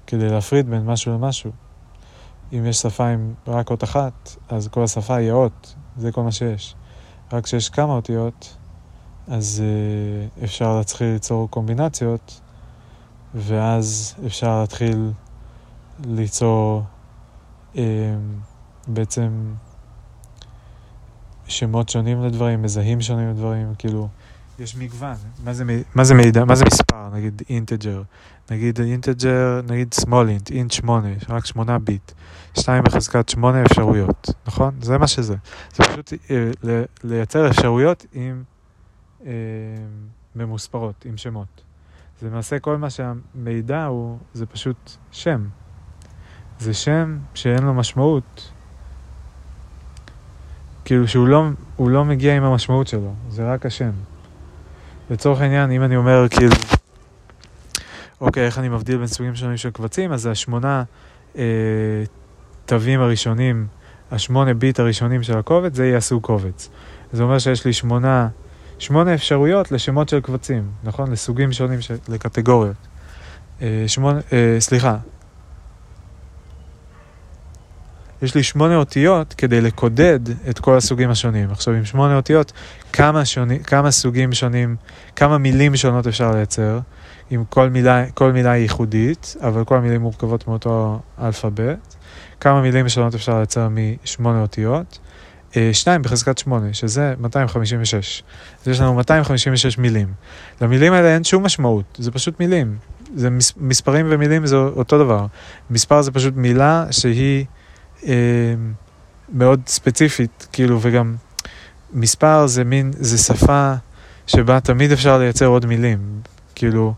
כדי 0.06 0.28
להפריד 0.28 0.70
בין 0.70 0.86
משהו 0.86 1.12
למשהו. 1.12 1.50
אם 2.52 2.66
יש 2.66 2.76
שפה 2.76 3.08
עם 3.08 3.34
רק 3.46 3.70
אות 3.70 3.84
אחת, 3.84 4.36
אז 4.48 4.68
כל 4.68 4.84
השפה 4.84 5.16
היא 5.16 5.30
אות, 5.30 5.74
זה 5.96 6.12
כל 6.12 6.22
מה 6.22 6.32
שיש. 6.32 6.74
רק 7.32 7.44
כשיש 7.44 7.68
כמה 7.68 7.92
אותיות, 7.92 8.56
אז 9.28 9.62
uh, 9.62 10.44
אפשר 10.44 10.76
להתחיל 10.78 11.12
ליצור 11.12 11.50
קומבינציות, 11.50 12.40
ואז 13.34 14.14
אפשר 14.26 14.60
להתחיל 14.60 15.10
ליצור 16.04 16.82
uh, 17.74 17.78
בעצם 18.86 19.54
שמות 21.46 21.88
שונים 21.88 22.22
לדברים, 22.22 22.62
מזהים 22.62 23.00
שונים 23.00 23.30
לדברים, 23.30 23.74
כאילו, 23.78 24.08
יש 24.58 24.76
מגוון. 24.76 25.14
מה 25.44 25.54
זה, 25.54 25.64
מה 25.94 26.04
זה 26.04 26.14
מידע, 26.14 26.44
מה 26.44 26.54
זה 26.54 26.64
מספר, 26.64 27.08
נגיד 27.14 27.42
אינטג'ר, 27.48 28.02
נגיד 28.50 28.80
אינטג'ר, 28.80 29.60
נגיד 29.68 29.94
small 30.00 30.08
int, 30.48 30.54
אינט 30.54 30.72
8, 30.72 31.08
רק 31.28 31.46
8 31.46 31.78
ביט, 31.78 32.12
2 32.54 32.84
בחזקת 32.84 33.28
8 33.28 33.62
אפשרויות, 33.62 34.30
נכון? 34.46 34.74
זה 34.82 34.98
מה 34.98 35.06
שזה. 35.06 35.36
זה 35.76 35.84
פשוט 35.84 36.12
אה, 36.30 36.50
לייצר 37.04 37.50
אפשרויות 37.50 38.06
עם 38.12 38.42
אה, 38.42 38.57
ממוספרות, 40.36 41.04
עם 41.04 41.16
שמות. 41.16 41.62
זה 42.20 42.28
למעשה 42.28 42.58
כל 42.58 42.76
מה 42.76 42.90
שהמידע 42.90 43.84
הוא, 43.84 44.18
זה 44.34 44.46
פשוט 44.46 44.90
שם. 45.12 45.46
זה 46.58 46.74
שם 46.74 47.18
שאין 47.34 47.62
לו 47.62 47.74
משמעות. 47.74 48.50
כאילו 50.84 51.08
שהוא 51.08 51.28
לא, 51.28 51.44
לא 51.78 52.04
מגיע 52.04 52.36
עם 52.36 52.42
המשמעות 52.42 52.86
שלו, 52.86 53.14
זה 53.28 53.52
רק 53.52 53.66
השם. 53.66 53.90
לצורך 55.10 55.40
העניין, 55.40 55.70
אם 55.70 55.82
אני 55.82 55.96
אומר 55.96 56.28
כאילו, 56.28 56.54
אוקיי, 58.20 58.46
איך 58.46 58.58
אני 58.58 58.68
מבדיל 58.68 58.98
בין 58.98 59.06
סוגים 59.06 59.34
שונים 59.34 59.56
של 59.56 59.70
קבצים, 59.70 60.12
אז 60.12 60.26
השמונה 60.26 60.84
אה, 61.36 61.42
תווים 62.66 63.00
הראשונים, 63.00 63.66
השמונה 64.10 64.54
ביט 64.54 64.80
הראשונים 64.80 65.22
של 65.22 65.38
הקובץ, 65.38 65.74
זה 65.74 65.86
יהיה 65.86 66.00
סוג 66.00 66.22
קובץ. 66.22 66.70
זה 67.12 67.22
אומר 67.22 67.38
שיש 67.38 67.64
לי 67.64 67.72
שמונה, 67.72 68.28
שמונה 68.78 69.14
אפשרויות 69.14 69.72
לשמות 69.72 70.08
של 70.08 70.20
קבצים, 70.20 70.70
נכון? 70.84 71.12
לסוגים 71.12 71.52
שונים, 71.52 71.80
של, 71.80 71.96
לקטגוריות. 72.08 72.76
אה, 73.62 73.84
שמונה, 73.86 74.20
אה, 74.32 74.56
סליחה, 74.60 74.96
יש 78.22 78.34
לי 78.34 78.42
שמונה 78.42 78.76
אותיות 78.76 79.34
כדי 79.38 79.60
לקודד 79.60 80.20
את 80.48 80.58
כל 80.58 80.76
הסוגים 80.76 81.10
השונים. 81.10 81.50
עכשיו, 81.50 81.74
עם 81.74 81.84
שמונה 81.84 82.16
אותיות, 82.16 82.52
כמה, 82.92 83.24
שוני, 83.24 83.64
כמה 83.64 83.90
סוגים 83.90 84.32
שונים, 84.32 84.76
כמה 85.16 85.38
מילים 85.38 85.76
שונות 85.76 86.06
אפשר 86.06 86.30
לייצר, 86.30 86.78
עם 87.30 87.44
כל 87.48 87.70
מילה, 87.70 88.04
כל 88.14 88.32
מילה 88.32 88.56
ייחודית, 88.56 89.36
אבל 89.40 89.64
כל 89.64 89.76
המילים 89.76 90.00
מורכבות 90.00 90.48
מאותו 90.48 91.00
אלפאבית. 91.22 91.96
כמה 92.40 92.62
מילים 92.62 92.88
שונות 92.88 93.14
אפשר 93.14 93.36
לייצר 93.36 93.68
משמונה 93.68 94.42
אותיות. 94.42 94.98
אה, 95.56 95.70
שניים 95.72 96.02
בחזקת 96.02 96.38
שמונה, 96.38 96.74
שזה 96.74 97.14
256. 97.20 98.22
אז 98.62 98.68
יש 98.68 98.80
לנו 98.80 98.94
256 98.94 99.78
מילים. 99.78 100.12
למילים 100.60 100.92
האלה 100.92 101.14
אין 101.14 101.24
שום 101.24 101.44
משמעות, 101.44 101.98
זה 101.98 102.10
פשוט 102.10 102.40
מילים. 102.40 102.76
זה 103.16 103.30
מס, 103.30 103.52
מספרים 103.56 104.06
ומילים 104.10 104.46
זה 104.46 104.56
אותו 104.56 104.98
דבר. 104.98 105.26
מספר 105.70 106.02
זה 106.02 106.10
פשוט 106.10 106.34
מילה 106.36 106.86
שהיא... 106.90 107.44
אה, 108.06 108.54
מאוד 109.32 109.60
ספציפית, 109.66 110.48
כאילו, 110.52 110.78
וגם 110.82 111.16
מספר 111.92 112.46
זה 112.46 112.64
מין, 112.64 112.90
זה 112.94 113.18
שפה 113.18 113.74
שבה 114.26 114.60
תמיד 114.60 114.92
אפשר 114.92 115.18
לייצר 115.18 115.46
עוד 115.46 115.66
מילים, 115.66 115.98
כאילו, 116.54 116.94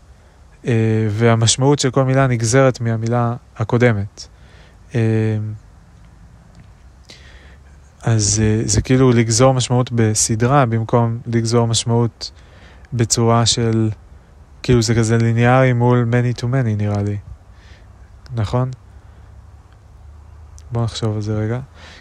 אה, 0.67 0.73
והמשמעות 1.09 1.79
של 1.79 1.91
כל 1.91 2.03
מילה 2.03 2.27
נגזרת 2.27 2.81
מהמילה 2.81 3.35
הקודמת. 3.57 4.27
אה, 4.95 4.99
אז 8.03 8.41
אה, 8.43 8.61
זה 8.65 8.81
כאילו 8.81 9.11
לגזור 9.11 9.53
משמעות 9.53 9.91
בסדרה 9.91 10.65
במקום 10.65 11.19
לגזור 11.25 11.67
משמעות 11.67 12.31
בצורה 12.93 13.45
של, 13.45 13.89
כאילו 14.63 14.81
זה 14.81 14.95
כזה 14.95 15.17
ליניארי 15.17 15.73
מול 15.73 16.07
many 16.11 16.39
to 16.39 16.43
many 16.43 16.75
נראה 16.77 17.03
לי, 17.03 17.17
נכון? 18.35 18.71
בוא 20.71 20.83
נחשוב 20.83 21.15
על 21.15 21.21
זה 21.21 21.37
רגע. 21.37 21.59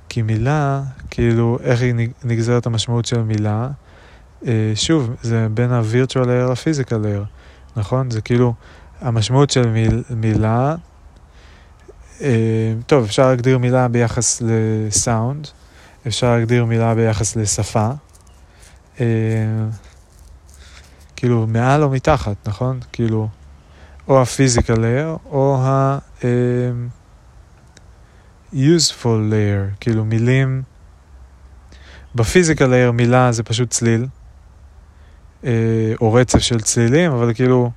כי 0.08 0.22
מילה, 0.22 0.82
כאילו, 1.10 1.58
איך 1.62 1.82
היא 1.82 1.94
נגזרת 2.24 2.66
המשמעות 2.66 3.04
של 3.04 3.22
מילה? 3.22 3.68
אה, 4.46 4.72
שוב, 4.74 5.10
זה 5.22 5.46
בין 5.54 5.72
ה-virtual 5.72 6.24
layer 6.24 6.50
ל-physical 6.50 7.04
layer, 7.04 7.26
נכון? 7.76 8.10
זה 8.10 8.20
כאילו, 8.20 8.54
המשמעות 9.00 9.50
של 9.50 9.68
מיל, 9.68 10.02
מילה, 10.10 10.74
אה, 12.20 12.74
טוב, 12.86 13.04
אפשר 13.04 13.28
להגדיר 13.28 13.58
מילה 13.58 13.88
ביחס 13.88 14.42
לסאונד, 14.46 15.48
אפשר 16.06 16.36
להגדיר 16.36 16.64
מילה 16.64 16.94
ביחס 16.94 17.36
לשפה, 17.36 17.90
אה, 19.00 19.06
כאילו, 21.16 21.46
מעל 21.46 21.82
או 21.82 21.90
מתחת, 21.90 22.48
נכון? 22.48 22.80
כאילו, 22.92 23.28
או 24.08 24.20
ה-physical 24.20 24.76
layer, 24.76 25.30
או 25.30 25.56
ה... 25.60 25.98
אה, 26.24 26.28
layer, 29.30 29.76
כאילו 29.80 30.04
מילים, 30.04 30.62
בפיזיקל 32.14 32.64
layer 32.64 32.92
מילה 32.92 33.32
זה 33.32 33.42
פשוט 33.42 33.70
צליל, 33.70 34.06
אה, 35.44 35.92
או 36.00 36.12
רצף 36.12 36.38
של 36.38 36.60
צלילים, 36.60 37.12
אבל 37.12 37.34
כאילו 37.34 37.70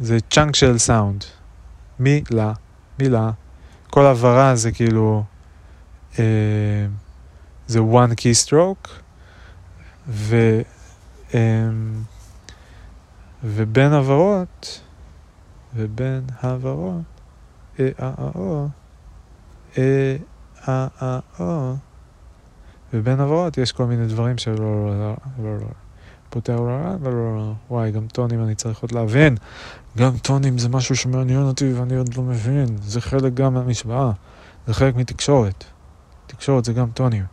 זה 0.00 0.18
צ'אנק 0.30 0.56
של 0.56 0.78
סאונד. 0.78 1.24
מילה, 1.98 2.52
מילה. 2.98 3.30
כל 3.90 4.06
הבהרה 4.06 4.56
זה 4.56 4.72
כאילו, 4.72 5.24
אה, 6.18 6.86
זה 7.66 7.78
one 7.78 8.12
keystroke, 8.14 8.88
ו, 10.08 10.60
אה, 11.34 11.68
ובין 13.44 13.92
הברות, 13.92 14.80
ובין 15.74 16.22
הברות, 16.42 17.02
אה 17.80 17.88
אה 18.00 18.12
אה 18.18 18.30
או, 18.34 18.68
אה 19.78 20.16
אה 20.68 20.88
אה 21.02 21.18
או, 21.40 21.74
ובין 22.94 23.20
הברות 23.20 23.58
יש 23.58 23.72
כל 23.72 23.86
מיני 23.86 24.06
דברים 24.06 24.38
שלא 24.38 24.56
לא 24.56 24.86
לא 24.86 24.98
לא. 24.98 25.16
לא, 25.44 25.58
לא. 25.58 25.66
פותר 26.30 26.56
לו, 26.56 26.66
לא, 27.02 27.12
לא, 27.12 27.36
לא, 27.36 27.52
וואי, 27.70 27.90
גם 27.90 28.06
טונים 28.06 28.44
אני 28.44 28.54
צריך 28.54 28.78
עוד 28.82 28.92
להבין. 28.92 29.36
גם 29.98 30.18
טונים 30.22 30.58
זה 30.58 30.68
משהו 30.68 30.96
שמעניין 30.96 31.42
אותי 31.42 31.72
ואני 31.72 31.96
עוד 31.96 32.16
לא 32.16 32.22
מבין. 32.22 32.66
זה 32.82 33.00
חלק 33.00 33.34
גם 33.34 33.54
מהמשוואה, 33.54 34.10
זה 34.66 34.74
חלק 34.74 34.96
מתקשורת. 34.96 35.64
תקשורת 36.40 36.64
זה 36.64 36.72
גם 36.72 36.90
טונים. 36.90 37.24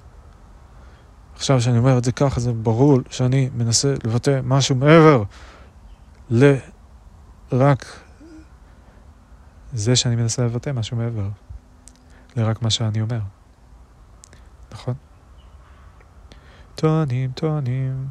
עכשיו 1.35 1.61
שאני 1.61 1.77
אומר 1.77 1.97
את 1.97 2.03
זה 2.03 2.11
ככה, 2.11 2.39
זה 2.39 2.53
ברור 2.53 2.99
שאני 3.09 3.49
מנסה 3.55 3.93
לבטא 4.03 4.39
משהו 4.43 4.75
מעבר 4.75 5.23
לרק 6.29 7.85
זה 9.73 9.95
שאני 9.95 10.15
מנסה 10.15 10.45
לבטא 10.45 10.69
משהו 10.69 10.97
מעבר. 10.97 11.29
לרק 12.35 12.61
מה 12.61 12.69
שאני 12.69 13.01
אומר. 13.01 13.19
נכון? 14.71 14.93
טונים, 16.75 17.31
טונים. 17.31 18.07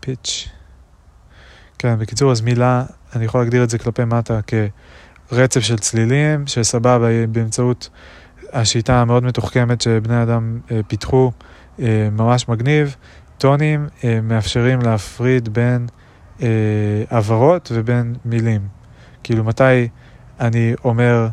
פיץ'. 0.00 0.48
כן, 1.78 1.98
בקיצור, 1.98 2.32
אז 2.32 2.40
מילה, 2.40 2.84
אני 3.16 3.24
יכול 3.24 3.40
להגדיר 3.40 3.64
את 3.64 3.70
זה 3.70 3.78
כלפי 3.78 4.04
מטה 4.04 4.42
כרצף 5.28 5.60
של 5.60 5.78
צלילים, 5.78 6.46
שסבבה 6.46 7.26
באמצעות 7.26 7.88
השיטה 8.52 9.00
המאוד 9.00 9.24
מתוחכמת 9.24 9.80
שבני 9.80 10.22
אדם 10.22 10.60
אה, 10.70 10.80
פיתחו, 10.86 11.32
אה, 11.80 12.08
ממש 12.12 12.48
מגניב. 12.48 12.96
טונים 13.38 13.86
אה, 14.04 14.20
מאפשרים 14.22 14.80
להפריד 14.80 15.48
בין 15.48 15.86
עברות 17.10 17.72
ובין 17.74 18.14
מילים. 18.24 18.68
כאילו, 19.22 19.44
מתי 19.44 19.88
אני 20.40 20.74
אומר... 20.84 21.28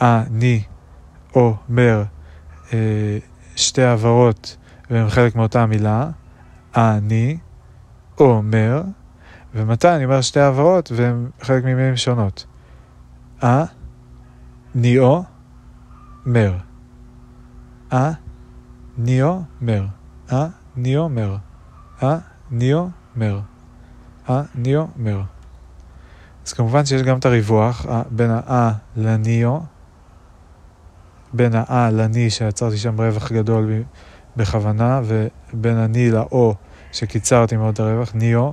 אני 0.00 0.62
אומר 1.34 2.04
שתי 3.56 3.82
העברות 3.82 4.56
והן 4.90 5.08
חלק 5.08 5.36
מאותה 5.36 5.66
מילה, 5.66 6.10
אני 6.76 7.36
אומר, 8.20 8.82
ומתי 9.54 9.88
אני 9.88 10.04
אומר 10.04 10.20
שתי 10.20 10.40
העברות 10.40 10.92
והן 10.94 11.28
חלק 11.40 11.64
ממילים 11.64 11.96
שונות. 11.96 12.46
אה, 13.42 13.64
ניאו, 14.74 15.22
מר. 16.26 16.54
אה, 17.92 18.12
ניאו, 18.98 19.40
מר. 19.60 19.84
אה, 20.32 20.46
ניאו, 20.76 21.08
מר. 21.08 21.36
אה, 22.02 22.18
ניאו, 22.50 22.88
מר. 23.16 23.40
אה, 24.30 24.42
ניאו, 24.54 24.86
מר. 24.96 25.22
אז 26.46 26.52
כמובן 26.52 26.86
שיש 26.86 27.02
גם 27.02 27.18
את 27.18 27.24
הריווח 27.24 27.86
בין 28.10 28.30
ה-א 28.30 28.70
לניו, 28.96 29.58
בין 31.32 31.54
ה-א 31.54 31.90
לני 31.90 32.30
שיצרתי 32.30 32.76
שם 32.76 33.00
רווח 33.00 33.32
גדול 33.32 33.72
בכוונה, 34.36 35.00
ובין 35.04 35.76
הני 35.76 36.10
ל-או 36.10 36.54
שקיצרתי 36.92 37.56
מאוד 37.56 37.72
את 37.72 37.80
הרווח, 37.80 38.14
ניו, 38.14 38.50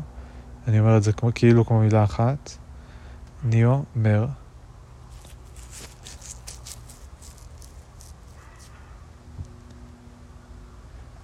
אני 0.67 0.79
אומר 0.79 0.97
את 0.97 1.03
זה 1.03 1.13
כמו, 1.13 1.29
כאילו 1.35 1.65
כמו 1.65 1.79
מילה 1.79 2.03
אחת, 2.03 2.57
ניו, 3.43 3.81
מר. 3.95 4.27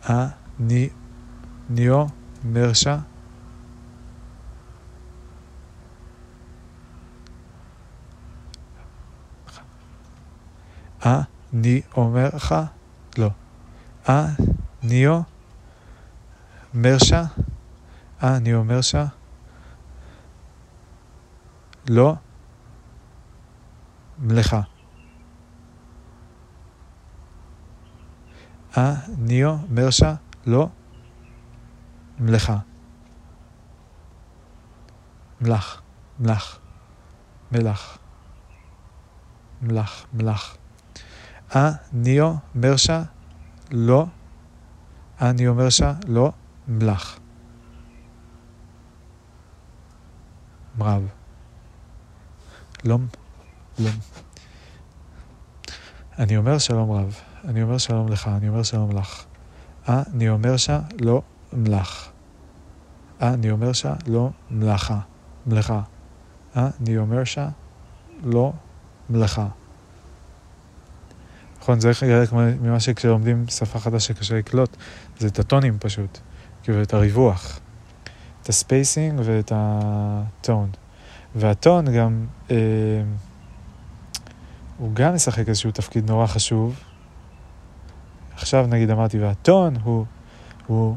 א, 0.10 0.14
ני, 0.60 0.90
ניו, 1.70 2.06
מרשה. 2.44 2.98
אני 11.06 11.82
אומר 11.98 12.30
לך, 12.36 12.56
לא. 13.18 13.30
אני 14.10 15.08
מרשה, 16.74 17.24
אני 18.24 18.54
אומר 18.54 18.82
ש... 18.82 18.96
לא 21.90 22.16
מלאכה. 24.18 24.62
אה, 28.78 28.94
ניאו, 29.18 29.56
מרשה, 29.70 30.16
לא 30.46 30.70
מלאכה. 32.20 32.58
מלאך, 35.42 35.82
מלאך, 36.20 36.60
מלאך, 37.52 37.98
מלאך, 39.62 40.06
מלאך. 40.14 40.58
אה, 41.56 41.72
ניאו, 41.92 42.34
מרשה, 42.56 43.04
לא, 43.72 44.06
אה, 45.22 45.32
ניאו, 45.32 45.56
מרשה, 45.56 45.94
לא, 46.08 46.32
מלאך. 46.68 47.20
מרב. 50.78 51.17
לום, 52.88 53.08
לום. 53.80 53.96
אני 56.20 56.38
אומר 56.38 56.58
שלום 56.58 56.92
רב, 56.92 57.16
אני 57.46 57.64
אומר 57.64 57.78
שלום 57.78 58.10
לך, 58.10 58.30
אני 58.38 58.50
אומר 58.50 58.64
שלום 58.64 58.92
לך. 58.98 59.26
אני 59.88 60.30
אומר 60.30 60.56
לא 61.02 61.22
מלח. 61.54 62.12
אני 63.22 63.52
אומר 63.52 63.72
לא 64.08 64.30
מלאכה, 64.52 65.00
מלאכה. 65.46 65.82
אני 66.56 66.98
אומר 66.98 67.24
לא 68.24 68.54
מלאכה. 69.10 69.48
נכון, 71.62 71.80
זה 71.80 71.94
חלק 71.94 72.34
ממה 72.34 72.80
שכשלומדים 72.80 73.46
שפה 73.48 73.80
חדשה 73.80 74.14
קשה 74.14 74.36
לקלוט, 74.36 74.78
זה 75.20 75.28
את 75.28 75.40
הטונים 75.40 75.78
פשוט, 75.80 76.18
כאילו 76.64 76.82
את 76.82 76.94
הריווח, 76.94 77.60
את 78.42 78.50
הספייסינג 78.50 79.22
ואת 79.24 79.52
הטון. 79.56 80.70
והטון 81.36 81.94
גם, 81.98 82.26
אה, 82.52 82.56
הוא 84.78 84.92
גם 84.94 85.16
משחק 85.16 85.50
איזשהו 85.50 85.72
תפקיד 85.72 86.10
נורא 86.10 86.28
חשוב. 86.28 86.80
עכשיו 88.36 88.68
נגיד 88.70 88.90
אמרתי, 88.90 89.20
והטון 89.20 89.76
הוא, 89.84 90.06
הוא 90.68 90.96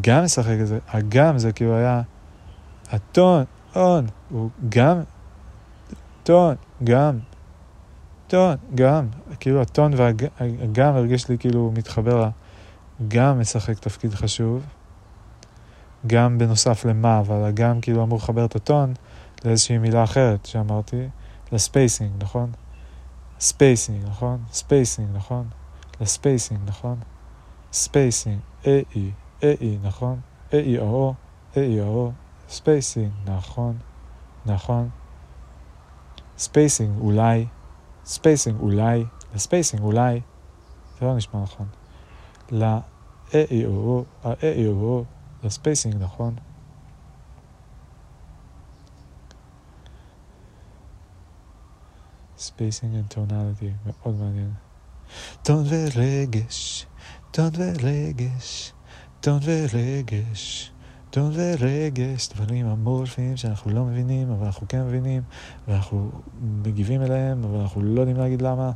גם 0.00 0.24
משחק 0.24 0.56
איזה, 0.60 0.78
הגם 0.88 1.38
זה 1.38 1.52
כאילו 1.52 1.74
היה, 1.74 2.02
הטון, 2.90 3.44
און, 3.76 4.06
הוא 4.30 4.50
גם, 4.68 5.00
טון, 6.22 6.54
גם, 6.84 7.18
טון, 8.26 8.56
גם, 8.74 9.06
כאילו 9.40 9.62
הטון 9.62 9.92
והגם 9.96 10.94
הרגיש 10.94 11.28
לי 11.28 11.38
כאילו 11.38 11.72
מתחבר 11.76 12.28
גם 13.08 13.40
משחק 13.40 13.78
תפקיד 13.78 14.14
חשוב, 14.14 14.62
גם 16.06 16.38
בנוסף 16.38 16.84
למה, 16.84 17.18
אבל 17.18 17.44
הגם 17.44 17.80
כאילו 17.80 18.02
אמור 18.02 18.18
לחבר 18.18 18.44
את 18.44 18.56
הטון 18.56 18.94
לאיזושהי 19.44 19.78
מילה 19.78 20.04
אחרת 20.04 20.46
שאמרתי, 20.46 21.08
לספייסינג, 21.52 22.22
נכון? 22.22 22.52
ספייסינג, 23.40 24.04
נכון? 24.04 24.44
ספייסינג, 24.52 25.08
נכון? 25.16 25.48
לספייסינג, 26.00 26.60
נכון? 26.66 26.98
ספייסינג, 27.72 28.40
איי, 28.64 28.84
איי, 29.42 29.78
נכון? 29.82 30.20
איי 30.52 30.78
או, 30.78 31.14
איי 31.56 31.80
או, 31.80 32.12
ספייסינג, 32.48 33.12
נכון? 33.26 33.78
נכון? 34.46 34.88
ספייסינג, 36.38 37.00
אולי. 37.00 37.46
ספייסינג 38.04 38.60
אולי, 38.60 39.04
לספייסינג 39.34 39.82
אולי, 39.82 40.20
זה 40.98 41.06
לא 41.06 41.16
נשמע 41.16 41.42
נכון. 41.42 41.66
ל-AEO, 42.50 44.04
ה-AEO, 44.24 45.04
לספייסינג 45.44 45.94
נכון. 46.02 46.34
spacing 52.40 53.04
tonality, 53.10 53.70
מאוד 53.86 54.14
מעניין. 54.20 54.52
טון 55.42 55.64
ורגש, 55.68 56.86
טון 57.30 57.50
ורגש, 57.56 58.72
טון 59.20 59.40
ורגש. 59.44 60.72
טון 61.10 61.32
ורגש, 61.34 62.28
דברים 62.34 62.66
אמורפיים 62.66 63.36
שאנחנו 63.36 63.70
לא 63.70 63.84
מבינים, 63.84 64.30
אבל 64.30 64.46
אנחנו 64.46 64.68
כן 64.68 64.82
מבינים, 64.82 65.22
ואנחנו 65.68 66.10
מגיבים 66.62 67.02
אליהם, 67.02 67.44
אבל 67.44 67.58
אנחנו 67.58 67.82
לא 67.82 68.00
יודעים 68.00 68.16
להגיד 68.16 68.42
למה. 68.42 68.72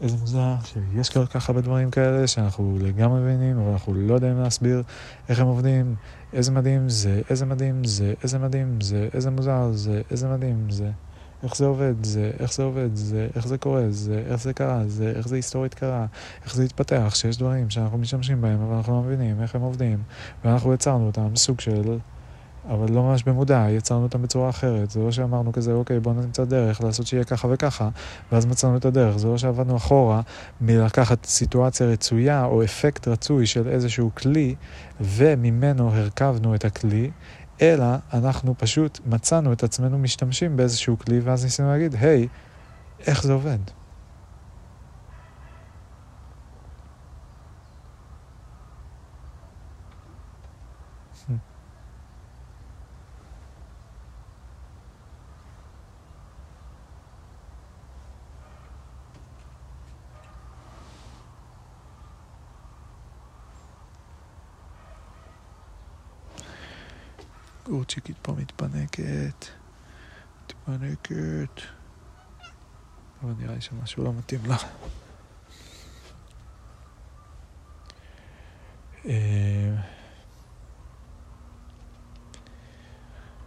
איזה 0.00 0.16
מוזר 0.16 0.54
שיש 0.64 1.10
כל 1.10 1.26
כך 1.26 1.48
הרבה 1.48 1.60
דברים 1.60 1.90
כאלה 1.90 2.26
שאנחנו 2.26 2.78
לגמרי 2.80 3.20
מבינים, 3.20 3.58
אבל 3.58 3.70
אנחנו 3.70 3.94
לא 3.94 4.14
יודעים 4.14 4.38
להסביר 4.40 4.82
איך 5.28 5.40
הם 5.40 5.46
עובדים, 5.46 5.94
איזה 6.32 6.52
מדהים 6.52 6.88
זה, 6.88 7.22
איזה 7.30 7.46
מדהים 7.46 7.84
זה, 7.84 8.14
איזה 8.22 8.38
מדהים 8.38 8.80
זה, 8.80 9.08
איזה 9.14 9.30
מוזר 9.30 9.70
זה, 9.72 10.02
איזה 10.10 10.28
מדהים 10.28 10.70
זה. 10.70 10.90
איך 11.42 11.56
זה 11.56 11.66
עובד, 11.66 11.94
זה, 12.04 12.30
איך 12.40 12.52
זה 12.52 12.62
עובד, 12.62 12.88
זה, 12.94 13.28
איך 13.36 13.46
זה 13.46 13.58
קורה, 13.58 13.84
זה, 13.88 14.22
איך 14.26 14.42
זה 14.42 14.52
קרה, 14.52 14.82
זה, 14.86 15.12
איך 15.16 15.28
זה 15.28 15.36
היסטורית 15.36 15.74
קרה, 15.74 16.06
איך 16.44 16.54
זה 16.54 16.62
התפתח, 16.62 17.12
שיש 17.14 17.38
דברים 17.38 17.70
שאנחנו 17.70 17.98
משתמשים 17.98 18.40
בהם, 18.40 18.60
אבל 18.60 18.74
אנחנו 18.74 18.92
לא 18.92 19.02
מבינים 19.02 19.42
איך 19.42 19.54
הם 19.54 19.60
עובדים, 19.60 20.02
ואנחנו 20.44 20.74
יצרנו 20.74 21.06
אותם 21.06 21.36
סוג 21.36 21.60
של, 21.60 21.98
אבל 22.68 22.92
לא 22.92 23.02
ממש 23.02 23.22
במודע, 23.22 23.66
יצרנו 23.70 24.02
אותם 24.02 24.22
בצורה 24.22 24.48
אחרת. 24.48 24.90
זה 24.90 25.00
לא 25.00 25.10
שאמרנו 25.12 25.52
כזה, 25.52 25.72
אוקיי, 25.72 26.00
בואו 26.00 26.14
נמצא 26.14 26.44
דרך 26.44 26.80
לעשות 26.80 27.06
שיהיה 27.06 27.24
ככה 27.24 27.48
וככה, 27.50 27.88
ואז 28.32 28.46
מצאנו 28.46 28.76
את 28.76 28.84
הדרך. 28.84 29.16
זה 29.16 29.28
לא 29.28 29.38
שעבדנו 29.38 29.76
אחורה 29.76 30.20
מלקחת 30.60 31.26
סיטואציה 31.26 31.86
רצויה 31.86 32.44
או 32.44 32.64
אפקט 32.64 33.08
רצוי 33.08 33.46
של 33.46 33.68
איזשהו 33.68 34.10
כלי, 34.14 34.54
וממנו 35.00 35.90
הרכבנו 35.90 36.54
את 36.54 36.64
הכלי, 36.64 37.10
אלא 37.62 37.86
אנחנו 38.12 38.54
פשוט 38.58 39.00
מצאנו 39.06 39.52
את 39.52 39.62
עצמנו 39.62 39.98
משתמשים 39.98 40.56
באיזשהו 40.56 40.98
כלי, 40.98 41.20
ואז 41.20 41.44
ניסינו 41.44 41.68
להגיד, 41.68 41.94
היי, 41.94 42.24
hey, 42.24 43.04
איך 43.06 43.22
זה 43.22 43.32
עובד? 43.32 43.58
גורצ'יקית 67.68 68.16
פה 68.22 68.32
מתפנקת, 68.32 69.46
מתפנקת. 70.44 71.60
אבל 73.22 73.32
נראה 73.38 73.54
לי 73.54 73.60
שמשהו 73.60 74.04
לא 74.04 74.12
מתאים 74.12 74.40
לה. 74.46 74.56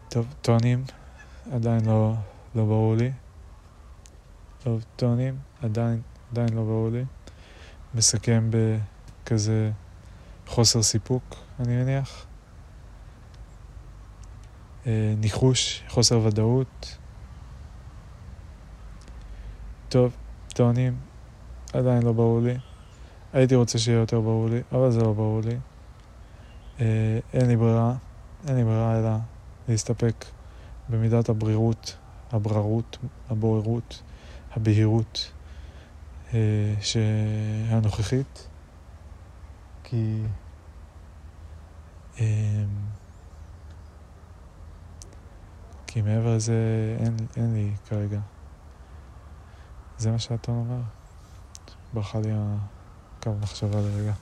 טוב, 0.10 0.34
טונים, 0.42 0.84
עדיין 1.52 1.86
לא, 1.86 2.14
לא 2.56 2.66
ברור 2.66 2.96
לי. 2.96 3.12
טוב, 4.64 4.84
טונים, 4.96 5.40
עדיין, 5.62 6.02
עדיין 6.32 6.54
לא 6.54 6.64
ברור 6.64 6.90
לי. 6.90 7.06
מסכם 7.94 8.50
בכזה 8.52 9.72
חוסר 10.48 10.84
סיפוק, 10.84 11.36
אני 11.60 11.84
מניח. 11.84 12.26
אה, 14.88 15.14
ניחוש, 15.18 15.84
חוסר 15.88 16.20
ודאות. 16.24 16.98
טוב, 19.90 20.16
טוענים, 20.54 20.96
עדיין 21.74 22.04
לא 22.04 22.12
ברור 22.12 22.42
לי. 22.42 22.58
הייתי 23.34 23.56
רוצה 23.56 23.80
שיהיה 23.80 24.00
יותר 24.00 24.20
ברור 24.20 24.50
לי, 24.50 24.62
אבל 24.72 24.92
זה 24.92 25.00
לא 25.02 25.14
ברור 25.14 25.42
לי. 25.42 25.58
אה, 26.80 27.20
אין 27.34 27.48
לי 27.48 27.58
ברירה, 27.58 27.96
אין 28.48 28.56
לי 28.56 28.64
ברירה 28.64 29.00
אלא 29.00 29.10
להסתפק 29.68 30.26
במידת 30.90 31.30
הברירות, 31.30 31.98
הבררות, 32.32 32.98
הבוררות, 33.30 34.02
הבהירות 34.52 35.32
אה, 36.34 36.74
הנוכחית. 37.70 38.48
כי... 39.84 40.22
כי 45.94 46.02
מעבר 46.02 46.36
לזה 46.36 46.54
אין, 47.00 47.16
אין 47.36 47.54
לי 47.54 47.72
כרגע. 47.86 48.20
זה 49.98 50.12
מה 50.12 50.20
שהטון 50.20 50.56
אומר. 50.56 50.82
ברכה 51.94 52.20
לי 52.20 52.30
הקו 52.34 53.32
מחשבה 53.42 53.82
לרגע. 53.82 54.14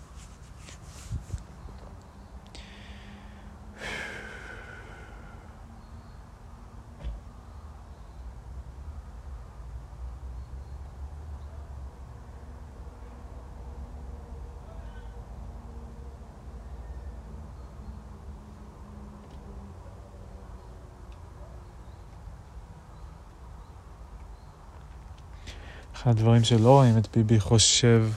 אחד 26.02 26.12
הדברים 26.12 26.44
שלא 26.44 26.70
רואים 26.70 26.98
את 26.98 27.08
ביבי 27.16 27.40
חושב, 27.40 28.08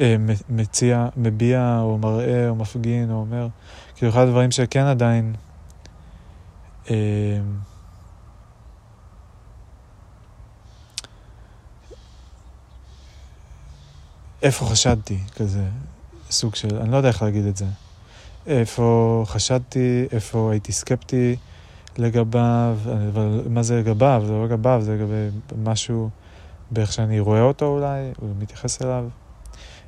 אה, 0.00 0.16
מציע, 0.48 1.08
מביע 1.16 1.78
או 1.80 1.98
מראה 1.98 2.48
או 2.48 2.54
מפגין 2.54 3.10
או 3.10 3.14
אומר, 3.14 3.48
כאילו 3.96 4.12
אחד 4.12 4.22
הדברים 4.22 4.50
שכן 4.50 4.84
עדיין... 4.84 5.34
אה, 6.90 6.96
איפה 14.42 14.66
חשדתי, 14.66 15.18
כזה 15.36 15.64
סוג 16.30 16.54
של, 16.54 16.76
אני 16.76 16.90
לא 16.90 16.96
יודע 16.96 17.08
איך 17.08 17.22
להגיד 17.22 17.46
את 17.46 17.56
זה. 17.56 17.66
איפה 18.46 19.24
חשדתי, 19.26 20.06
איפה 20.12 20.48
הייתי 20.52 20.72
סקפטי 20.72 21.36
לגביו, 21.98 22.76
אבל 23.12 23.42
מה 23.50 23.62
זה 23.62 23.78
לגביו? 23.80 24.22
זה 24.26 24.32
לא 24.32 24.44
לגביו, 24.44 24.80
זה 24.82 24.94
לגבי 24.94 25.38
משהו... 25.64 26.10
באיך 26.70 26.92
שאני 26.92 27.20
רואה 27.20 27.42
אותו 27.42 27.66
אולי, 27.66 28.12
או 28.22 28.26
מתייחס 28.38 28.82
אליו. 28.82 29.04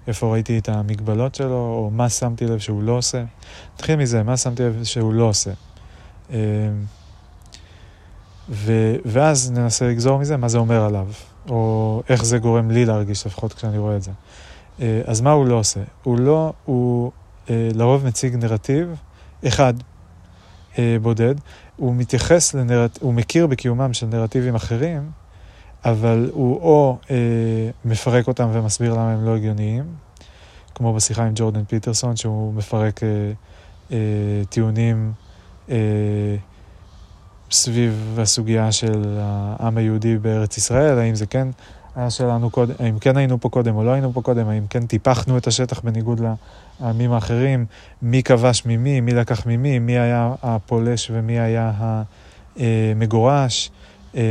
איפה 0.06 0.32
ראיתי 0.32 0.58
את 0.58 0.68
המגבלות 0.68 1.34
שלו, 1.34 1.54
או 1.56 1.90
מה 1.92 2.08
שמתי 2.08 2.46
לב 2.46 2.58
שהוא 2.58 2.82
לא 2.82 2.92
עושה. 2.92 3.24
נתחיל 3.74 3.96
מזה, 3.96 4.22
מה 4.22 4.36
שמתי 4.36 4.62
לב 4.62 4.84
שהוא 4.84 5.14
לא 5.14 5.24
עושה. 5.24 5.50
אמ, 6.30 6.36
ו, 8.48 8.96
ואז 9.04 9.50
ננסה 9.50 9.88
לגזור 9.88 10.18
מזה 10.18 10.36
מה 10.36 10.48
זה 10.48 10.58
אומר 10.58 10.84
עליו, 10.84 11.06
או 11.48 12.02
איך 12.08 12.24
זה 12.24 12.38
גורם 12.38 12.70
לי 12.70 12.84
להרגיש, 12.84 13.26
לפחות 13.26 13.52
כשאני 13.52 13.78
רואה 13.78 13.96
את 13.96 14.02
זה. 14.02 14.10
אה, 14.80 15.00
אז 15.06 15.20
מה 15.20 15.30
הוא 15.30 15.46
לא 15.46 15.54
עושה? 15.54 15.80
הוא 16.02 16.18
לא, 16.18 16.52
הוא 16.64 17.12
אה, 17.50 17.68
לרוב 17.74 18.06
מציג 18.06 18.36
נרטיב 18.36 18.94
אחד 19.46 19.74
אה, 20.78 20.96
בודד, 21.02 21.34
הוא 21.76 21.94
מתייחס 21.94 22.54
לנרט... 22.54 22.98
הוא 23.00 23.14
מכיר 23.14 23.46
בקיומם 23.46 23.92
של 23.92 24.06
נרטיבים 24.06 24.54
אחרים, 24.54 25.10
אבל 25.84 26.30
הוא 26.32 26.56
או 26.56 26.98
אה, 27.10 27.16
מפרק 27.84 28.28
אותם 28.28 28.48
ומסביר 28.52 28.92
למה 28.92 29.12
הם 29.12 29.24
לא 29.24 29.36
הגיוניים, 29.36 29.84
כמו 30.74 30.94
בשיחה 30.94 31.24
עם 31.24 31.32
ג'ורדן 31.34 31.64
פיטרסון, 31.64 32.16
שהוא 32.16 32.54
מפרק 32.54 33.02
אה, 33.02 33.08
אה, 33.92 34.44
טיעונים 34.48 35.12
אה, 35.70 35.76
סביב 37.50 38.18
הסוגיה 38.22 38.72
של 38.72 39.18
העם 39.20 39.76
היהודי 39.76 40.18
בארץ 40.18 40.56
ישראל, 40.56 40.98
האם 40.98 41.14
זה 41.14 41.26
כן 41.26 41.48
היה 41.96 42.10
שלנו 42.10 42.50
קודם, 42.50 42.74
האם 42.78 42.98
כן 42.98 43.16
היינו 43.16 43.40
פה 43.40 43.48
קודם 43.48 43.76
או 43.76 43.84
לא 43.84 43.90
היינו 43.90 44.12
פה 44.12 44.22
קודם, 44.22 44.48
האם 44.48 44.66
כן 44.70 44.86
טיפחנו 44.86 45.38
את 45.38 45.46
השטח 45.46 45.80
בניגוד 45.80 46.20
לעמים 46.80 47.12
האחרים, 47.12 47.66
מי 48.02 48.22
כבש 48.22 48.62
ממי, 48.66 49.00
מי 49.00 49.12
לקח 49.12 49.46
ממי, 49.46 49.78
מי 49.78 49.98
היה 49.98 50.34
הפולש 50.42 51.10
ומי 51.14 51.38
היה 51.38 51.72
המגורש. 52.56 53.70
אה, 54.16 54.22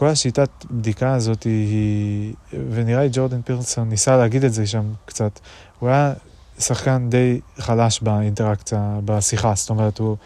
כל 0.00 0.06
השיטת 0.06 0.50
בדיקה 0.70 1.14
הזאת 1.14 1.42
היא, 1.42 2.34
ונראה 2.70 3.02
לי 3.02 3.08
ג'ורדן 3.12 3.42
פירסון 3.42 3.88
ניסה 3.88 4.16
להגיד 4.16 4.44
את 4.44 4.52
זה 4.52 4.66
שם 4.66 4.82
קצת, 5.04 5.40
הוא 5.78 5.88
היה 5.88 6.12
שחקן 6.58 7.06
די 7.10 7.40
חלש 7.58 8.00
באינטראקציה, 8.00 8.98
בשיחה, 9.04 9.52
זאת 9.56 9.70
אומרת, 9.70 9.98
הוא 9.98 10.16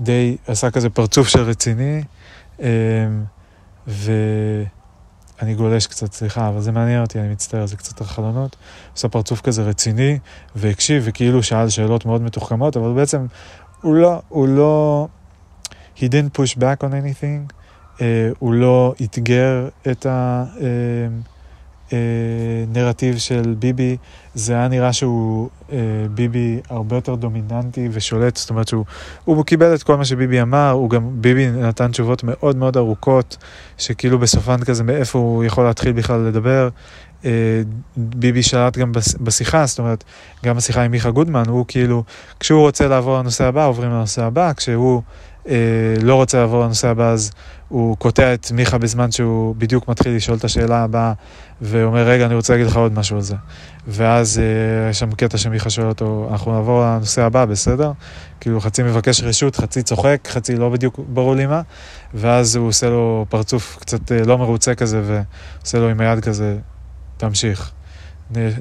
די 0.00 0.36
עשה 0.46 0.70
כזה 0.70 0.90
פרצוף 0.90 1.28
של 1.28 1.40
רציני, 1.40 2.02
אמ, 2.60 2.66
ואני 3.86 5.54
גולש 5.54 5.86
קצת, 5.86 6.12
סליחה, 6.12 6.48
אבל 6.48 6.60
זה 6.60 6.72
מעניין 6.72 7.02
אותי, 7.02 7.20
אני 7.20 7.28
מצטער, 7.28 7.66
זה 7.66 7.76
קצת 7.76 8.00
החלונות. 8.00 8.56
עשה 8.96 9.08
פרצוף 9.08 9.40
כזה 9.40 9.62
רציני, 9.62 10.18
והקשיב, 10.56 11.02
וכאילו 11.06 11.42
שאל 11.42 11.68
שאלות 11.68 12.06
מאוד 12.06 12.22
מתוחכמות, 12.22 12.76
אבל 12.76 12.92
בעצם 12.92 13.26
הוא 13.82 13.94
לא, 13.94 14.22
הוא 14.28 14.48
לא, 14.48 15.08
he 15.96 16.00
didn't 16.00 16.38
push 16.38 16.58
back 16.58 16.84
on 16.84 16.92
anything. 16.92 17.61
אה, 18.00 18.30
הוא 18.38 18.54
לא 18.54 18.94
אתגר 19.02 19.68
את 19.90 20.06
הנרטיב 21.90 23.14
אה, 23.14 23.20
של 23.20 23.54
ביבי, 23.58 23.96
זה 24.34 24.54
היה 24.54 24.68
נראה 24.68 24.92
שהוא 24.92 25.48
אה, 25.72 25.78
ביבי 26.10 26.60
הרבה 26.68 26.96
יותר 26.96 27.14
דומיננטי 27.14 27.88
ושולט, 27.92 28.36
זאת 28.36 28.50
אומרת 28.50 28.68
שהוא 28.68 29.44
קיבל 29.46 29.74
את 29.74 29.82
כל 29.82 29.96
מה 29.96 30.04
שביבי 30.04 30.42
אמר, 30.42 30.70
הוא 30.70 30.90
גם, 30.90 31.10
ביבי 31.14 31.46
נתן 31.50 31.90
תשובות 31.90 32.24
מאוד 32.24 32.56
מאוד 32.56 32.76
ארוכות, 32.76 33.36
שכאילו 33.78 34.18
בסופן 34.18 34.64
כזה 34.64 34.84
מאיפה 34.84 35.18
הוא 35.18 35.44
יכול 35.44 35.64
להתחיל 35.64 35.92
בכלל 35.92 36.20
לדבר. 36.20 36.68
ביבי 37.96 38.42
שלט 38.42 38.78
גם 38.78 38.92
בשיחה, 39.20 39.66
זאת 39.66 39.78
אומרת, 39.78 40.04
גם 40.44 40.56
בשיחה 40.56 40.82
עם 40.82 40.90
מיכה 40.90 41.10
גודמן, 41.10 41.42
הוא 41.48 41.64
כאילו, 41.68 42.04
כשהוא 42.40 42.60
רוצה 42.60 42.88
לעבור 42.88 43.18
לנושא 43.18 43.44
הבא, 43.44 43.66
עוברים 43.66 43.90
לנושא 43.90 44.22
הבא, 44.22 44.52
כשהוא 44.52 44.96
אה, 44.96 45.02
לא 46.02 46.14
רוצה 46.14 46.40
לעבור 46.40 46.64
לנושא 46.64 46.88
הבא, 46.88 47.10
אז 47.10 47.30
הוא 47.68 47.96
קוטע 47.96 48.34
את 48.34 48.50
מיכה 48.52 48.78
בזמן 48.78 49.10
שהוא 49.10 49.56
בדיוק 49.56 49.88
מתחיל 49.88 50.16
לשאול 50.16 50.38
את 50.38 50.44
השאלה 50.44 50.84
הבאה, 50.84 51.12
ואומר, 51.62 52.08
רגע, 52.08 52.26
אני 52.26 52.34
רוצה 52.34 52.52
להגיד 52.52 52.66
לך 52.66 52.76
עוד 52.76 52.92
משהו 52.92 53.16
על 53.16 53.22
זה. 53.22 53.34
ואז 53.86 54.38
אה, 54.38 54.90
יש 54.90 54.98
שם 54.98 55.12
קטע 55.12 55.38
שמיכה 55.38 55.70
שואל 55.70 55.86
אותו, 55.86 56.28
אנחנו 56.32 56.52
נעבור 56.52 56.82
לנושא 56.82 57.22
הבא, 57.22 57.44
בסדר? 57.44 57.92
כאילו 58.40 58.60
חצי 58.60 58.82
מבקש 58.82 59.22
רשות, 59.22 59.56
חצי 59.56 59.82
צוחק, 59.82 60.28
חצי 60.28 60.56
לא 60.56 60.70
בדיוק 60.70 61.00
ברור 61.08 61.34
לי 61.34 61.46
מה, 61.46 61.62
ואז 62.14 62.56
הוא 62.56 62.68
עושה 62.68 62.90
לו 62.90 63.26
פרצוף 63.28 63.76
קצת 63.80 64.12
אה, 64.12 64.24
לא 64.24 64.38
מרוצה 64.38 64.74
כזה, 64.74 65.02
ועושה 65.04 65.78
לו 65.78 65.88
עם 65.88 66.00
היד 66.00 66.20
כזה, 66.20 66.56
תמשיך. 67.16 67.70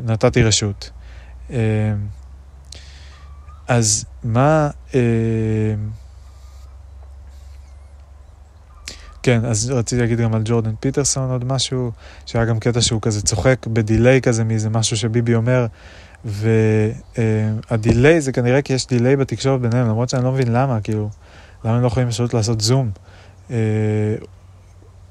נתתי 0.05 0.43
רשות. 0.43 0.89
אה, 1.51 1.57
אז 3.67 4.05
מה... 4.23 4.69
אה, 4.95 4.99
כן, 9.23 9.45
אז 9.45 9.71
רציתי 9.71 10.01
להגיד 10.01 10.21
גם 10.21 10.33
על 10.33 10.41
ג'ורדן 10.45 10.73
פיטרסון 10.79 11.31
עוד 11.31 11.45
משהו, 11.45 11.91
שהיה 12.25 12.45
גם 12.45 12.59
קטע 12.59 12.81
שהוא 12.81 13.01
כזה 13.01 13.21
צוחק 13.21 13.67
בדיליי 13.67 14.21
כזה 14.21 14.43
מאיזה 14.43 14.69
משהו 14.69 14.97
שביבי 14.97 15.35
אומר, 15.35 15.65
והדיליי 16.25 18.21
זה 18.21 18.31
כנראה 18.31 18.61
כי 18.61 18.73
יש 18.73 18.87
דיליי 18.87 19.15
בתקשורת 19.15 19.61
ביניהם, 19.61 19.87
למרות 19.87 20.09
שאני 20.09 20.23
לא 20.23 20.31
מבין 20.31 20.51
למה, 20.51 20.81
כאילו, 20.81 21.09
למה 21.65 21.75
הם 21.75 21.81
לא 21.81 21.87
יכולים 21.87 22.09
פשוט 22.09 22.33
לעשות 22.33 22.61
זום, 22.61 22.91
uh, 23.49 23.51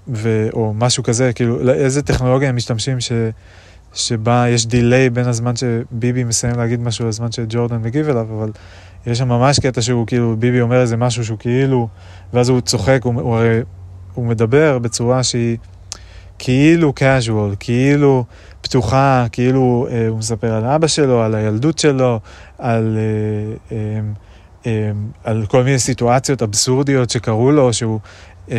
ו, 0.08 0.48
או 0.52 0.74
משהו 0.74 1.02
כזה, 1.02 1.32
כאילו, 1.32 1.70
איזה 1.70 2.02
טכנולוגיה 2.02 2.48
הם 2.48 2.56
משתמשים 2.56 3.00
ש... 3.00 3.12
שבה 3.94 4.44
יש 4.48 4.66
דיליי 4.66 5.10
בין 5.10 5.28
הזמן 5.28 5.56
שביבי 5.56 6.24
מסיים 6.24 6.56
להגיד 6.56 6.80
משהו 6.80 7.08
לזמן 7.08 7.32
שג'ורדן 7.32 7.82
מגיב 7.82 8.08
אליו, 8.08 8.26
אבל 8.38 8.50
יש 9.06 9.18
שם 9.18 9.28
ממש 9.28 9.60
קטע 9.60 9.82
שהוא 9.82 10.06
כאילו, 10.06 10.36
ביבי 10.38 10.60
אומר 10.60 10.80
איזה 10.80 10.96
משהו 10.96 11.24
שהוא 11.24 11.38
כאילו, 11.38 11.88
ואז 12.32 12.48
הוא 12.48 12.60
צוחק, 12.60 13.00
הוא, 13.04 13.20
הוא 13.20 13.36
הרי 13.36 13.60
הוא 14.20 14.28
מדבר 14.28 14.78
בצורה 14.78 15.22
שהיא 15.22 15.56
כאילו 16.38 16.92
casual, 16.98 17.56
כאילו 17.60 18.24
פתוחה, 18.60 19.26
כאילו 19.32 19.86
אה, 19.90 20.08
הוא 20.08 20.18
מספר 20.18 20.54
על 20.54 20.64
אבא 20.64 20.86
שלו, 20.86 21.22
על 21.22 21.34
הילדות 21.34 21.78
שלו, 21.78 22.20
על, 22.58 22.98
אה, 22.98 23.76
אה, 23.76 24.00
אה, 24.66 24.90
על 25.24 25.46
כל 25.48 25.64
מיני 25.64 25.78
סיטואציות 25.78 26.42
אבסורדיות 26.42 27.10
שקרו 27.10 27.52
לו, 27.52 27.72
שהוא, 27.72 28.00
אה, 28.50 28.56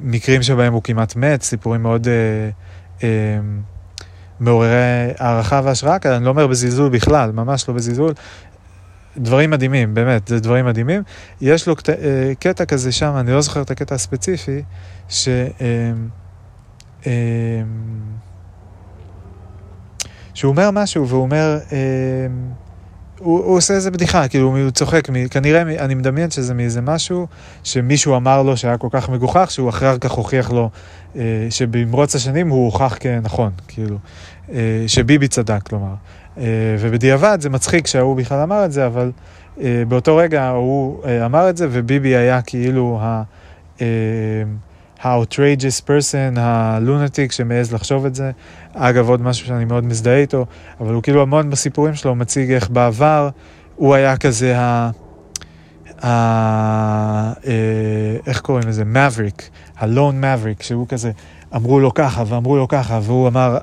מקרים 0.00 0.42
שבהם 0.42 0.72
הוא 0.72 0.82
כמעט 0.82 1.16
מת, 1.16 1.42
סיפורים 1.42 1.82
מאוד... 1.82 2.08
אה, 2.08 2.50
אה, 3.02 3.38
מעוררי 4.40 4.68
הערכה 5.18 5.60
והשראה 5.64 5.98
כאלה, 5.98 6.16
אני 6.16 6.24
לא 6.24 6.30
אומר 6.30 6.46
בזלזול 6.46 6.88
בכלל, 6.88 7.32
ממש 7.32 7.68
לא 7.68 7.74
בזלזול, 7.74 8.12
דברים 9.18 9.50
מדהימים, 9.50 9.94
באמת, 9.94 10.28
זה 10.28 10.40
דברים 10.40 10.66
מדהימים. 10.66 11.02
יש 11.40 11.68
לו 11.68 11.76
קטע, 11.76 11.92
אה, 11.92 12.32
קטע 12.40 12.64
כזה 12.64 12.92
שם, 12.92 13.14
אני 13.16 13.32
לא 13.32 13.40
זוכר 13.40 13.62
את 13.62 13.70
הקטע 13.70 13.94
הספציפי, 13.94 14.62
ש... 15.08 15.28
אה, 15.28 15.92
אה, 17.06 17.12
שהוא 20.34 20.50
אומר 20.50 20.70
משהו, 20.70 21.08
והוא 21.08 21.22
אומר, 21.22 21.58
הוא, 23.18 23.44
הוא 23.44 23.56
עושה 23.56 23.74
איזה 23.74 23.90
בדיחה, 23.90 24.28
כאילו 24.28 24.56
הוא 24.56 24.70
צוחק, 24.70 25.08
כנראה 25.30 25.62
אני 25.62 25.94
מדמיין 25.94 26.30
שזה 26.30 26.54
מאיזה 26.54 26.80
משהו 26.80 27.26
שמישהו 27.64 28.16
אמר 28.16 28.42
לו 28.42 28.56
שהיה 28.56 28.78
כל 28.78 28.88
כך 28.90 29.08
מגוחך, 29.08 29.50
שהוא 29.50 29.68
אחר 29.68 29.98
כך 29.98 30.10
הוכיח 30.10 30.50
לו 30.50 30.70
שבמרוץ 31.50 32.14
השנים 32.14 32.48
הוא 32.48 32.64
הוכח 32.64 32.96
כנכון, 33.00 33.52
כאילו, 33.68 33.98
שביבי 34.86 35.28
צדק, 35.28 35.68
כלומר. 35.68 35.94
אה, 36.38 36.44
ובדיעבד 36.78 37.38
זה 37.40 37.50
מצחיק 37.50 37.86
שההוא 37.86 38.16
בכלל 38.16 38.40
אמר 38.40 38.64
את 38.64 38.72
זה, 38.72 38.86
אבל 38.86 39.10
אה, 39.60 39.82
באותו 39.88 40.16
רגע 40.16 40.48
הוא 40.48 41.04
אה, 41.04 41.26
אמר 41.26 41.50
את 41.50 41.56
זה, 41.56 41.66
וביבי 41.70 42.16
היה 42.16 42.42
כאילו 42.42 42.98
ה... 43.02 43.22
ה-outrageous 45.02 45.82
person, 45.86 46.38
הלונטיק 46.38 47.32
שמעז 47.32 47.72
לחשוב 47.72 48.06
את 48.06 48.14
זה. 48.14 48.30
אגב, 48.74 49.08
עוד 49.08 49.22
משהו 49.22 49.46
שאני 49.46 49.64
מאוד 49.64 49.84
מזדהה 49.84 50.16
איתו, 50.16 50.46
אבל 50.80 50.94
הוא 50.94 51.02
כאילו 51.02 51.22
המון 51.22 51.50
בסיפורים 51.50 51.94
שלו 51.94 52.14
מציג 52.14 52.52
איך 52.52 52.70
בעבר 52.70 53.28
הוא 53.76 53.94
היה 53.94 54.16
כזה 54.16 54.58
ה... 54.58 54.90
ה... 56.04 57.32
איך 58.26 58.40
קוראים 58.40 58.68
לזה? 58.68 58.84
מבריק, 58.84 59.50
הלון 59.76 60.20
מבריק, 60.24 60.62
שהוא 60.62 60.88
כזה, 60.88 61.10
אמרו 61.56 61.80
לו 61.80 61.94
ככה 61.94 62.22
ואמרו 62.26 62.56
לו 62.56 62.68
ככה, 62.68 63.00
והוא 63.02 63.28
אמר, 63.28 63.58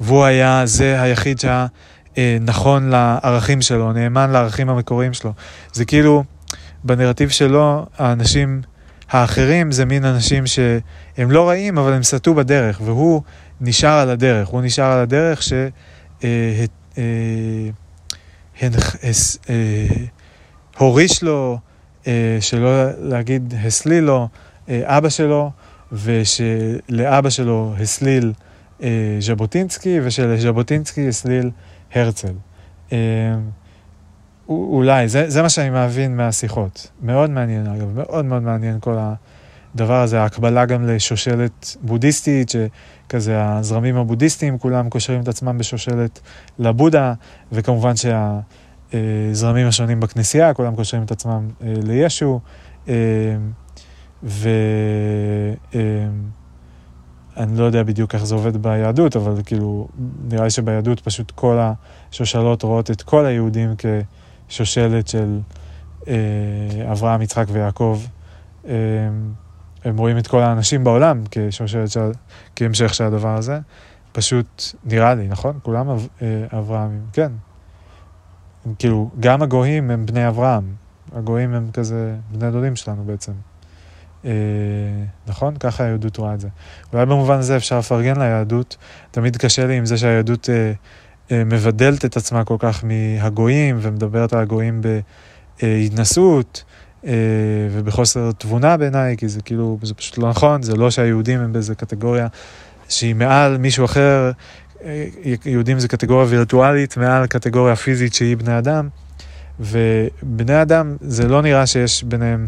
והוא 0.00 0.24
היה 0.24 0.62
זה 0.66 1.02
היחיד 1.02 1.40
שהיה 1.40 1.66
אה, 2.18 2.38
נכון 2.40 2.90
לערכים 2.90 3.62
שלו, 3.62 3.92
נאמן 3.92 4.30
לערכים 4.30 4.68
המקוריים 4.68 5.12
שלו. 5.12 5.32
זה 5.72 5.84
כאילו, 5.84 6.24
בנרטיב 6.84 7.28
שלו, 7.28 7.86
האנשים 7.98 8.62
האחרים 9.10 9.72
זה 9.72 9.84
מין 9.84 10.04
אנשים 10.04 10.46
שהם 10.46 11.30
לא 11.30 11.48
רעים, 11.48 11.78
אבל 11.78 11.92
הם 11.92 12.02
סטו 12.02 12.34
בדרך, 12.34 12.80
והוא 12.84 13.22
נשאר 13.60 13.98
על 13.98 14.10
הדרך. 14.10 14.48
הוא 14.48 14.62
נשאר 14.62 14.92
על 14.92 14.98
הדרך 14.98 15.42
ש... 15.42 15.52
אה, 16.24 16.64
הוריש 20.78 21.22
לו, 21.22 21.58
שלא 22.40 22.84
להגיד 22.98 23.54
הסליל 23.64 24.04
לו, 24.04 24.28
אבא 24.68 25.08
שלו, 25.08 25.50
ושלאבא 25.92 27.30
שלו 27.30 27.74
הסליל 27.80 28.26
אה, 28.26 28.49
ז'בוטינסקי, 29.20 30.00
ושלז'בוטינסקי 30.02 31.08
הסליל 31.08 31.50
הרצל. 31.94 32.32
אה, 32.92 32.98
אולי, 34.48 35.08
זה, 35.08 35.30
זה 35.30 35.42
מה 35.42 35.48
שאני 35.48 35.70
מבין 35.70 36.16
מהשיחות. 36.16 36.90
מאוד 37.02 37.30
מעניין, 37.30 37.66
אגב, 37.66 37.94
מאוד 37.94 38.24
מאוד 38.24 38.42
מעניין 38.42 38.80
כל 38.80 38.96
הדבר 39.74 40.02
הזה, 40.02 40.20
ההקבלה 40.20 40.64
גם 40.66 40.86
לשושלת 40.86 41.76
בודהיסטית, 41.82 42.48
שכזה 42.48 43.44
הזרמים 43.44 43.96
הבודהיסטיים, 43.96 44.58
כולם 44.58 44.88
קושרים 44.88 45.20
את 45.20 45.28
עצמם 45.28 45.58
בשושלת 45.58 46.20
לבודה, 46.58 47.14
וכמובן 47.52 47.92
שהזרמים 47.96 49.66
השונים 49.66 50.00
בכנסייה, 50.00 50.54
כולם 50.54 50.76
קושרים 50.76 51.02
את 51.02 51.10
עצמם 51.10 51.48
אה, 51.62 51.74
לישו, 51.82 52.40
אה, 52.88 52.94
ואני 57.40 57.58
לא 57.58 57.64
יודע 57.64 57.82
בדיוק 57.82 58.14
איך 58.14 58.24
זה 58.24 58.34
עובד 58.34 58.56
ביהדות, 58.56 59.16
אבל 59.16 59.34
כאילו, 59.46 59.88
נראה 60.28 60.44
לי 60.44 60.50
שביהדות 60.50 61.00
פשוט 61.00 61.30
כל 61.30 61.58
השושלות 61.60 62.62
רואות 62.62 62.90
את 62.90 63.02
כל 63.02 63.26
היהודים 63.26 63.74
כ... 63.78 63.86
שושלת 64.48 65.08
של 65.08 65.38
אה, 66.08 66.14
אברהם, 66.92 67.22
יצחק 67.22 67.46
ויעקב. 67.52 68.00
אה, 68.68 68.74
הם 69.84 69.98
רואים 69.98 70.18
את 70.18 70.26
כל 70.26 70.40
האנשים 70.40 70.84
בעולם 70.84 71.22
כשושלת 71.30 71.90
של... 71.90 72.10
כהמשך 72.56 72.94
של 72.94 73.04
הדבר 73.04 73.36
הזה. 73.36 73.60
פשוט 74.12 74.62
נראה 74.84 75.14
לי, 75.14 75.28
נכון? 75.28 75.58
כולם 75.62 75.88
אב, 75.88 76.08
אה, 76.22 76.58
אברהמים, 76.58 77.02
כן. 77.12 77.32
הם, 78.66 78.74
כאילו, 78.78 79.10
גם 79.20 79.42
הגויים 79.42 79.90
הם 79.90 80.06
בני 80.06 80.28
אברהם. 80.28 80.64
הגויים 81.12 81.54
הם 81.54 81.70
כזה 81.72 82.16
בני 82.32 82.50
דודים 82.50 82.76
שלנו 82.76 83.04
בעצם. 83.04 83.32
אה, 84.24 84.30
נכון? 85.26 85.56
ככה 85.56 85.84
היהדות 85.84 86.16
רואה 86.16 86.34
את 86.34 86.40
זה. 86.40 86.48
אולי 86.92 87.06
במובן 87.06 87.38
הזה 87.38 87.56
אפשר 87.56 87.78
לפרגן 87.78 88.20
ליהדות. 88.20 88.76
תמיד 89.10 89.36
קשה 89.36 89.66
לי 89.66 89.76
עם 89.76 89.86
זה 89.86 89.98
שהיהדות 89.98 90.50
אה, 90.50 90.72
אה, 91.32 91.44
מבדלת 91.44 92.04
את 92.04 92.16
עצמה 92.16 92.44
כל 92.44 92.56
כך 92.58 92.84
מהגויים 92.84 93.78
ומדברת 93.80 94.32
על 94.32 94.38
הגויים 94.38 94.80
בהתנסות 95.60 96.64
אה, 97.06 97.12
ובחוסר 97.70 98.32
תבונה 98.38 98.76
בעיניי, 98.76 99.16
כי 99.16 99.28
זה 99.28 99.42
כאילו, 99.42 99.78
זה 99.82 99.94
פשוט 99.94 100.18
לא 100.18 100.28
נכון, 100.28 100.62
זה 100.62 100.76
לא 100.76 100.90
שהיהודים 100.90 101.40
הם 101.40 101.52
באיזה 101.52 101.74
קטגוריה 101.74 102.26
שהיא 102.88 103.14
מעל 103.14 103.58
מישהו 103.58 103.84
אחר, 103.84 104.30
אה, 104.84 105.04
יהודים 105.44 105.78
זה 105.78 105.88
קטגוריה 105.88 106.26
וירטואלית 106.28 106.96
מעל 106.96 107.26
קטגוריה 107.26 107.76
פיזית 107.76 108.14
שהיא 108.14 108.36
בני 108.36 108.58
אדם, 108.58 108.88
ובני 109.60 110.62
אדם 110.62 110.96
זה 111.00 111.28
לא 111.28 111.42
נראה 111.42 111.66
שיש 111.66 112.04
ביניהם... 112.04 112.46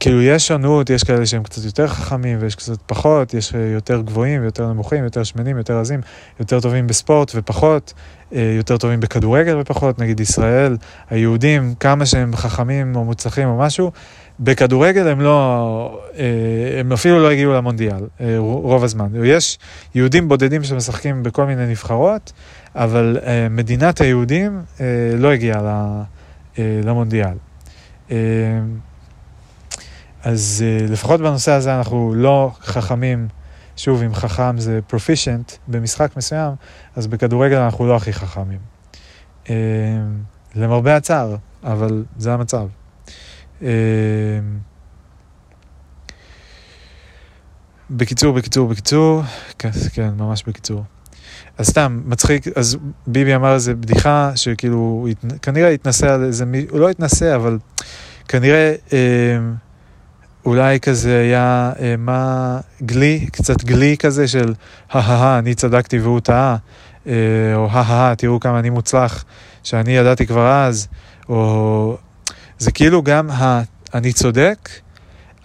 כאילו 0.00 0.22
יש 0.22 0.48
שונות, 0.48 0.90
יש 0.90 1.04
כאלה 1.04 1.26
שהם 1.26 1.42
קצת 1.42 1.64
יותר 1.64 1.86
חכמים 1.86 2.38
ויש 2.40 2.54
קצת 2.54 2.78
פחות, 2.86 3.34
יש 3.34 3.54
אה, 3.54 3.60
יותר 3.60 4.00
גבוהים 4.00 4.42
ויותר 4.42 4.72
נמוכים, 4.72 5.04
יותר 5.04 5.24
שמנים, 5.24 5.58
יותר 5.58 5.78
רזים, 5.78 6.00
יותר 6.40 6.60
טובים 6.60 6.86
בספורט 6.86 7.32
ופחות, 7.34 7.92
אה, 8.34 8.54
יותר 8.56 8.76
טובים 8.76 9.00
בכדורגל 9.00 9.56
ופחות, 9.60 9.98
נגיד 9.98 10.20
ישראל, 10.20 10.76
היהודים, 11.10 11.74
כמה 11.80 12.06
שהם 12.06 12.36
חכמים 12.36 12.96
או 12.96 13.04
מוצלחים 13.04 13.48
או 13.48 13.58
משהו, 13.58 13.90
בכדורגל 14.40 15.08
הם 15.08 15.20
לא, 15.20 16.00
אה, 16.18 16.80
הם 16.80 16.92
אפילו 16.92 17.22
לא 17.22 17.30
הגיעו 17.30 17.54
למונדיאל 17.54 18.06
רוב 18.38 18.84
הזמן. 18.84 19.08
יש 19.24 19.58
יהודים 19.94 20.28
בודדים 20.28 20.64
שמשחקים 20.64 21.22
בכל 21.22 21.46
מיני 21.46 21.66
נבחרות, 21.66 22.32
אבל 22.74 23.18
מדינת 23.50 24.00
היהודים 24.00 24.62
לא 25.18 25.32
הגיעה 25.32 25.60
למונדיאל. 26.58 27.34
אז 30.22 30.64
uh, 30.64 30.92
לפחות 30.92 31.20
בנושא 31.20 31.52
הזה 31.52 31.78
אנחנו 31.78 32.14
לא 32.16 32.50
חכמים, 32.60 33.28
שוב, 33.76 34.02
אם 34.02 34.14
חכם 34.14 34.58
זה 34.58 34.80
proficient 34.90 35.56
במשחק 35.68 36.16
מסוים, 36.16 36.52
אז 36.96 37.06
בכדורגל 37.06 37.56
אנחנו 37.56 37.86
לא 37.86 37.96
הכי 37.96 38.12
חכמים. 38.12 38.58
Uh, 39.44 39.48
למרבה 40.54 40.96
הצער, 40.96 41.36
אבל 41.64 42.04
זה 42.18 42.32
המצב. 42.32 42.68
Uh, 43.60 43.64
בקיצור, 47.90 48.34
בקיצור, 48.34 48.68
בקיצור, 48.68 49.22
כן, 49.58 49.70
כן, 49.92 50.10
ממש 50.16 50.44
בקיצור. 50.46 50.84
אז 51.58 51.66
סתם, 51.66 52.02
מצחיק, 52.06 52.48
אז 52.56 52.76
ביבי 53.06 53.34
אמר 53.34 53.54
איזה 53.54 53.74
בדיחה, 53.74 54.32
שכאילו, 54.34 55.06
כנראה 55.42 55.68
התנסה 55.68 56.14
על 56.14 56.24
איזה, 56.24 56.44
הוא 56.70 56.80
לא 56.80 56.90
התנסה, 56.90 57.34
אבל 57.34 57.58
כנראה... 58.28 58.74
אה, 58.92 59.38
אולי 60.48 60.80
כזה 60.80 61.20
היה, 61.20 61.72
אה, 61.80 61.94
מה, 61.98 62.60
גלי, 62.82 63.26
קצת 63.32 63.64
גלי 63.64 63.96
כזה 63.96 64.28
של, 64.28 64.54
הא 64.90 65.38
אני 65.38 65.54
צדקתי 65.54 65.98
והוא 65.98 66.20
טעה, 66.20 66.56
אה, 67.06 67.12
או 67.54 67.68
הא 67.70 68.14
תראו 68.14 68.40
כמה 68.40 68.58
אני 68.58 68.70
מוצלח, 68.70 69.24
שאני 69.62 69.96
ידעתי 69.96 70.26
כבר 70.26 70.52
אז, 70.52 70.88
או... 71.28 71.96
זה 72.58 72.72
כאילו 72.72 73.02
גם 73.02 73.30
ה... 73.30 73.62
אני 73.94 74.12
צודק, 74.12 74.68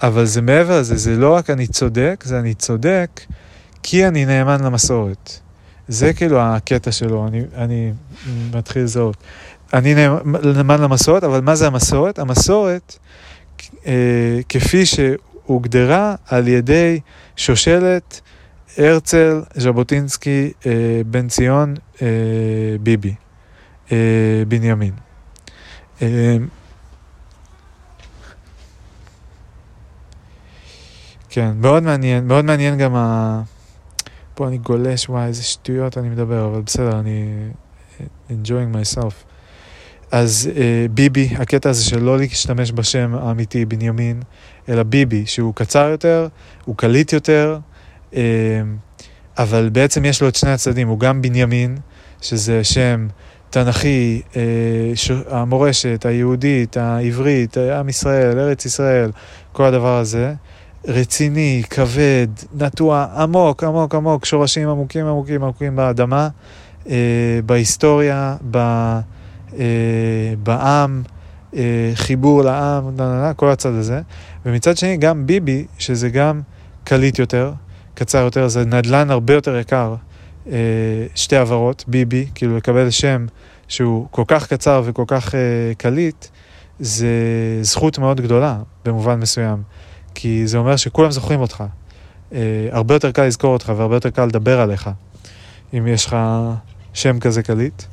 אבל 0.03 0.25
זה 0.25 0.41
מעבר 0.41 0.79
לזה, 0.79 0.97
זה 0.97 1.15
לא 1.15 1.35
רק 1.35 1.49
אני 1.49 1.67
צודק, 1.67 2.23
זה 2.27 2.39
אני 2.39 2.53
צודק 2.53 3.21
כי 3.83 4.07
אני 4.07 4.25
נאמן 4.25 4.63
למסורת. 4.63 5.39
זה 5.87 6.13
כאילו 6.13 6.41
הקטע 6.41 6.91
שלו, 6.91 7.27
אני, 7.27 7.41
אני 7.55 7.91
מתחיל 8.53 8.83
לזהות. 8.83 9.17
אני 9.73 9.95
נאמן 9.95 10.81
למסורת, 10.81 11.23
אבל 11.23 11.41
מה 11.41 11.55
זה 11.55 11.67
המסורת? 11.67 12.19
המסורת 12.19 12.97
כפי 14.49 14.85
שהוגדרה 14.85 16.15
על 16.27 16.47
ידי 16.47 16.99
שושלת 17.35 18.21
הרצל, 18.77 19.41
ז'בוטינסקי, 19.53 20.51
אה, 20.65 21.01
בן 21.05 21.27
ציון, 21.27 21.73
אה, 22.01 22.07
ביבי, 22.81 23.15
אה, 23.91 23.97
בנימין. 24.47 24.93
אה, 26.01 26.37
כן, 31.29 31.51
מאוד 31.55 31.83
מעניין, 31.83 32.27
מאוד 32.27 32.45
מעניין 32.45 32.77
גם 32.77 32.95
ה... 32.95 33.41
פה 34.35 34.47
אני 34.47 34.57
גולש, 34.57 35.09
וואי, 35.09 35.25
איזה 35.25 35.43
שטויות 35.43 35.97
אני 35.97 36.09
מדבר, 36.09 36.45
אבל 36.45 36.61
בסדר, 36.61 36.99
אני 36.99 37.25
enjoying 38.29 38.75
myself. 38.75 39.32
אז 40.13 40.49
אה, 40.55 40.85
ביבי, 40.91 41.29
הקטע 41.37 41.69
הזה 41.69 41.83
של 41.83 42.03
לא 42.03 42.17
להשתמש 42.17 42.71
בשם 42.71 43.15
האמיתי 43.15 43.65
בנימין, 43.65 44.21
אלא 44.69 44.83
ביבי, 44.83 45.25
שהוא 45.25 45.53
קצר 45.55 45.89
יותר, 45.89 46.27
הוא 46.65 46.75
קליט 46.75 47.13
יותר, 47.13 47.57
אה, 48.15 48.21
אבל 49.37 49.69
בעצם 49.69 50.05
יש 50.05 50.21
לו 50.21 50.27
את 50.27 50.35
שני 50.35 50.51
הצדדים, 50.51 50.87
הוא 50.87 50.99
גם 50.99 51.21
בנימין, 51.21 51.77
שזה 52.21 52.63
שם 52.63 53.07
תנכי, 53.49 54.21
אה, 54.35 54.41
ש... 54.95 55.11
המורשת 55.29 56.05
היהודית, 56.05 56.77
העברית, 56.77 57.57
עם 57.57 57.89
ישראל, 57.89 58.39
ארץ 58.39 58.65
ישראל, 58.65 59.11
כל 59.51 59.63
הדבר 59.63 59.97
הזה. 59.97 60.33
רציני, 60.87 61.63
כבד, 61.69 62.27
נטוע 62.57 63.07
עמוק, 63.17 63.63
עמוק, 63.63 63.95
עמוק, 63.95 64.25
שורשים 64.25 64.69
עמוקים, 64.69 65.05
עמוקים, 65.05 65.43
עמוקים 65.43 65.75
באדמה, 65.75 66.29
אה, 66.89 67.39
בהיסטוריה, 67.45 68.35
ב... 68.51 68.57
אה, 69.59 70.33
בעם, 70.43 71.03
אה, 71.55 71.91
חיבור 71.95 72.43
לעם, 72.43 72.89
כל 73.35 73.49
הצד 73.49 73.73
הזה. 73.73 74.01
ומצד 74.45 74.77
שני, 74.77 74.97
גם 74.97 75.27
ביבי, 75.27 75.65
שזה 75.77 76.09
גם 76.09 76.41
קליט 76.83 77.19
יותר, 77.19 77.53
קצר 77.93 78.17
יותר, 78.17 78.47
זה 78.47 78.65
נדל"ן 78.65 79.11
הרבה 79.11 79.33
יותר 79.33 79.57
יקר. 79.57 79.95
אה, 80.51 80.55
שתי 81.15 81.35
עברות, 81.35 81.83
ביבי, 81.87 82.25
כאילו 82.35 82.57
לקבל 82.57 82.89
שם 82.89 83.25
שהוא 83.67 84.07
כל 84.11 84.23
כך 84.27 84.47
קצר 84.47 84.81
וכל 84.85 85.03
כך 85.07 85.35
קליט, 85.77 86.25
זה 86.79 87.07
זכות 87.61 87.99
מאוד 87.99 88.21
גדולה 88.21 88.57
במובן 88.85 89.19
מסוים. 89.19 89.61
כי 90.15 90.47
זה 90.47 90.57
אומר 90.57 90.75
שכולם 90.75 91.11
זוכרים 91.11 91.39
אותך. 91.39 91.63
הרבה 92.71 92.93
יותר 92.93 93.11
קל 93.11 93.25
לזכור 93.25 93.53
אותך 93.53 93.73
והרבה 93.77 93.95
יותר 93.95 94.09
קל 94.09 94.25
לדבר 94.25 94.59
עליך, 94.59 94.89
אם 95.73 95.87
יש 95.87 96.05
לך 96.05 96.17
שם 96.93 97.19
כזה 97.19 97.43
קליט. 97.43 97.83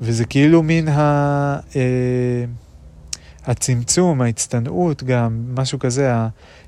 וזה 0.00 0.24
כאילו 0.24 0.62
מין 0.62 0.88
ה... 0.88 1.00
אה, 1.76 2.44
הצמצום, 3.46 4.20
ההצטנעות 4.20 5.02
גם, 5.02 5.44
משהו 5.54 5.78
כזה, 5.78 6.12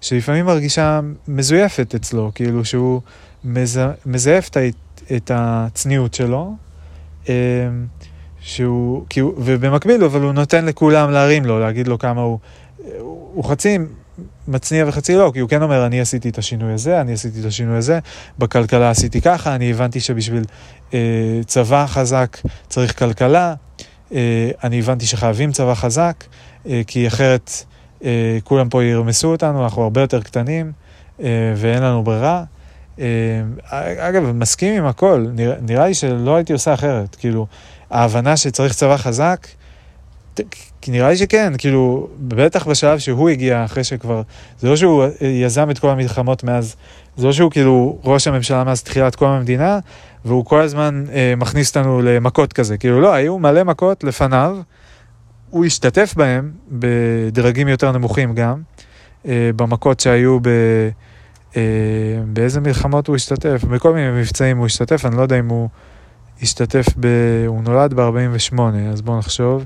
שלפעמים 0.00 0.46
מרגישה 0.46 1.00
מזויפת 1.28 1.94
אצלו, 1.94 2.30
כאילו 2.34 2.64
שהוא 2.64 3.00
מז... 3.44 3.80
מזייף 4.06 4.50
את 5.16 5.30
הצניעות 5.34 6.14
שלו, 6.14 6.54
אה, 7.28 7.34
שהוא, 8.40 9.04
כאילו, 9.08 9.34
ובמקביל, 9.38 10.04
אבל 10.04 10.20
הוא 10.22 10.32
נותן 10.32 10.64
לכולם 10.64 11.10
להרים 11.10 11.44
לו, 11.44 11.60
להגיד 11.60 11.88
לו 11.88 11.98
כמה 11.98 12.20
הוא, 12.20 12.38
הוא 13.34 13.44
חצי 13.44 13.78
מצניע 14.48 14.84
וחצי 14.88 15.14
לא, 15.16 15.30
כי 15.34 15.40
הוא 15.40 15.48
כן 15.48 15.62
אומר, 15.62 15.86
אני 15.86 16.00
עשיתי 16.00 16.28
את 16.28 16.38
השינוי 16.38 16.72
הזה, 16.72 17.00
אני 17.00 17.12
עשיתי 17.12 17.40
את 17.40 17.44
השינוי 17.44 17.76
הזה, 17.76 17.98
בכלכלה 18.38 18.90
עשיתי 18.90 19.20
ככה, 19.20 19.54
אני 19.54 19.70
הבנתי 19.70 20.00
שבשביל 20.00 20.44
אה, 20.94 20.98
צבא 21.46 21.86
חזק 21.86 22.36
צריך 22.68 22.98
כלכלה, 22.98 23.54
אה, 24.14 24.50
אני 24.64 24.78
הבנתי 24.78 25.06
שחייבים 25.06 25.52
צבא 25.52 25.74
חזק, 25.74 26.24
אה, 26.66 26.82
כי 26.86 27.08
אחרת 27.08 27.50
אה, 28.04 28.38
כולם 28.44 28.68
פה 28.68 28.84
ירמסו 28.84 29.32
אותנו, 29.32 29.64
אנחנו 29.64 29.82
הרבה 29.82 30.00
יותר 30.00 30.22
קטנים, 30.22 30.72
ואין 31.56 31.82
לנו 31.82 32.02
ברירה. 32.02 32.44
אגב, 33.98 34.32
מסכים 34.32 34.74
עם 34.74 34.86
הכל, 34.86 35.26
נראה, 35.34 35.56
נראה 35.60 35.86
לי 35.86 35.94
שלא 35.94 36.36
הייתי 36.36 36.52
עושה 36.52 36.74
אחרת. 36.74 37.14
כאילו, 37.14 37.46
ההבנה 37.90 38.36
שצריך 38.36 38.74
צבא 38.74 38.96
חזק, 38.96 39.46
כי 40.84 40.90
נראה 40.90 41.08
לי 41.08 41.16
שכן, 41.16 41.52
כאילו, 41.58 42.08
בטח 42.18 42.66
בשלב 42.66 42.98
שהוא 42.98 43.28
הגיע 43.28 43.64
אחרי 43.64 43.84
שכבר, 43.84 44.22
זה 44.58 44.68
לא 44.68 44.76
שהוא 44.76 45.04
יזם 45.20 45.70
את 45.70 45.78
כל 45.78 45.88
המלחמות 45.88 46.44
מאז, 46.44 46.76
זה 47.16 47.26
לא 47.26 47.32
שהוא 47.32 47.50
כאילו 47.50 47.98
ראש 48.04 48.26
הממשלה 48.26 48.64
מאז 48.64 48.82
תחילת 48.82 49.14
קום 49.14 49.28
המדינה, 49.28 49.78
והוא 50.24 50.44
כל 50.44 50.60
הזמן 50.60 51.04
אה, 51.12 51.34
מכניס 51.36 51.68
אותנו 51.68 52.02
למכות 52.02 52.52
כזה, 52.52 52.78
כאילו 52.78 53.00
לא, 53.00 53.12
היו 53.14 53.38
מלא 53.38 53.64
מכות 53.64 54.04
לפניו, 54.04 54.56
הוא 55.50 55.64
השתתף 55.64 56.14
בהם 56.16 56.50
בדרגים 56.70 57.68
יותר 57.68 57.92
נמוכים 57.92 58.34
גם, 58.34 58.62
אה, 59.26 59.50
במכות 59.56 60.00
שהיו 60.00 60.40
ב... 60.40 60.48
אה, 61.56 61.62
באיזה 62.26 62.60
מלחמות 62.60 63.08
הוא 63.08 63.16
השתתף, 63.16 63.64
בכל 63.64 63.94
מיני 63.94 64.20
מבצעים 64.20 64.58
הוא 64.58 64.66
השתתף, 64.66 65.04
אני 65.06 65.16
לא 65.16 65.22
יודע 65.22 65.38
אם 65.38 65.48
הוא 65.48 65.68
השתתף 66.42 66.86
ב... 67.00 67.06
הוא 67.46 67.62
נולד 67.62 67.94
ב-48, 67.94 68.60
אז 68.92 69.02
בואו 69.02 69.18
נחשוב. 69.18 69.64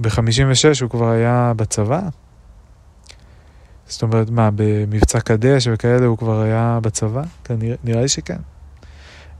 ב-56 0.00 0.82
הוא 0.82 0.90
כבר 0.90 1.08
היה 1.08 1.52
בצבא? 1.56 2.00
זאת 3.86 4.02
אומרת, 4.02 4.30
מה, 4.30 4.50
במבצע 4.54 5.20
קדש 5.20 5.68
וכאלה 5.72 6.06
הוא 6.06 6.18
כבר 6.18 6.40
היה 6.40 6.78
בצבא? 6.82 7.22
כנראה, 7.44 7.76
נראה 7.84 8.02
לי 8.02 8.08
שכן. 8.08 8.38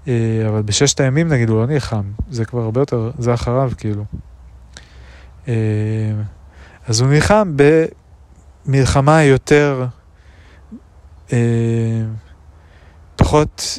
אה, 0.08 0.48
אבל 0.48 0.62
בששת 0.62 1.00
הימים 1.00 1.28
נגיד 1.28 1.48
הוא 1.48 1.60
לא 1.60 1.66
נלחם, 1.66 2.02
זה 2.30 2.44
כבר 2.44 2.60
הרבה 2.60 2.80
יותר, 2.80 3.10
זה 3.18 3.34
אחריו 3.34 3.72
כאילו. 3.76 4.04
אה, 5.48 5.54
אז 6.86 7.00
הוא 7.00 7.10
נלחם 7.10 7.54
במלחמה 8.66 9.22
יותר, 9.22 9.86
אה, 11.32 11.38
פחות 13.16 13.78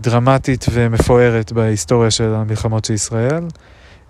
דרמטית 0.00 0.66
ומפוארת 0.72 1.52
בהיסטוריה 1.52 2.10
של 2.10 2.34
המלחמות 2.34 2.84
של 2.84 2.94
ישראל. 2.94 3.44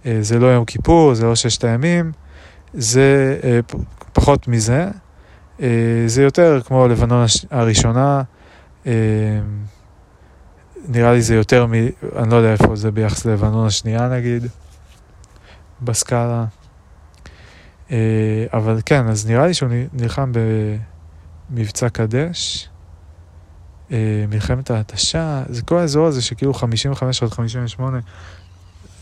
אה, 0.06 0.18
זה 0.20 0.39
לא 0.39 0.47
יום 0.47 0.64
כיפור, 0.64 1.14
זה 1.14 1.26
לא 1.26 1.35
ששת 1.35 1.64
הימים, 1.64 2.12
זה 2.74 3.39
אה, 3.44 3.60
פחות 4.12 4.48
מזה. 4.48 4.89
אה, 5.62 5.68
זה 6.06 6.22
יותר 6.22 6.60
כמו 6.64 6.89
לבנון 6.89 7.26
הראשונה, 7.51 8.22
נראה 10.89 11.12
לי 11.12 11.22
זה 11.22 11.35
יותר 11.35 11.66
מ... 11.66 11.72
אני 12.16 12.31
לא 12.31 12.36
יודע 12.36 12.52
איפה 12.52 12.76
זה 12.76 12.90
ביחס 12.90 13.24
ללבנון 13.24 13.66
השנייה 13.66 14.09
נגיד, 14.09 14.47
בסקאלה. 15.82 16.44
אבל 18.52 18.81
כן, 18.86 19.09
אז 19.09 19.26
נראה 19.26 19.47
לי 19.47 19.55
שהוא 19.55 19.68
נלחם 19.93 20.32
במבצע 21.51 21.89
קדש, 21.89 22.68
מלחמת 24.28 24.70
ההתשה, 24.70 25.43
זה 25.48 25.62
כל 25.62 25.78
האזור 25.78 26.06
הזה 26.06 26.22
שכאילו 26.22 26.55
55 26.55 27.22
עד 27.22 27.28
58 27.28 27.98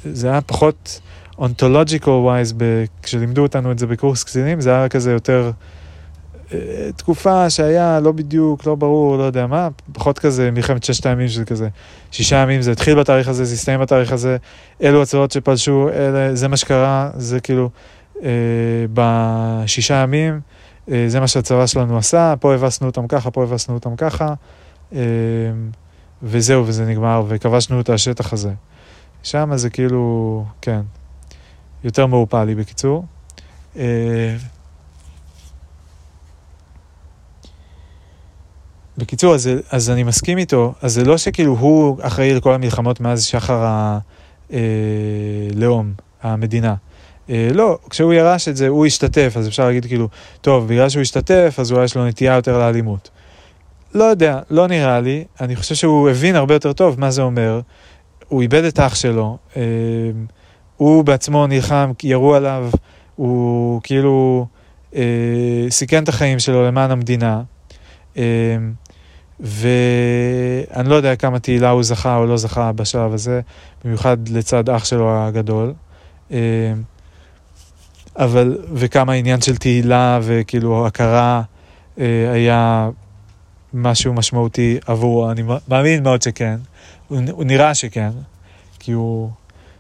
זה 0.05 0.31
היה 0.31 0.41
פחות 0.41 1.01
אונתולוג'יקל 1.39 2.11
ווייז, 2.11 2.55
כשלימדו 3.03 3.43
אותנו 3.43 3.73
את 3.73 3.79
זה 3.79 3.87
בקורס 3.87 4.25
קצינים, 4.25 4.61
זה 4.61 4.71
היה 4.71 4.89
כזה 4.89 5.13
יותר 5.13 5.51
אה, 6.53 6.59
תקופה 6.97 7.51
שהיה 7.51 8.01
לא 8.01 8.13
בדיוק, 8.13 8.67
לא 8.67 8.75
ברור, 8.75 9.17
לא 9.17 9.23
יודע 9.23 9.47
מה, 9.47 9.69
פחות 9.93 10.19
כזה 10.19 10.51
מלחמת 10.51 10.85
ששת 10.85 11.07
הימים 11.07 11.29
שזה 11.29 11.45
כזה, 11.45 11.69
שישה 12.11 12.37
ימים 12.37 12.63
זה 12.63 12.73
התחיל 12.73 12.95
בתאריך 12.95 13.29
הזה, 13.29 13.45
זה 13.45 13.55
הסתיים 13.55 13.81
בתאריך 13.81 14.13
הזה, 14.13 14.37
אלו 14.83 15.03
הצבאות 15.03 15.31
שפלשו, 15.31 15.89
אלה, 15.89 16.35
זה 16.35 16.49
מה 16.49 16.57
שקרה, 16.57 17.11
זה 17.17 17.41
כאילו 17.41 17.71
אה, 18.23 18.31
בשישה 18.95 19.95
ימים, 19.95 20.41
אה, 20.91 21.05
זה 21.09 21.21
מה 21.21 21.29
שהצבא 21.29 21.67
שלנו 21.67 21.99
עשה, 21.99 22.35
פה 22.41 22.55
הבסנו 22.55 22.87
אותם 22.87 23.07
ככה, 23.07 23.31
פה 23.31 23.43
הבסנו 23.43 23.75
אותם 23.75 23.97
ככה, 23.97 24.35
אה, 24.95 25.01
וזהו, 26.23 26.67
וזה 26.67 26.85
נגמר, 26.85 27.23
וכבשנו 27.29 27.81
את 27.81 27.91
השטח 27.91 28.33
הזה. 28.33 28.51
שם 29.23 29.57
זה 29.57 29.71
כאילו, 29.71 30.45
כן, 30.61 30.81
יותר 31.85 32.07
מעורפל 32.07 32.45
לי 32.45 32.55
בקיצור. 32.55 33.05
אה, 33.77 34.37
בקיצור, 38.99 39.35
אז, 39.35 39.51
אז 39.71 39.91
אני 39.91 40.03
מסכים 40.03 40.39
איתו, 40.39 40.75
אז 40.83 40.95
זה 40.95 41.05
לא 41.05 41.19
שכאילו 41.19 41.53
הוא 41.53 41.99
אחראי 42.03 42.35
לכל 42.35 42.55
המלחמות 42.55 43.01
מאז 43.01 43.25
שחר 43.25 43.67
הלאום, 44.51 45.93
אה, 46.25 46.33
המדינה. 46.33 46.75
אה, 47.31 47.49
לא, 47.55 47.79
כשהוא 47.91 48.13
ירש 48.13 48.49
את 48.49 48.57
זה, 48.57 48.69
הוא 48.69 48.87
השתתף, 48.87 49.33
אז 49.37 49.49
אפשר 49.49 49.67
להגיד 49.67 49.87
כאילו, 49.87 50.09
טוב, 50.41 50.69
בגלל 50.69 50.89
שהוא 50.89 51.03
השתתף, 51.03 51.55
אז 51.59 51.73
אולי 51.73 51.85
יש 51.85 51.97
לו 51.97 52.07
נטייה 52.07 52.35
יותר 52.35 52.59
לאלימות. 52.59 53.11
לא 53.95 54.05
יודע, 54.05 54.41
לא 54.51 54.67
נראה 54.67 55.01
לי, 55.01 55.25
אני 55.41 55.57
חושב 55.57 55.75
שהוא 55.75 56.11
הבין 56.11 56.37
הרבה 56.37 56.55
יותר 56.55 56.73
טוב 56.73 57.01
מה 57.01 57.11
זה 57.11 57.23
אומר, 57.23 57.61
הוא 58.33 58.43
איבד 58.43 58.65
את 58.65 58.81
אח 58.81 58.95
שלו, 58.95 59.39
אה, 59.57 59.63
הוא 60.77 61.05
בעצמו 61.05 61.47
נלחם, 61.47 61.93
ירו 62.03 62.35
עליו, 62.35 62.71
הוא 63.17 63.81
כאילו 63.83 64.47
אה, 64.95 65.67
סיכן 65.71 66.03
את 66.03 66.09
החיים 66.09 66.39
שלו 66.39 66.67
למען 66.67 66.91
המדינה, 66.91 67.43
אה, 68.17 68.23
ואני 69.41 70.89
לא 70.89 70.95
יודע 70.95 71.17
כמה 71.17 71.39
תהילה 71.39 71.71
הוא 71.71 71.83
זכה 71.83 72.17
או 72.17 72.27
לא 72.27 72.37
זכה 72.37 72.73
בשלב 72.73 73.15
הזה, 73.15 73.41
במיוחד 73.85 74.29
לצד 74.29 74.69
אח 74.69 74.85
שלו 74.85 75.11
הגדול. 75.11 75.75
אבל, 78.17 78.59
וכמה 78.75 79.13
עניין 79.13 79.41
של 79.41 79.57
תהילה 79.57 80.19
וכאילו 80.23 80.87
הכרה 80.87 81.43
היה 82.33 82.91
משהו 83.75 84.13
משמעותי 84.13 84.79
עבורו, 84.87 85.31
אני 85.31 85.43
מאמין 85.69 86.03
מאוד 86.03 86.23
שכן. 86.23 86.57
הוא, 87.13 87.21
הוא 87.31 87.45
נראה 87.45 87.75
שכן, 87.75 88.11
כי 88.79 88.93
הוא 88.93 89.31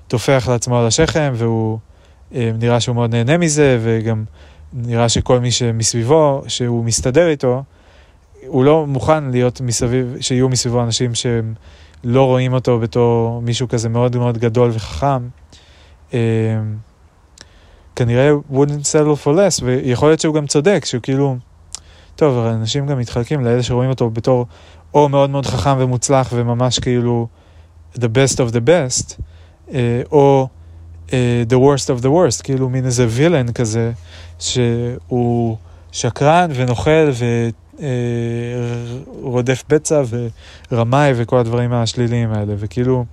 טופח 0.08 0.48
לעצמו 0.48 0.78
על 0.78 0.86
השכם, 0.86 1.32
והוא 1.36 1.78
אה, 2.34 2.50
נראה 2.58 2.80
שהוא 2.80 2.94
מאוד 2.94 3.10
נהנה 3.10 3.38
מזה, 3.38 3.78
וגם 3.82 4.24
נראה 4.72 5.08
שכל 5.08 5.38
מי 5.38 5.50
שמסביבו, 5.50 6.42
שהוא 6.48 6.84
מסתדר 6.84 7.28
איתו, 7.28 7.62
הוא 8.46 8.64
לא 8.64 8.86
מוכן 8.86 9.24
להיות 9.24 9.60
מסביב, 9.60 10.16
שיהיו 10.20 10.48
מסביבו 10.48 10.82
אנשים 10.82 11.14
שהם 11.14 11.54
לא 12.04 12.26
רואים 12.26 12.52
אותו 12.52 12.78
בתור 12.78 13.42
מישהו 13.42 13.68
כזה 13.68 13.88
מאוד 13.88 14.16
מאוד 14.16 14.38
גדול 14.38 14.70
וחכם. 14.72 15.28
אה, 16.14 16.18
כנראה 17.96 18.30
wouldn't 18.52 18.84
settle 18.92 19.24
for 19.24 19.28
less, 19.28 19.64
ויכול 19.64 20.08
להיות 20.08 20.20
שהוא 20.20 20.34
גם 20.34 20.46
צודק, 20.46 20.84
שהוא 20.84 21.02
כאילו, 21.02 21.36
טוב, 22.16 22.46
אנשים 22.46 22.86
גם 22.86 22.98
מתחלקים 22.98 23.44
לאלה 23.44 23.62
שרואים 23.62 23.90
אותו 23.90 24.10
בתור 24.10 24.46
או 24.94 25.08
מאוד 25.08 25.30
מאוד 25.30 25.46
חכם 25.46 25.74
ומוצלח 25.78 26.28
וממש 26.34 26.78
כאילו 26.78 27.26
the 27.94 28.08
best 28.14 28.36
of 28.36 28.52
the 28.52 28.60
best, 28.66 29.14
אה, 29.74 30.02
או 30.12 30.48
אה, 31.12 31.42
the 31.48 31.54
worst 31.54 31.86
of 31.86 32.02
the 32.02 32.08
worst, 32.08 32.42
כאילו 32.42 32.68
מין 32.68 32.86
איזה 32.86 33.06
וילן 33.08 33.52
כזה, 33.52 33.92
שהוא 34.38 35.56
שקרן 35.92 36.50
ונוכל 36.54 37.10
ורודף 39.22 39.62
אה, 39.72 39.76
בצע 39.76 40.02
ורמאי 40.72 41.12
וכל 41.16 41.38
הדברים 41.38 41.72
השליליים 41.72 42.32
האלה, 42.32 42.54
וכאילו... 42.58 43.04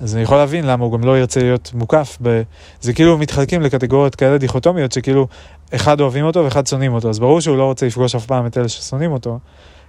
אז 0.00 0.14
אני 0.14 0.22
יכול 0.22 0.36
להבין 0.36 0.66
למה 0.66 0.84
הוא 0.84 0.92
גם 0.92 1.04
לא 1.04 1.18
ירצה 1.18 1.40
להיות 1.40 1.70
מוקף. 1.74 2.18
ב... 2.22 2.42
זה 2.80 2.92
כאילו 2.92 3.18
מתחלקים 3.18 3.62
לקטגוריות 3.62 4.14
כאלה 4.14 4.38
דיכוטומיות, 4.38 4.92
שכאילו 4.92 5.26
אחד 5.74 6.00
אוהבים 6.00 6.24
אותו 6.24 6.44
ואחד 6.44 6.66
שונאים 6.66 6.94
אותו. 6.94 7.10
אז 7.10 7.18
ברור 7.18 7.40
שהוא 7.40 7.56
לא 7.56 7.64
רוצה 7.64 7.86
לפגוש 7.86 8.14
אף 8.14 8.26
פעם 8.26 8.46
את 8.46 8.58
אלה 8.58 8.68
ששונאים 8.68 9.12
אותו, 9.12 9.38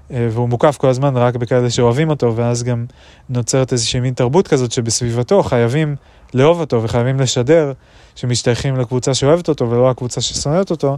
והוא 0.10 0.50
מוקף 0.50 0.78
כל 0.78 0.90
הזמן 0.90 1.18
רק 1.18 1.36
בכאלה 1.36 1.70
שאוהבים 1.70 2.10
אותו, 2.10 2.36
ואז 2.36 2.64
גם 2.64 2.86
נוצרת 3.30 3.74
איזושהי 3.74 4.00
מין 4.00 4.14
תרבות 4.14 4.48
כזאת 4.48 4.72
שבסביבתו 4.72 5.44
חייבים 5.44 5.96
לאהוב 6.34 6.60
אותו 6.60 6.84
וחייבים 6.84 7.20
לשדר 7.20 7.74
שמשתייכים 8.16 8.76
לקבוצה 8.76 9.14
שאוהבת 9.14 9.50
אותו 9.50 9.70
ולא 9.70 9.90
הקבוצה 9.90 10.22
ששונאת 10.22 10.72
אותו, 10.72 10.98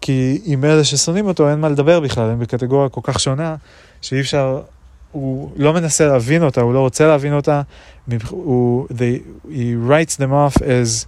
כי 0.00 0.40
עם 0.44 0.64
אלה 0.64 0.84
ששונאים 0.84 1.26
אותו 1.26 1.50
אין 1.50 1.60
מה 1.60 1.68
לדבר 1.68 2.00
בכלל, 2.00 2.30
הם 2.30 2.38
בקטגוריה 2.38 2.88
כל 2.88 3.00
כך 3.04 3.20
שונה, 3.20 3.56
שאי 4.02 4.20
אפשר, 4.20 4.60
הוא 5.12 5.50
לא 5.56 5.72
מנסה 5.72 6.06
להבין 6.06 6.42
אותה, 6.42 6.60
הוא 6.60 6.74
לא 6.74 6.80
רוצה 6.80 7.06
להבין 7.06 7.32
אותה, 7.32 7.62
הוא, 8.30 8.86
they, 8.90 9.48
he 9.48 9.88
writes 9.88 10.16
them 10.16 10.30
off 10.30 10.62
as 10.62 11.06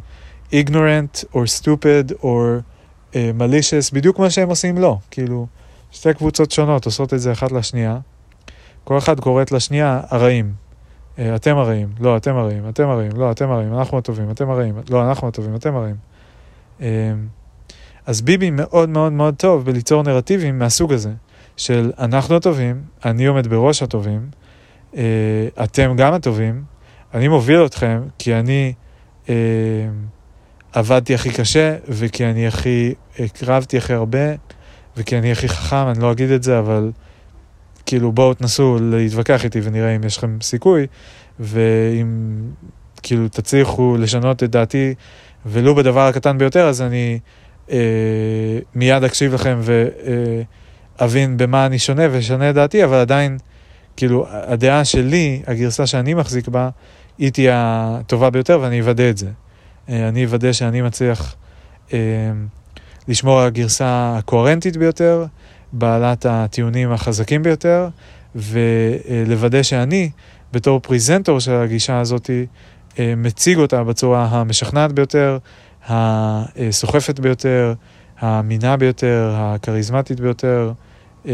ignorant 0.53 1.25
or 1.33 1.47
stupid 1.47 2.13
or 2.23 2.63
uh, 3.13 3.17
malicious, 3.39 3.93
בדיוק 3.93 4.19
מה 4.19 4.31
שהם 4.31 4.49
עושים 4.49 4.79
לו, 4.79 4.99
כאילו. 5.11 5.47
שתי 5.91 6.15
קבוצות 6.15 6.51
שונות 6.51 6.87
עושות 6.87 7.15
את 7.15 7.21
זה 7.21 7.33
אחת 7.33 7.53
לשנייה, 7.53 7.99
כל 8.85 8.99
אחת 8.99 9.21
קוראת 9.21 9.53
לשנייה 9.53 10.01
הרעים. 10.09 10.53
אה, 11.19 11.35
אתם 11.37 11.57
הרעים, 11.57 11.89
לא, 12.01 12.17
אתם 12.17 12.37
הרעים, 12.37 12.69
אתם 12.69 12.89
הרעים, 12.89 13.13
לא, 13.17 13.31
אתם 13.31 13.51
הרעים, 13.51 13.75
אנחנו 13.75 13.99
הטובים, 13.99 14.31
אתם 14.31 14.51
הרעים, 14.51 14.75
לא, 14.91 15.09
אנחנו 15.09 15.29
הטובים, 15.29 15.57
אתם 15.57 15.77
הרעים. 15.77 15.97
אה, 16.81 17.13
אז 18.07 18.23
ביבי 18.23 18.51
מאוד 18.51 18.89
מאוד 18.89 19.13
מאוד 19.13 19.35
טוב 19.35 19.65
בליצור 19.65 20.03
נרטיבים 20.03 20.59
מהסוג 20.59 20.93
הזה, 20.93 21.13
של 21.57 21.93
אנחנו 21.99 22.37
הטובים, 22.37 22.83
אני 23.05 23.27
עומד 23.27 23.47
בראש 23.47 23.83
הטובים, 23.83 24.29
אה, 24.97 25.03
אתם 25.65 25.95
גם 25.97 26.15
הטובים, 26.15 26.65
אני 27.15 27.29
מוביל 27.29 27.67
אתכם 27.67 28.03
כי 28.19 28.35
אני 28.35 28.73
עבדתי 30.73 31.15
הכי 31.15 31.31
קשה 31.31 31.77
וכי 31.89 32.25
אני 32.25 32.47
הכי 32.47 32.95
הקרבתי 33.19 33.79
הכי 33.79 33.93
הרבה 33.93 34.19
וכי 34.99 35.19
אני 35.19 35.33
הכי 35.33 35.49
חכם, 35.49 35.89
אני 35.89 36.03
לא 36.03 36.13
אגיד 36.13 36.31
את 36.31 36.43
זה, 36.43 36.59
אבל 36.59 36.91
כאילו 37.87 38.13
בואו 38.13 38.35
תנסו 38.35 38.79
להתווכח 38.83 39.45
איתי 39.45 39.61
ונראה 39.63 39.97
אם 39.97 40.05
יש 40.05 40.17
לכם 40.17 40.39
סיכוי, 40.41 40.87
ואם 41.41 42.41
כאילו 43.03 43.29
תצליחו 43.29 43.97
לשנות 43.99 44.43
את 44.43 44.51
דעתי, 44.51 44.95
ולו 45.47 45.75
בדבר 45.75 46.01
הקטן 46.01 46.39
ביותר, 46.39 46.69
אז 46.69 46.83
אני 46.83 47.19
אה, 47.71 47.79
מיד 48.75 49.05
אקשיב 49.05 49.35
לכם 49.35 49.61
ואבין 50.99 51.37
במה 51.37 51.67
אני 51.67 51.79
שונה 51.79 52.03
ואשנה 52.11 52.51
את 52.51 52.55
דעתי, 52.55 52.85
אבל 52.85 52.97
עדיין, 52.97 53.39
כאילו, 53.97 54.27
הדעה 54.31 54.85
שלי, 54.85 55.43
הגרסה 55.47 55.87
שאני 55.87 56.15
מחזיק 56.15 56.49
בה, 56.49 56.69
היא 57.19 57.31
תהיה 57.31 57.87
הטובה 58.01 58.31
ביותר 58.31 58.59
ואני 58.63 58.81
אוודא 58.81 59.11
את 59.11 59.19
זה. 59.19 59.29
אה, 59.89 60.09
אני 60.09 60.25
אוודא 60.25 60.53
שאני 60.53 60.83
מצליח 60.83 61.37
אה, 61.93 61.99
לשמור 63.09 63.41
על 63.41 63.47
הגרסה 63.47 64.15
הקוהרנטית 64.19 64.77
ביותר, 64.77 65.25
בעלת 65.73 66.27
הטיעונים 66.29 66.93
החזקים 66.93 67.43
ביותר, 67.43 67.89
ולוודא 68.35 69.63
שאני, 69.63 70.11
בתור 70.53 70.81
פריזנטור 70.81 71.41
של 71.41 71.53
הגישה 71.53 72.01
הזאת, 72.01 72.31
אה, 72.99 73.15
מציג 73.17 73.59
אותה 73.59 73.85
בצורה 73.85 74.25
המשכנעת 74.25 74.93
ביותר, 74.93 75.39
הסוחפת 75.89 77.21
ביותר, 77.21 77.75
האמינה 78.19 78.77
ביותר, 78.77 79.33
הכריזמטית 79.37 80.21
ביותר 80.21 80.73
אה, 81.27 81.33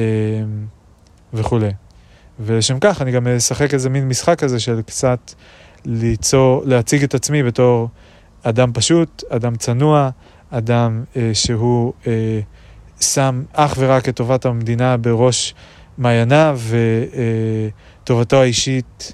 וכולי. 1.34 1.70
ולשם 2.40 2.78
כך 2.80 3.02
אני 3.02 3.12
גם 3.12 3.28
אשחק 3.28 3.74
איזה 3.74 3.90
מין 3.90 4.08
משחק 4.08 4.38
כזה 4.38 4.60
של 4.60 4.82
קצת 4.82 5.32
ליצור, 5.84 6.62
להציג 6.66 7.02
את 7.02 7.14
עצמי 7.14 7.42
בתור 7.42 7.88
אדם 8.42 8.72
פשוט, 8.72 9.24
אדם 9.30 9.56
צנוע, 9.56 10.10
אדם 10.58 11.04
אה, 11.16 11.30
שהוא 11.34 11.92
אה, 12.06 12.40
שם 13.00 13.42
אך 13.52 13.74
ורק 13.78 14.08
את 14.08 14.16
טובת 14.16 14.44
המדינה 14.44 14.96
בראש 14.96 15.54
מעייניו 15.98 16.60
וטובתו 18.00 18.36
אה, 18.36 18.42
האישית, 18.42 19.12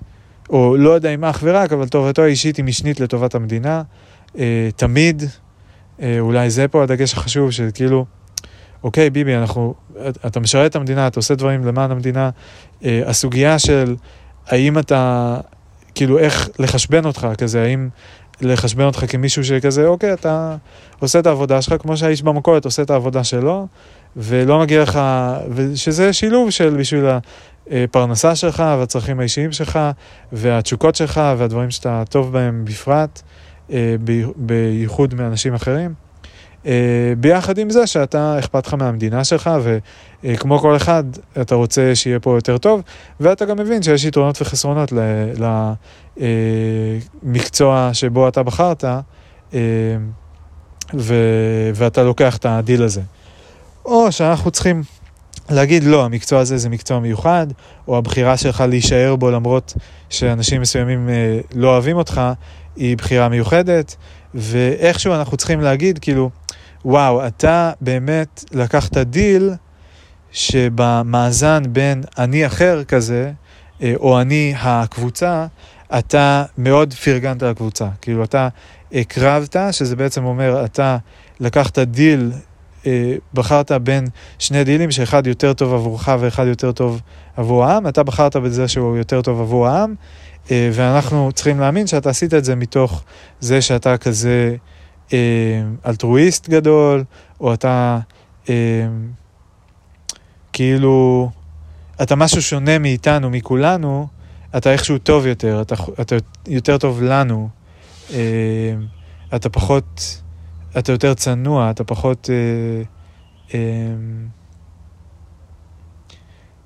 או 0.50 0.76
לא 0.76 0.90
יודע 0.90 1.14
אם 1.14 1.24
אך 1.24 1.40
ורק, 1.42 1.72
אבל 1.72 1.88
טובתו 1.88 2.22
האישית 2.22 2.56
היא 2.56 2.64
משנית 2.64 3.00
לטובת 3.00 3.34
המדינה. 3.34 3.82
אה, 4.38 4.68
תמיד, 4.76 5.22
אה, 6.02 6.16
אולי 6.20 6.50
זה 6.50 6.68
פה 6.68 6.82
הדגש 6.82 7.12
החשוב, 7.12 7.50
שכאילו, 7.50 8.04
אוקיי, 8.82 9.10
ביבי, 9.10 9.36
אנחנו, 9.36 9.74
אתה 10.26 10.40
משרת 10.40 10.70
את 10.70 10.76
המדינה, 10.76 11.06
אתה 11.06 11.18
עושה 11.18 11.34
דברים 11.34 11.64
למען 11.64 11.90
המדינה. 11.90 12.30
אה, 12.84 13.02
הסוגיה 13.06 13.58
של 13.58 13.96
האם 14.46 14.78
אתה, 14.78 15.36
כאילו, 15.94 16.18
איך 16.18 16.48
לחשבן 16.58 17.04
אותך 17.04 17.28
כזה, 17.38 17.62
האם 17.62 17.88
לחשבן 18.40 18.84
אותך 18.84 19.04
כמישהו 19.08 19.44
שכזה, 19.44 19.86
אוקיי, 19.86 20.12
אתה 20.12 20.56
עושה 20.98 21.18
את 21.18 21.26
העבודה 21.26 21.62
שלך, 21.62 21.82
כמו 21.82 21.96
שהאיש 21.96 22.22
במכולת 22.22 22.64
עושה 22.64 22.82
את 22.82 22.90
העבודה 22.90 23.24
שלו, 23.24 23.66
ולא 24.16 24.60
מגיע 24.60 24.82
לך, 24.82 25.00
ושזה 25.54 26.12
שילוב 26.12 26.50
של 26.50 26.76
בשביל 26.78 27.04
הפרנסה 27.70 28.34
שלך 28.34 28.64
והצרכים 28.78 29.20
האישיים 29.20 29.52
שלך, 29.52 29.78
והתשוקות 30.32 30.94
שלך 30.94 31.20
והדברים 31.38 31.70
שאתה 31.70 32.02
טוב 32.08 32.32
בהם 32.32 32.64
בפרט. 32.64 33.22
אה, 33.72 33.96
בייחוד 34.36 35.14
מאנשים 35.14 35.54
אחרים. 35.54 35.94
אה, 36.66 37.12
ביחד 37.18 37.58
עם 37.58 37.70
זה 37.70 37.86
שאתה, 37.86 38.38
אכפת 38.38 38.66
לך 38.66 38.74
מהמדינה 38.74 39.24
שלך, 39.24 39.50
וכמו 40.24 40.58
כל 40.58 40.76
אחד, 40.76 41.04
אתה 41.40 41.54
רוצה 41.54 41.94
שיהיה 41.94 42.20
פה 42.20 42.34
יותר 42.36 42.58
טוב, 42.58 42.82
ואתה 43.20 43.44
גם 43.44 43.58
מבין 43.58 43.82
שיש 43.82 44.04
יתרונות 44.04 44.42
וחסרונות 44.42 44.92
למקצוע 47.22 47.90
שבו 47.92 48.28
אתה 48.28 48.42
בחרת, 48.42 48.84
אה, 49.54 49.58
ואתה 51.74 52.02
לוקח 52.02 52.36
את 52.36 52.46
הדיל 52.46 52.82
הזה. 52.82 53.00
או 53.84 54.12
שאנחנו 54.12 54.50
צריכים 54.50 54.82
להגיד, 55.50 55.84
לא, 55.84 56.04
המקצוע 56.04 56.40
הזה 56.40 56.58
זה 56.58 56.68
מקצוע 56.68 56.98
מיוחד, 56.98 57.46
או 57.88 57.98
הבחירה 57.98 58.36
שלך 58.36 58.64
להישאר 58.68 59.16
בו 59.16 59.30
למרות 59.30 59.74
שאנשים 60.10 60.60
מסוימים 60.60 61.08
לא 61.54 61.68
אוהבים 61.68 61.96
אותך, 61.96 62.20
היא 62.76 62.96
בחירה 62.96 63.28
מיוחדת, 63.28 63.96
ואיכשהו 64.34 65.14
אנחנו 65.14 65.36
צריכים 65.36 65.60
להגיד, 65.60 65.98
כאילו, 65.98 66.30
וואו, 66.84 67.26
אתה 67.26 67.72
באמת 67.80 68.44
לקחת 68.52 68.96
דיל 68.96 69.50
שבמאזן 70.32 71.62
בין 71.68 72.02
אני 72.18 72.46
אחר 72.46 72.84
כזה, 72.84 73.32
אה, 73.82 73.92
או 73.96 74.20
אני 74.20 74.54
הקבוצה, 74.58 75.46
אתה 75.98 76.44
מאוד 76.58 76.94
פרגנת 76.94 77.42
לקבוצה. 77.42 77.88
כאילו, 78.00 78.24
אתה 78.24 78.48
הקרבת, 78.92 79.56
שזה 79.70 79.96
בעצם 79.96 80.24
אומר, 80.24 80.64
אתה 80.64 80.96
לקחת 81.40 81.78
דיל, 81.78 82.32
אה, 82.86 83.14
בחרת 83.34 83.72
בין 83.72 84.06
שני 84.38 84.64
דילים, 84.64 84.90
שאחד 84.90 85.26
יותר 85.26 85.52
טוב 85.52 85.74
עבורך 85.74 86.08
ואחד 86.20 86.46
יותר 86.46 86.72
טוב 86.72 87.00
עבור 87.36 87.64
העם, 87.64 87.86
אתה 87.86 88.02
בחרת 88.02 88.36
בזה 88.36 88.68
שהוא 88.68 88.96
יותר 88.96 89.22
טוב 89.22 89.40
עבור 89.40 89.68
העם, 89.68 89.94
אה, 90.50 90.70
ואנחנו 90.72 91.32
צריכים 91.32 91.60
להאמין 91.60 91.86
שאתה 91.86 92.10
עשית 92.10 92.34
את 92.34 92.44
זה 92.44 92.54
מתוך 92.54 93.02
זה 93.40 93.62
שאתה 93.62 93.96
כזה 93.96 94.56
אלטרואיסט 95.86 96.48
גדול, 96.48 97.04
או 97.40 97.54
אתה 97.54 97.98
אה, 98.48 98.54
כאילו, 100.52 101.30
אתה 102.02 102.16
משהו 102.16 102.42
שונה 102.42 102.78
מאיתנו, 102.78 103.30
מכולנו, 103.30 104.06
אתה 104.56 104.72
איכשהו 104.72 104.98
טוב 104.98 105.26
יותר, 105.26 105.62
אתה, 105.62 105.74
אתה 106.00 106.16
יותר 106.48 106.78
טוב 106.78 107.02
לנו, 107.02 107.48
אתה 109.34 109.48
פחות, 109.52 110.20
אתה 110.78 110.92
יותר 110.92 111.14
צנוע, 111.14 111.70
אתה 111.70 111.84
פחות... 111.84 112.30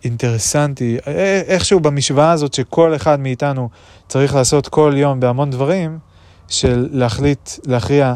אינטרסנטי, 0.05 0.99
איכשהו 1.47 1.81
במשוואה 1.81 2.31
הזאת 2.31 2.55
שכל 2.55 2.95
אחד 2.95 3.21
מאיתנו 3.21 3.69
צריך 4.09 4.35
לעשות 4.35 4.69
כל 4.69 4.93
יום 4.97 5.21
בהמון 5.21 5.51
דברים, 5.51 5.99
של 6.49 6.89
להחליט, 6.93 7.51
להכריע 7.67 8.15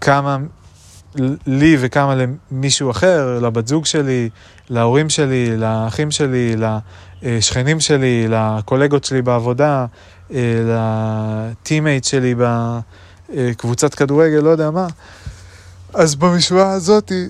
כמה 0.00 0.36
לי 1.46 1.76
וכמה 1.80 2.14
למישהו 2.14 2.90
אחר, 2.90 3.38
לבת 3.42 3.66
זוג 3.68 3.86
שלי, 3.86 4.28
להורים 4.70 5.08
שלי, 5.08 5.56
לאחים 5.56 6.10
שלי, 6.10 6.56
לשכנים 7.22 7.80
שלי, 7.80 8.26
לקולגות 8.28 9.04
שלי 9.04 9.22
בעבודה, 9.22 9.86
לטימייט 10.30 12.04
שלי 12.04 12.34
בקבוצת 12.38 13.94
כדורגל, 13.94 14.38
לא 14.38 14.50
יודע 14.50 14.70
מה. 14.70 14.86
אז 15.94 16.14
במשוואה 16.14 16.72
הזאתי, 16.72 17.28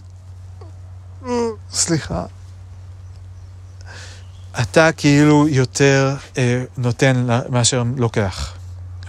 סליחה, 1.71 2.25
אתה 4.63 4.93
כאילו 4.93 5.49
יותר 5.49 6.15
אה, 6.39 6.65
נותן 6.79 7.27
מאשר 7.49 7.83
לוקח. 7.97 8.58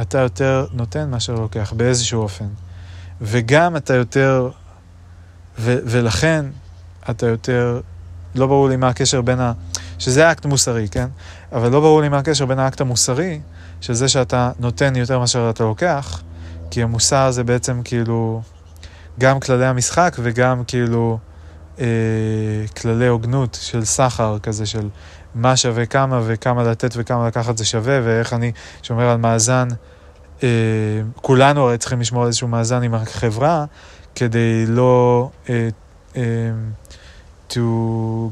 אתה 0.01 0.17
יותר 0.17 0.65
נותן 0.73 1.09
מאשר 1.09 1.33
לוקח, 1.33 1.73
באיזשהו 1.77 2.21
אופן. 2.21 2.47
וגם 3.21 3.75
אתה 3.75 3.93
יותר, 3.93 4.49
ו, 5.59 5.77
ולכן 5.85 6.45
אתה 7.09 7.27
יותר, 7.27 7.81
לא 8.35 8.47
ברור 8.47 8.69
לי 8.69 8.75
מה 8.75 8.87
הקשר 8.87 9.21
בין 9.21 9.39
ה... 9.39 9.53
שזה 9.99 10.31
אקט 10.31 10.45
מוסרי, 10.45 10.87
כן? 10.89 11.07
אבל 11.51 11.69
לא 11.71 11.79
ברור 11.79 12.01
לי 12.01 12.09
מה 12.09 12.17
הקשר 12.17 12.45
בין 12.45 12.59
האקט 12.59 12.81
המוסרי, 12.81 13.39
של 13.81 13.93
זה 13.93 14.07
שאתה 14.07 14.51
נותן 14.59 14.95
יותר 14.95 15.19
מאשר 15.19 15.49
אתה 15.49 15.63
לוקח, 15.63 16.21
כי 16.71 16.83
המוסר 16.83 17.31
זה 17.31 17.43
בעצם 17.43 17.81
כאילו 17.83 18.41
גם 19.19 19.39
כללי 19.39 19.65
המשחק 19.65 20.17
וגם 20.21 20.63
כאילו 20.63 21.19
אה, 21.79 21.85
כללי 22.81 23.07
הוגנות 23.07 23.57
של 23.61 23.85
סחר 23.85 24.39
כזה, 24.39 24.65
של 24.65 24.89
מה 25.35 25.57
שווה 25.57 25.85
כמה 25.85 26.21
וכמה 26.25 26.63
לתת 26.63 26.93
וכמה 26.97 27.27
לקחת 27.27 27.57
זה 27.57 27.65
שווה, 27.65 27.99
ואיך 28.03 28.33
אני 28.33 28.51
שומר 28.83 29.09
על 29.09 29.17
מאזן. 29.17 29.67
אה, 30.43 30.49
כולנו 31.15 31.61
הרי 31.67 31.77
צריכים 31.77 32.01
לשמור 32.01 32.21
על 32.21 32.27
איזשהו 32.27 32.47
מאזן 32.47 32.83
עם 32.83 32.93
החברה, 32.93 33.65
כדי 34.15 34.65
לא... 34.67 35.29
אה, 35.49 35.69
אה, 36.15 36.21
to 37.49 37.59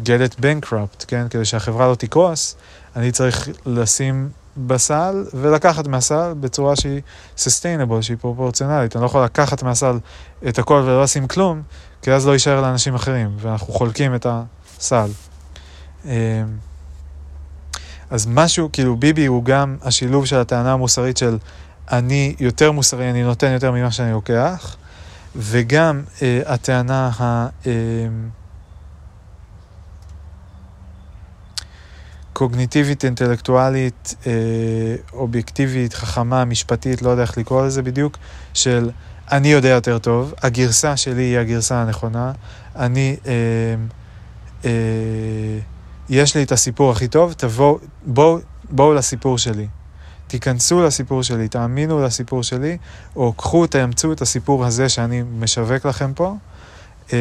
get 0.03 0.31
it 0.31 0.39
bankrupt, 0.41 1.05
כן? 1.07 1.27
כדי 1.29 1.45
שהחברה 1.45 1.87
לא 1.87 1.95
תקרוס, 1.95 2.55
אני 2.95 3.11
צריך 3.11 3.49
לשים 3.65 4.29
בסל 4.57 5.25
ולקחת 5.33 5.87
מהסל 5.87 6.33
בצורה 6.39 6.75
שהיא 6.75 7.01
sustainable, 7.37 8.01
שהיא 8.01 8.17
פרופורציונלית. 8.17 8.95
אני 8.95 9.01
לא 9.01 9.05
יכול 9.05 9.23
לקחת 9.23 9.63
מהסל 9.63 9.99
את 10.47 10.59
הכל 10.59 10.81
ולא 10.85 11.03
לשים 11.03 11.27
כלום, 11.27 11.61
כי 12.01 12.11
אז 12.11 12.27
לא 12.27 12.31
יישאר 12.31 12.61
לאנשים 12.61 12.95
אחרים, 12.95 13.29
ואנחנו 13.37 13.73
חולקים 13.73 14.15
את 14.15 14.27
הסל. 14.29 15.09
אה, 16.05 16.43
אז 18.09 18.27
משהו, 18.27 18.69
כאילו 18.73 18.95
ביבי 18.95 19.25
הוא 19.25 19.43
גם 19.43 19.77
השילוב 19.81 20.25
של 20.25 20.35
הטענה 20.35 20.73
המוסרית 20.73 21.17
של 21.17 21.37
אני 21.91 22.35
יותר 22.39 22.71
מוסרי, 22.71 23.09
אני 23.09 23.23
נותן 23.23 23.51
יותר 23.51 23.71
ממה 23.71 23.91
שאני 23.91 24.11
לוקח, 24.11 24.75
וגם 25.35 26.01
אה, 26.21 26.41
הטענה 26.45 27.11
ה... 27.19 27.47
אה, 27.67 27.71
קוגניטיבית, 32.37 33.05
אינטלקטואלית, 33.05 34.15
אה, 34.27 34.31
אובייקטיבית, 35.13 35.93
חכמה, 35.93 36.45
משפטית, 36.45 37.01
לא 37.01 37.09
יודע 37.09 37.21
איך 37.21 37.37
לקרוא 37.37 37.65
לזה 37.65 37.81
בדיוק, 37.81 38.17
של 38.53 38.89
אני 39.31 39.47
יודע 39.47 39.69
יותר 39.69 39.99
טוב, 39.99 40.33
הגרסה 40.43 40.97
שלי 40.97 41.23
היא 41.23 41.37
הגרסה 41.37 41.81
הנכונה, 41.81 42.31
אני 42.75 43.17
אה, 43.25 43.31
אה, 44.65 45.59
יש 46.09 46.35
לי 46.35 46.43
את 46.43 46.51
הסיפור 46.51 46.91
הכי 46.91 47.07
טוב, 47.07 47.33
תבואו, 47.33 47.79
בואו, 48.05 48.39
בואו 48.69 48.93
לסיפור 48.93 49.37
שלי. 49.37 49.67
תיכנסו 50.27 50.83
לסיפור 50.83 51.23
שלי, 51.23 51.47
תאמינו 51.47 52.03
לסיפור 52.03 52.43
שלי, 52.43 52.77
או 53.15 53.33
קחו, 53.33 53.67
תאמצו 53.67 54.11
את 54.11 54.21
הסיפור 54.21 54.65
הזה 54.65 54.89
שאני 54.89 55.23
משווק 55.39 55.85
לכם 55.85 56.13
פה. 56.13 56.35
אמ, 57.13 57.17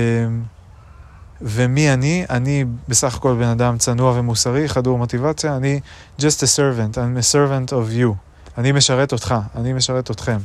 ומי 1.41 1.93
אני? 1.93 2.25
אני 2.31 2.65
בסך 2.89 3.17
הכל 3.17 3.35
בן 3.35 3.49
אדם 3.49 3.79
צנוע 3.79 4.19
ומוסרי, 4.19 4.69
חדור 4.69 4.99
מוטיבציה, 4.99 5.57
אני 5.57 5.81
just 6.21 6.23
a 6.23 6.47
servant, 6.57 6.95
I'm 6.95 7.19
a 7.19 7.33
servant 7.33 7.73
of 7.73 8.01
you. 8.01 8.15
אני 8.59 8.73
משרת 8.73 9.13
אותך, 9.13 9.35
אני 9.57 9.73
משרת 9.73 10.11
אתכם. 10.11 10.39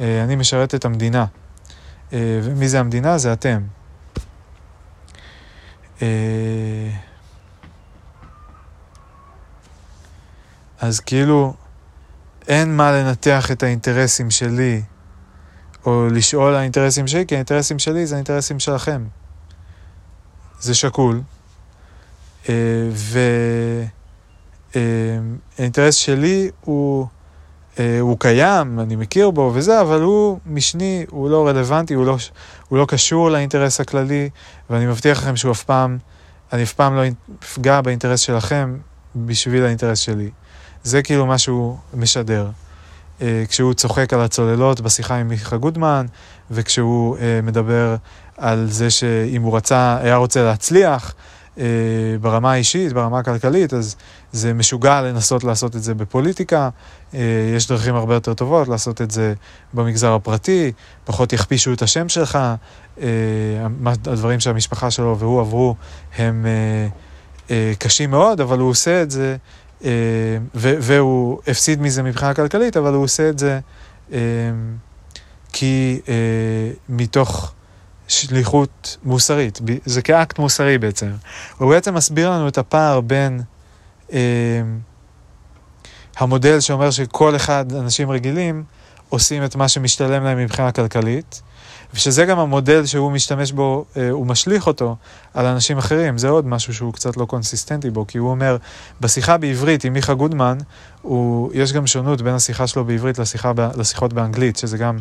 אה, 0.00 0.24
אני 0.24 0.36
משרת 0.36 0.74
את 0.74 0.84
המדינה. 0.84 1.24
אה, 2.12 2.40
ומי 2.42 2.68
זה 2.68 2.80
המדינה? 2.80 3.18
זה 3.18 3.32
אתם. 3.32 3.62
אה, 6.02 6.08
אז 10.80 11.00
כאילו, 11.00 11.54
אין 12.48 12.76
מה 12.76 12.92
לנתח 12.92 13.50
את 13.50 13.62
האינטרסים 13.62 14.30
שלי, 14.30 14.82
או 15.86 16.08
לשאול 16.10 16.48
על 16.48 16.54
האינטרסים 16.54 17.06
שלי, 17.06 17.26
כי 17.26 17.34
האינטרסים 17.34 17.78
שלי 17.78 18.06
זה 18.06 18.14
האינטרסים 18.14 18.58
שלכם. 18.58 19.04
זה 20.60 20.74
שקול, 20.74 21.20
והאינטרס 24.74 25.94
שלי 25.94 26.50
הוא 26.60 27.06
אה, 27.78 28.00
הוא 28.00 28.16
קיים, 28.20 28.80
אני 28.80 28.96
מכיר 28.96 29.30
בו 29.30 29.50
וזה, 29.54 29.80
אבל 29.80 30.02
הוא 30.02 30.38
משני, 30.46 31.04
הוא 31.10 31.30
לא 31.30 31.48
רלוונטי, 31.48 31.94
הוא 31.94 32.06
לא, 32.06 32.16
הוא 32.68 32.78
לא 32.78 32.86
קשור 32.88 33.30
לאינטרס 33.30 33.80
הכללי, 33.80 34.30
ואני 34.70 34.86
מבטיח 34.86 35.18
לכם 35.18 35.36
שהוא 35.36 35.52
אף 35.52 35.64
פעם, 35.64 35.98
אני 36.52 36.62
אף 36.62 36.72
פעם 36.72 36.96
לא 36.96 37.02
אפגע 37.42 37.80
באינטרס 37.80 38.20
שלכם 38.20 38.76
בשביל 39.16 39.64
האינטרס 39.64 39.98
שלי. 39.98 40.30
זה 40.84 41.02
כאילו 41.02 41.26
מה 41.26 41.38
שהוא 41.38 41.76
משדר. 41.94 42.50
אה, 43.22 43.44
כשהוא 43.48 43.74
צוחק 43.74 44.12
על 44.12 44.20
הצוללות 44.20 44.80
בשיחה 44.80 45.16
עם 45.16 45.28
מיכה 45.28 45.56
גודמן, 45.56 46.06
וכשהוא 46.50 47.16
אה, 47.18 47.40
מדבר 47.42 47.96
על 48.36 48.66
זה 48.70 48.90
שאם 48.90 49.42
הוא 49.42 49.56
רצה, 49.56 49.98
היה 50.02 50.16
רוצה 50.16 50.44
להצליח, 50.44 51.14
אה, 51.58 51.64
ברמה 52.20 52.52
האישית, 52.52 52.92
ברמה 52.92 53.18
הכלכלית, 53.18 53.74
אז 53.74 53.96
זה 54.32 54.54
משוגע 54.54 55.02
לנסות 55.02 55.44
לעשות 55.44 55.76
את 55.76 55.82
זה 55.82 55.94
בפוליטיקה. 55.94 56.68
יש 57.56 57.68
דרכים 57.68 57.94
הרבה 57.94 58.14
יותר 58.14 58.34
טובות 58.34 58.68
לעשות 58.68 59.02
את 59.02 59.10
זה 59.10 59.34
במגזר 59.74 60.14
הפרטי, 60.14 60.72
פחות 61.04 61.32
יכפישו 61.32 61.72
את 61.72 61.82
השם 61.82 62.08
שלך. 62.08 62.38
הדברים 64.06 64.40
שהמשפחה 64.40 64.90
שלו 64.90 65.18
והוא 65.18 65.40
עברו 65.40 65.74
הם 66.18 66.46
קשים 67.78 68.10
מאוד, 68.10 68.40
אבל 68.40 68.58
הוא 68.58 68.70
עושה 68.70 69.02
את 69.02 69.10
זה, 69.10 69.36
והוא 70.54 71.40
הפסיד 71.46 71.80
מזה 71.80 72.02
מבחינה 72.02 72.34
כלכלית, 72.34 72.76
אבל 72.76 72.94
הוא 72.94 73.04
עושה 73.04 73.28
את 73.28 73.38
זה 73.38 73.60
כי 75.52 76.00
מתוך... 76.88 77.54
שליחות 78.08 78.96
מוסרית, 79.04 79.60
זה 79.84 80.02
כאקט 80.02 80.38
מוסרי 80.38 80.78
בעצם. 80.78 81.10
הוא 81.58 81.70
בעצם 81.70 81.94
מסביר 81.94 82.30
לנו 82.30 82.48
את 82.48 82.58
הפער 82.58 83.00
בין 83.00 83.40
אה, 84.12 84.18
המודל 86.16 86.60
שאומר 86.60 86.90
שכל 86.90 87.36
אחד, 87.36 87.72
אנשים 87.72 88.10
רגילים, 88.10 88.64
עושים 89.08 89.44
את 89.44 89.56
מה 89.56 89.68
שמשתלם 89.68 90.24
להם 90.24 90.38
מבחינה 90.38 90.72
כלכלית, 90.72 91.42
ושזה 91.94 92.24
גם 92.24 92.38
המודל 92.38 92.86
שהוא 92.86 93.12
משתמש 93.12 93.52
בו, 93.52 93.84
אה, 93.96 94.10
הוא 94.10 94.26
משליך 94.26 94.66
אותו 94.66 94.96
על 95.34 95.46
אנשים 95.46 95.78
אחרים. 95.78 96.18
זה 96.18 96.28
עוד 96.28 96.46
משהו 96.46 96.74
שהוא 96.74 96.92
קצת 96.92 97.16
לא 97.16 97.24
קונסיסטנטי 97.24 97.90
בו, 97.90 98.06
כי 98.06 98.18
הוא 98.18 98.30
אומר, 98.30 98.56
בשיחה 99.00 99.36
בעברית 99.36 99.84
עם 99.84 99.92
מיכה 99.92 100.14
גודמן, 100.14 100.58
הוא, 101.02 101.50
יש 101.54 101.72
גם 101.72 101.86
שונות 101.86 102.22
בין 102.22 102.34
השיחה 102.34 102.66
שלו 102.66 102.84
בעברית 102.84 103.18
לשיחה, 103.18 103.52
לשיחות 103.76 104.12
באנגלית, 104.12 104.56
שזה 104.56 104.78
גם 104.78 104.98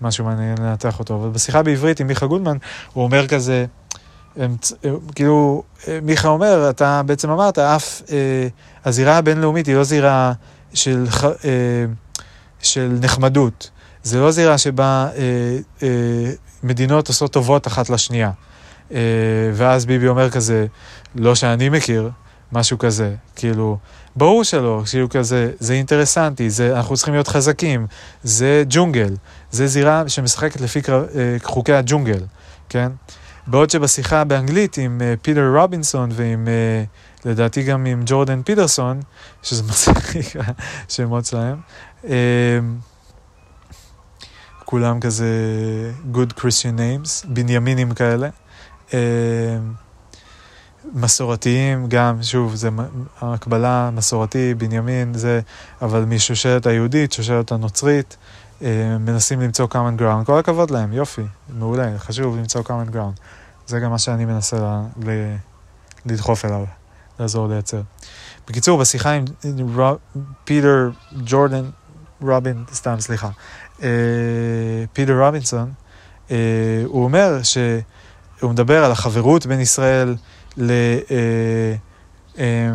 משהו 0.00 0.24
מעניין 0.24 0.58
לנתח 0.58 0.98
אותו. 0.98 1.16
אבל 1.16 1.28
בשיחה 1.28 1.62
בעברית 1.62 2.00
עם 2.00 2.06
מיכה 2.06 2.26
גודמן, 2.26 2.56
הוא 2.92 3.04
אומר 3.04 3.26
כזה, 3.28 3.66
הם, 4.36 4.56
כאילו, 5.14 5.62
מיכה 6.02 6.28
אומר, 6.28 6.70
אתה 6.70 7.02
בעצם 7.06 7.30
אמרת, 7.30 7.58
אף 7.58 8.02
אה, 8.10 8.48
הזירה 8.84 9.16
הבינלאומית 9.16 9.66
היא 9.66 9.74
לא 9.74 9.84
זירה 9.84 10.32
של, 10.74 11.06
אה, 11.44 11.84
של 12.62 12.98
נחמדות. 13.00 13.70
זה 14.06 14.20
לא 14.20 14.30
זירה 14.30 14.58
שבה 14.58 15.08
אה, 15.16 15.22
אה, 15.82 15.88
מדינות 16.62 17.08
עושות 17.08 17.32
טובות 17.32 17.66
אחת 17.66 17.90
לשנייה. 17.90 18.30
אה, 18.92 18.98
ואז 19.54 19.86
ביבי 19.86 20.08
אומר 20.08 20.30
כזה, 20.30 20.66
לא 21.14 21.34
שאני 21.34 21.68
מכיר, 21.68 22.10
משהו 22.52 22.78
כזה. 22.78 23.14
כאילו, 23.36 23.78
ברור 24.16 24.44
שלא, 24.44 24.82
כאילו 24.90 25.08
כזה, 25.08 25.50
זה 25.60 25.72
אינטרסנטי, 25.72 26.50
זה, 26.50 26.76
אנחנו 26.76 26.96
צריכים 26.96 27.14
להיות 27.14 27.28
חזקים, 27.28 27.86
זה 28.22 28.64
ג'ונגל, 28.68 29.14
זה 29.50 29.66
זירה 29.66 30.08
שמשחקת 30.08 30.60
לפי 30.60 30.82
קר, 30.82 31.04
אה, 31.14 31.36
חוקי 31.42 31.72
הג'ונגל, 31.72 32.20
כן? 32.68 32.92
בעוד 33.46 33.70
שבשיחה 33.70 34.24
באנגלית 34.24 34.78
עם 34.78 35.02
אה, 35.04 35.14
פיטר 35.22 35.56
רובינסון 35.56 36.10
ועם, 36.12 36.48
אה, 36.48 36.84
לדעתי 37.30 37.62
גם 37.62 37.86
עם 37.86 38.02
ג'ורדן 38.06 38.42
פיטרסון, 38.42 39.00
שזה 39.42 39.62
מצחיק 39.68 40.26
השמות 40.88 41.24
שלהם, 41.24 41.56
אה, 42.04 42.12
כולם 44.66 45.00
כזה 45.00 45.26
good 46.14 46.40
Christian 46.40 46.78
names, 46.78 47.26
בנימינים 47.28 47.94
כאלה. 47.94 48.28
אה, 48.94 48.98
מסורתיים 50.94 51.86
גם, 51.88 52.22
שוב, 52.22 52.54
זה 52.54 52.68
הקבלה 53.20 53.90
מסורתי, 53.92 54.54
בנימין, 54.54 55.14
זה, 55.14 55.40
אבל 55.82 56.04
משושלת 56.04 56.66
היהודית, 56.66 57.12
שושלת 57.12 57.52
הנוצרית, 57.52 58.16
אה, 58.62 58.96
מנסים 59.00 59.40
למצוא 59.40 59.66
common 59.72 60.00
ground. 60.00 60.24
כל 60.26 60.38
הכבוד 60.38 60.70
להם, 60.70 60.92
יופי, 60.92 61.22
מעולה, 61.48 61.98
חשוב 61.98 62.36
למצוא 62.36 62.62
common 62.62 62.94
ground. 62.94 63.20
זה 63.66 63.80
גם 63.80 63.90
מה 63.90 63.98
שאני 63.98 64.24
מנסה 64.24 64.56
ל, 64.56 65.10
ל, 65.10 65.34
לדחוף 66.06 66.44
אליו, 66.44 66.64
לעזור 67.20 67.48
לייצר. 67.48 67.80
בקיצור, 68.48 68.80
בשיחה 68.80 69.12
עם 69.12 69.24
פיטר 70.44 70.90
ג'ורדן, 71.24 71.64
רובין, 72.20 72.64
סתם, 72.72 73.00
סליחה, 73.00 73.28
פיטר 74.92 75.24
רובינסון, 75.24 75.72
אה, 76.30 76.36
הוא 76.84 77.04
אומר 77.04 77.42
שהוא 77.42 78.50
מדבר 78.50 78.84
על 78.84 78.92
החברות 78.92 79.46
בין 79.46 79.60
ישראל 79.60 80.16
ל, 80.56 80.70
אה, 82.38 82.70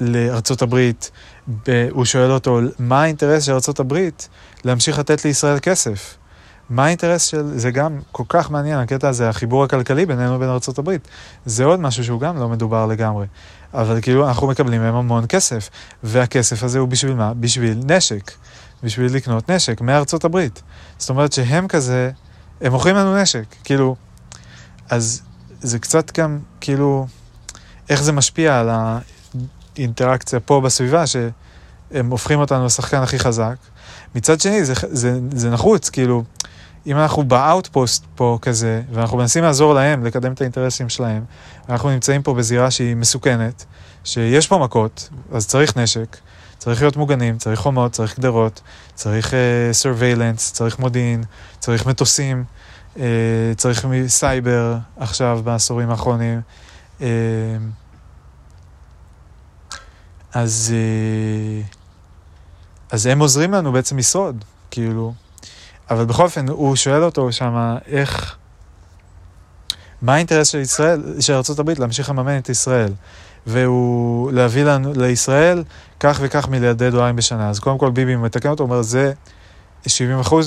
לארצות 0.00 0.62
הברית, 0.62 1.10
הוא 1.90 2.04
שואל 2.04 2.30
אותו, 2.30 2.60
מה 2.78 3.02
האינטרס 3.02 3.44
של 3.44 3.52
ארצות 3.52 3.80
הברית 3.80 4.28
להמשיך 4.64 4.98
לתת 4.98 5.24
לישראל 5.24 5.58
כסף? 5.58 6.16
מה 6.70 6.84
האינטרס 6.84 7.24
של, 7.24 7.58
זה 7.58 7.70
גם 7.70 7.98
כל 8.12 8.22
כך 8.28 8.50
מעניין, 8.50 8.78
הקטע 8.78 9.08
הזה, 9.08 9.28
החיבור 9.28 9.64
הכלכלי 9.64 10.06
בינינו 10.06 10.34
ובין 10.34 10.48
ארצות 10.48 10.78
הברית. 10.78 11.08
זה 11.46 11.64
עוד 11.64 11.80
משהו 11.80 12.04
שהוא 12.04 12.20
גם 12.20 12.38
לא 12.38 12.48
מדובר 12.48 12.86
לגמרי. 12.86 13.26
אבל 13.74 14.00
כאילו, 14.00 14.28
אנחנו 14.28 14.46
מקבלים 14.46 14.80
מהם 14.80 14.94
המון 14.94 15.24
כסף, 15.28 15.70
והכסף 16.02 16.62
הזה 16.62 16.78
הוא 16.78 16.88
בשביל 16.88 17.14
מה? 17.14 17.34
בשביל 17.34 17.78
נשק. 17.84 18.30
בשביל 18.82 19.16
לקנות 19.16 19.50
נשק 19.50 19.80
מארצות 19.80 20.24
הברית. 20.24 20.62
זאת 20.98 21.10
אומרת 21.10 21.32
שהם 21.32 21.68
כזה, 21.68 22.10
הם 22.60 22.72
מוכרים 22.72 22.96
לנו 22.96 23.16
נשק, 23.16 23.44
כאילו, 23.64 23.96
אז 24.90 25.22
זה 25.60 25.78
קצת 25.78 26.18
גם, 26.18 26.38
כאילו, 26.60 27.06
איך 27.88 28.02
זה 28.02 28.12
משפיע 28.12 28.60
על 28.60 28.70
האינטראקציה 29.76 30.40
פה 30.40 30.60
בסביבה, 30.60 31.04
שהם 31.06 32.10
הופכים 32.10 32.38
אותנו 32.38 32.64
לשחקן 32.66 33.02
הכי 33.02 33.18
חזק. 33.18 33.54
מצד 34.14 34.40
שני, 34.40 34.64
זה, 34.64 34.74
זה, 34.90 35.18
זה 35.32 35.50
נחוץ, 35.50 35.90
כאילו, 35.90 36.24
אם 36.86 36.96
אנחנו 36.96 37.22
ב 37.24 37.34
outpost 37.34 38.04
פה 38.14 38.38
כזה, 38.42 38.82
ואנחנו 38.92 39.18
מנסים 39.18 39.44
לעזור 39.44 39.74
להם 39.74 40.04
לקדם 40.04 40.32
את 40.32 40.40
האינטרסים 40.40 40.88
שלהם, 40.88 41.24
אנחנו 41.68 41.90
נמצאים 41.90 42.22
פה 42.22 42.34
בזירה 42.34 42.70
שהיא 42.70 42.96
מסוכנת, 42.96 43.64
שיש 44.04 44.46
פה 44.46 44.58
מכות, 44.58 45.08
אז 45.32 45.46
צריך 45.46 45.76
נשק. 45.76 46.16
צריך 46.62 46.82
להיות 46.82 46.96
מוגנים, 46.96 47.38
צריך 47.38 47.60
חומות, 47.60 47.92
צריך 47.92 48.18
גדרות, 48.18 48.60
צריך 48.94 49.30
uh, 49.30 49.34
surveillance, 49.82 50.52
צריך 50.52 50.78
מודיעין, 50.78 51.24
צריך 51.58 51.86
מטוסים, 51.86 52.44
uh, 52.96 52.98
צריך 53.56 53.86
סייבר 54.06 54.76
עכשיו 54.96 55.40
בעשורים 55.44 55.90
האחרונים. 55.90 56.40
Uh, 56.98 57.02
אז, 60.32 60.74
uh, 60.74 61.74
אז 62.90 63.06
הם 63.06 63.18
עוזרים 63.18 63.52
לנו 63.52 63.72
בעצם 63.72 63.98
לשרוד, 63.98 64.44
כאילו. 64.70 65.14
אבל 65.90 66.04
בכל 66.04 66.22
אופן, 66.22 66.48
הוא 66.48 66.76
שואל 66.76 67.04
אותו 67.04 67.32
שם, 67.32 67.76
איך... 67.86 68.36
מה 70.02 70.14
האינטרס 70.14 70.48
של 70.48 70.58
ישראל, 70.58 71.20
של 71.20 71.32
ארה"ב 71.32 71.70
להמשיך 71.78 72.10
לממן 72.10 72.38
את 72.38 72.48
ישראל? 72.48 72.92
והוא 73.46 74.32
להביא 74.32 74.64
לנו, 74.64 74.92
לישראל 74.96 75.64
כך 76.00 76.18
וכך 76.22 76.48
מיליארדי 76.48 76.90
דולרים 76.90 77.16
בשנה. 77.16 77.50
אז 77.50 77.58
קודם 77.58 77.78
כל 77.78 77.90
ביבי 77.90 78.16
מתקן 78.16 78.48
אותו, 78.48 78.64
אומר, 78.64 78.82
זה 78.82 79.12
70% 79.86 79.88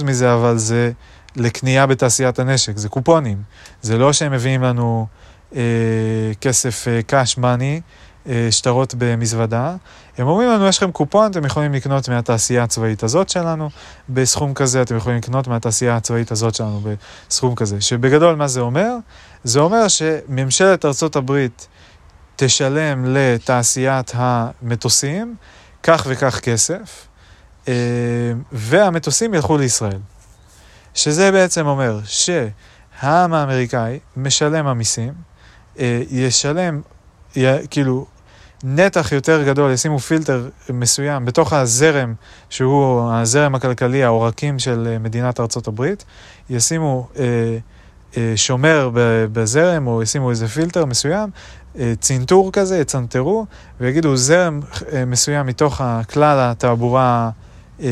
מזה, 0.06 0.34
אבל 0.34 0.58
זה 0.58 0.92
לקנייה 1.36 1.86
בתעשיית 1.86 2.40
הנשק, 2.40 2.78
זה 2.78 2.90
קופונים. 2.90 3.38
זה 3.82 3.98
לא 3.98 4.14
שהם 4.14 4.32
מביאים 4.32 4.64
לנו, 4.64 5.08
כסף 6.42 6.88
cash 7.10 7.40
money, 7.40 7.82
שטרות 8.52 8.96
במזוודה. 8.98 9.76
הם 10.18 10.28
אומרים 10.28 10.50
לנו, 10.50 10.68
יש 10.68 10.78
לכם 10.78 10.92
קופון, 10.92 11.32
אתם 11.32 11.46
יכולים 11.46 11.74
לקנות 11.74 12.10
מהתעשייה 12.10 12.64
הצבאית 12.64 13.04
הזאת 13.04 13.30
שלנו 13.30 13.70
בסכום 14.10 14.54
כזה, 14.54 14.82
אתם 14.82 14.98
יכולים 14.98 15.18
לקנות 15.18 15.48
מהתעשייה 15.48 15.96
הצבאית 15.96 16.32
הזאת 16.32 16.56
שלנו 16.56 16.82
בסכום 17.30 17.56
כזה. 17.56 17.82
שבגדול, 17.82 18.36
מה 18.36 18.48
זה 18.48 18.60
אומר? 18.60 18.96
זה 19.44 19.60
אומר 19.60 19.88
שממשלת 19.88 20.86
ארצות 20.86 21.16
הברית 21.16 21.68
תשלם 22.36 23.06
לתעשיית 23.08 24.12
המטוסים 24.16 25.36
כך 25.84 26.08
וכך 26.10 26.40
כסף, 26.40 27.08
אה, 27.68 27.74
והמטוסים 28.52 29.34
ילכו 29.34 29.58
לישראל. 29.58 30.00
שזה 30.94 31.32
בעצם 31.32 31.66
אומר 31.66 32.00
שהעם 32.04 33.34
האמריקאי 33.34 34.00
משלם 34.18 34.68
המיסים, 34.68 35.14
אה, 35.80 36.02
ישלם, 36.10 36.82
כאילו, 37.70 38.06
נתח 38.64 39.12
יותר 39.12 39.44
גדול, 39.44 39.72
ישימו 39.72 40.00
פילטר 40.00 40.50
מסוים 40.70 41.26
בתוך 41.26 41.54
הזרם, 41.54 42.14
שהוא 42.50 43.12
הזרם 43.12 43.56
הכלכלי, 43.56 44.04
העורקים 44.04 44.60
של 44.60 44.88
אה, 44.92 45.00
מדינת 45.00 45.40
ארצות 45.40 45.68
הברית, 45.68 46.06
ישימו 46.50 47.08
אה, 47.20 47.24
אה, 48.18 48.34
שומר 48.36 48.90
בזרם, 49.32 49.88
או 49.88 50.04
ישימו 50.04 50.30
איזה 50.30 50.48
פילטר 50.48 50.86
מסוים, 50.86 51.30
צנתור 52.00 52.52
כזה, 52.52 52.78
יצנתרו, 52.78 53.46
ויגידו 53.80 54.18
זרם 54.18 54.60
אה, 54.94 55.06
מסוים 55.06 55.46
מתוך 55.46 55.82
כלל 56.14 56.38
התעבורה, 56.40 57.30
אה, 57.82 57.88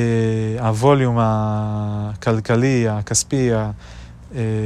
הווליום 0.59 1.17
הכלכלי, 1.19 2.87
הכספי, 2.89 3.49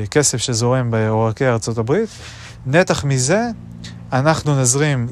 הכסף 0.03 0.37
שזורם 0.37 0.91
בעורקי 0.91 1.45
הברית, 1.77 2.09
נתח 2.65 3.03
מזה 3.03 3.47
אנחנו 4.13 4.61
נזרים 4.61 5.07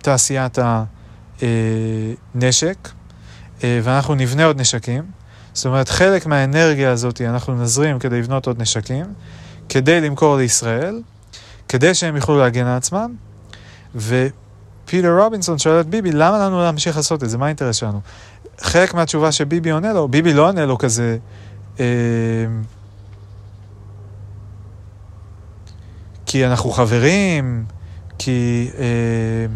לתעשיית 0.00 0.58
הנשק, 1.40 2.88
ואנחנו 3.62 4.14
נבנה 4.14 4.44
עוד 4.44 4.60
נשקים. 4.60 5.02
זאת 5.52 5.66
אומרת, 5.66 5.88
חלק 5.88 6.26
מהאנרגיה 6.26 6.90
הזאת 6.90 7.20
אנחנו 7.20 7.54
נזרים 7.54 7.98
כדי 7.98 8.18
לבנות 8.18 8.46
עוד 8.46 8.62
נשקים, 8.62 9.06
כדי 9.68 10.00
למכור 10.00 10.36
לישראל, 10.36 11.00
כדי 11.72 11.94
שהם 11.94 12.16
יוכלו 12.16 12.38
להגן 12.38 12.66
על 12.66 12.76
עצמם, 12.76 13.14
ופיטר 13.94 15.18
רובינסון 15.18 15.58
שואל 15.58 15.80
את 15.80 15.86
ביבי, 15.86 16.12
למה 16.12 16.38
לנו 16.38 16.62
להמשיך 16.62 16.96
לעשות 16.96 17.24
את 17.24 17.30
זה? 17.30 17.38
מה 17.38 17.44
האינטרס 17.44 17.76
שלנו? 17.76 18.00
חלק 18.58 18.94
מהתשובה 18.94 19.32
שביבי 19.32 19.70
עונה 19.70 19.92
לו, 19.92 20.08
ביבי 20.08 20.32
לא 20.32 20.48
עונה 20.48 20.66
לו 20.66 20.78
כזה, 20.78 21.16
אה, 21.80 21.84
כי 26.26 26.46
אנחנו 26.46 26.70
חברים, 26.70 27.64
כי, 28.18 28.70
אה, 28.78 29.46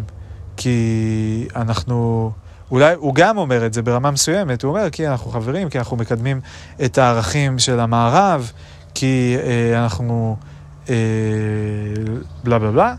כי 0.56 1.48
אנחנו... 1.56 2.30
אולי 2.70 2.94
הוא 2.94 3.14
גם 3.14 3.38
אומר 3.38 3.66
את 3.66 3.74
זה 3.74 3.82
ברמה 3.82 4.10
מסוימת, 4.10 4.62
הוא 4.62 4.70
אומר 4.70 4.90
כי 4.90 5.08
אנחנו 5.08 5.30
חברים, 5.30 5.68
כי 5.68 5.78
אנחנו 5.78 5.96
מקדמים 5.96 6.40
את 6.84 6.98
הערכים 6.98 7.58
של 7.58 7.80
המערב, 7.80 8.52
כי 8.94 9.36
אה, 9.42 9.84
אנחנו 9.84 10.36
בלה 12.44 12.58
בלה 12.58 12.70
בלה. 12.70 12.94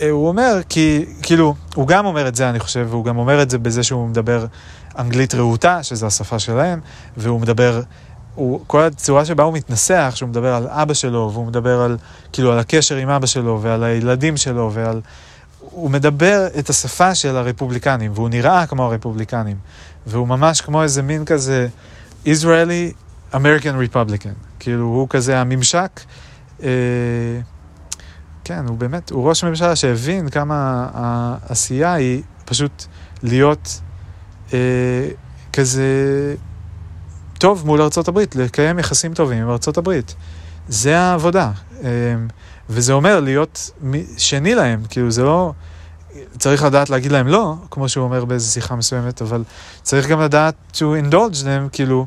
אה, 0.00 0.10
הוא 0.10 0.28
אומר, 0.28 0.60
כי, 0.68 1.04
כאילו, 1.22 1.54
הוא 1.74 1.88
גם 1.88 2.06
אומר 2.06 2.28
את 2.28 2.34
זה, 2.34 2.50
אני 2.50 2.60
חושב, 2.60 2.86
והוא 2.90 3.04
גם 3.04 3.16
אומר 3.16 3.42
את 3.42 3.50
זה 3.50 3.58
בזה 3.58 3.82
שהוא 3.82 4.08
מדבר 4.08 4.46
אנגלית 4.98 5.34
רהוטה, 5.34 5.82
שזו 5.82 6.06
השפה 6.06 6.38
שלהם, 6.38 6.80
והוא 7.16 7.40
מדבר, 7.40 7.82
הוא, 8.34 8.60
כל 8.66 8.80
הצורה 8.80 9.24
שבה 9.24 9.44
הוא 9.44 9.54
מתנסח, 9.54 10.12
שהוא 10.14 10.28
מדבר 10.28 10.54
על 10.54 10.66
אבא 10.68 10.94
שלו, 10.94 11.30
והוא 11.32 11.46
מדבר 11.46 11.80
על, 11.80 11.96
כאילו, 12.32 12.52
על 12.52 12.58
הקשר 12.58 12.96
עם 12.96 13.08
אבא 13.08 13.26
שלו, 13.26 13.58
ועל 13.62 13.84
הילדים 13.84 14.36
שלו, 14.36 14.70
ועל... 14.72 15.00
הוא 15.60 15.90
מדבר 15.90 16.46
את 16.58 16.70
השפה 16.70 17.14
של 17.14 17.36
הרפובליקנים, 17.36 18.12
והוא 18.14 18.28
נראה 18.28 18.66
כמו 18.66 18.84
הרפובליקנים, 18.84 19.56
והוא 20.06 20.28
ממש 20.28 20.60
כמו 20.60 20.82
איזה 20.82 21.02
מין 21.02 21.24
כזה 21.24 21.68
Israeli 22.26 22.94
American 23.32 23.94
Republican, 23.94 24.34
כאילו 24.58 24.84
הוא 24.84 25.08
כזה 25.10 25.40
הממשק, 25.40 26.00
אה, 26.62 26.68
כן, 28.44 28.64
הוא 28.68 28.78
באמת, 28.78 29.10
הוא 29.10 29.28
ראש 29.28 29.44
ממשלה 29.44 29.76
שהבין 29.76 30.28
כמה 30.28 30.88
העשייה 30.94 31.92
היא 31.94 32.22
פשוט 32.44 32.84
להיות 33.22 33.80
אה, 34.52 34.58
כזה 35.52 35.84
טוב 37.38 37.66
מול 37.66 37.80
הברית, 38.08 38.36
לקיים 38.36 38.78
יחסים 38.78 39.14
טובים 39.14 39.42
עם 39.42 39.48
הברית. 39.76 40.14
זה 40.68 40.98
העבודה. 40.98 41.50
אה, 41.82 41.88
וזה 42.68 42.92
אומר 42.92 43.20
להיות 43.20 43.70
שני 44.16 44.54
להם, 44.54 44.82
כאילו 44.88 45.10
זה 45.10 45.22
לא... 45.22 45.52
צריך 46.38 46.62
לדעת 46.64 46.90
להגיד 46.90 47.12
להם 47.12 47.26
לא, 47.26 47.54
כמו 47.70 47.88
שהוא 47.88 48.04
אומר 48.04 48.24
באיזו 48.24 48.52
שיחה 48.52 48.76
מסוימת, 48.76 49.22
אבל 49.22 49.44
צריך 49.82 50.08
גם 50.08 50.20
לדעת 50.20 50.54
to 50.72 50.78
indulge 50.78 51.42
them, 51.42 51.68
כאילו, 51.72 52.06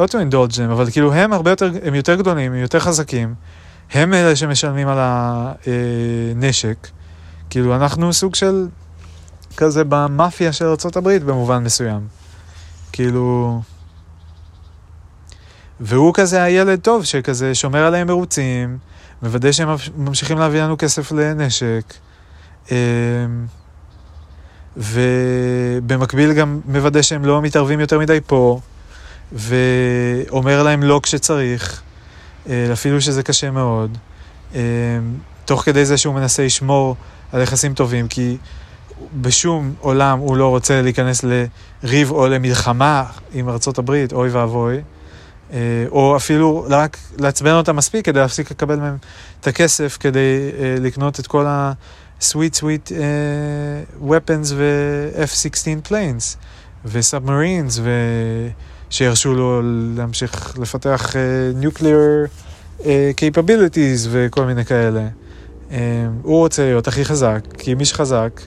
לא 0.00 0.04
to 0.04 0.32
indulge 0.32 0.56
them, 0.56 0.72
אבל 0.72 0.90
כאילו 0.90 1.12
הם 1.12 1.32
הרבה 1.32 1.50
יותר, 1.50 1.70
הם 1.84 1.94
יותר 1.94 2.14
גדולים, 2.14 2.52
הם 2.52 2.58
יותר 2.58 2.80
חזקים, 2.80 3.34
הם 3.92 4.14
אלה 4.14 4.36
שמשלמים 4.36 4.88
על 4.88 4.98
הנשק, 5.00 6.88
כאילו 7.50 7.76
אנחנו 7.76 8.12
סוג 8.12 8.34
של 8.34 8.68
כזה 9.56 9.82
במאפיה 9.88 10.52
של 10.52 10.64
ארה"ב 10.64 11.08
במובן 11.10 11.64
מסוים, 11.64 12.00
כאילו... 12.92 13.60
והוא 15.80 16.14
כזה 16.14 16.42
הילד 16.42 16.80
טוב 16.80 17.04
שכזה 17.04 17.54
שומר 17.54 17.84
עליהם 17.86 18.06
מרוצים, 18.06 18.78
מוודא 19.22 19.52
שהם 19.52 19.68
ממשיכים 19.96 20.38
להביא 20.38 20.62
לנו 20.62 20.78
כסף 20.78 21.12
לנשק, 21.12 21.94
אמ, 22.70 22.76
ובמקביל 24.76 26.32
גם 26.32 26.60
מוודא 26.64 27.02
שהם 27.02 27.24
לא 27.24 27.42
מתערבים 27.42 27.80
יותר 27.80 27.98
מדי 27.98 28.18
פה, 28.26 28.60
ואומר 29.32 30.62
להם 30.62 30.82
לא 30.82 31.00
כשצריך, 31.02 31.82
אה, 32.48 32.72
אפילו 32.72 33.00
שזה 33.00 33.22
קשה 33.22 33.50
מאוד, 33.50 33.98
אמ, 34.54 34.60
תוך 35.44 35.62
כדי 35.62 35.84
זה 35.84 35.96
שהוא 35.96 36.14
מנסה 36.14 36.44
לשמור 36.44 36.96
על 37.32 37.42
יחסים 37.42 37.74
טובים, 37.74 38.08
כי 38.08 38.36
בשום 39.20 39.74
עולם 39.80 40.18
הוא 40.18 40.36
לא 40.36 40.48
רוצה 40.48 40.82
להיכנס 40.82 41.24
לריב 41.24 42.10
או 42.10 42.28
למלחמה 42.28 43.04
עם 43.32 43.48
ארצות 43.48 43.78
הברית, 43.78 44.12
אוי 44.12 44.28
ואבוי. 44.28 44.80
אה, 45.52 45.58
או 45.90 46.16
אפילו 46.16 46.66
רק 46.68 46.96
לעצבן 47.18 47.52
אותם 47.52 47.76
מספיק 47.76 48.04
כדי 48.04 48.20
להפסיק 48.20 48.50
לקבל 48.50 48.76
מהם 48.76 48.96
את 49.40 49.46
הכסף 49.46 49.96
כדי 50.00 50.50
אה, 50.58 50.76
לקנות 50.80 51.20
את 51.20 51.26
כל 51.26 51.46
ה-sweet 51.46 52.54
sweet 52.60 52.88
uh, 52.88 54.04
weapons 54.08 54.52
ו-F-16 54.54 55.90
planes 55.90 56.36
ו-submarines 56.84 57.80
ושירשו 58.90 59.34
לו 59.34 59.60
להמשיך 59.96 60.58
לפתח 60.58 61.12
uh, 61.12 61.64
nuclear 61.64 62.28
uh, 62.80 62.84
capabilities 63.16 64.08
וכל 64.10 64.44
מיני 64.44 64.64
כאלה. 64.64 65.08
Uh, 65.70 65.72
הוא 66.22 66.38
רוצה 66.38 66.62
להיות 66.62 66.88
הכי 66.88 67.04
חזק, 67.04 67.40
כי 67.58 67.74
מי 67.74 67.84
שחזק 67.84 68.40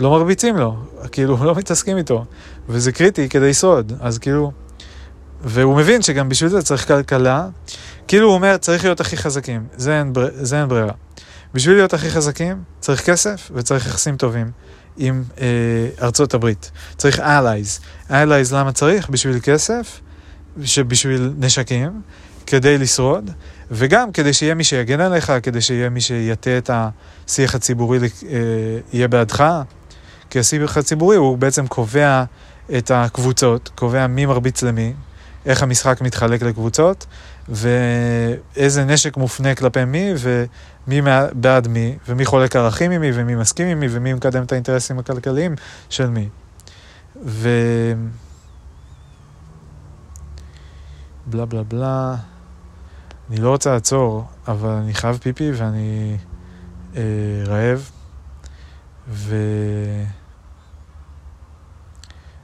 לא 0.00 0.10
מרביצים 0.10 0.56
לו, 0.56 0.76
כאילו 1.12 1.44
לא 1.44 1.54
מתעסקים 1.54 1.96
איתו, 1.96 2.24
וזה 2.68 2.92
קריטי 2.92 3.28
כדי 3.28 3.48
לשרוד, 3.50 3.92
אז 4.00 4.18
כאילו... 4.18 4.52
והוא 5.44 5.76
מבין 5.76 6.02
שגם 6.02 6.28
בשביל 6.28 6.50
זה 6.50 6.62
צריך 6.62 6.88
כלכלה. 6.88 7.48
כאילו 8.08 8.26
הוא 8.26 8.34
אומר, 8.34 8.56
צריך 8.56 8.84
להיות 8.84 9.00
הכי 9.00 9.16
חזקים, 9.16 9.66
זה 9.76 9.98
אין, 9.98 10.12
בר... 10.12 10.28
זה 10.32 10.60
אין 10.60 10.68
ברירה. 10.68 10.92
בשביל 11.54 11.76
להיות 11.76 11.94
הכי 11.94 12.10
חזקים, 12.10 12.62
צריך 12.80 13.06
כסף 13.10 13.50
וצריך 13.54 13.86
יחסים 13.86 14.16
טובים 14.16 14.50
עם 14.98 15.24
אה, 15.40 15.46
ארצות 16.02 16.34
הברית. 16.34 16.70
צריך 16.96 17.18
allies. 17.18 17.80
allies 18.10 18.52
למה 18.52 18.72
צריך? 18.72 19.08
בשביל 19.08 19.40
כסף, 19.42 20.00
בשביל 20.78 21.32
נשקים, 21.38 22.00
כדי 22.46 22.78
לשרוד, 22.78 23.30
וגם 23.70 24.12
כדי 24.12 24.32
שיהיה 24.32 24.54
מי 24.54 24.64
שיגן 24.64 25.00
עליך, 25.00 25.32
כדי 25.42 25.60
שיהיה 25.60 25.88
מי 25.88 26.00
שיטה 26.00 26.58
את 26.58 26.70
השיח 26.72 27.54
הציבורי, 27.54 27.98
אה, 27.98 28.08
יהיה 28.92 29.08
בעדך. 29.08 29.44
כי 30.30 30.38
השיח 30.38 30.76
הציבורי 30.76 31.16
הוא 31.16 31.38
בעצם 31.38 31.66
קובע 31.66 32.24
את 32.78 32.90
הקבוצות, 32.94 33.70
קובע 33.74 34.06
מי 34.06 34.26
מרביץ 34.26 34.62
למי, 34.62 34.92
איך 35.46 35.62
המשחק 35.62 36.00
מתחלק 36.00 36.42
לקבוצות, 36.42 37.06
ואיזה 37.48 38.84
נשק 38.84 39.16
מופנה 39.16 39.54
כלפי 39.54 39.84
מי, 39.84 40.12
ומי 40.18 41.00
בעד 41.32 41.68
מי, 41.68 41.98
ומי 42.08 42.24
חולק 42.24 42.56
ערכים 42.56 42.90
עם 42.90 43.00
מי, 43.00 43.10
ומי 43.14 43.34
מסכים 43.34 43.68
עם 43.68 43.80
מי, 43.80 43.86
ומי 43.90 44.14
מקדם 44.14 44.42
את 44.42 44.52
האינטרסים 44.52 44.98
הכלכליים 44.98 45.54
של 45.90 46.10
מי. 46.10 46.28
ו... 47.24 47.48
בלה 51.26 51.46
בלה 51.46 51.62
בלה. 51.62 52.16
אני 53.30 53.36
לא 53.36 53.50
רוצה 53.50 53.72
לעצור, 53.72 54.24
אבל 54.48 54.70
אני 54.70 54.94
חייב 54.94 55.16
פיפי 55.16 55.50
ואני 55.54 56.16
אה, 56.96 57.02
רעב. 57.46 57.90
ו... 59.08 59.36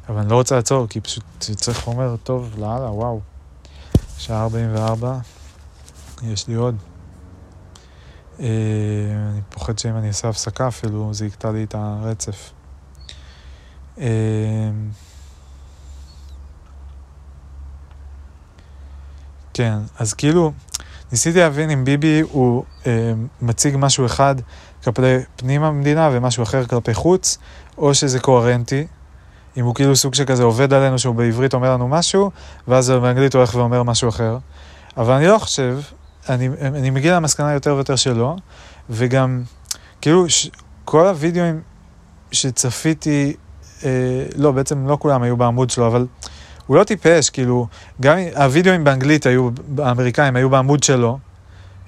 אבל 0.09 0.19
אני 0.19 0.31
לא 0.31 0.35
רוצה 0.35 0.57
לעצור, 0.57 0.87
כי 0.89 1.01
פשוט 1.01 1.25
צריך 1.39 1.79
חומר 1.79 2.17
טוב 2.17 2.55
לאללה, 2.59 2.91
וואו. 2.91 3.34
שעה 4.19 4.43
44, 4.43 5.19
יש 6.23 6.49
לי 6.49 6.55
עוד. 6.55 6.77
אה, 8.41 8.47
אני 9.32 9.41
פוחד 9.51 9.78
שאם 9.78 9.97
אני 9.97 10.09
אעשה 10.09 10.28
הפסקה 10.28 10.69
אפילו, 10.69 11.15
זה 11.15 11.27
יקטע 11.27 11.51
לי 11.51 11.65
את 11.65 11.74
הרצף. 11.74 12.53
אה, 13.99 14.07
כן, 19.55 19.78
אז 19.99 20.15
כאילו, 20.15 20.53
ניסיתי 21.12 21.39
להבין 21.39 21.70
אם 21.70 21.85
ביבי 21.85 22.20
הוא 22.20 22.65
אה, 22.86 23.12
מציג 23.43 23.74
משהו 23.78 24.07
אחד 24.07 24.35
כלפי 24.85 25.03
פנים 25.36 25.62
המדינה 25.62 26.11
ומשהו 26.12 26.43
אחר 26.43 26.66
כלפי 26.66 26.95
חוץ, 26.95 27.39
או 27.78 27.95
שזה 27.95 28.20
קוהרנטי. 28.20 28.86
אם 29.57 29.65
הוא 29.65 29.75
כאילו 29.75 29.97
סוג 29.97 30.15
שכזה 30.15 30.43
עובד 30.43 30.73
עלינו, 30.73 30.99
שהוא 30.99 31.15
בעברית 31.15 31.55
אומר 31.55 31.73
לנו 31.73 31.89
משהו, 31.89 32.31
ואז 32.69 32.91
באנגלית 32.91 33.35
הוא 33.35 33.41
הולך 33.41 33.55
ואומר 33.55 33.83
משהו 33.83 34.09
אחר. 34.09 34.39
אבל 34.97 35.15
אני 35.15 35.27
לא 35.27 35.39
חושב, 35.39 35.79
אני, 36.29 36.49
אני 36.61 36.91
מגיע 36.91 37.17
למסקנה 37.17 37.53
יותר 37.53 37.75
ויותר 37.75 37.97
שלא, 37.97 38.37
וגם, 38.91 39.43
כאילו, 40.01 40.31
ש, 40.31 40.51
כל 40.85 41.07
הווידאוים 41.07 41.61
שצפיתי, 42.33 43.37
אה, 43.85 43.91
לא, 44.37 44.53
בעצם 44.53 44.89
לא 44.89 44.97
כולם 45.01 45.23
היו 45.23 45.37
בעמוד 45.37 45.71
שלו, 45.71 45.87
אבל 45.87 46.07
הוא 46.67 46.77
לא 46.77 46.85
טיפש, 46.85 47.31
כאילו, 47.31 47.67
גם 48.01 48.17
הווידאוים 48.37 48.85
באנגלית 48.85 49.27
היו, 49.27 49.51
האמריקאים 49.79 50.37
היו 50.37 50.51
בעמוד 50.51 50.83
שלו, 50.83 51.19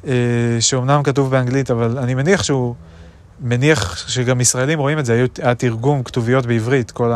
אה, 0.06 0.12
שאומנם 0.60 1.02
כתוב 1.02 1.30
באנגלית, 1.30 1.70
אבל 1.70 1.98
אני 1.98 2.14
מניח 2.14 2.42
שהוא, 2.42 2.74
מניח 3.40 4.08
שגם 4.08 4.40
ישראלים 4.40 4.78
רואים 4.78 4.98
את 4.98 5.04
זה, 5.06 5.26
היה 5.42 5.54
תרגום 5.54 6.02
כתוביות 6.02 6.46
בעברית, 6.46 6.90
כל 6.90 7.12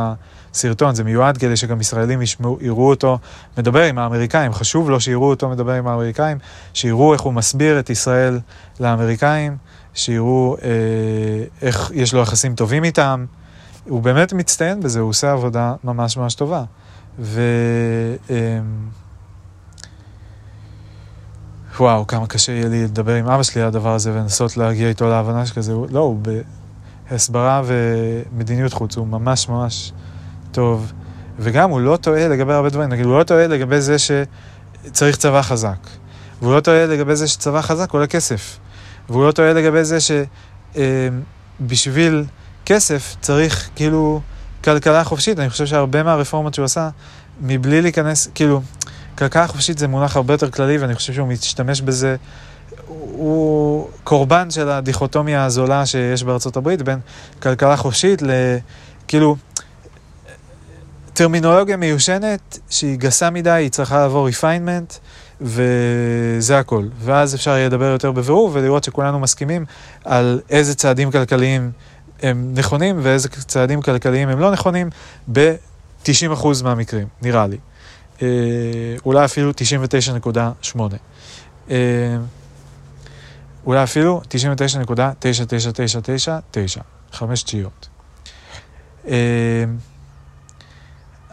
הסרטון, 0.54 0.94
זה 0.94 1.04
מיועד 1.04 1.38
כדי 1.38 1.56
שגם 1.56 1.80
ישראלים 1.80 2.22
ישמעו, 2.22 2.58
יראו 2.60 2.90
אותו 2.90 3.18
מדבר 3.58 3.82
עם 3.82 3.98
האמריקאים, 3.98 4.52
חשוב 4.52 4.90
לו 4.90 5.00
שיראו 5.00 5.30
אותו 5.30 5.48
מדבר 5.48 5.72
עם 5.72 5.86
האמריקאים, 5.86 6.38
שיראו 6.74 7.12
איך 7.12 7.20
הוא 7.20 7.32
מסביר 7.32 7.78
את 7.78 7.90
ישראל 7.90 8.40
לאמריקאים, 8.80 9.56
שיראו 9.94 10.56
אה, 10.62 10.68
איך 11.62 11.90
יש 11.94 12.14
לו 12.14 12.20
יחסים 12.20 12.54
טובים 12.54 12.84
איתם. 12.84 13.26
הוא 13.88 14.02
באמת 14.02 14.32
מצטיין 14.32 14.80
בזה, 14.80 15.00
הוא 15.00 15.10
עושה 15.10 15.32
עבודה 15.32 15.74
ממש 15.84 16.16
ממש 16.16 16.34
טובה. 16.34 16.64
ו... 17.18 17.42
וואו, 21.80 22.06
כמה 22.06 22.26
קשה 22.26 22.52
יהיה 22.52 22.68
לי 22.68 22.84
לדבר 22.84 23.14
עם 23.14 23.26
אבא 23.26 23.42
שלי 23.42 23.62
על 23.62 23.68
הדבר 23.68 23.94
הזה 23.94 24.12
ולנסות 24.12 24.56
להגיע 24.56 24.88
איתו 24.88 25.08
להבנה 25.08 25.46
שכזה, 25.46 25.72
לא, 25.90 26.00
הוא 26.00 26.20
בהסברה 27.10 27.62
ומדיניות 27.64 28.72
חוץ, 28.72 28.96
הוא 28.96 29.06
ממש 29.06 29.48
ממש 29.48 29.92
טוב. 30.52 30.92
וגם 31.38 31.70
הוא 31.70 31.80
לא 31.80 31.96
טועה 31.96 32.28
לגבי 32.28 32.52
הרבה 32.52 32.68
דברים, 32.68 32.88
נגיד, 32.88 33.04
הוא 33.04 33.18
לא 33.18 33.22
טועה 33.22 33.46
לגבי 33.46 33.80
זה 33.80 33.96
שצריך 33.98 35.16
צבא 35.16 35.42
חזק. 35.42 35.86
והוא 36.42 36.54
לא 36.54 36.60
טועה 36.60 36.86
לגבי 36.86 37.16
זה 37.16 37.28
שצבא 37.28 37.62
חזק 37.62 37.90
עולה 37.90 38.06
כסף. 38.06 38.58
והוא 39.08 39.26
לא 39.26 39.32
טועה 39.32 39.52
לגבי 39.52 39.84
זה 39.84 39.98
שבשביל 41.60 42.24
כסף 42.66 43.16
צריך 43.20 43.70
כאילו 43.76 44.20
כלכלה 44.64 45.04
חופשית. 45.04 45.38
אני 45.38 45.50
חושב 45.50 45.66
שהרבה 45.66 46.02
מהרפורמות 46.02 46.54
שהוא 46.54 46.64
עשה, 46.64 46.88
מבלי 47.40 47.82
להיכנס, 47.82 48.28
כאילו, 48.34 48.62
כלכלה 49.18 49.46
חופשית 49.46 49.78
זה 49.78 49.88
מונח 49.88 50.16
הרבה 50.16 50.34
יותר 50.34 50.50
כללי, 50.50 50.78
ואני 50.78 50.94
חושב 50.94 51.12
שהוא 51.12 51.28
משתמש 51.28 51.80
בזה. 51.80 52.16
הוא 52.88 53.88
קורבן 54.04 54.50
של 54.50 54.68
הדיכוטומיה 54.68 55.44
הזולה 55.44 55.86
שיש 55.86 56.22
בארצות 56.22 56.56
הברית 56.56 56.82
בין 56.82 56.98
כלכלה 57.42 57.76
חופשית 57.76 58.22
לכאילו 58.22 59.36
טרמינולוגיה 61.14 61.76
מיושנת 61.76 62.58
שהיא 62.70 62.98
גסה 62.98 63.30
מדי, 63.30 63.50
היא 63.50 63.70
צריכה 63.70 63.98
לעבור 63.98 64.26
refinement 64.26 64.94
וזה 65.40 66.58
הכל. 66.58 66.84
ואז 66.98 67.34
אפשר 67.34 67.50
יהיה 67.50 67.66
לדבר 67.66 67.84
יותר 67.84 68.12
בבירור 68.12 68.50
ולראות 68.52 68.84
שכולנו 68.84 69.20
מסכימים 69.20 69.64
על 70.04 70.40
איזה 70.50 70.74
צעדים 70.74 71.10
כלכליים 71.10 71.70
הם 72.22 72.52
נכונים 72.54 72.98
ואיזה 73.02 73.28
צעדים 73.28 73.82
כלכליים 73.82 74.28
הם 74.28 74.38
לא 74.38 74.50
נכונים 74.50 74.90
ב-90% 75.32 76.46
מהמקרים, 76.64 77.06
נראה 77.22 77.46
לי. 77.46 77.58
אה, 78.22 78.28
אולי 79.06 79.24
אפילו 79.24 79.50
99.8. 79.50 80.80
אה, 81.70 81.76
אולי 83.66 83.84
אפילו 83.84 84.20
99.99999, 84.20 86.80
חמש 87.12 87.42
תשיעיות. 87.42 87.88
אה, 89.08 89.64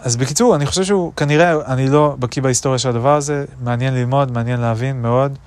אז 0.08 0.16
בקיצור, 0.16 0.56
אני 0.56 0.66
חושב 0.66 0.84
שהוא, 0.84 1.14
כנראה, 1.14 1.74
אני 1.74 1.90
לא 1.90 2.16
בקיא 2.20 2.42
בהיסטוריה 2.42 2.80
של 2.80 2.90
הדבר 2.90 3.16
הזה, 3.16 3.46
מעניין 3.64 3.94
ללמוד, 3.94 4.32
מעניין 4.32 4.60
להבין 4.60 5.02
מאוד. 5.02 5.38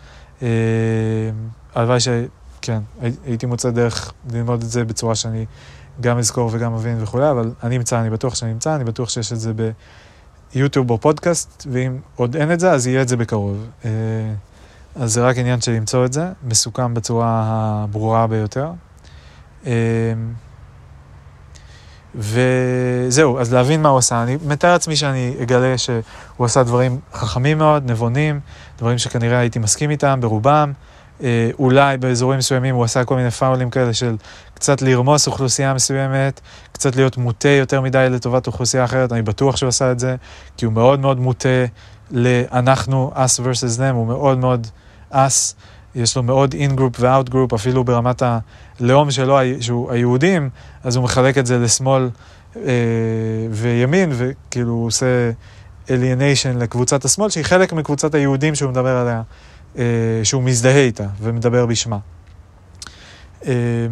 הלוואי 1.74 2.01
ש... 2.01 2.09
כן, 2.62 2.81
הייתי 3.24 3.47
מוצא 3.47 3.70
דרך 3.70 4.12
ללמוד 4.32 4.62
את 4.62 4.70
זה 4.70 4.85
בצורה 4.85 5.15
שאני 5.15 5.47
גם 6.01 6.19
אזכור 6.19 6.51
וגם 6.53 6.74
אבין 6.74 7.03
וכולי, 7.03 7.31
אבל 7.31 7.51
אני 7.62 7.77
אמצא, 7.77 8.01
אני 8.01 8.11
בטוח 8.11 8.35
שאני 8.35 8.53
אמצא, 8.53 8.77
אני 8.77 8.85
בטוח 8.85 9.09
שיש 9.09 9.32
את 9.32 9.41
זה 9.41 9.53
ביוטיוב 10.55 10.91
או 10.91 10.99
פודקאסט, 10.99 11.66
ואם 11.70 11.99
עוד 12.16 12.37
אין 12.37 12.53
את 12.53 12.61
זה, 12.61 12.70
אז 12.70 12.87
יהיה 12.87 13.03
את 13.03 13.09
זה 13.09 13.16
בקרוב. 13.16 13.66
אה, 13.85 13.91
אז 14.95 15.12
זה 15.12 15.24
רק 15.24 15.39
עניין 15.39 15.61
של 15.61 15.73
למצוא 15.73 16.05
את 16.05 16.12
זה, 16.12 16.32
מסוכם 16.45 16.95
בצורה 16.95 17.43
הברורה 17.45 18.27
ביותר. 18.27 18.70
וזהו, 22.15 23.39
אז 23.39 23.55
להבין 23.55 23.82
מה 23.82 23.89
הוא 23.89 23.99
עשה. 23.99 24.23
אני 24.23 24.39
מתאר 24.47 24.73
לעצמי 24.73 24.97
שאני 24.97 25.35
אגלה 25.43 25.78
שהוא 25.78 26.03
עשה 26.45 26.62
דברים 26.62 26.99
חכמים 27.12 27.59
מאוד, 27.59 27.91
נבונים, 27.91 28.41
דברים 28.78 28.99
שכנראה 28.99 29.39
הייתי 29.39 29.59
מסכים 29.59 29.91
איתם 29.91 30.19
ברובם. 30.20 30.73
אה, 31.23 31.51
אולי 31.59 31.97
באזורים 31.97 32.39
מסוימים 32.39 32.74
הוא 32.74 32.85
עשה 32.85 33.05
כל 33.05 33.16
מיני 33.16 33.31
פאולים 33.31 33.70
כאלה 33.70 33.95
של 33.95 34.16
קצת 34.55 34.82
לרמוס 34.82 35.27
אוכלוסייה 35.27 35.74
מסוימת, 35.74 36.41
קצת 36.73 36.97
להיות 36.97 37.16
מוטה 37.16 37.49
יותר 37.49 37.81
מדי 37.81 38.07
לטובת 38.11 38.47
אוכלוסייה 38.47 38.85
אחרת, 38.85 39.12
אני 39.12 39.23
בטוח 39.23 39.57
שהוא 39.57 39.69
עשה 39.69 39.93
את 39.93 39.99
זה, 39.99 40.16
כי 40.57 40.65
הוא 40.65 40.73
מאוד 40.73 41.01
מאוד 41.01 41.20
מוטה 41.20 41.65
לאנחנו, 42.11 43.12
us 43.15 43.41
versus 43.41 43.78
them, 43.78 43.93
הוא 43.93 44.07
מאוד 44.07 44.39
מאוד 44.39 44.66
us, 45.12 45.55
יש 45.95 46.17
לו 46.17 46.23
מאוד 46.23 46.55
ו-out 47.01 47.31
group, 47.31 47.55
אפילו 47.55 47.85
ברמת 47.85 48.23
הלאום 48.81 49.11
שלו, 49.11 49.39
שהוא 49.61 49.93
היהודים, 49.93 50.51
אז 50.85 50.97
הוא 50.97 51.05
מחלק 51.05 51.39
את 51.39 51.47
זה 51.47 51.59
לשמאל 51.59 52.11
אה, 52.57 52.62
וימין, 53.51 54.11
וכאילו 54.12 54.73
הוא 54.73 54.87
עושה 54.87 55.31
alienation 55.87 56.59
לקבוצת 56.59 57.05
השמאל, 57.05 57.31
שהיא 57.31 57.45
חלק 57.45 57.73
מקבוצת 57.73 58.15
היהודים 58.15 58.55
שהוא 58.55 58.71
מדבר 58.71 58.97
עליה. 58.97 59.23
אה, 59.79 60.21
שהוא 60.25 60.43
מזדהה 60.43 60.81
איתה 60.81 61.07
ומדבר 61.21 61.67
בשמה. 61.67 61.99
אה, 63.47 63.87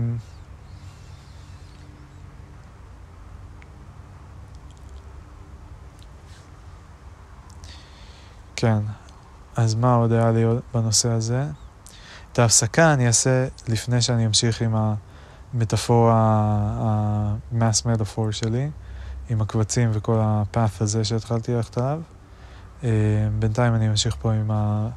כן, 8.56 8.78
אז 9.56 9.74
מה 9.74 9.94
עוד 9.94 10.12
היה 10.12 10.30
לי 10.30 10.44
בנושא 10.74 11.08
הזה? 11.08 11.44
את 12.32 12.38
ההפסקה 12.38 12.92
אני 12.92 13.06
אעשה 13.06 13.46
לפני 13.68 14.02
שאני 14.02 14.26
אמשיך 14.26 14.62
עם 14.62 14.74
המטאפורה, 15.54 16.14
ה-mass 16.78 17.86
metaphor 17.86 18.32
שלי, 18.32 18.70
עם 19.30 19.40
הקבצים 19.40 19.90
וכל 19.92 20.20
הפאth 20.20 20.80
הזה 20.80 21.04
שהתחלתי 21.04 21.54
ללכת 21.54 21.78
עליו. 21.78 22.00
אה, 22.84 22.88
בינתיים 23.38 23.74
אני 23.74 23.88
אמשיך 23.88 24.16
פה 24.20 24.32
עם 24.32 24.50
ה... 24.50 24.88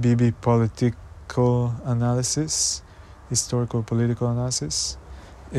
BB 0.00 0.32
Political 0.42 1.70
Analysis, 1.86 2.82
Historical 3.30 3.82
Political 3.90 4.24
Analysis. 4.34 4.96
Uh, 5.52 5.56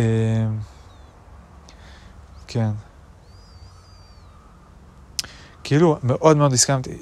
כן. 2.48 2.72
כאילו, 5.64 5.98
מאוד 6.04 6.38
מאוד 6.38 6.54
הסכמתי, 6.54 6.98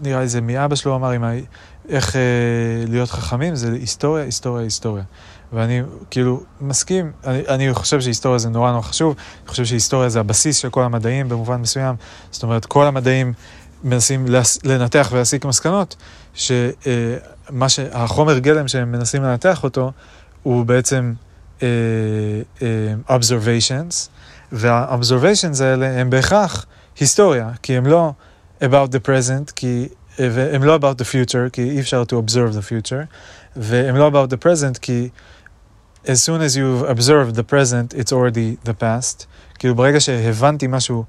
נראה 0.00 0.20
לי 0.20 0.28
זה 0.28 0.40
מאבא 0.40 0.74
שלו 0.74 0.96
אמר, 0.96 1.10
עם. 1.10 1.24
איך 1.88 2.16
אה, 2.16 2.20
להיות 2.88 3.10
חכמים, 3.10 3.54
זה 3.54 3.72
היסטוריה, 3.72 4.24
היסטוריה, 4.24 4.64
היסטוריה. 4.64 5.04
ואני 5.52 5.82
כאילו 6.10 6.42
מסכים, 6.60 7.12
אני, 7.24 7.42
אני 7.48 7.74
חושב 7.74 8.00
שהיסטוריה 8.00 8.38
זה 8.38 8.48
נורא 8.48 8.70
נורא 8.70 8.82
חשוב, 8.82 9.14
אני 9.42 9.48
חושב 9.48 9.64
שהיסטוריה 9.64 10.08
זה 10.08 10.20
הבסיס 10.20 10.56
של 10.56 10.70
כל 10.70 10.82
המדעים 10.82 11.28
במובן 11.28 11.60
מסוים, 11.60 11.94
זאת 12.30 12.42
אומרת, 12.42 12.66
כל 12.66 12.86
המדעים 12.86 13.32
מנסים 13.84 14.26
לנתח 14.64 15.08
ולהסיק 15.12 15.44
מסקנות, 15.44 15.96
שמה 16.34 17.68
שהחומר 17.68 18.38
גלם 18.38 18.68
שהם 18.68 18.92
מנסים 18.92 19.22
לנתח 19.22 19.64
אותו, 19.64 19.92
הוא 20.42 20.66
בעצם 20.66 21.14
uh, 21.58 21.62
uh, 22.58 22.62
observations, 23.10 24.08
וה-observations 24.52 25.62
האלה 25.62 26.00
הם 26.00 26.10
בהכרח 26.10 26.66
היסטוריה, 27.00 27.50
כי 27.62 27.76
הם 27.76 27.86
לא 27.86 28.12
about 28.60 28.88
the 28.90 29.08
present, 29.08 29.52
כי, 29.56 29.88
והם 30.18 30.64
לא 30.64 30.76
about 30.76 31.00
the 31.00 31.04
future, 31.04 31.50
כי 31.52 31.70
אי 31.70 31.80
אפשר 31.80 32.02
to 32.02 32.12
observe 32.12 32.54
the 32.54 32.70
future, 32.70 33.06
והם 33.56 33.96
לא 33.96 34.10
about 34.10 34.32
the 34.32 34.36
present, 34.44 34.78
כי 34.82 35.08
as 36.04 36.08
soon 36.08 36.40
as 36.40 36.56
you've 36.56 36.90
observed 36.90 37.36
the 37.36 37.52
present, 37.52 37.94
it's 37.98 38.12
already 38.12 38.68
the 38.68 38.82
past. 38.82 39.24
כאילו 39.58 39.74
ברגע 39.74 40.00
שהבנתי 40.00 40.66
משהו 40.66 41.04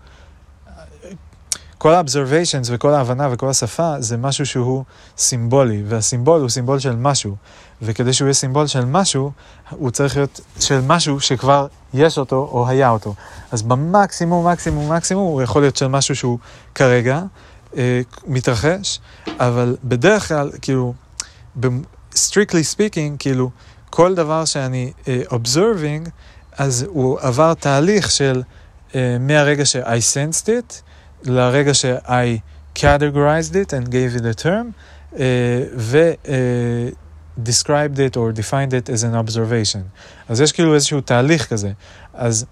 כל 1.78 1.94
ה-observations 1.94 2.68
וכל 2.72 2.94
ההבנה 2.94 3.28
וכל 3.32 3.50
השפה 3.50 3.96
זה 4.00 4.18
משהו 4.18 4.46
שהוא 4.46 4.84
סימבולי, 5.18 5.84
והסימבול 5.88 6.42
הוא 6.42 6.50
סימבול 6.50 6.80
של 6.80 6.96
משהו. 6.96 7.36
וכדי 7.82 8.14
שהוא 8.14 8.26
יהיה 8.26 8.34
סימבול 8.34 8.68
של 8.68 8.86
משהו, 8.86 9.32
הוא 9.70 9.92
צריך 9.92 10.16
להיות 10.16 10.42
של 10.60 10.82
משהו 10.82 11.20
שכבר 11.20 11.68
יש 11.94 12.18
אותו 12.18 12.50
או 12.52 12.68
היה 12.68 12.90
אותו. 12.90 13.16
אז 13.52 13.62
במקסימום, 13.62 14.48
מקסימום, 14.48 14.94
מקסימום, 14.94 15.24
הוא 15.24 15.42
יכול 15.42 15.62
להיות 15.62 15.76
של 15.76 15.88
משהו 15.88 16.16
שהוא 16.16 16.40
כרגע 16.76 17.22
מתרחש, 18.28 19.00
אבל 19.28 19.76
בדרך 19.84 20.28
כלל, 20.28 20.50
כאילו, 20.62 20.94
strictly 22.16 22.64
speaking, 22.76 23.18
כאילו, 23.20 23.50
כל 23.90 24.16
דבר 24.16 24.46
שאני 24.46 24.94
uh, 25.04 25.08
observing, 25.34 26.10
אז 26.58 26.86
הוא 26.88 27.20
עבר 27.22 27.54
תהליך 27.54 28.12
של 28.12 28.44
uh, 28.92 28.94
מהרגע 29.20 29.66
ש- 29.66 29.76
I 29.76 30.02
sensed 30.14 30.46
it, 30.46 30.74
לרגע 31.24 31.74
ש-I 31.74 32.40
categorized 32.80 33.54
it 33.54 33.70
and 33.72 33.88
gave 33.88 34.22
it 34.22 34.26
a 34.40 34.44
term, 34.44 34.66
uh, 35.14 35.18
ו... 35.78 36.12
Uh, 36.26 36.30
described 37.44 38.00
it 38.00 38.18
or 38.18 38.32
defined 38.32 38.74
it 38.74 38.90
as 38.90 39.04
an 39.04 39.16
observation. 39.16 39.80
אז 40.30 40.42
יש 40.42 40.52
כאילו 40.52 40.76
איזשהו 40.76 41.02
תהליך 41.02 41.50
כזה. 41.50 41.72
אז 42.14 42.46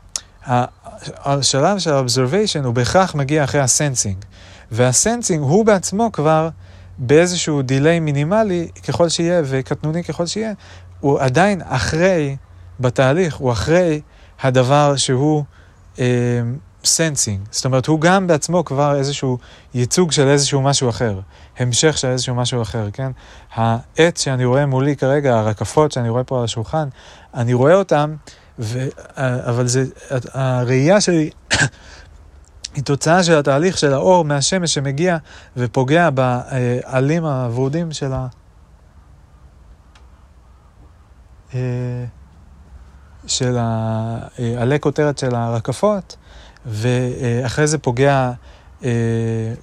השלב 1.05 1.77
של 1.79 1.93
ה-observation 1.93 2.65
הוא 2.65 2.73
בהכרח 2.73 3.15
מגיע 3.15 3.43
אחרי 3.43 3.61
ה-sensing. 3.61 4.25
וה-sensing 4.71 5.39
הוא 5.39 5.65
בעצמו 5.65 6.11
כבר 6.11 6.49
באיזשהו 6.97 7.61
delay 7.61 7.99
מינימלי 7.99 8.67
ככל 8.87 9.09
שיהיה 9.09 9.41
וקטנוני 9.45 10.03
ככל 10.03 10.25
שיהיה, 10.25 10.53
הוא 10.99 11.19
עדיין 11.19 11.61
אחרי, 11.65 12.35
בתהליך, 12.79 13.35
הוא 13.35 13.51
אחרי 13.51 14.01
הדבר 14.41 14.95
שהוא 14.95 15.43
sensing. 16.85 17.39
אה, 17.39 17.45
זאת 17.51 17.65
אומרת, 17.65 17.85
הוא 17.85 18.01
גם 18.01 18.27
בעצמו 18.27 18.65
כבר 18.65 18.95
איזשהו 18.95 19.37
ייצוג 19.73 20.11
של 20.11 20.27
איזשהו 20.27 20.61
משהו 20.61 20.89
אחר, 20.89 21.19
המשך 21.57 21.97
של 21.97 22.07
איזשהו 22.07 22.35
משהו 22.35 22.61
אחר, 22.61 22.89
כן? 22.93 23.11
העץ 23.53 24.23
שאני 24.23 24.45
רואה 24.45 24.65
מולי 24.65 24.95
כרגע, 24.95 25.39
הרקפות 25.39 25.91
שאני 25.91 26.09
רואה 26.09 26.23
פה 26.23 26.37
על 26.37 26.43
השולחן, 26.43 26.87
אני 27.33 27.53
רואה 27.53 27.73
אותם, 27.73 28.15
ו... 28.59 28.87
אה, 29.17 29.49
אבל 29.49 29.67
זה, 29.67 29.85
הראייה 30.33 31.01
שלי 31.01 31.29
היא 32.75 32.83
תוצאה 32.83 33.23
של 33.23 33.37
התהליך 33.37 33.77
של 33.77 33.93
האור 33.93 34.25
מהשמש 34.25 34.73
שמגיע 34.73 35.17
ופוגע 35.57 36.09
בעלים 36.09 37.25
הוורודים 37.25 37.91
של 37.91 38.13
ה... 38.13 38.27
אה, 41.53 41.59
של 43.27 43.57
העלי 43.57 44.79
כותרת 44.79 45.17
של 45.17 45.35
הרקפות, 45.35 46.15
ואחרי 46.65 47.67
זה 47.67 47.77
פוגע, 47.77 48.31
אה, 48.83 48.89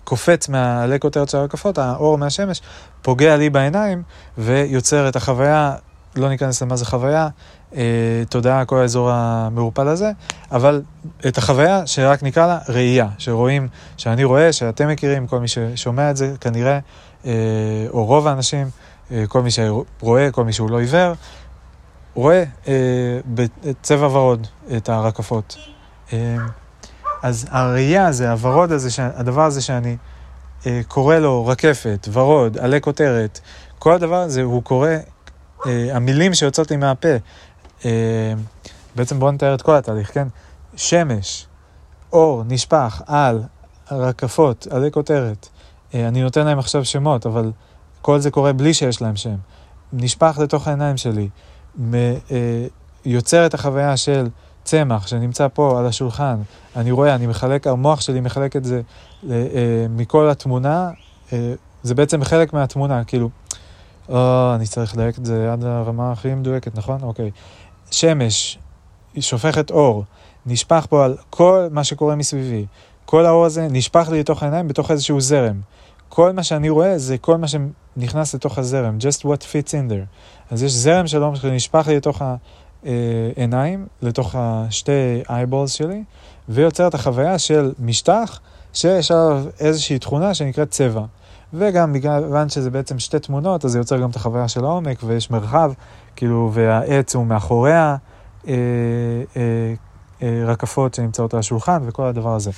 קופץ 0.04 0.48
מהעלי 0.48 1.00
כותרת 1.00 1.28
של 1.28 1.38
הרקפות, 1.38 1.78
האור 1.78 2.18
מהשמש, 2.18 2.62
פוגע 3.02 3.36
לי 3.36 3.50
בעיניים 3.50 4.02
ויוצר 4.38 5.08
את 5.08 5.16
החוויה, 5.16 5.74
לא 6.16 6.28
ניכנס 6.28 6.62
למה 6.62 6.76
זה 6.76 6.84
חוויה, 6.84 7.22
אה, 7.22 7.28
תודעה, 8.28 8.64
כל 8.64 8.78
האזור 8.78 9.10
המעורפל 9.10 9.88
הזה, 9.88 10.10
אבל 10.52 10.82
את 11.26 11.38
החוויה 11.38 11.86
שרק 11.86 12.22
נקרא 12.22 12.46
לה 12.46 12.58
ראייה, 12.68 13.08
שרואים, 13.18 13.68
שאני 13.96 14.24
רואה, 14.24 14.52
שאתם 14.52 14.88
מכירים, 14.88 15.26
כל 15.26 15.40
מי 15.40 15.48
ששומע 15.48 16.10
את 16.10 16.16
זה 16.16 16.34
כנראה, 16.40 16.78
אה, 17.26 17.30
או 17.90 18.04
רוב 18.04 18.26
האנשים, 18.26 18.70
אה, 19.12 19.24
כל 19.28 19.42
מי 19.42 19.50
שרואה, 19.50 20.30
כל 20.30 20.44
מי 20.44 20.52
שהוא 20.52 20.70
לא 20.70 20.80
עיוור, 20.80 21.12
רואה 22.14 22.44
בצבע 23.26 24.06
ורוד 24.06 24.46
את 24.76 24.88
הרקפות. 24.88 25.56
אז 27.22 27.46
הראייה 27.50 28.06
הזה, 28.06 28.30
הוורוד 28.30 28.72
הזה, 28.72 28.88
הדבר 28.98 29.42
הזה 29.42 29.60
שאני 29.60 29.96
קורא 30.88 31.16
לו 31.16 31.46
רקפת, 31.46 32.08
ורוד, 32.12 32.58
עלי 32.58 32.80
כותרת, 32.80 33.40
כל 33.78 33.92
הדבר 33.92 34.16
הזה 34.16 34.42
הוא 34.42 34.62
קורא, 34.62 34.88
המילים 35.66 36.34
שיוצאות 36.34 36.70
לי 36.70 36.76
מהפה, 36.76 37.08
אה, 37.08 37.16
בעצם 38.96 39.18
בואו 39.18 39.30
נתאר 39.30 39.54
את 39.54 39.62
כל 39.62 39.76
התהליך, 39.76 40.14
כן? 40.14 40.28
שמש, 40.76 41.46
אור, 42.12 42.42
נשפך 42.48 43.02
על 43.06 43.42
רקפות, 43.90 44.66
עלי 44.70 44.90
כותרת. 44.90 45.48
אה, 45.94 46.08
אני 46.08 46.22
נותן 46.22 46.46
להם 46.46 46.58
עכשיו 46.58 46.84
שמות, 46.84 47.26
אבל 47.26 47.52
כל 48.02 48.18
זה 48.18 48.30
קורה 48.30 48.52
בלי 48.52 48.74
שיש 48.74 49.02
להם 49.02 49.16
שם. 49.16 49.36
נשפך 49.92 50.38
לתוך 50.42 50.68
העיניים 50.68 50.96
שלי, 50.96 51.28
אה, 51.94 52.16
יוצר 53.04 53.46
את 53.46 53.54
החוויה 53.54 53.96
של 53.96 54.28
צמח 54.64 55.06
שנמצא 55.06 55.48
פה 55.54 55.78
על 55.78 55.86
השולחן. 55.86 56.36
אני 56.76 56.90
רואה, 56.90 57.14
אני 57.14 57.26
מחלק, 57.26 57.66
המוח 57.66 58.00
שלי 58.00 58.20
מחלק 58.20 58.56
את 58.56 58.64
זה 58.64 58.82
מכל 59.90 60.30
התמונה, 60.30 60.90
זה 61.82 61.94
בעצם 61.94 62.24
חלק 62.24 62.52
מהתמונה, 62.52 63.04
כאילו, 63.04 63.30
או, 64.08 64.52
אני 64.54 64.66
צריך 64.66 64.94
לדייק 64.94 65.18
את 65.18 65.26
זה 65.26 65.52
עד 65.52 65.64
הרמה 65.64 66.12
הכי 66.12 66.34
מדויקת, 66.34 66.78
נכון? 66.78 67.02
אוקיי. 67.02 67.30
שמש, 67.92 68.58
היא 69.14 69.22
שופכת 69.22 69.70
אור, 69.70 70.04
נשפך 70.46 70.86
פה 70.88 71.04
על 71.04 71.16
כל 71.30 71.68
מה 71.70 71.84
שקורה 71.84 72.16
מסביבי. 72.16 72.66
כל 73.04 73.26
האור 73.26 73.44
הזה 73.44 73.68
נשפך 73.70 74.08
לי 74.12 74.20
לתוך 74.20 74.42
העיניים 74.42 74.68
בתוך 74.68 74.90
איזשהו 74.90 75.20
זרם. 75.20 75.60
כל 76.08 76.32
מה 76.32 76.42
שאני 76.42 76.68
רואה 76.68 76.98
זה 76.98 77.18
כל 77.18 77.38
מה 77.38 77.46
שנכנס 77.48 78.34
לתוך 78.34 78.58
הזרם, 78.58 78.98
just 79.00 79.20
what 79.20 79.42
fits 79.42 79.70
in 79.70 79.90
there. 79.90 80.06
אז 80.50 80.62
יש 80.62 80.72
זרם 80.72 81.06
של 81.06 81.22
אור 81.22 81.34
שנשפך 81.34 81.88
לי 81.88 81.96
לתוך 81.96 82.22
העיניים, 82.84 83.86
לתוך 84.02 84.34
השתי 84.38 85.22
eyeballs 85.28 85.68
שלי, 85.68 86.02
ויוצר 86.48 86.88
את 86.88 86.94
החוויה 86.94 87.38
של 87.38 87.72
משטח 87.78 88.40
שיש 88.72 89.10
עליו 89.10 89.44
איזושהי 89.60 89.98
תכונה 89.98 90.34
שנקראת 90.34 90.70
צבע. 90.70 91.04
וגם 91.54 91.92
בגלל 91.92 92.48
שזה 92.48 92.70
בעצם 92.70 92.98
שתי 92.98 93.18
תמונות, 93.18 93.64
אז 93.64 93.70
זה 93.70 93.78
יוצר 93.78 93.98
גם 93.98 94.10
את 94.10 94.16
החוויה 94.16 94.48
של 94.48 94.64
העומק, 94.64 94.98
ויש 95.04 95.30
מרחב, 95.30 95.72
כאילו, 96.16 96.50
והעץ 96.52 97.14
הוא 97.14 97.26
מאחוריה 97.26 97.96
אה, 98.48 98.54
אה, 99.36 99.74
אה, 100.22 100.44
רקפות 100.46 100.94
שנמצאות 100.94 101.34
על 101.34 101.40
השולחן 101.40 101.82
וכל 101.86 102.06
הדבר 102.06 102.34
הזה. 102.34 102.50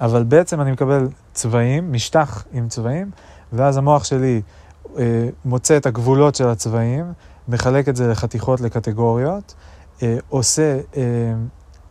אבל 0.00 0.24
בעצם 0.24 0.60
אני 0.60 0.72
מקבל 0.72 1.08
צבעים, 1.32 1.92
משטח 1.92 2.44
עם 2.52 2.68
צבעים, 2.68 3.10
ואז 3.52 3.76
המוח 3.76 4.04
שלי 4.04 4.42
אה, 4.98 5.28
מוצא 5.44 5.76
את 5.76 5.86
הגבולות 5.86 6.34
של 6.34 6.48
הצבעים, 6.48 7.12
מחלק 7.48 7.88
את 7.88 7.96
זה 7.96 8.08
לחתיכות, 8.08 8.60
לקטגוריות, 8.60 9.54
אה, 10.02 10.16
עושה, 10.28 10.78
אה, 10.96 11.02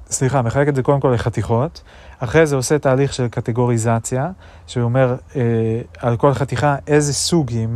סליחה, 0.09 0.41
מחלק 0.41 0.67
את 0.67 0.75
זה 0.75 0.83
קודם 0.83 0.99
כל 0.99 1.11
לחתיכות, 1.13 1.81
אחרי 2.19 2.45
זה 2.45 2.55
עושה 2.55 2.79
תהליך 2.79 3.13
של 3.13 3.27
קטגוריזציה, 3.27 4.29
שאומר 4.67 5.15
אה, 5.35 5.41
על 5.99 6.17
כל 6.17 6.33
חתיכה 6.33 6.75
איזה 6.87 7.13
סוג 7.13 7.49
היא, 7.49 7.67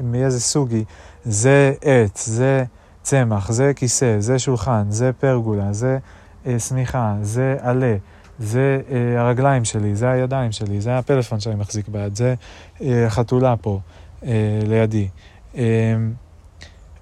מאיזה 0.00 0.40
סוג 0.40 0.70
היא, 0.70 0.84
זה 1.24 1.72
עץ, 1.82 2.26
זה 2.26 2.64
צמח, 3.02 3.52
זה 3.52 3.72
כיסא, 3.76 4.16
זה 4.18 4.38
שולחן, 4.38 4.84
זה 4.88 5.10
פרגולה, 5.12 5.72
זה 5.72 5.98
אה, 6.46 6.58
שמיכה, 6.58 7.14
זה 7.22 7.56
עלה, 7.60 7.96
זה 8.38 8.80
אה, 8.90 9.20
הרגליים 9.20 9.64
שלי, 9.64 9.96
זה 9.96 10.10
הידיים 10.10 10.52
שלי, 10.52 10.80
זה 10.80 10.98
הפלאפון 10.98 11.40
שאני 11.40 11.54
מחזיק 11.54 11.88
ביד, 11.88 12.16
זה 12.16 12.34
אה, 12.80 13.06
החתולה 13.06 13.56
פה 13.56 13.80
אה, 14.24 14.30
לידי. 14.66 15.08
אה, 15.56 15.94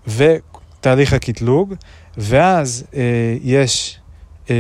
ותהליך 0.06 1.12
הקטלוג, 1.12 1.74
ואז 2.16 2.84
אה, 2.94 3.36
יש 3.42 4.00
אה, 4.50 4.54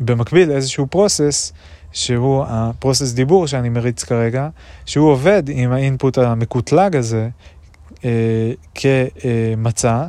במקביל 0.00 0.50
איזשהו 0.50 0.86
פרוסס, 0.86 1.52
שהוא 1.92 2.44
הפרוסס 2.48 3.12
דיבור 3.12 3.46
שאני 3.46 3.68
מריץ 3.68 4.04
כרגע, 4.04 4.48
שהוא 4.86 5.10
עובד 5.10 5.42
עם 5.48 5.72
האינפוט 5.72 6.18
המקוטלג 6.18 6.96
הזה 6.96 7.28
אה, 8.04 8.52
כמצע, 8.74 10.06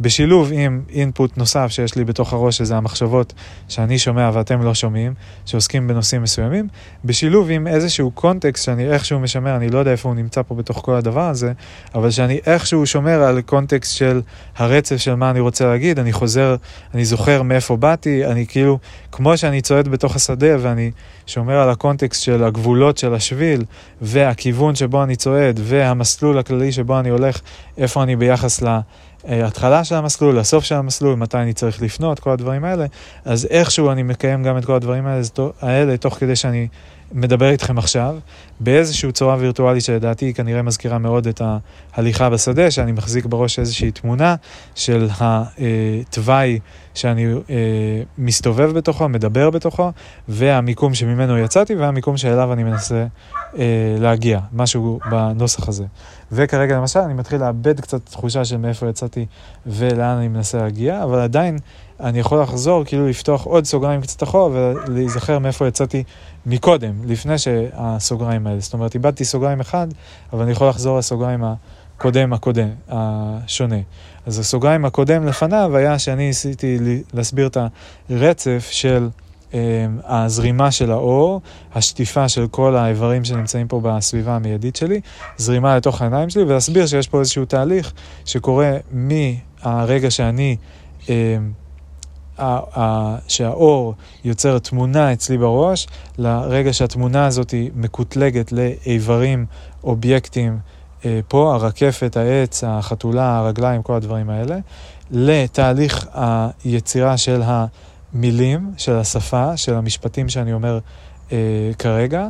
בשילוב 0.00 0.50
עם 0.52 0.82
אינפוט 0.90 1.36
נוסף 1.36 1.66
שיש 1.70 1.94
לי 1.94 2.04
בתוך 2.04 2.32
הראש, 2.32 2.58
שזה 2.58 2.76
המחשבות 2.76 3.32
שאני 3.68 3.98
שומע 3.98 4.30
ואתם 4.32 4.62
לא 4.62 4.74
שומעים, 4.74 5.14
שעוסקים 5.46 5.88
בנושאים 5.88 6.22
מסוימים, 6.22 6.68
בשילוב 7.04 7.50
עם 7.50 7.66
איזשהו 7.66 8.10
קונטקסט 8.10 8.64
שאני 8.64 8.88
איכשהו 8.88 9.20
משמר, 9.20 9.56
אני 9.56 9.68
לא 9.68 9.78
יודע 9.78 9.90
איפה 9.90 10.08
הוא 10.08 10.16
נמצא 10.16 10.42
פה 10.42 10.54
בתוך 10.54 10.80
כל 10.84 10.94
הדבר 10.94 11.28
הזה, 11.28 11.52
אבל 11.94 12.10
שאני 12.10 12.40
איכשהו 12.46 12.86
שומר 12.86 13.22
על 13.22 13.40
קונטקסט 13.40 13.96
של 13.96 14.20
הרצף 14.56 14.96
של 14.96 15.14
מה 15.14 15.30
אני 15.30 15.40
רוצה 15.40 15.66
להגיד, 15.66 15.98
אני 15.98 16.12
חוזר, 16.12 16.56
אני 16.94 17.04
זוכר 17.04 17.42
מאיפה 17.42 17.76
באתי, 17.76 18.26
אני 18.26 18.46
כאילו, 18.46 18.78
כמו 19.12 19.36
שאני 19.36 19.60
צועד 19.60 19.88
בתוך 19.88 20.16
השדה 20.16 20.56
ואני 20.58 20.90
שומר 21.32 21.58
על 21.58 21.70
הקונטקסט 21.70 22.22
של 22.22 22.44
הגבולות 22.44 22.98
של 22.98 23.14
השביל, 23.14 23.64
והכיוון 24.00 24.74
שבו 24.74 25.02
אני 25.02 25.16
צועד, 25.16 25.60
והמסלול 25.62 26.38
הכללי 26.38 26.72
שבו 26.72 27.00
אני 27.00 27.08
הולך, 27.08 27.40
איפה 27.78 28.02
אני 28.02 28.16
ביחס 28.16 28.62
ל... 28.62 28.78
ההתחלה 29.28 29.84
של 29.84 29.94
המסלול, 29.94 30.38
הסוף 30.38 30.64
של 30.64 30.74
המסלול, 30.74 31.14
מתי 31.14 31.38
אני 31.38 31.52
צריך 31.52 31.82
לפנות, 31.82 32.20
כל 32.20 32.30
הדברים 32.30 32.64
האלה, 32.64 32.86
אז 33.24 33.46
איכשהו 33.50 33.90
אני 33.90 34.02
מקיים 34.02 34.42
גם 34.42 34.58
את 34.58 34.64
כל 34.64 34.74
הדברים 34.74 35.06
האלה, 35.06 35.22
האלה 35.60 35.96
תוך 35.96 36.14
כדי 36.14 36.36
שאני 36.36 36.68
מדבר 37.12 37.50
איתכם 37.50 37.78
עכשיו, 37.78 38.16
באיזושהי 38.60 39.12
צורה 39.12 39.36
וירטואלית 39.38 39.84
שלדעתי 39.84 40.24
היא 40.24 40.34
כנראה 40.34 40.62
מזכירה 40.62 40.98
מאוד 40.98 41.26
את 41.26 41.42
ההליכה 41.94 42.30
בשדה, 42.30 42.70
שאני 42.70 42.92
מחזיק 42.92 43.26
בראש 43.26 43.58
איזושהי 43.58 43.90
תמונה 43.90 44.34
של 44.74 45.08
התוואי 45.20 46.58
שאני 46.94 47.26
אה, 47.50 48.02
מסתובב 48.18 48.72
בתוכו, 48.72 49.08
מדבר 49.08 49.50
בתוכו, 49.50 49.90
והמיקום 50.28 50.94
שממנו 50.94 51.38
יצאתי 51.38 51.74
והמיקום 51.74 52.16
שאליו 52.16 52.52
אני 52.52 52.64
מנסה 52.64 53.06
אה, 53.58 53.96
להגיע, 53.98 54.40
משהו 54.52 54.98
בנוסח 55.10 55.68
הזה. 55.68 55.84
וכרגע 56.32 56.76
למשל 56.76 57.00
אני 57.00 57.14
מתחיל 57.14 57.40
לאבד 57.40 57.80
קצת 57.80 58.06
תחושה 58.06 58.44
של 58.44 58.56
מאיפה 58.56 58.88
יצאתי 58.88 59.26
ולאן 59.66 60.16
אני 60.16 60.28
מנסה 60.28 60.58
להגיע, 60.58 61.02
אבל 61.02 61.18
עדיין 61.18 61.58
אני 62.02 62.18
יכול 62.18 62.42
לחזור, 62.42 62.84
כאילו 62.84 63.08
לפתוח 63.08 63.44
עוד 63.44 63.64
סוגריים 63.64 64.00
קצת 64.00 64.22
אחורה 64.22 64.48
ולהיזכר 64.48 65.38
מאיפה 65.38 65.68
יצאתי 65.68 66.02
מקודם, 66.46 66.92
לפני 67.04 67.38
שהסוגריים 67.38 68.46
האלה. 68.46 68.60
זאת 68.60 68.74
אומרת, 68.74 68.94
איבדתי 68.94 69.24
סוגריים 69.24 69.60
אחד, 69.60 69.86
אבל 70.32 70.42
אני 70.42 70.52
יכול 70.52 70.68
לחזור 70.68 70.98
לסוגריים 70.98 71.44
הקודם 71.44 72.32
הקודם, 72.32 72.68
השונה. 72.88 73.76
אז 74.26 74.38
הסוגריים 74.38 74.84
הקודם 74.84 75.26
לפניו 75.26 75.76
היה 75.76 75.98
שאני 75.98 76.26
ניסיתי 76.26 76.78
להסביר 77.14 77.46
את 77.46 77.56
הרצף 78.10 78.68
של 78.70 79.08
um, 79.50 79.54
הזרימה 80.04 80.70
של 80.70 80.90
האור, 80.92 81.40
השטיפה 81.74 82.28
של 82.28 82.46
כל 82.46 82.76
האיברים 82.76 83.24
שנמצאים 83.24 83.68
פה 83.68 83.80
בסביבה 83.80 84.36
המיידית 84.36 84.76
שלי, 84.76 85.00
זרימה 85.36 85.76
לתוך 85.76 86.02
העיניים 86.02 86.30
שלי, 86.30 86.42
ולהסביר 86.42 86.86
שיש 86.86 87.08
פה 87.08 87.20
איזשהו 87.20 87.44
תהליך 87.44 87.92
שקורה 88.24 88.76
מהרגע 88.92 90.10
שאני... 90.10 90.56
Um, 91.02 91.08
שהאור 93.28 93.94
יוצר 94.24 94.58
תמונה 94.58 95.12
אצלי 95.12 95.38
בראש, 95.38 95.86
לרגע 96.18 96.72
שהתמונה 96.72 97.26
הזאת 97.26 97.54
מקוטלגת 97.74 98.52
לאיברים, 98.52 99.46
אובייקטים, 99.84 100.58
אה, 101.04 101.20
פה, 101.28 101.54
הרקפת, 101.54 102.16
העץ, 102.16 102.64
החתולה, 102.66 103.38
הרגליים, 103.38 103.82
כל 103.82 103.94
הדברים 103.94 104.30
האלה, 104.30 104.58
לתהליך 105.10 106.06
היצירה 106.14 107.16
של 107.16 107.42
המילים, 107.44 108.72
של 108.76 108.96
השפה, 108.96 109.56
של 109.56 109.74
המשפטים 109.74 110.28
שאני 110.28 110.52
אומר 110.52 110.78
אה, 111.32 111.70
כרגע, 111.78 112.28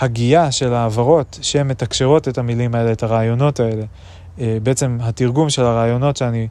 להגייה 0.00 0.44
אה, 0.44 0.52
של 0.52 0.74
העברות 0.74 1.38
שמתקשרות 1.42 2.28
את 2.28 2.38
המילים 2.38 2.74
האלה, 2.74 2.92
את 2.92 3.02
הרעיונות 3.02 3.60
האלה. 3.60 3.84
אה, 4.40 4.58
בעצם 4.62 4.98
התרגום 5.00 5.50
של 5.50 5.62
הרעיונות 5.62 6.16
שאני 6.16 6.48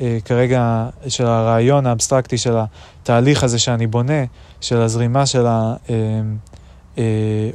אה, 0.00 0.18
כרגע, 0.24 0.88
של 1.08 1.26
הרעיון 1.26 1.86
האבסטרקטי 1.86 2.38
של 2.38 2.54
התהליך 2.56 3.44
הזה 3.44 3.58
שאני 3.58 3.86
בונה, 3.86 4.24
של 4.60 4.80
הזרימה 4.80 5.26
של 5.26 5.46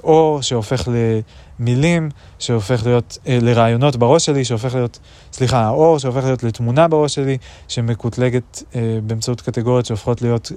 האור 0.02 0.38
אה, 0.38 0.42
שהופך 0.42 0.88
למילים, 1.60 2.10
שהופך 2.40 2.86
להיות, 2.86 3.18
לרעיונות 3.26 3.96
בראש 3.96 4.26
שלי, 4.26 4.46
שהופך 4.46 4.76
להיות, 4.76 5.00
סליחה, 5.34 5.62
האור 5.62 6.00
שהופך 6.00 6.24
להיות 6.24 6.44
לתמונה 6.44 6.88
בראש 6.88 7.16
שלי, 7.16 7.38
שמקוטלגת 7.68 8.64
באמצעות 9.04 9.42
קטגוריות 9.42 9.86
שהופכות 9.86 10.22
להיות 10.22 10.52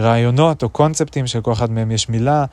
רעיונות 0.00 0.62
או 0.62 0.68
קונספטים, 0.68 1.26
שלכל 1.26 1.52
אחד 1.52 1.70
מהם 1.70 1.90
יש 1.90 2.08
מילה, 2.08 2.44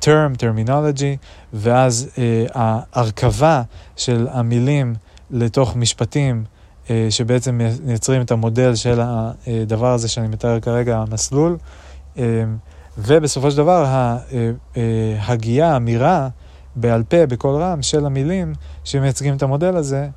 term, 0.00 0.36
terminology, 0.36 1.16
ואז 1.52 2.10
uh, 2.14 2.18
ההרכבה 2.54 3.62
של 3.96 4.26
המילים 4.30 4.94
לתוך 5.30 5.76
משפטים 5.76 6.44
uh, 6.84 6.90
שבעצם 7.10 7.60
מייצרים 7.84 8.22
את 8.22 8.30
המודל 8.30 8.74
של 8.74 9.00
הדבר 9.02 9.92
הזה 9.92 10.08
שאני 10.08 10.28
מתאר 10.28 10.60
כרגע, 10.60 10.98
המסלול. 10.98 11.56
ובסופו 12.98 13.50
של 13.50 13.56
דבר 13.56 13.84
ההגייה, 15.26 15.72
האמירה 15.72 16.28
בעל 16.76 17.02
פה, 17.02 17.26
בקול 17.26 17.62
רם, 17.62 17.82
של 17.82 18.06
המילים 18.06 18.52
שמייצגים 18.84 19.36
את 19.36 19.42
המודל 19.42 19.76
הזה, 19.76 20.08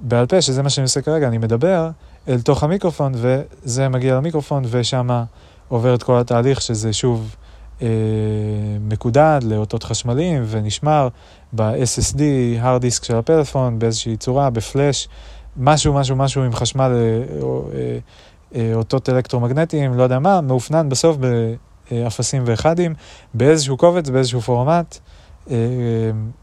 בעל 0.00 0.26
פה, 0.26 0.42
שזה 0.42 0.62
מה 0.62 0.70
שאני 0.70 0.82
עושה 0.82 1.02
כרגע, 1.02 1.28
אני 1.28 1.38
מדבר 1.38 1.90
אל 2.28 2.40
תוך 2.40 2.62
המיקרופון, 2.62 3.12
וזה 3.14 3.88
מגיע 3.88 4.16
למיקרופון, 4.16 4.64
ושם 4.70 5.24
עובר 5.68 5.94
את 5.94 6.02
כל 6.02 6.18
התהליך, 6.18 6.60
שזה 6.60 6.92
שוב 6.92 7.36
אה, 7.36 7.47
מקודד 8.80 9.40
לאותות 9.42 9.82
חשמליים 9.82 10.42
ונשמר 10.46 11.08
ב-SSD, 11.52 12.20
hard 12.62 12.82
disk 12.82 13.04
של 13.04 13.16
הפלאפון, 13.16 13.78
באיזושהי 13.78 14.16
צורה, 14.16 14.50
בפלאש, 14.50 15.08
משהו, 15.56 15.92
משהו, 15.92 16.16
משהו 16.16 16.42
עם 16.42 16.52
חשמל, 16.54 16.92
אה, 16.92 17.44
אה, 17.74 17.98
אה, 18.54 18.74
אותות 18.74 19.08
אלקטרומגנטיים, 19.08 19.94
לא 19.94 20.02
יודע 20.02 20.18
מה, 20.18 20.40
מאופנן 20.40 20.88
בסוף 20.88 21.16
באפסים 21.90 22.42
ואחדים, 22.46 22.94
באיזשהו 23.34 23.76
קובץ, 23.76 24.08
באיזשהו 24.08 24.40
פורמט, 24.40 24.98
אה, 25.50 25.56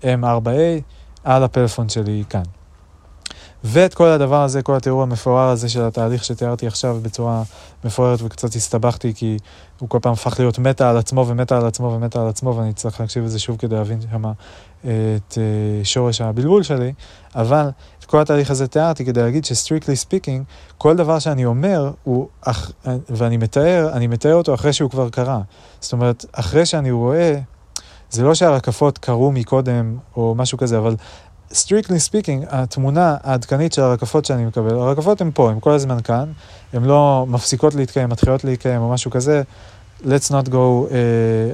M4A, 0.04 0.82
על 1.24 1.44
הפלאפון 1.44 1.90
שלי 1.90 2.24
כאן. 2.30 2.44
ואת 3.64 3.94
כל 3.94 4.08
הדבר 4.08 4.44
הזה, 4.44 4.62
כל 4.62 4.76
התיאור 4.76 5.04
המפואר 5.04 5.50
הזה 5.50 5.70
של 5.70 5.82
התהליך 5.82 6.24
שתיארתי 6.24 6.68
עכשיו 6.68 7.00
בצורה 7.02 7.44
מפוארת 7.84 8.22
וקצת 8.22 8.56
הסתבכתי, 8.56 9.14
כי 9.14 9.38
הוא 9.80 9.90
כל 9.90 10.00
פעם 10.02 10.14
הפך 10.14 10.40
להיות 10.40 10.60
מטה 10.60 10.90
על 10.90 10.98
עצמו 10.98 11.28
ומטה 11.28 11.58
על 11.58 11.66
עצמו 11.66 11.94
ומטה 11.94 12.22
על 12.22 12.28
עצמו, 12.28 12.56
ואני 12.56 12.74
צריך 12.74 13.00
להקשיב 13.00 13.24
לזה 13.26 13.40
שוב 13.40 13.58
כדי 13.58 13.76
להבין 13.76 14.00
שמה 14.12 14.32
את 14.82 15.38
אה, 15.38 15.84
שורש 15.84 16.22
הבלבול 16.22 16.64
שלי, 16.64 16.94
אבל 17.36 17.70
את 18.00 18.06
כל 18.06 18.22
התהליך 18.22 18.52
הזה 18.52 18.68
תיארתי 18.68 19.06
כדי 19.06 19.22
להגיד 19.22 19.46
ש 19.46 19.56
strictly 19.56 19.96
speaking, 19.96 20.44
כל 20.78 20.96
דבר 20.96 21.20
שאני 21.20 21.46
אומר, 21.46 21.92
הוא, 22.04 22.28
ואני 23.10 23.38
מתאר, 23.38 23.90
אני 23.94 24.08
מתאר 24.08 24.36
אותו 24.36 24.54
אחרי 24.54 24.74
שהוא 24.74 24.90
כבר 24.90 25.10
קרה. 25.10 25.42
זאת 25.80 25.94
אומרת, 25.94 26.26
אחרי 26.34 26.66
שאני 26.66 26.92
רואה... 26.92 27.40
זה 28.10 28.24
לא 28.24 28.36
שהרקפות 28.36 28.98
קרו 28.98 29.32
מקודם 29.32 29.98
או 30.16 30.36
משהו 30.38 30.58
כזה, 30.58 30.78
אבל 30.78 30.96
strictly 31.52 32.00
speaking, 32.10 32.46
התמונה 32.50 33.18
העדכנית 33.24 33.74
של 33.74 33.82
הרקפות 33.82 34.26
שאני 34.26 34.46
מקבל, 34.46 34.76
הרקפות 34.76 35.22
הן 35.22 35.32
פה, 35.34 35.50
הן 35.50 35.60
כל 35.60 35.72
הזמן 35.72 36.02
כאן, 36.02 36.32
הן 36.74 36.84
לא 36.84 37.26
מפסיקות 37.30 37.76
להתקיים, 37.76 38.10
מתחילות 38.10 38.44
להתקיים 38.44 38.82
או 38.82 38.90
משהו 38.90 39.12
כזה. 39.12 39.44
let's 40.04 40.30
not 40.30 40.50
go 40.50 40.94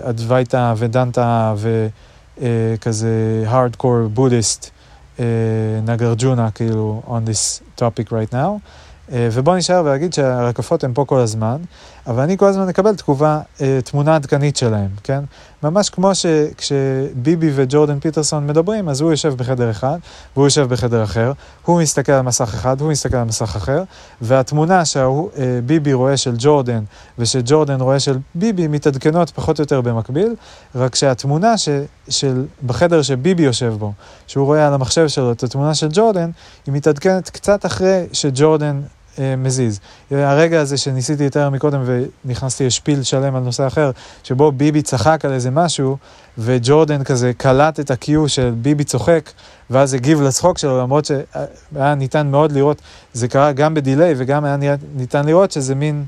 Advaita 0.03 0.73
Vedanta 0.77 1.53
וכזה 2.37 3.45
hardcore 3.51 4.17
Buddhist 4.17 4.69
נגרג'ונה 5.83 6.51
כאילו 6.51 7.01
on 7.07 7.29
this 7.29 7.61
topic 7.79 8.07
right 8.09 8.33
now. 8.33 8.59
אה, 9.11 9.29
ובוא 9.31 9.55
נשאר 9.55 9.81
ולהגיד 9.85 10.13
שהרקפות 10.13 10.83
הן 10.83 10.91
פה 10.93 11.05
כל 11.05 11.19
הזמן, 11.19 11.57
אבל 12.07 12.23
אני 12.23 12.37
כל 12.37 12.45
הזמן 12.45 12.69
אקבל 12.69 12.95
תגובה, 12.95 13.39
אה, 13.61 13.79
תמונה 13.85 14.15
עדכנית 14.15 14.57
שלהם, 14.57 14.89
כן? 15.03 15.23
ממש 15.63 15.89
כמו 15.89 16.11
שכשביבי 16.15 17.51
וג'ורדן 17.55 17.99
פיטרסון 17.99 18.47
מדברים, 18.47 18.89
אז 18.89 19.01
הוא 19.01 19.11
יושב 19.11 19.33
בחדר 19.33 19.71
אחד, 19.71 19.97
והוא 20.35 20.45
יושב 20.45 20.67
בחדר 20.69 21.03
אחר, 21.03 21.31
הוא 21.65 21.81
מסתכל 21.81 22.11
על 22.11 22.21
מסך 22.21 22.53
אחד, 22.53 22.81
הוא 22.81 22.91
מסתכל 22.91 23.17
על 23.17 23.23
מסך 23.23 23.55
אחר, 23.55 23.83
והתמונה 24.21 24.85
שביבי 24.85 25.91
אה, 25.91 25.95
רואה 25.95 26.17
של 26.17 26.35
ג'ורדן 26.37 26.83
ושג'ורדן 27.19 27.81
רואה 27.81 27.99
של 27.99 28.17
ביבי 28.35 28.67
מתעדכנות 28.67 29.29
פחות 29.29 29.59
או 29.59 29.63
יותר 29.63 29.81
במקביל, 29.81 30.35
רק 30.75 30.95
שהתמונה 30.95 31.57
ש, 31.57 31.69
של, 32.09 32.45
בחדר 32.65 33.01
שביבי 33.01 33.43
יושב 33.43 33.73
בו, 33.79 33.93
שהוא 34.27 34.45
רואה 34.45 34.67
על 34.67 34.73
המחשב 34.73 35.07
שלו 35.07 35.31
את 35.31 35.43
התמונה 35.43 35.75
של 35.75 35.87
ג'ורדן, 35.91 36.29
היא 36.65 36.73
מתעדכנת 36.73 37.29
קצת 37.29 37.65
אחרי 37.65 38.05
שג'ורדן 38.13 38.81
מזיז. 39.37 39.79
הרגע 40.11 40.61
הזה 40.61 40.77
שניסיתי 40.77 41.25
לתאר 41.25 41.49
מקודם 41.49 41.83
ונכנסתי 42.25 42.65
לשפיל 42.65 43.03
שלם 43.03 43.35
על 43.35 43.43
נושא 43.43 43.67
אחר, 43.67 43.91
שבו 44.23 44.51
ביבי 44.51 44.81
צחק 44.81 45.25
על 45.25 45.33
איזה 45.33 45.51
משהו, 45.51 45.97
וג'ורדן 46.37 47.03
כזה 47.03 47.31
קלט 47.37 47.79
את 47.79 47.91
ה-Q 47.91 48.27
של 48.27 48.53
ביבי 48.61 48.83
צוחק, 48.83 49.29
ואז 49.69 49.93
הגיב 49.93 50.21
לצחוק 50.21 50.57
שלו, 50.57 50.81
למרות 50.81 51.05
שהיה 51.05 51.95
ניתן 51.95 52.27
מאוד 52.27 52.51
לראות, 52.51 52.81
זה 53.13 53.27
קרה 53.27 53.51
גם 53.51 53.73
בדיליי 53.73 54.13
וגם 54.17 54.45
היה 54.45 54.75
ניתן 54.95 55.25
לראות 55.25 55.51
שזה 55.51 55.75
מין, 55.75 56.05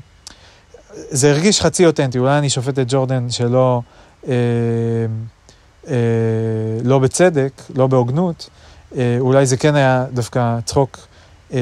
זה 0.94 1.30
הרגיש 1.30 1.60
חצי 1.60 1.86
אותנטי, 1.86 2.18
אולי 2.18 2.38
אני 2.38 2.50
שופט 2.50 2.78
את 2.78 2.86
ג'ורדן 2.88 3.30
שלא, 3.30 3.80
אה, 4.28 4.32
אה, 5.88 5.94
לא 6.84 6.98
בצדק, 6.98 7.62
לא 7.76 7.86
בהוגנות, 7.86 8.50
אה, 8.96 9.16
אולי 9.20 9.46
זה 9.46 9.56
כן 9.56 9.74
היה 9.74 10.04
דווקא 10.12 10.58
צחוק. 10.64 10.98
אה, 11.54 11.58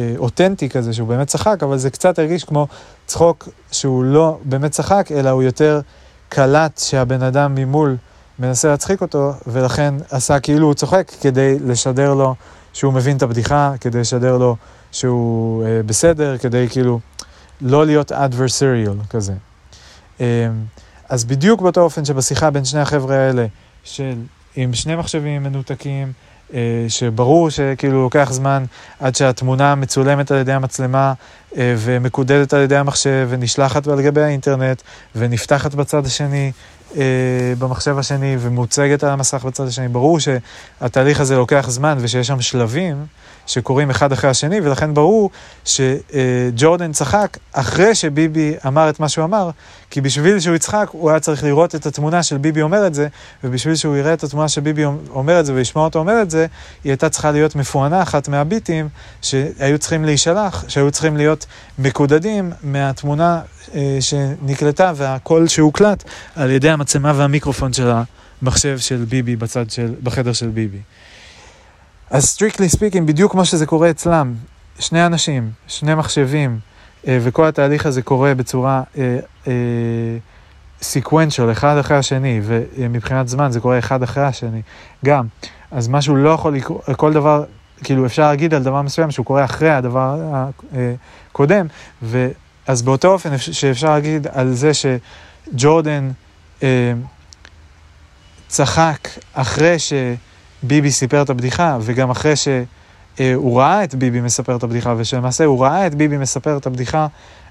אה, 0.00 0.14
אותנטי 0.18 0.68
כזה, 0.68 0.92
שהוא 0.92 1.08
באמת 1.08 1.26
צחק, 1.26 1.62
אבל 1.62 1.78
זה 1.78 1.90
קצת 1.90 2.18
הרגיש 2.18 2.44
כמו 2.44 2.66
צחוק 3.06 3.48
שהוא 3.72 4.04
לא 4.04 4.38
באמת 4.44 4.70
צחק, 4.70 5.08
אלא 5.12 5.30
הוא 5.30 5.42
יותר 5.42 5.80
קלט 6.28 6.78
שהבן 6.78 7.22
אדם 7.22 7.54
ממול 7.54 7.96
מנסה 8.38 8.68
להצחיק 8.68 9.02
אותו, 9.02 9.32
ולכן 9.46 9.94
עשה 10.10 10.40
כאילו 10.40 10.66
הוא 10.66 10.74
צוחק 10.74 11.12
כדי 11.20 11.58
לשדר 11.58 12.14
לו 12.14 12.34
שהוא 12.72 12.92
מבין 12.92 13.16
את 13.16 13.22
הבדיחה, 13.22 13.72
כדי 13.80 14.00
לשדר 14.00 14.38
לו 14.38 14.56
שהוא 14.92 15.64
אה, 15.64 15.80
בסדר, 15.86 16.38
כדי 16.38 16.66
כאילו 16.70 17.00
לא 17.60 17.86
להיות 17.86 18.12
adversarial 18.12 19.06
כזה. 19.10 19.32
אה, 20.20 20.48
אז 21.08 21.24
בדיוק 21.24 21.60
באותו 21.60 21.80
אופן 21.80 22.04
שבשיחה 22.04 22.50
בין 22.50 22.64
שני 22.64 22.80
החבר'ה 22.80 23.16
האלה, 23.16 23.46
של 23.84 24.14
עם 24.56 24.74
שני 24.74 24.96
מחשבים 24.96 25.42
מנותקים, 25.42 26.12
שברור 26.88 27.50
שכאילו 27.50 28.02
לוקח 28.02 28.28
זמן 28.32 28.64
עד 29.00 29.14
שהתמונה 29.16 29.74
מצולמת 29.74 30.30
על 30.30 30.38
ידי 30.38 30.52
המצלמה 30.52 31.12
אה, 31.56 31.74
ומקודדת 31.78 32.52
על 32.52 32.60
ידי 32.60 32.76
המחשב 32.76 33.26
ונשלחת 33.30 33.86
על 33.88 34.02
גבי 34.02 34.22
האינטרנט 34.22 34.82
ונפתחת 35.16 35.74
בצד 35.74 36.06
השני 36.06 36.46
אה, 36.46 36.77
במחשב 37.58 37.98
השני 37.98 38.36
ומוצגת 38.40 39.04
על 39.04 39.10
המסך 39.10 39.44
בצד 39.44 39.66
השני. 39.66 39.88
ברור 39.88 40.18
שהתהליך 40.20 41.20
הזה 41.20 41.36
לוקח 41.36 41.66
זמן 41.68 41.98
ושיש 42.00 42.26
שם 42.26 42.40
שלבים 42.40 43.06
שקורים 43.48 43.90
אחד 43.90 44.12
אחרי 44.12 44.30
השני, 44.30 44.60
ולכן 44.60 44.94
ברור 44.94 45.30
שג'ורדן 45.64 46.92
צחק 46.92 47.36
אחרי 47.52 47.94
שביבי 47.94 48.54
אמר 48.66 48.90
את 48.90 49.00
מה 49.00 49.08
שהוא 49.08 49.24
אמר, 49.24 49.50
כי 49.90 50.00
בשביל 50.00 50.40
שהוא 50.40 50.56
יצחק 50.56 50.88
הוא 50.92 51.10
היה 51.10 51.20
צריך 51.20 51.44
לראות 51.44 51.74
את 51.74 51.86
התמונה 51.86 52.22
של 52.22 52.38
ביבי 52.38 52.62
אומר 52.62 52.86
את 52.86 52.94
זה, 52.94 53.08
ובשביל 53.44 53.74
שהוא 53.74 53.96
יראה 53.96 54.12
את 54.12 54.24
התמונה 54.24 54.48
של 54.48 54.60
ביבי 54.60 54.84
אומר 55.10 55.40
את 55.40 55.46
זה 55.46 55.54
וישמע 55.54 55.82
אותו 55.82 55.98
אומר 55.98 56.22
את 56.22 56.30
זה, 56.30 56.46
היא 56.84 56.90
הייתה 56.90 57.08
צריכה 57.08 57.30
להיות 57.30 57.56
מפוענחת 57.56 58.28
מהביטים 58.28 58.88
שהיו 59.22 59.78
צריכים 59.78 60.04
להישלח, 60.04 60.64
שהיו 60.68 60.90
צריכים 60.90 61.16
להיות 61.16 61.46
מקודדים 61.78 62.52
מהתמונה 62.62 63.34
אה, 63.34 63.57
שנקלטה 64.00 64.92
והקול 64.96 65.48
שהוקלט 65.48 66.04
על 66.36 66.50
ידי 66.50 66.70
המצלמה 66.70 67.12
והמיקרופון 67.16 67.72
של 67.72 67.90
המחשב 68.42 68.78
של 68.78 69.04
ביבי 69.08 69.36
בצד 69.36 69.70
של, 69.70 69.94
בחדר 70.02 70.32
של 70.32 70.48
ביבי. 70.48 70.78
אז 72.10 72.24
strictly 72.24 72.68
speaking, 72.68 73.08
בדיוק 73.08 73.32
כמו 73.32 73.44
שזה 73.44 73.66
קורה 73.66 73.90
אצלם, 73.90 74.34
שני 74.78 75.06
אנשים, 75.06 75.50
שני 75.68 75.94
מחשבים, 75.94 76.58
אה, 77.06 77.18
וכל 77.22 77.46
התהליך 77.46 77.86
הזה 77.86 78.02
קורה 78.02 78.34
בצורה 78.34 78.82
sequential, 80.82 81.46
אה, 81.46 81.52
אחד 81.52 81.78
אחרי 81.78 81.96
השני, 81.96 82.40
ומבחינת 82.44 83.28
זמן 83.28 83.50
זה 83.50 83.60
קורה 83.60 83.78
אחד 83.78 84.02
אחרי 84.02 84.24
השני, 84.24 84.62
גם. 85.04 85.26
אז 85.70 85.88
משהו 85.88 86.16
לא 86.16 86.30
יכול 86.30 86.54
לקרות, 86.54 86.84
כל 86.96 87.12
דבר, 87.12 87.44
כאילו 87.84 88.06
אפשר 88.06 88.22
להגיד 88.22 88.54
על 88.54 88.62
דבר 88.62 88.82
מסוים 88.82 89.10
שהוא 89.10 89.26
קורה 89.26 89.44
אחרי 89.44 89.70
הדבר 89.70 90.16
הקודם, 91.32 91.66
ואז 92.68 92.82
באותו 92.82 93.08
אופן 93.08 93.38
שאפשר 93.38 93.90
להגיד 93.90 94.26
על 94.32 94.54
זה 94.54 94.70
שג'ורדן 94.74 96.10
אה, 96.62 96.92
צחק 98.48 99.08
אחרי 99.34 99.78
ש... 99.78 99.92
ביבי 100.62 100.90
סיפר 100.90 101.22
את 101.22 101.30
הבדיחה, 101.30 101.78
וגם 101.80 102.10
אחרי 102.10 102.32
שהוא 102.36 103.60
ראה 103.60 103.84
את 103.84 103.94
ביבי 103.94 104.20
מספר 104.20 104.56
את 104.56 104.62
הבדיחה, 104.62 104.94
ושלמעשה 104.96 105.44
הוא 105.44 105.64
ראה 105.64 105.86
את 105.86 105.94
ביבי 105.94 106.18
מספר 106.18 106.56
את 106.56 106.66
הבדיחה 106.66 107.06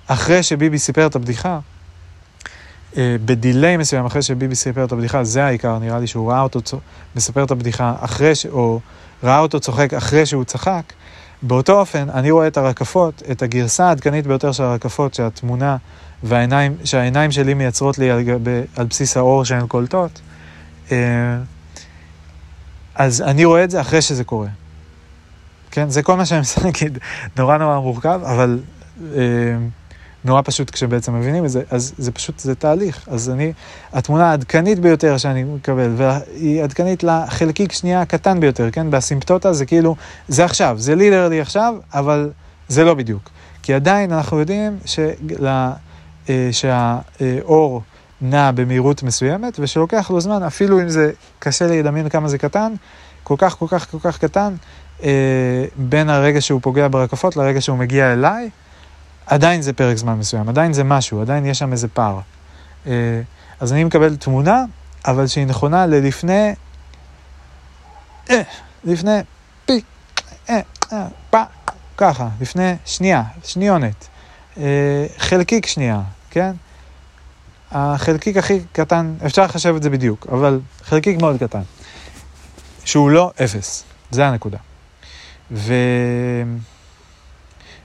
אחרי 0.08 0.44
שביבי 0.44 0.80
סיפר 0.80 1.08
את 1.08 1.16
הבדיחה, 1.16 1.60
אה, 2.98 3.16
בדיליי 3.26 3.78
מסוים 3.78 4.06
אחרי 4.06 4.22
שביבי 4.22 4.56
סיפר 4.56 4.84
את 4.84 4.92
הבדיחה, 4.92 5.24
זה 5.24 5.46
העיקר, 5.46 5.80
נראה 5.80 6.00
לי 6.00 6.08
שהוא 6.08 6.32
ראה 6.32 6.42
אותו 6.42 6.60
מספר 7.16 7.44
את 7.44 7.52
הבדיחה 7.52 7.94
אחרי 8.00 8.36
ש... 8.36 8.46
או 8.46 8.80
ראה 9.24 9.40
אותו 9.40 9.60
צוחק 9.60 9.94
אחרי 9.94 10.26
שהוא 10.26 10.44
צחק. 10.44 10.94
באותו 11.42 11.80
אופן, 11.80 12.10
אני 12.10 12.32
רואה 12.32 12.48
את 12.48 12.58
הרקפות, 12.58 13.24
את 13.32 13.42
הגרסה 13.42 13.88
העדכנית 13.88 14.28
ביותר 14.28 14.52
של 14.52 14.64
הרקפות, 14.64 15.14
שהתמונה 15.14 15.78
והעיניים, 16.24 16.78
שהעיניים 16.84 17.32
שלי 17.32 17.54
מייצרות 17.54 17.98
לי 17.98 18.12
על, 18.12 18.24
על 18.76 18.86
בסיס 18.86 19.18
האור 19.18 19.46
שהן 19.46 19.68
קולטות. 19.68 20.22
אה, 20.92 20.98
אז 22.96 23.22
אני 23.22 23.46
רואה 23.46 23.64
את 23.64 23.72
זה 23.72 23.82
אחרי 23.82 24.02
שזה 24.02 24.24
קורה. 24.24 24.48
כן, 25.72 25.90
זה 25.90 26.04
כל 26.04 26.16
מה 26.16 26.26
שאני 26.26 26.38
מנסה 26.38 26.62
להגיד, 26.64 26.98
נורא 27.38 27.58
נורא 27.58 27.80
מורכב, 27.80 28.22
אבל 28.24 28.60
אה, 29.16 29.22
נורא 30.28 30.42
פשוט 30.46 30.70
כשבעצם 30.70 31.14
מבינים 31.20 31.46
את 31.46 31.50
זה, 31.50 31.62
אז 31.72 31.94
זה 31.98 32.12
פשוט, 32.12 32.40
זה 32.40 32.56
תהליך. 32.56 33.08
אז 33.12 33.30
אני, 33.30 33.54
התמונה 33.94 34.30
העדכנית 34.30 34.80
ביותר 34.80 35.18
שאני 35.18 35.44
מקבל, 35.44 35.94
והיא 35.98 36.64
עדכנית 36.64 37.04
לחלקיק 37.04 37.72
שנייה 37.72 38.02
הקטן 38.02 38.40
ביותר, 38.40 38.72
כן, 38.72 38.92
באסימפטוטה 38.92 39.54
זה 39.54 39.66
כאילו, 39.66 39.96
זה 40.28 40.46
עכשיו, 40.46 40.76
זה 40.80 40.96
לידרלי 40.96 41.42
עכשיו, 41.42 41.76
אבל 41.94 42.30
זה 42.68 42.84
לא 42.84 42.94
בדיוק. 42.94 43.30
כי 43.64 43.74
עדיין 43.74 44.12
אנחנו 44.12 44.40
יודעים 44.40 44.78
שלה, 44.86 45.74
אה, 46.30 46.50
שהאור... 46.52 47.82
נע 48.22 48.52
במהירות 48.52 49.04
מסוימת, 49.04 49.60
ושלוקח 49.60 50.12
לו 50.12 50.22
זמן, 50.22 50.44
אפילו 50.44 50.82
אם 50.82 50.90
זה 50.90 51.12
קשה 51.40 51.68
לדמיין 51.68 52.10
כמה 52.10 52.28
זה 52.28 52.38
קטן, 52.38 52.74
כל 53.24 53.36
כך 53.38 53.58
כל 53.58 53.66
כך 53.70 53.92
כל 53.92 53.98
כך 54.02 54.18
קטן, 54.18 54.54
אה, 55.04 55.66
בין 55.76 56.10
הרגע 56.10 56.42
שהוא 56.42 56.62
פוגע 56.64 56.88
ברקפות 56.92 57.36
לרגע 57.36 57.62
שהוא 57.62 57.78
מגיע 57.78 58.14
אליי, 58.14 58.50
עדיין 59.28 59.62
זה 59.62 59.74
פרק 59.74 59.98
זמן 59.98 60.14
מסוים, 60.14 60.50
עדיין 60.50 60.74
זה 60.74 60.84
משהו, 60.84 61.22
עדיין 61.22 61.46
יש 61.46 61.60
שם 61.60 61.72
איזה 61.72 61.88
פער. 61.88 62.20
אה, 62.88 63.22
אז 63.60 63.74
אני 63.74 63.84
מקבל 63.84 64.16
תמונה, 64.16 64.64
אבל 65.06 65.28
שהיא 65.28 65.46
נכונה 65.46 65.86
ללפני, 65.86 66.54
אה, 68.30 68.42
לפני 68.84 69.20
פי, 69.66 69.82
אה, 70.50 70.60
פא, 71.30 71.44
ככה, 71.98 72.30
לפני 72.42 72.76
שנייה, 72.86 73.24
שניונת, 73.44 74.08
חלקיק 75.18 75.66
שנייה, 75.66 76.02
כן? 76.30 76.52
החלקיק 77.72 78.38
הכי 78.38 78.60
קטן, 78.72 79.14
אפשר 79.26 79.44
לחשב 79.44 79.76
את 79.76 79.84
זה 79.84 79.90
בדיוק, 79.90 80.28
אבל 80.32 80.60
חלקיק 80.84 81.22
מאוד 81.22 81.40
קטן, 81.40 81.62
שהוא 82.86 83.10
לא 83.10 83.32
אפס, 83.44 83.84
זה 84.12 84.28
הנקודה. 84.28 84.58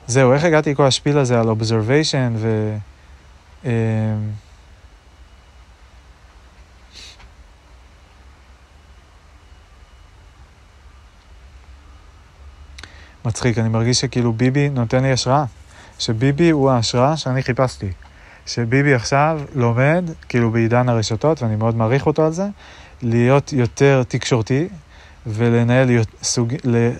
וזהו, 0.08 0.32
איך 0.32 0.44
הגעתי 0.44 0.72
לכל 0.72 0.86
השפיל 0.86 1.18
הזה 1.18 1.40
על 1.40 1.48
אובזרוויישן 1.48 2.32
ו... 2.36 2.76
אמ, 3.64 3.70
מצחיק, 13.24 13.58
אני 13.58 13.68
מרגיש 13.68 14.00
שכאילו 14.00 14.32
ביבי 14.32 14.68
נותן 14.68 15.02
לי 15.02 15.12
השראה. 15.12 15.44
שביבי 15.98 16.50
הוא 16.50 16.70
ההשראה 16.70 17.16
שאני 17.16 17.42
חיפשתי. 17.42 17.92
שביבי 18.46 18.94
עכשיו 18.94 19.40
לומד, 19.54 20.04
כאילו 20.28 20.50
בעידן 20.50 20.88
הרשתות, 20.88 21.42
ואני 21.42 21.56
מאוד 21.56 21.76
מעריך 21.76 22.06
אותו 22.06 22.26
על 22.26 22.32
זה, 22.32 22.46
להיות 23.02 23.52
יותר 23.52 24.02
תקשורתי 24.08 24.68
ולנהל, 25.26 25.88
סוג, 26.22 26.54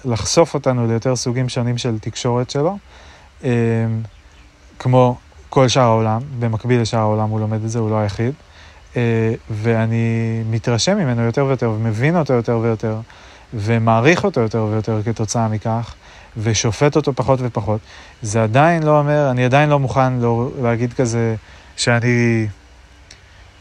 לחשוף 0.05 0.55
אותנו 0.55 0.87
ליותר 0.87 1.17
סוגים 1.17 1.49
שונים 1.49 1.79
של 1.79 1.99
תקשורת 1.99 2.51
שלו, 2.51 2.79
אמ, 3.45 3.49
כמו 4.79 5.17
כל 5.49 5.69
שאר 5.69 5.83
העולם, 5.83 6.21
במקביל 6.39 6.81
לשאר 6.81 6.99
העולם 6.99 7.29
הוא 7.29 7.41
לומד 7.41 7.65
את 7.65 7.71
זה, 7.71 7.79
הוא 7.79 7.91
לא 7.91 7.99
היחיד, 7.99 8.33
אה, 8.97 9.35
ואני 9.51 10.43
מתרשם 10.51 10.97
ממנו 10.97 11.23
יותר 11.23 11.45
ויותר, 11.45 11.71
ומבין 11.71 12.17
אותו 12.17 12.33
יותר 12.33 12.59
ויותר, 12.59 12.97
ומעריך 13.55 14.25
אותו 14.25 14.41
יותר 14.41 14.67
ויותר 14.71 15.03
כתוצאה 15.05 15.49
מכך. 15.49 15.95
ושופט 16.37 16.97
אותו 16.97 17.13
פחות 17.13 17.39
ופחות, 17.43 17.81
זה 18.23 18.43
עדיין 18.43 18.83
לא 18.83 18.99
אומר, 18.99 19.31
אני 19.31 19.45
עדיין 19.45 19.71
לא 19.71 19.79
מוכן 19.79 20.19
לא, 20.19 20.51
להגיד 20.63 20.93
כזה 20.93 21.35
שאני 21.77 22.47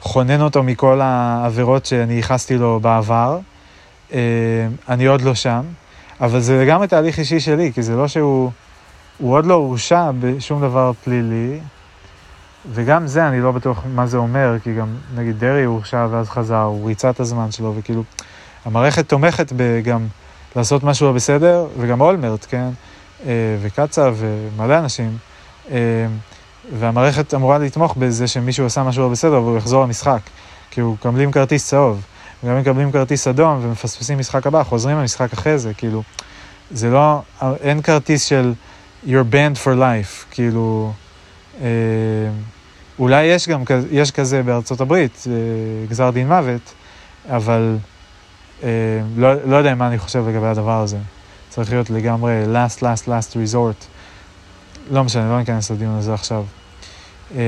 חונן 0.02 0.42
אותו 0.42 0.64
מכל 0.64 1.02
העבירות 1.02 1.86
שאני 1.86 2.14
ייחסתי 2.14 2.58
לו 2.58 2.80
בעבר. 2.80 3.40
אה, 4.14 4.18
אני 4.90 5.06
עוד 5.06 5.22
לא 5.22 5.36
שם, 5.36 5.62
אבל 6.22 6.40
זה 6.40 6.62
לגמרי 6.64 6.88
תהליך 6.88 7.20
אישי 7.20 7.40
שלי, 7.40 7.74
כי 7.74 7.82
זה 7.84 7.96
לא 7.96 8.08
שהוא, 8.08 8.52
הוא 9.18 9.34
עוד 9.34 9.46
לא 9.46 9.54
הורשע 9.54 10.12
בשום 10.20 10.62
דבר 10.62 10.92
פלילי, 11.04 11.60
וגם 12.72 13.08
זה 13.08 13.28
אני 13.28 13.42
לא 13.42 13.52
בטוח 13.52 13.84
מה 13.96 14.08
זה 14.08 14.18
אומר, 14.18 14.56
כי 14.64 14.76
גם 14.76 14.88
נגיד 15.16 15.40
דרעי 15.40 15.64
הורשע 15.64 16.08
ואז 16.12 16.30
חזר, 16.30 16.62
הוא 16.62 16.88
ריצה 16.88 17.10
את 17.10 17.20
הזמן 17.20 17.52
שלו, 17.52 17.74
וכאילו, 17.78 18.04
המערכת 18.66 19.10
תומכת 19.10 19.54
גם 19.84 20.08
לעשות 20.56 20.84
משהו 20.84 21.08
לא 21.08 21.14
בסדר, 21.14 21.68
וגם 21.78 22.02
אולמרט, 22.02 22.46
כן, 22.50 22.70
אה, 23.26 23.58
וקצב 23.62 24.16
ומלא 24.18 24.80
אנשים, 24.80 25.18
אה, 25.72 25.78
והמערכת 26.80 27.34
אמורה 27.34 27.58
לתמוך 27.58 27.96
בזה 28.00 28.28
שמישהו 28.28 28.66
עשה 28.66 28.84
משהו 28.84 29.04
לא 29.04 29.10
בסדר 29.10 29.42
והוא 29.42 29.58
יחזור 29.58 29.84
למשחק, 29.84 30.20
כי 30.72 30.82
הוא 30.82 30.94
מקבלים 30.94 31.32
כרטיס 31.32 31.68
צהוב, 31.68 32.02
וגם 32.44 32.60
מקבלים 32.60 32.92
כרטיס 32.92 33.28
אדום 33.28 33.60
ומפספסים 33.62 34.18
משחק 34.18 34.48
הבא, 34.48 34.64
חוזרים 34.64 34.98
למשחק 34.98 35.34
אחרי 35.34 35.58
זה, 35.58 35.74
כאילו, 35.74 36.04
זה 36.72 36.90
לא, 36.90 37.22
אין 37.42 37.82
כרטיס 37.82 38.24
של 38.24 38.54
you're 39.06 39.32
banned 39.32 39.58
for 39.64 39.78
life, 39.78 40.26
כאילו, 40.32 40.94
אה, 41.62 41.68
אולי 43.00 43.24
יש 43.24 43.50
גם, 43.50 43.64
יש 43.92 44.12
כזה 44.12 44.44
בארצות 44.44 44.82
הברית, 44.82 45.24
גזר 45.90 46.10
דין 46.10 46.28
מוות, 46.28 46.74
אבל 47.30 47.78
אה, 48.64 48.70
לא, 49.18 49.34
לא 49.46 49.56
יודע 49.56 49.76
מה 49.76 49.88
אני 49.88 49.98
חושב 49.98 50.28
לגבי 50.28 50.48
הדבר 50.48 50.82
הזה. 50.82 50.98
צריך 51.50 51.72
להיות 51.72 51.90
לגמרי 51.90 52.44
last, 52.46 52.80
last, 52.80 53.08
last 53.08 53.34
resort. 53.34 53.86
לא 54.92 55.04
משנה, 55.04 55.30
לא 55.30 55.40
ניכנס 55.40 55.72
לדיון 55.72 55.96
הזה 55.96 56.14
עכשיו. 56.14 56.44
אה, 57.36 57.42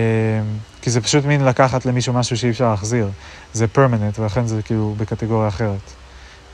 כי 0.81 0.89
זה 0.89 1.01
פשוט 1.01 1.25
מין 1.25 1.45
לקחת 1.45 1.85
למישהו 1.85 2.13
משהו 2.13 2.37
שאי 2.37 2.49
אפשר 2.49 2.69
להחזיר. 2.71 3.09
זה 3.53 3.65
permanent, 3.75 4.19
ולכן 4.19 4.47
זה 4.47 4.61
כאילו 4.61 4.95
בקטגוריה 4.97 5.47
אחרת. 5.47 5.91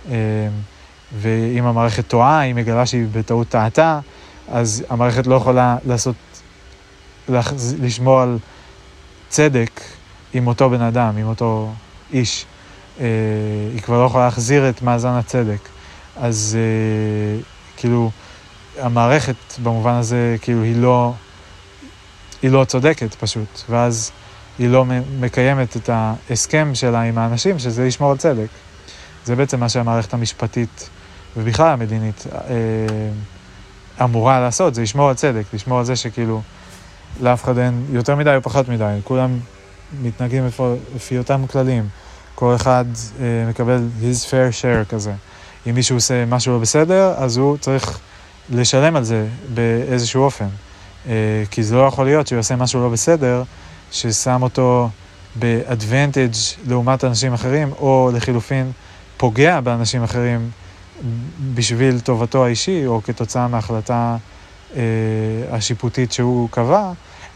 אה, 0.09 0.15
ואם 1.17 1.65
המערכת 1.65 2.07
טועה, 2.07 2.39
היא 2.39 2.55
מגלה 2.55 2.85
שהיא 2.85 3.07
בטעות 3.11 3.49
טעתה, 3.49 3.99
אז 4.51 4.83
המערכת 4.89 5.27
לא 5.27 5.35
יכולה 5.35 5.77
לעשות, 5.85 6.15
לשמור 7.79 8.21
על 8.21 8.37
צדק 9.29 9.81
עם 10.33 10.47
אותו 10.47 10.69
בן 10.69 10.81
אדם, 10.81 11.17
עם 11.17 11.27
אותו 11.27 11.71
איש. 12.13 12.45
אה, 12.99 13.05
היא 13.73 13.81
כבר 13.81 14.01
לא 14.01 14.05
יכולה 14.05 14.25
להחזיר 14.25 14.69
את 14.69 14.81
מאזן 14.81 15.09
הצדק. 15.09 15.69
אז 16.15 16.57
אה, 16.59 17.41
כאילו, 17.77 18.11
המערכת 18.79 19.35
במובן 19.63 19.93
הזה, 19.93 20.35
כאילו, 20.41 20.63
היא 20.63 20.75
לא, 20.75 21.13
היא 22.41 22.51
לא 22.51 22.65
צודקת 22.65 23.15
פשוט, 23.15 23.61
ואז 23.69 24.11
היא 24.59 24.69
לא 24.69 24.85
מקיימת 25.19 25.77
את 25.77 25.89
ההסכם 25.89 26.71
שלה 26.73 27.01
עם 27.01 27.17
האנשים, 27.17 27.59
שזה 27.59 27.87
לשמור 27.87 28.11
על 28.11 28.17
צדק. 28.17 28.47
זה 29.25 29.35
בעצם 29.35 29.59
מה 29.59 29.69
שהמערכת 29.69 30.13
המשפטית 30.13 30.89
ובכלל 31.37 31.67
המדינית 31.67 32.25
אה, 32.33 34.03
אמורה 34.03 34.39
לעשות, 34.39 34.75
זה 34.75 34.81
לשמור 34.81 35.09
על 35.09 35.15
צדק, 35.15 35.43
לשמור 35.53 35.79
על 35.79 35.85
זה 35.85 35.95
שכאילו 35.95 36.41
לאף 37.21 37.43
אחד 37.43 37.57
אין 37.57 37.85
יותר 37.91 38.15
מדי 38.15 38.35
או 38.35 38.41
פחות 38.41 38.69
מדי, 38.69 38.99
כולם 39.03 39.39
מתנהגים 40.01 40.47
לפי 40.95 41.17
אותם 41.17 41.47
כללים, 41.47 41.87
כל 42.35 42.55
אחד 42.55 42.85
אה, 43.19 43.25
מקבל 43.49 43.87
his 44.01 44.25
fair 44.25 44.61
share 44.61 44.89
כזה. 44.89 45.13
אם 45.69 45.75
מישהו 45.75 45.95
עושה 45.95 46.25
משהו 46.25 46.53
לא 46.53 46.59
בסדר, 46.59 47.13
אז 47.17 47.37
הוא 47.37 47.57
צריך 47.57 47.99
לשלם 48.49 48.95
על 48.95 49.03
זה 49.03 49.27
באיזשהו 49.53 50.23
אופן. 50.23 50.47
אה, 51.07 51.13
כי 51.51 51.63
זה 51.63 51.75
לא 51.75 51.81
יכול 51.81 52.05
להיות 52.05 52.27
שהוא 52.27 52.37
יעשה 52.37 52.55
משהו 52.55 52.81
לא 52.81 52.89
בסדר, 52.89 53.43
ששם 53.91 54.41
אותו 54.41 54.89
באדוונטג' 55.35 56.31
לעומת 56.67 57.03
אנשים 57.03 57.33
אחרים, 57.33 57.71
או 57.79 58.11
לחילופין 58.13 58.71
פוגע 59.17 59.59
באנשים 59.59 60.03
אחרים 60.03 60.49
בשביל 61.53 61.99
טובתו 61.99 62.45
האישי, 62.45 62.85
או 62.85 63.01
כתוצאה 63.03 63.47
מההחלטה 63.47 64.17
אה, 64.75 64.81
השיפוטית 65.51 66.11
שהוא 66.11 66.49
קבע, 66.49 66.91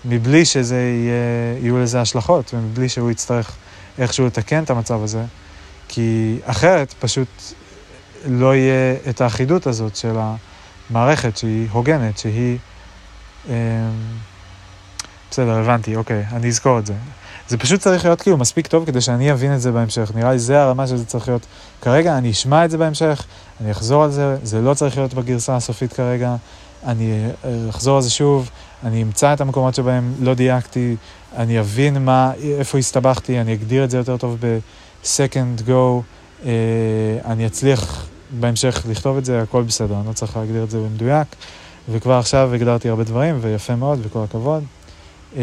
מבלי 0.05 0.45
שזה 0.45 0.75
יהיה, 0.75 1.59
יהיו 1.61 1.80
לזה 1.80 2.01
השלכות, 2.01 2.53
ומבלי 2.53 2.89
שהוא 2.89 3.11
יצטרך 3.11 3.55
איכשהו 3.99 4.25
לתקן 4.25 4.63
את 4.63 4.69
המצב 4.69 5.03
הזה, 5.03 5.23
כי 5.88 6.38
אחרת 6.45 6.93
פשוט 6.99 7.27
לא 8.25 8.55
יהיה 8.55 8.95
את 9.09 9.21
האחידות 9.21 9.67
הזאת 9.67 9.95
של 9.95 10.15
המערכת 10.89 11.38
שהיא 11.38 11.67
הוגנת, 11.71 12.17
שהיא... 12.17 12.57
אה, 13.49 13.55
בסדר, 15.34 15.51
הבנתי, 15.51 15.95
אוקיי, 15.95 16.23
אני 16.31 16.47
אזכור 16.47 16.80
את 16.80 16.85
זה. 16.85 16.93
זה 17.47 17.57
פשוט 17.57 17.80
צריך 17.80 18.05
להיות 18.05 18.22
כאילו 18.22 18.38
מספיק 18.38 18.68
טוב 18.68 18.85
כדי 18.85 19.01
שאני 19.01 19.31
אבין 19.31 19.53
את 19.53 19.61
זה 19.61 19.72
בהמשך. 19.72 20.11
נראה 20.15 20.31
לי 20.31 20.39
זה 20.39 20.61
הרמה 20.61 20.88
שזה 20.88 21.05
צריך 21.05 21.27
להיות 21.27 21.45
כרגע, 21.81 22.18
אני 22.18 22.31
אשמע 22.31 22.65
את 22.65 22.72
זה 22.72 22.77
בהמשך, 22.77 23.26
אני 23.61 23.72
אחזור 23.72 24.03
על 24.03 24.11
זה, 24.11 24.38
זה 24.43 24.61
לא 24.61 24.73
צריך 24.73 24.97
להיות 24.97 25.14
בגרסה 25.14 25.55
הסופית 25.55 25.93
כרגע, 25.93 26.35
אני 26.85 27.26
אה, 27.45 27.69
אחזור 27.69 27.95
על 27.95 28.01
זה 28.01 28.10
שוב, 28.10 28.49
אני 28.84 29.03
אמצא 29.03 29.34
את 29.34 29.41
המקומות 29.41 29.76
שבהם 29.76 30.14
לא 30.19 30.34
דייקתי, 30.34 30.95
אני 31.38 31.60
אבין 31.60 32.05
מה, 32.05 32.31
איפה 32.60 32.77
הסתבכתי, 32.77 33.41
אני 33.41 33.53
אגדיר 33.53 33.84
את 33.84 33.89
זה 33.89 33.97
יותר 33.97 34.18
טוב 34.18 34.38
ב-second 34.39 35.68
go, 35.68 36.01
אה, 36.45 36.51
אני 37.26 37.45
אצליח 37.45 38.07
בהמשך 38.39 38.84
לכתוב 38.89 39.18
את 39.18 39.26
זה, 39.26 39.41
הכל 39.41 39.64
בסדר, 39.64 39.95
אני 39.99 40.07
לא 40.07 40.14
צריך 40.14 40.38
להגדיר 40.38 40.64
את 40.64 40.69
זה 40.69 40.77
במדויק, 40.77 41.27
וכבר 41.89 42.14
עכשיו 42.14 42.53
הגדרתי 42.53 42.89
הרבה 42.89 43.03
דברים, 43.03 43.38
ויפה 43.41 43.76
מאוד, 43.76 43.99
וכל 44.03 44.23
הכבוד. 44.23 44.64
אה, 45.38 45.41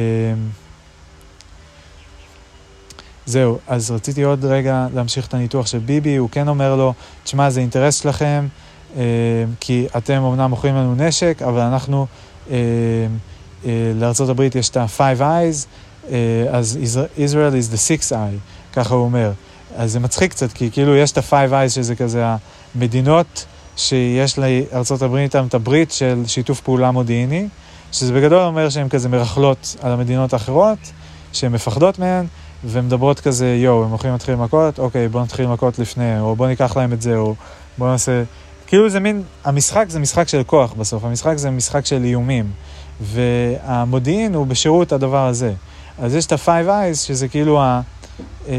זהו, 3.27 3.59
אז 3.69 3.91
רציתי 3.91 4.23
עוד 4.23 4.45
רגע 4.45 4.87
להמשיך 4.95 5.27
את 5.27 5.35
הניתוח 5.35 5.67
של 5.67 5.79
ביבי, 5.79 6.17
הוא 6.17 6.29
כן 6.33 6.49
אומר 6.49 6.77
לו, 6.77 6.95
תשמע, 7.25 7.51
זה 7.51 7.61
אינטרס 7.61 8.03
שלכם, 8.03 8.47
אה, 8.97 9.03
כי 9.61 9.87
אתם 9.97 10.23
אמנם 10.23 10.51
מוכרים 10.51 10.75
לנו 10.75 10.95
נשק, 10.95 11.43
אבל 11.43 11.61
אנחנו, 11.61 12.07
אה, 12.51 12.57
אה, 13.67 13.93
לארה"ב 13.95 14.41
יש 14.55 14.69
את 14.69 14.77
ה-Five 14.77 15.21
Eyes, 15.21 15.67
אה, 16.11 16.17
אז 16.51 16.79
Israel 17.17 17.55
is 17.55 17.75
the 17.75 17.79
sixth 17.89 18.13
eye, 18.13 18.39
ככה 18.73 18.95
הוא 18.95 19.05
אומר. 19.05 19.33
אז 19.77 19.93
זה 19.93 20.01
מצחיק 20.01 20.31
קצת, 20.31 20.53
כי 20.53 20.71
כאילו 20.71 20.97
יש 20.97 21.13
את 21.13 21.19
ה-Five 21.19 21.51
Eyes, 21.51 21.69
שזה 21.69 21.97
כזה 21.97 22.25
המדינות 22.75 23.47
שיש 23.77 24.39
לארה"ב 24.39 25.15
איתן 25.15 25.47
את 25.47 25.55
הברית 25.55 25.91
של 25.91 26.23
שיתוף 26.27 26.61
פעולה 26.61 26.91
מודיעיני, 26.91 27.49
שזה 27.93 28.13
בגדול 28.13 28.43
אומר 28.43 28.69
שהן 28.69 28.89
כזה 28.89 29.09
מרכלות 29.09 29.77
על 29.83 29.93
המדינות 29.93 30.33
האחרות, 30.33 30.79
שהן 31.33 31.53
מפחדות 31.53 31.99
מהן. 31.99 32.27
ומדברות 32.65 33.21
כזה, 33.21 33.57
יואו, 33.59 33.85
הם 33.85 33.91
הולכים 33.91 34.13
להתחיל 34.13 34.35
מכות, 34.35 34.79
אוקיי, 34.79 35.09
בוא 35.09 35.23
נתחיל 35.23 35.47
מכות 35.47 35.79
לפני, 35.79 36.21
או 36.21 36.37
בוא 36.37 36.47
ניקח 36.47 36.77
להם 36.77 36.93
את 36.93 37.03
זה, 37.03 37.17
או 37.17 37.35
בוא 37.79 37.91
נעשה... 37.91 38.23
כאילו 38.67 38.91
זה 38.91 39.01
מין, 39.01 39.23
המשחק 39.45 39.85
זה 39.89 39.99
משחק 39.99 40.29
של 40.29 40.43
כוח 40.43 40.73
בסוף, 40.73 41.05
המשחק 41.05 41.37
זה 41.37 41.51
משחק 41.51 41.87
של 41.87 42.05
איומים, 42.05 42.51
והמודיעין 43.01 44.35
הוא 44.35 44.47
בשירות 44.47 44.93
הדבר 44.93 45.27
הזה. 45.27 45.53
אז 45.99 46.15
יש 46.15 46.27
את 46.27 46.33
ה-Five 46.33 46.69
Eyes, 46.69 46.95
שזה 46.95 47.29
כאילו 47.29 47.61
ה, 47.61 47.81
אה, 48.49 48.55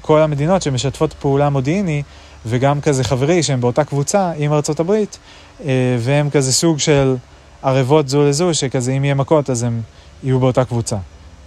כל 0.00 0.22
המדינות 0.22 0.62
שמשתפות 0.62 1.12
פעולה 1.12 1.50
מודיעיני, 1.50 2.02
וגם 2.46 2.80
כזה 2.80 3.04
חברי 3.04 3.42
שהם 3.42 3.60
באותה 3.60 3.84
קבוצה 3.84 4.32
עם 4.36 4.52
ארצות 4.52 4.80
הברית, 4.80 5.18
אה, 5.64 5.96
והם 5.98 6.30
כזה 6.30 6.52
סוג 6.52 6.78
של 6.78 7.16
ערבות 7.62 8.08
זו 8.08 8.24
לזו, 8.28 8.54
שכזה 8.54 8.92
אם 8.92 9.04
יהיה 9.04 9.14
מכות 9.14 9.50
אז 9.50 9.62
הם 9.62 9.80
יהיו 10.22 10.40
באותה 10.40 10.64
קבוצה 10.64 10.96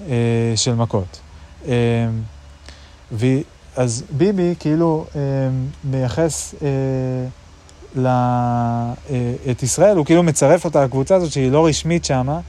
אה, 0.10 0.54
של 0.56 0.76
מכות. 0.76 1.20
אמ, 1.66 1.72
אז 3.76 4.04
ביבי 4.10 4.56
כאילו 4.60 5.06
אמ, 5.16 5.20
מייחס 5.84 6.56
אה, 6.62 6.68
אה, 8.06 9.34
את 9.52 9.64
ישראל, 9.64 9.98
הוא 9.98 10.06
כאילו 10.06 10.24
מצרף 10.24 10.66
אותה 10.66 10.84
לקבוצה 10.84 11.16
הזאת 11.16 11.32
שהיא 11.32 11.52
לא 11.52 11.66
רשמית 11.66 12.06
שמה, 12.06 12.40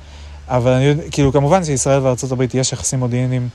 אבל 0.49 0.73
אני 0.73 0.85
יודע, 0.85 1.03
כאילו 1.11 1.33
כמובן 1.33 1.65
שישראל 1.65 2.01
וארצות 2.03 2.33
הברית 2.33 2.55
יש 2.55 2.73
יחסים 2.73 2.99
מודיעיניים 2.99 3.49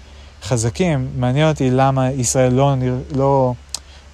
חזקים, 0.43 1.07
מעניין 1.17 1.49
אותי 1.49 1.69
למה 1.71 2.11
ישראל 2.11 2.53
לא, 2.53 2.73
לא 3.15 3.53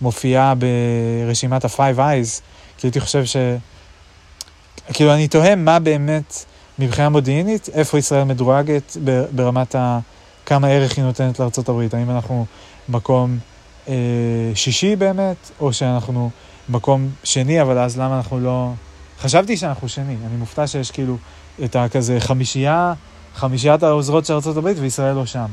מופיעה 0.01 0.53
ברשימת 0.55 1.65
ה-Five 1.65 1.97
Eyes, 1.97 2.41
כי 2.77 2.87
הייתי 2.87 2.99
חושב 2.99 3.25
ש... 3.25 3.35
כאילו 4.93 5.13
אני 5.13 5.27
תוהה 5.27 5.55
מה 5.55 5.79
באמת 5.79 6.45
מבחינה 6.79 7.09
מודיעינית, 7.09 7.69
איפה 7.73 7.97
ישראל 7.97 8.23
מדורגת 8.23 8.97
ברמת 9.31 9.75
ה... 9.75 9.99
כמה 10.45 10.67
ערך 10.67 10.97
היא 10.97 11.05
נותנת 11.05 11.39
לארה"ב, 11.39 11.87
האם 11.93 12.09
אנחנו 12.09 12.45
מקום 12.89 13.37
אה, 13.87 13.93
שישי 14.55 14.95
באמת, 14.95 15.51
או 15.59 15.73
שאנחנו 15.73 16.29
מקום 16.69 17.09
שני, 17.23 17.61
אבל 17.61 17.77
אז 17.77 17.99
למה 17.99 18.17
אנחנו 18.17 18.39
לא... 18.39 18.71
חשבתי 19.19 19.57
שאנחנו 19.57 19.89
שני, 19.89 20.15
אני 20.27 20.35
מופתע 20.37 20.67
שיש 20.67 20.91
כאילו 20.91 21.17
את 21.63 21.75
הכזה 21.75 22.19
חמישייה, 22.19 22.93
חמישיית 23.35 23.83
העוזרות 23.83 24.25
של 24.25 24.33
ארה"ב 24.33 24.65
וישראל 24.79 25.15
לא 25.15 25.25
שם. 25.25 25.45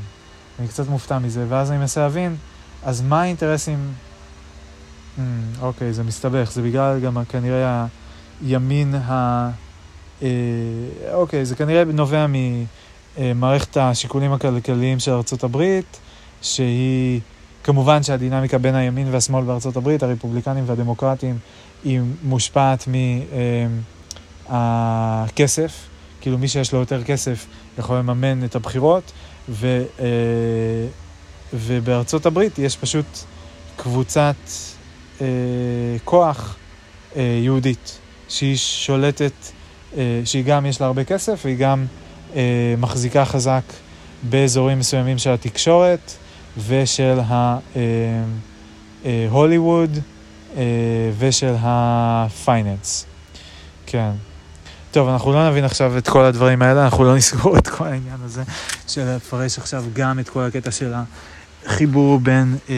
אני 0.58 0.68
קצת 0.68 0.88
מופתע 0.88 1.18
מזה, 1.18 1.44
ואז 1.48 1.70
אני 1.70 1.78
מנסה 1.78 2.00
להבין, 2.00 2.36
אז 2.84 3.00
מה 3.00 3.22
האינטרסים... 3.22 3.92
Mm, 5.18 5.20
אוקיי, 5.60 5.92
זה 5.92 6.02
מסתבך, 6.02 6.50
זה 6.52 6.62
בגלל 6.62 7.00
גם 7.00 7.24
כנראה 7.28 7.86
הימין 8.46 8.94
ה... 8.94 9.50
אה, 10.22 10.28
אוקיי, 11.12 11.44
זה 11.44 11.56
כנראה 11.56 11.84
נובע 11.84 12.26
מ... 12.26 12.34
אה, 13.18 13.32
מערכת 13.34 13.76
השיקולים 13.76 14.32
הכלכליים 14.32 14.98
של 14.98 15.10
ארה"ב, 15.10 15.80
שהיא, 16.42 17.20
כמובן 17.64 18.02
שהדינמיקה 18.02 18.58
בין 18.58 18.74
הימין 18.74 19.08
והשמאל 19.10 19.44
בארה"ב, 19.44 19.96
הרפובליקנים 20.00 20.64
והדמוקרטים, 20.66 21.38
היא 21.84 22.00
מושפעת 22.22 22.88
מהכסף, 24.48 25.88
כאילו 26.20 26.38
מי 26.38 26.48
שיש 26.48 26.72
לו 26.72 26.78
יותר 26.78 27.04
כסף 27.04 27.46
יכול 27.78 27.96
לממן 27.96 28.44
את 28.44 28.54
הבחירות, 28.54 29.12
ו, 29.48 29.84
אה, 30.00 30.06
ובארצות 31.52 32.26
הברית 32.26 32.58
יש 32.58 32.76
פשוט 32.76 33.06
קבוצת 33.76 34.36
אה, 35.20 35.26
כוח 36.04 36.56
יהודית, 37.16 37.98
שהיא 38.28 38.56
שולטת, 38.56 39.32
שהיא 40.24 40.44
גם 40.44 40.66
יש 40.66 40.80
לה 40.80 40.86
הרבה 40.86 41.04
כסף 41.04 41.40
והיא 41.44 41.56
גם 41.56 41.86
אה, 42.36 42.74
מחזיקה 42.78 43.24
חזק 43.24 43.62
באזורים 44.22 44.78
מסוימים 44.78 45.18
של 45.18 45.30
התקשורת 45.30 46.12
ושל 46.68 47.18
ההוליווד 49.04 49.96
אה, 49.96 50.00
אה, 50.56 50.62
ושל 51.18 51.54
הפייננס. 51.60 53.06
כן. 53.86 54.10
טוב, 54.90 55.08
אנחנו 55.08 55.32
לא 55.32 55.50
נבין 55.50 55.64
עכשיו 55.64 55.98
את 55.98 56.08
כל 56.08 56.24
הדברים 56.24 56.62
האלה, 56.62 56.84
אנחנו 56.84 57.04
לא 57.04 57.16
נסגור 57.16 57.58
את 57.58 57.68
כל 57.68 57.86
העניין 57.86 58.18
הזה 58.24 58.42
של 58.88 59.16
לפרש 59.16 59.58
עכשיו 59.58 59.84
גם 59.92 60.18
את 60.18 60.28
כל 60.28 60.42
הקטע 60.42 60.70
של 60.70 60.92
החיבור 61.66 62.20
בין 62.20 62.56
אה, 62.70 62.74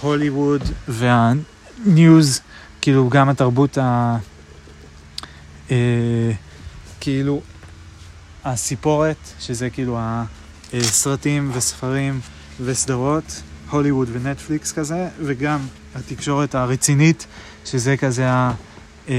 הוליווד 0.00 0.62
והניוז, 0.88 2.40
כאילו 2.84 3.08
גם 3.08 3.28
התרבות 3.28 3.78
ה... 3.78 4.16
אה, 5.70 6.32
כאילו 7.00 7.40
הסיפורת, 8.44 9.16
שזה 9.40 9.70
כאילו 9.70 9.98
הסרטים 10.72 11.50
וספרים 11.54 12.20
וסדרות, 12.60 13.42
הוליווד 13.70 14.08
ונטפליקס 14.12 14.72
כזה, 14.72 15.08
וגם 15.20 15.60
התקשורת 15.94 16.54
הרצינית, 16.54 17.26
שזה 17.64 17.96
כזה 17.96 18.30
ה... 18.30 18.52
אה, 19.08 19.14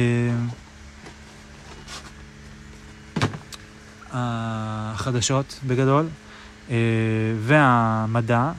החדשות 4.11 5.59
בגדול, 5.67 6.07
אה, 6.69 6.75
והמדע. 7.39 8.51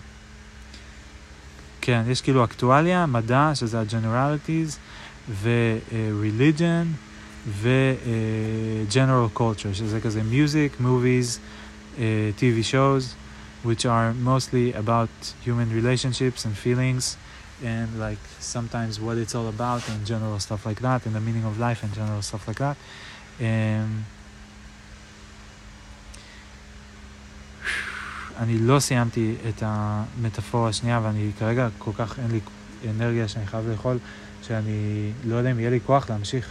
כן, 1.80 2.02
יש 2.08 2.20
כאילו 2.20 2.44
אקטואליה, 2.44 3.06
מדע, 3.06 3.50
שזה 3.54 3.80
ה-generalities, 3.80 4.85
ו-religion, 5.29 6.85
ו-general 7.47 9.37
culture, 9.37 9.73
שזה 9.73 10.01
כזה 10.01 10.21
music, 10.21 10.81
movies, 10.81 11.39
uh, 11.97 12.01
TV 12.39 12.63
shows, 12.63 13.15
which 13.63 13.85
are 13.85 14.13
mostly 14.13 14.73
about 14.73 15.09
human 15.45 15.69
relationships 15.79 16.45
and 16.45 16.53
feelings, 16.65 17.17
and 17.63 17.89
like 17.99 18.23
sometimes 18.39 18.99
what 18.99 19.17
it's 19.17 19.35
all 19.35 19.47
about 19.47 19.81
and 19.91 19.99
general 20.05 20.39
stuff 20.39 20.65
like 20.65 20.81
that, 20.81 21.05
and 21.05 21.13
the 21.15 21.23
meaning 21.27 21.45
of 21.45 21.59
life 21.67 21.79
and 21.83 21.91
general 21.93 22.21
stuff 22.21 22.47
like 22.47 22.59
that. 22.65 22.77
Um, 23.39 24.05
אני 28.37 28.57
לא 28.57 28.79
סיימתי 28.79 29.35
את 29.49 29.63
המטאפורה 29.65 30.69
השנייה, 30.69 30.99
ואני 31.03 31.31
כרגע 31.39 31.67
כל 31.77 31.91
כך 31.97 32.19
אין 32.19 32.31
לי 32.31 32.39
אנרגיה 32.89 33.27
שאני 33.27 33.47
חייב 33.47 33.67
לאכול, 33.69 33.97
שאני 34.48 35.12
לא 35.24 35.36
יודע 35.36 35.50
אם 35.50 35.58
יהיה 35.58 35.70
לי 35.70 35.80
כוח 35.86 36.10
להמשיך. 36.10 36.48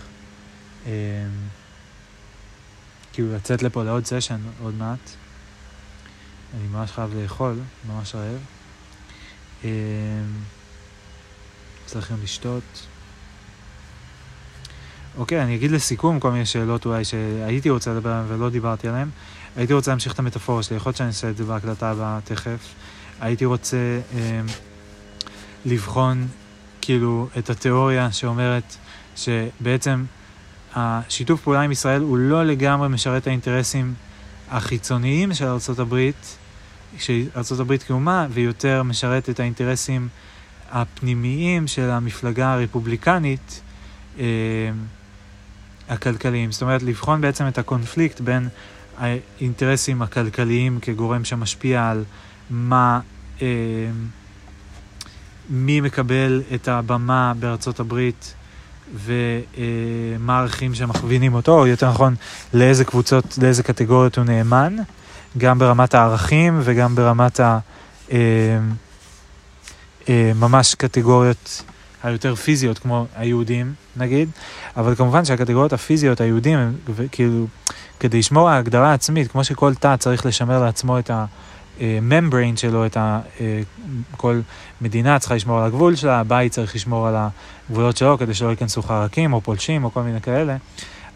אמ, 0.86 0.92
כאילו 3.14 3.36
לצאת 3.36 3.64
לפה 3.64 3.84
לעוד 3.84 4.06
סשן 4.06 4.40
עוד 4.62 4.74
מעט. 4.74 5.10
אני 6.54 6.68
ממש 6.68 6.92
חייב 6.92 7.14
לאכול, 7.16 7.56
ממש 7.88 8.16
רעב. 8.16 8.40
אמ, 9.64 9.70
צריכים 11.86 12.18
לשתות. 12.24 12.88
אוקיי, 15.18 15.44
אני 15.44 15.56
אגיד 15.56 15.72
לסיכום 15.72 16.20
כל 16.20 16.32
מיני 16.32 16.46
שאלות 16.46 16.86
אולי 16.86 17.06
שהייתי 17.06 17.70
רוצה 17.70 17.94
לדבר 17.94 18.10
עליהן 18.10 18.26
ולא 18.28 18.50
דיברתי 18.50 18.88
עליהן. 18.88 19.10
הייתי 19.56 19.74
רוצה 19.74 19.92
להמשיך 19.92 20.14
את 20.14 20.20
המטאפורה 20.20 20.64
שלי, 20.64 20.78
יכול 20.78 20.90
להיות 20.90 20.98
שאני 20.98 21.08
אעשה 21.08 21.30
את 21.30 21.38
זה 21.38 21.44
בהקלטה 21.44 21.92
הבאה 21.92 22.20
תכף. 22.24 22.74
הייתי 23.22 23.46
רוצה 23.46 24.00
אה, 24.14 24.42
לבחון 25.66 26.28
כאילו 26.86 27.28
את 27.38 27.50
התיאוריה 27.50 28.12
שאומרת 28.12 28.76
שבעצם 29.16 30.04
השיתוף 30.76 31.42
פעולה 31.42 31.62
עם 31.62 31.72
ישראל 31.72 32.02
הוא 32.02 32.18
לא 32.18 32.44
לגמרי 32.44 32.90
משרת 32.90 33.22
את 33.22 33.28
האינטרסים 33.28 33.94
החיצוניים 34.50 35.34
של 35.34 35.46
ארה"ב, 35.46 36.12
שארה"ב 36.98 37.78
כאומה, 37.78 38.28
ויותר 38.30 38.84
משרת 38.84 39.30
את 39.30 39.40
האינטרסים 39.40 40.08
הפנימיים 40.72 41.68
של 41.68 41.90
המפלגה 41.90 42.54
הרפובליקנית 42.54 43.62
אה, 44.20 44.26
הכלכליים. 45.90 46.52
זאת 46.52 46.62
אומרת, 46.62 46.84
לבחון 46.84 47.22
בעצם 47.22 47.48
את 47.48 47.58
הקונפליקט 47.58 48.22
בין 48.22 48.48
האינטרסים 48.98 50.02
הכלכליים 50.02 50.80
כגורם 50.82 51.26
שמשפיע 51.26 51.90
על 51.90 52.04
מה, 52.50 53.00
אה, 53.42 53.48
מי 55.50 55.82
מקבל 55.82 56.42
את 56.56 56.68
הבמה 56.68 57.34
בארצות 57.40 57.80
הברית 57.80 58.34
ומה 58.96 60.38
הערכים 60.38 60.76
שמכווינים 60.76 61.34
אותו, 61.34 61.60
או 61.60 61.68
יותר 61.68 61.90
נכון, 61.90 62.16
לאיזה 62.54 62.86
קבוצות, 62.86 63.38
לאיזה 63.42 63.64
קטגוריות 63.64 64.18
הוא 64.18 64.26
נאמן, 64.26 64.76
גם 65.38 65.60
ברמת 65.60 65.94
הערכים 65.94 66.60
וגם 66.64 66.96
ברמת 66.96 67.40
ה... 67.40 67.60
אה, 68.12 68.18
אה, 70.10 70.32
ממש 70.36 70.76
קטגוריות 70.76 71.64
היותר 72.04 72.36
פיזיות, 72.36 72.80
כמו 72.80 73.06
היהודים, 73.16 73.74
נגיד, 73.98 74.30
אבל 74.78 74.96
כמובן 74.96 75.26
שהקטגוריות 75.26 75.74
הפיזיות, 75.74 76.22
היהודים, 76.22 76.60
הם 76.60 76.74
כאילו, 77.12 77.48
כדי 78.00 78.20
לשמור 78.20 78.50
על 78.50 78.56
ההגדרה 78.56 78.92
העצמית, 78.92 79.32
כמו 79.32 79.44
שכל 79.44 79.74
תא 79.76 79.96
צריך 79.96 80.26
לשמר 80.26 80.64
לעצמו 80.64 81.00
את 81.00 81.12
ה-membrane 81.82 82.58
שלו, 82.58 82.86
את 82.86 82.98
ה... 82.98 83.20
אה, 83.42 83.62
כל 84.18 84.40
מדינה 84.82 85.20
צריכה 85.20 85.36
לשמור 85.36 85.60
על 85.60 85.66
הגבול 85.66 85.96
שלה, 85.96 86.20
הבית 86.20 86.52
צריך 86.52 86.76
לשמור 86.76 87.08
על 87.08 87.16
הגבולות 87.70 87.98
שלו 87.98 88.18
כדי 88.18 88.34
שלא 88.34 88.50
ייכנסו 88.50 88.82
חרקים 88.82 89.34
או 89.34 89.42
פולשים 89.42 89.84
או 89.84 89.92
כל 89.92 90.02
מיני 90.02 90.22
כאלה. 90.22 90.58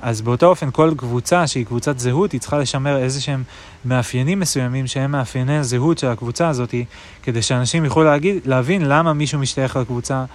אז 0.01 0.21
באותו 0.21 0.45
אופן 0.45 0.71
כל 0.71 0.93
קבוצה 0.97 1.47
שהיא 1.47 1.65
קבוצת 1.65 1.99
זהות, 1.99 2.31
היא 2.31 2.41
צריכה 2.41 2.57
לשמר 2.57 2.97
איזה 2.97 3.21
שהם 3.21 3.43
מאפיינים 3.85 4.39
מסוימים 4.39 4.87
שהם 4.87 5.11
מאפייני 5.11 5.57
הזהות 5.57 5.97
של 5.97 6.07
הקבוצה 6.07 6.49
הזאת, 6.49 6.75
כדי 7.23 7.41
שאנשים 7.41 7.85
יוכלו 7.85 8.03
להגיד, 8.03 8.37
להבין 8.45 8.81
למה 8.85 9.13
מישהו 9.13 9.39
משתייך 9.39 9.75
לקבוצה 9.75 10.25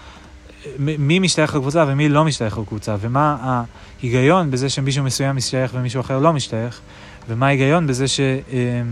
מי 0.78 1.18
משתייך 1.18 1.54
לקבוצה 1.54 1.84
ומי 1.88 2.08
לא 2.08 2.24
משתייך 2.24 2.58
לקבוצה, 2.58 2.96
ומה 3.00 3.36
ההיגיון 4.00 4.50
בזה 4.50 4.68
שמישהו 4.68 5.04
מסוים 5.04 5.36
משתייך 5.36 5.70
ומישהו 5.74 6.00
אחר 6.00 6.18
לא 6.18 6.32
משתייך, 6.32 6.80
ומה 7.28 7.46
ההיגיון 7.46 7.86
בזה 7.86 8.08
ש... 8.08 8.20
אה, 8.20 8.40
אה, 8.52 8.82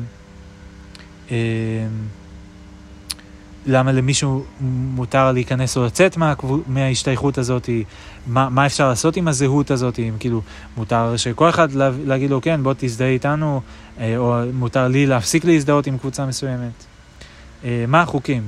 למה 3.66 3.92
למישהו 3.92 4.44
מותר 4.60 5.32
להיכנס 5.32 5.76
או 5.76 5.84
לצאת 5.84 6.16
מה, 6.16 6.34
מההשתייכות 6.66 7.38
הזאת, 7.38 7.68
מה, 8.26 8.48
מה 8.48 8.66
אפשר 8.66 8.88
לעשות 8.88 9.16
עם 9.16 9.28
הזהות 9.28 9.70
הזאת, 9.70 9.98
אם 9.98 10.14
כאילו 10.20 10.42
מותר 10.76 11.16
שכל 11.16 11.48
אחד 11.48 11.72
לה, 11.72 11.90
להגיד 12.04 12.30
לו 12.30 12.40
כן 12.40 12.62
בוא 12.62 12.74
תזדהה 12.78 13.09
איתנו, 13.09 13.60
אה, 14.00 14.16
או 14.16 14.34
מותר 14.52 14.88
לי 14.88 15.06
להפסיק 15.06 15.44
להזדהות 15.44 15.86
עם 15.86 15.98
קבוצה 15.98 16.26
מסוימת. 16.26 16.84
מה 17.88 18.00
החוקים? 18.00 18.42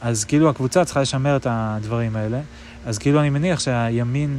אז 0.00 0.24
כאילו 0.24 0.48
הקבוצה 0.48 0.84
צריכה 0.84 1.00
לשמר 1.00 1.36
את 1.36 1.46
הדברים 1.50 2.16
האלה. 2.16 2.40
אז 2.86 2.98
כאילו 2.98 3.20
אני 3.20 3.30
מניח 3.30 3.60
שהימין 3.60 4.38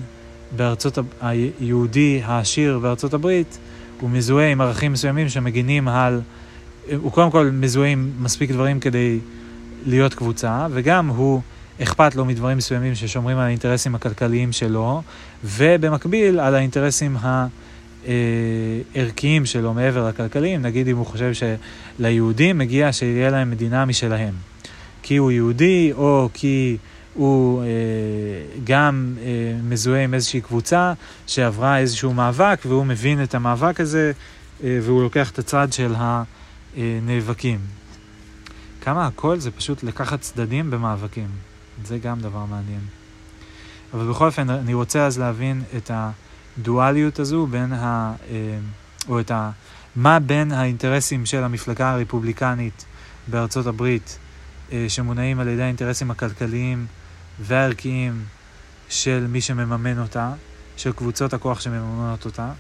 בארצות, 0.56 0.98
היהודי 1.22 2.22
העשיר 2.26 2.80
בארצות 2.80 3.14
הברית, 3.14 3.58
הוא 4.00 4.10
מזוהה 4.10 4.52
עם 4.52 4.62
ערכים 4.62 4.92
מסוימים 4.92 5.30
שמגינים 5.30 5.88
על, 5.88 6.22
הוא 6.96 7.12
קודם 7.12 7.32
כל 7.32 7.50
מזוהה 7.54 7.90
עם 7.90 8.12
מספיק 8.20 8.52
דברים 8.52 8.80
כדי 8.80 9.20
להיות 9.86 10.14
קבוצה, 10.14 10.68
וגם 10.72 11.08
הוא 11.08 11.42
אכפת 11.84 12.16
לו 12.16 12.26
מדברים 12.26 12.58
מסוימים 12.58 12.96
ששומרים 12.96 13.38
על 13.38 13.44
האינטרסים 13.44 13.96
הכלכליים 13.96 14.52
שלו, 14.52 15.02
ובמקביל 15.44 16.40
על 16.40 16.56
האינטרסים 16.56 17.18
הערכיים 18.08 19.46
שלו 19.46 19.74
מעבר 19.74 20.08
לכלכליים, 20.08 20.62
נגיד 20.62 20.88
אם 20.88 20.98
הוא 20.98 21.06
חושב 21.06 21.32
שליהודים 21.34 22.58
מגיע 22.58 22.94
שיהיה 22.94 23.30
להם 23.30 23.52
מדינה 23.52 23.86
משלהם. 23.86 24.34
כי 25.04 25.18
הוא 25.18 25.32
יהודי, 25.32 25.92
או 25.94 26.30
כי 26.34 26.78
הוא 27.14 27.64
אה, 27.64 27.68
גם 28.64 29.14
אה, 29.22 29.28
מזוהה 29.64 30.04
עם 30.04 30.14
איזושהי 30.14 30.42
קבוצה 30.42 30.94
שעברה 31.28 31.80
איזשהו 31.80 32.14
מאבק, 32.14 32.60
והוא 32.66 32.86
מבין 32.86 33.24
את 33.24 33.36
המאבק 33.36 33.80
הזה, 33.80 34.12
אה, 34.64 34.80
והוא 34.82 35.04
לוקח 35.04 35.32
את 35.32 35.40
הצד 35.40 35.74
של 35.74 35.94
הנאבקים. 36.78 37.60
כמה 38.82 39.08
הכל 39.08 39.40
זה 39.40 39.52
פשוט 39.52 39.84
לקחת 39.84 40.22
צדדים 40.22 40.72
במאבקים. 40.72 41.28
זה 41.86 41.98
גם 41.98 42.20
דבר 42.20 42.46
מעניין. 42.46 42.82
אבל 43.94 44.10
בכל 44.10 44.26
אופן, 44.26 44.50
אני 44.50 44.74
רוצה 44.74 45.06
אז 45.06 45.20
להבין 45.20 45.64
את 45.78 45.92
הדואליות 45.94 47.20
הזו 47.20 47.48
בין 47.48 47.74
ה... 47.74 48.14
אה, 48.30 48.58
או 49.08 49.20
את 49.20 49.32
ה... 49.32 49.52
מה 49.96 50.20
בין 50.20 50.52
האינטרסים 50.52 51.26
של 51.26 51.44
המפלגה 51.44 51.92
הרפובליקנית 51.92 52.86
בארצות 53.28 53.66
הברית 53.66 54.18
אה, 54.72 54.86
שמונעים 54.88 55.40
על 55.40 55.48
ידי 55.48 55.64
האינטרסים 55.64 56.12
הכלכליים 56.12 56.86
והערכיים 57.40 58.24
של 58.90 59.26
מי 59.30 59.42
שמממן 59.42 60.00
אותה, 60.00 60.34
של 60.78 60.92
קבוצות 60.92 61.34
הכוח 61.34 61.62
שמממנות 61.62 62.26
אותה. 62.26 62.52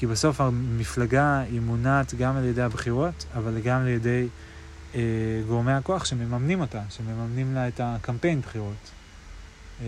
כי 0.00 0.06
בסוף 0.06 0.40
המפלגה 0.40 1.40
היא 1.40 1.60
מונעת 1.60 2.14
גם 2.14 2.36
על 2.36 2.44
ידי 2.44 2.62
הבחירות, 2.62 3.26
אבל 3.34 3.60
גם 3.60 3.80
על 3.80 3.88
ידי 3.88 4.28
אה, 4.94 5.00
גורמי 5.46 5.72
הכוח 5.72 6.04
שמממנים 6.04 6.60
אותה, 6.60 6.82
שמממנים 6.90 7.54
לה 7.54 7.68
את 7.68 7.80
הקמפיין 7.84 8.40
בחירות. 8.40 8.90
אה, 9.80 9.86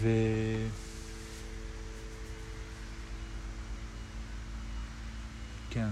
ו... 0.00 0.08
כן. 5.70 5.88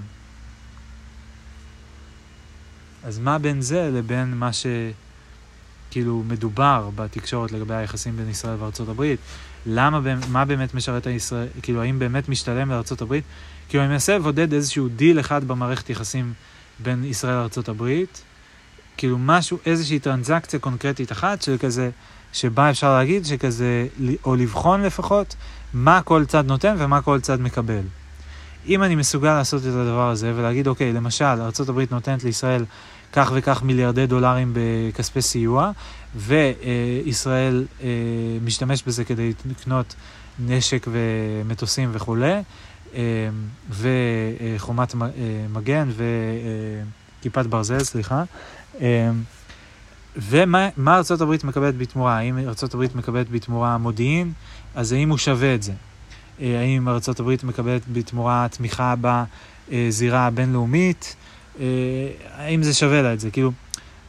אז 3.05 3.19
מה 3.19 3.39
בין 3.39 3.61
זה 3.61 3.91
לבין 3.93 4.35
מה 4.35 4.51
שכאילו 4.53 6.23
מדובר 6.27 6.91
בתקשורת 6.95 7.53
לגבי 7.53 7.75
היחסים 7.75 8.17
בין 8.17 8.29
ישראל 8.29 8.57
וארצות 8.59 8.89
הברית? 8.89 9.21
למה, 9.67 10.01
מה 10.29 10.45
באמת 10.45 10.75
משרת 10.75 11.07
הישראל, 11.07 11.47
כאילו 11.63 11.83
האם 11.83 11.99
באמת 11.99 12.29
משתלם 12.29 12.71
לארצות 12.71 13.03
הברית? 13.03 13.25
כאילו 13.69 13.85
אני 13.85 13.93
מנסה 13.93 14.17
לבודד 14.17 14.53
איזשהו 14.53 14.89
דיל 14.89 15.21
אחד 15.21 15.45
במערכת 15.45 15.91
יחסים 15.91 16.33
בין 16.79 17.05
ישראל 17.05 17.35
לארצות 17.35 17.69
הברית, 17.69 18.23
כאילו 18.97 19.19
משהו, 19.19 19.59
איזושהי 19.67 19.99
טרנזקציה 19.99 20.59
קונקרטית 20.59 21.13
אחת 21.13 21.43
של 21.43 21.57
כזה, 21.59 21.91
שבה 22.33 22.71
אפשר 22.71 22.95
להגיד 22.95 23.27
שכזה, 23.27 23.87
או 24.25 24.37
לבחון 24.37 24.83
לפחות, 24.83 25.37
מה 25.75 26.03
כל 26.03 26.25
צד 26.25 26.47
נותן 26.47 26.75
ומה 26.79 27.03
כל 27.03 27.21
צד 27.21 27.41
מקבל. 27.41 27.83
אם 28.67 28.83
אני 28.83 28.95
מסוגל 28.95 29.35
לעשות 29.35 29.63
את 29.63 29.67
הדבר 29.67 30.11
הזה 30.11 30.33
ולהגיד, 30.37 30.67
אוקיי, 30.67 30.93
למשל, 30.93 31.25
ארה"ב 31.25 31.83
נותנת 31.91 32.25
לישראל 32.25 32.65
כך 33.13 33.33
וכך 33.35 33.63
מיליארדי 33.63 34.07
דולרים 34.07 34.53
בכספי 34.55 35.23
סיוע, 35.23 35.71
וישראל 36.17 37.67
אה, 37.83 37.89
משתמש 38.45 38.83
בזה 38.83 39.05
כדי 39.05 39.33
לקנות 39.51 39.95
נשק 40.39 40.87
ומטוסים 40.91 41.91
וכולי, 41.93 42.33
אה, 42.95 43.29
וחומת 43.71 44.95
אה, 44.95 45.09
מגן 45.53 45.89
כיפת 47.23 47.47
ברזל, 47.47 47.79
סליחה. 47.79 48.25
ומה 50.17 50.69
הברית 51.23 51.45
מקבלת 51.45 51.79
בתמורה? 51.79 52.19
האם 52.19 52.39
הברית 52.75 52.95
מקבלת 52.95 53.31
בתמורה 53.31 53.79
מודיעין? 53.79 54.33
אז 54.75 54.93
האם 54.93 55.11
הוא 55.11 55.19
שווה 55.19 55.55
את 55.55 55.63
זה? 55.63 55.73
האם 56.41 56.89
הברית 57.21 57.45
מקבלת 57.45 57.83
בתמורה 57.93 58.47
תמיכה 58.51 58.95
בזירה 59.01 60.27
הבינלאומית? 60.27 61.17
האם 62.35 62.63
זה 62.63 62.75
שווה 62.75 63.03
לה 63.03 63.13
את 63.13 63.21
זה? 63.21 63.31
כאילו, 63.31 63.53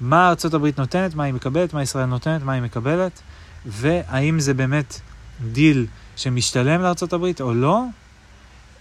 מה 0.01 0.29
ארצות 0.29 0.53
הברית 0.53 0.79
נותנת, 0.79 1.15
מה 1.15 1.23
היא 1.23 1.33
מקבלת, 1.33 1.73
מה 1.73 1.81
ישראל 1.81 2.05
נותנת, 2.05 2.43
מה 2.43 2.53
היא 2.53 2.61
מקבלת, 2.61 3.21
והאם 3.65 4.39
זה 4.39 4.53
באמת 4.53 4.99
דיל 5.51 5.87
שמשתלם 6.15 6.81
לארצות 6.81 7.13
הברית 7.13 7.41
או 7.41 7.53
לא, 7.53 7.83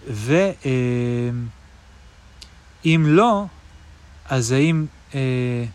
ואם 0.07 1.35
אה, 2.85 2.91
לא, 2.95 3.45
אז 4.29 4.51
האם 4.51 4.85
אה, 5.15 5.65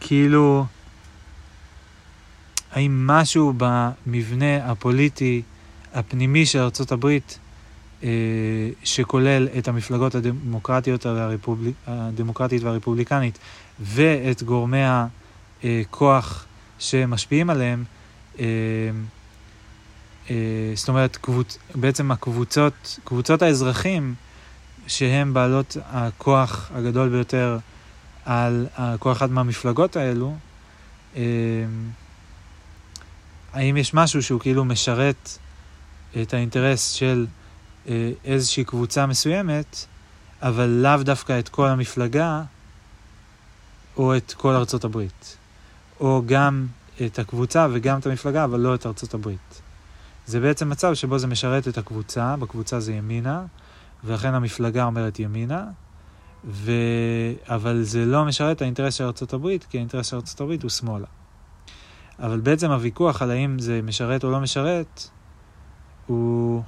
כאילו, 0.00 0.64
האם 2.72 3.06
משהו 3.06 3.52
במבנה 3.56 4.70
הפוליטי 4.70 5.42
הפנימי 5.94 6.46
של 6.46 6.58
ארצות 6.58 6.92
הברית, 6.92 7.38
אה, 8.02 8.08
שכולל 8.84 9.48
את 9.58 9.68
המפלגות 9.68 10.14
הדמוקרטיות 10.14 11.06
והרפובליק, 11.06 11.74
הדמוקרטית 11.86 12.62
והרפובליקנית 12.62 13.38
ואת 13.80 14.42
גורמי 14.42 14.82
הכוח 15.64 16.46
שמשפיעים 16.78 17.50
עליהם, 17.50 17.84
אה, 18.38 18.44
אה, 20.30 20.72
זאת 20.74 20.88
אומרת. 20.88 21.18
בעצם 21.74 22.10
הקבוצות, 22.10 22.98
קבוצות 23.04 23.42
האזרחים 23.42 24.14
שהן 24.86 25.32
בעלות 25.32 25.76
הכוח 25.86 26.70
הגדול 26.74 27.08
ביותר 27.08 27.58
על 28.24 28.66
כל 28.98 29.12
אחת 29.12 29.30
מהמפלגות 29.30 29.96
האלו, 29.96 30.36
אה, 31.16 31.22
האם 33.52 33.76
יש 33.76 33.94
משהו 33.94 34.22
שהוא 34.22 34.40
כאילו 34.40 34.64
משרת 34.64 35.38
את 36.22 36.34
האינטרס 36.34 36.90
של 36.90 37.26
איזושהי 38.24 38.64
קבוצה 38.64 39.06
מסוימת, 39.06 39.86
אבל 40.42 40.66
לאו 40.66 41.02
דווקא 41.02 41.38
את 41.38 41.48
כל 41.48 41.66
המפלגה 41.66 42.42
או 44.00 44.16
את 44.16 44.34
כל 44.36 44.54
ארצות 44.54 44.84
הברית, 44.84 45.36
או 46.00 46.22
גם 46.26 46.66
את 47.06 47.18
הקבוצה 47.18 47.66
וגם 47.72 47.98
את 47.98 48.06
המפלגה, 48.06 48.44
אבל 48.44 48.60
לא 48.60 48.74
את 48.74 48.86
ארצות 48.86 49.14
הברית. 49.14 49.62
זה 50.26 50.40
בעצם 50.40 50.70
מצב 50.70 50.94
שבו 50.94 51.18
זה 51.18 51.26
משרת 51.26 51.68
את 51.68 51.78
הקבוצה, 51.78 52.36
בקבוצה 52.36 52.80
זה 52.80 52.92
ימינה, 52.92 53.44
ולכן 54.04 54.34
המפלגה 54.34 54.84
אומרת 54.84 55.18
ימינה, 55.18 55.64
ו... 56.44 56.72
אבל 57.46 57.82
זה 57.82 58.04
לא 58.04 58.24
משרת 58.24 58.56
את 58.56 58.62
האינטרס 58.62 58.94
של 58.94 59.04
ארצות 59.04 59.32
הברית, 59.32 59.64
כי 59.64 59.78
האינטרס 59.78 60.06
של 60.06 60.16
ארצות 60.16 60.40
הברית 60.40 60.62
הוא 60.62 60.70
שמאלה. 60.70 61.06
אבל 62.18 62.40
בעצם 62.40 62.70
הוויכוח 62.70 63.22
על 63.22 63.30
האם 63.30 63.58
זה 63.58 63.80
משרת 63.82 64.24
או 64.24 64.30
לא 64.30 64.40
משרת, 64.40 65.08
הוא... 66.06 66.62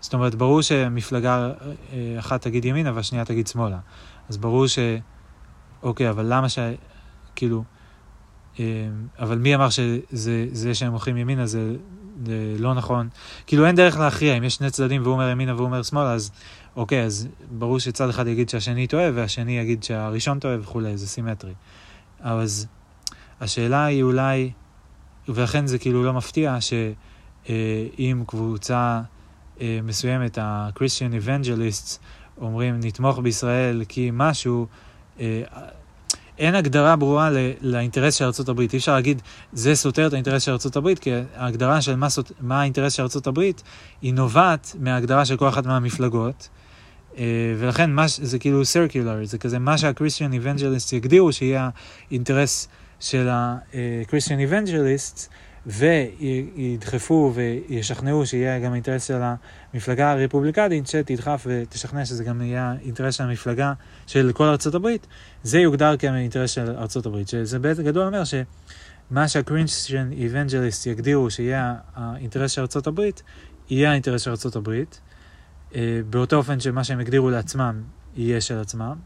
זאת 0.00 0.14
אומרת, 0.14 0.34
ברור 0.34 0.62
שמפלגה 0.62 1.50
אה, 1.92 2.16
אחת 2.18 2.42
תגיד 2.42 2.64
ימינה 2.64 2.92
והשנייה 2.94 3.24
תגיד 3.24 3.46
שמאלה. 3.46 3.78
אז 4.28 4.36
ברור 4.36 4.66
ש... 4.66 4.78
אוקיי, 5.82 6.10
אבל 6.10 6.24
למה 6.28 6.48
ש... 6.48 6.58
כאילו... 7.36 7.64
אה, 8.60 8.64
אבל 9.18 9.38
מי 9.38 9.54
אמר 9.54 9.68
שזה 9.70 10.74
שהם 10.74 10.90
הולכים 10.90 11.16
ימינה 11.16 11.46
זה, 11.46 11.76
לא 12.58 12.74
נכון? 12.74 13.08
כאילו 13.46 13.66
אין 13.66 13.76
דרך 13.76 13.98
להכריע, 13.98 14.38
אם 14.38 14.44
יש 14.44 14.54
שני 14.54 14.70
צדדים 14.70 15.02
והוא 15.02 15.12
אומר 15.12 15.28
ימינה 15.28 15.54
והוא 15.54 15.66
אומר 15.66 15.82
שמאלה, 15.82 16.12
אז 16.12 16.30
אוקיי, 16.76 17.04
אז 17.04 17.28
ברור 17.50 17.78
שצד 17.78 18.08
אחד 18.08 18.26
יגיד 18.26 18.48
שהשני 18.48 18.86
טועה 18.86 19.10
והשני 19.14 19.58
יגיד 19.58 19.82
שהראשון 19.82 20.38
טועה 20.38 20.60
וכולי, 20.60 20.96
זה 20.96 21.06
סימטרי. 21.06 21.52
אז 22.20 22.66
השאלה 23.40 23.84
היא 23.84 24.02
אולי, 24.02 24.50
ולכן 25.28 25.66
זה 25.66 25.78
כאילו 25.78 26.04
לא 26.04 26.12
מפתיע 26.12 26.58
שאם 26.60 28.22
קבוצה 28.26 29.00
אה, 29.60 29.78
מסוימת, 29.82 30.38
ה-Christian 30.38 31.24
Evangelists, 31.26 31.98
אומרים 32.40 32.80
נתמוך 32.82 33.18
בישראל 33.18 33.84
כי 33.88 34.10
משהו, 34.12 34.66
אה, 34.66 34.87
אין 36.38 36.54
הגדרה 36.54 36.96
ברורה 36.96 37.30
לאינטרס 37.60 38.14
של 38.14 38.24
ארה"ב. 38.24 38.60
אי 38.60 38.66
אפשר 38.76 38.94
להגיד, 38.94 39.22
זה 39.52 39.74
סותר 39.74 40.06
את 40.06 40.12
האינטרס 40.12 40.42
של 40.42 40.52
ארה"ב, 40.52 40.94
כי 40.94 41.10
ההגדרה 41.36 41.82
של 41.82 41.96
מה, 41.96 42.08
סות, 42.08 42.32
מה 42.40 42.60
האינטרס 42.60 42.92
של 42.92 43.02
ארה"ב 43.02 43.40
היא 44.02 44.14
נובעת 44.14 44.76
מההגדרה 44.80 45.24
של 45.24 45.36
כל 45.36 45.48
אחת 45.48 45.66
מהמפלגות. 45.66 46.48
אה, 47.18 47.24
ולכן 47.58 47.90
מה, 47.90 48.04
זה 48.08 48.38
כאילו 48.38 48.62
circular, 48.62 49.24
זה 49.24 49.38
כזה 49.38 49.58
מה 49.58 49.78
שה-Christian 49.78 50.32
Evangelists 50.32 50.96
יגדירו 50.96 51.32
שיהיה 51.32 51.70
האינטרס 52.10 52.68
של 53.00 53.28
ה-Christian 53.28 54.50
Evangelists, 54.50 55.28
וידחפו 55.66 57.32
וישכנעו 57.34 58.26
שיהיה 58.26 58.58
גם 58.58 58.74
אינטרס 58.74 59.06
של 59.06 59.20
המפלגה 59.74 60.12
הרפובליקנית 60.12 60.86
שתדחף 60.86 61.46
ותשכנע 61.46 62.04
שזה 62.04 62.24
גם 62.24 62.42
יהיה 62.42 62.74
אינטרס 62.84 63.14
של 63.14 63.24
המפלגה 63.24 63.72
של 64.06 64.32
כל 64.32 64.44
ארצות 64.44 64.74
הברית, 64.74 65.06
זה 65.42 65.58
יוגדר 65.58 65.96
כאינטרס 65.96 66.50
של 66.50 66.70
ארצות 66.70 67.06
הברית. 67.06 67.28
שזה 67.28 67.58
בעצם 67.58 67.84
גדול 67.84 68.06
אומר 68.06 68.22
שמה 68.24 69.28
שהקרינסטיאן 69.28 70.12
איבנג'ליסט 70.12 70.86
יגדירו 70.86 71.30
שיהיה 71.30 71.74
האינטרס 71.94 72.50
של 72.50 72.60
ארצות 72.60 72.86
הברית, 72.86 73.22
יהיה 73.70 73.90
האינטרס 73.90 74.22
של 74.22 74.30
ארצות 74.30 74.56
הברית, 74.56 75.00
אה, 75.74 76.00
באותו 76.10 76.36
אופן 76.36 76.60
שמה 76.60 76.84
שהם 76.84 77.00
יגדירו 77.00 77.30
לעצמם 77.30 77.82
יהיה 78.16 78.40
של 78.40 78.58
עצמם. 78.58 78.96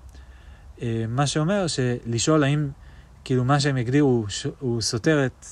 אה, 0.82 1.04
מה 1.08 1.26
שאומר 1.26 1.66
שלשאול 1.66 2.44
האם 2.44 2.68
כאילו 3.24 3.44
מה 3.44 3.60
שהם 3.60 3.76
יגדירו 3.76 4.24
הוא 4.58 4.80
סותר 4.80 5.26
את 5.26 5.46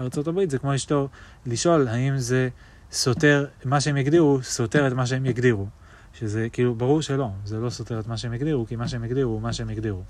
ארצות 0.00 0.26
הברית, 0.26 0.50
זה 0.50 0.58
כמו 0.58 0.74
אשתו 0.74 1.08
לשאול 1.46 1.88
האם 1.88 2.18
זה 2.18 2.48
סותר, 2.92 3.46
מה 3.64 3.80
שהם 3.80 3.96
יגדירו, 3.96 4.38
סותר 4.42 4.86
את 4.86 4.92
מה 4.92 5.06
שהם 5.06 5.26
יגדירו. 5.26 5.66
שזה 6.14 6.48
כאילו, 6.52 6.74
ברור 6.74 7.02
שלא, 7.02 7.30
זה 7.44 7.58
לא 7.58 7.70
סותר 7.70 8.00
את 8.00 8.06
מה 8.06 8.16
שהם 8.16 8.34
יגדירו, 8.34 8.66
כי 8.66 8.76
מה 8.76 8.88
שהם 8.88 9.04
יגדירו 9.04 9.32
הוא 9.32 9.42
מה 9.42 9.52
שהם 9.52 9.70
יגדירו. 9.70 10.02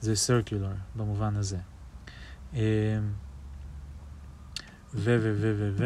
זה 0.00 0.12
circular 0.12 0.98
במובן 0.98 1.36
הזה. 1.36 1.56
אה, 2.54 2.60
ו, 4.94 5.16
ו, 5.22 5.34
ו, 5.36 5.54
ו, 5.58 5.70
ו. 5.76 5.84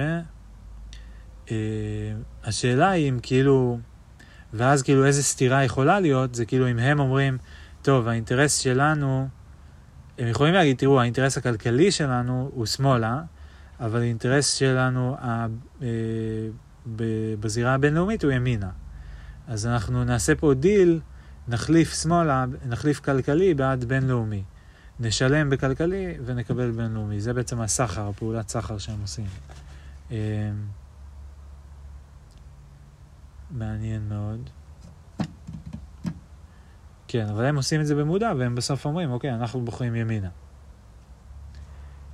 אה, 1.50 2.12
השאלה 2.44 2.90
היא 2.90 3.08
אם 3.08 3.18
כאילו, 3.22 3.78
ואז 4.52 4.82
כאילו 4.82 5.06
איזה 5.06 5.22
סתירה 5.22 5.64
יכולה 5.64 6.00
להיות, 6.00 6.34
זה 6.34 6.44
כאילו 6.44 6.70
אם 6.70 6.78
הם 6.78 7.00
אומרים, 7.00 7.38
טוב, 7.82 8.08
האינטרס 8.08 8.58
שלנו, 8.58 9.28
הם 10.18 10.28
יכולים 10.28 10.54
להגיד, 10.54 10.76
תראו, 10.76 11.00
האינטרס 11.00 11.38
הכלכלי 11.38 11.90
שלנו 11.90 12.50
הוא 12.54 12.66
שמאלה, 12.66 13.22
אבל 13.80 14.00
האינטרס 14.00 14.54
שלנו 14.54 15.16
ה, 15.20 15.46
אה, 15.82 15.88
בזירה 17.40 17.74
הבינלאומית 17.74 18.24
הוא 18.24 18.32
ימינה. 18.32 18.70
אז 19.48 19.66
אנחנו 19.66 20.04
נעשה 20.04 20.34
פה 20.34 20.54
דיל, 20.54 21.00
נחליף 21.48 22.02
שמאלה, 22.02 22.44
נחליף 22.66 23.00
כלכלי 23.00 23.54
בעד 23.54 23.84
בינלאומי. 23.84 24.42
נשלם 25.00 25.50
בכלכלי 25.50 26.14
ונקבל 26.24 26.70
בינלאומי. 26.70 27.20
זה 27.20 27.32
בעצם 27.32 27.60
הסחר, 27.60 28.08
הפעולת 28.08 28.48
סחר 28.48 28.78
שהם 28.78 29.00
עושים. 29.00 29.26
אה, 30.12 30.50
מעניין 33.50 34.08
מאוד. 34.08 34.50
כן, 37.14 37.28
אבל 37.28 37.44
הם 37.44 37.56
עושים 37.56 37.80
את 37.80 37.86
זה 37.86 37.94
במודע, 37.94 38.32
והם 38.38 38.54
בסוף 38.54 38.86
אומרים, 38.86 39.10
אוקיי, 39.10 39.34
אנחנו 39.34 39.60
בוחרים 39.60 39.94
ימינה. 39.94 40.28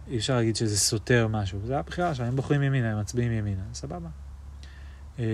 אי 0.08 0.16
אפשר 0.16 0.36
להגיד 0.36 0.56
שזה 0.56 0.78
סותר 0.78 1.28
משהו, 1.28 1.58
זה 1.64 1.78
הבחירה 1.78 2.14
שלהם, 2.14 2.28
הם 2.28 2.36
בוחרים 2.36 2.62
ימינה, 2.62 2.92
הם 2.92 3.00
מצביעים 3.00 3.32
ימינה, 3.32 3.62
סבבה. 3.74 4.08
אה, 5.18 5.24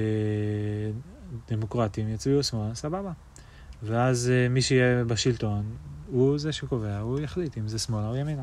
דמוקרטים 1.48 2.08
יצביעו 2.08 2.42
שמאלה, 2.42 2.74
סבבה. 2.74 3.12
ואז 3.82 4.30
אה, 4.34 4.48
מי 4.48 4.62
שיהיה 4.62 5.04
בשלטון, 5.04 5.76
הוא 6.06 6.38
זה 6.38 6.52
שקובע, 6.52 6.98
הוא 6.98 7.20
יחליט 7.20 7.58
אם 7.58 7.68
זה 7.68 7.78
שמאלה 7.78 8.08
או 8.08 8.16
ימינה. 8.16 8.42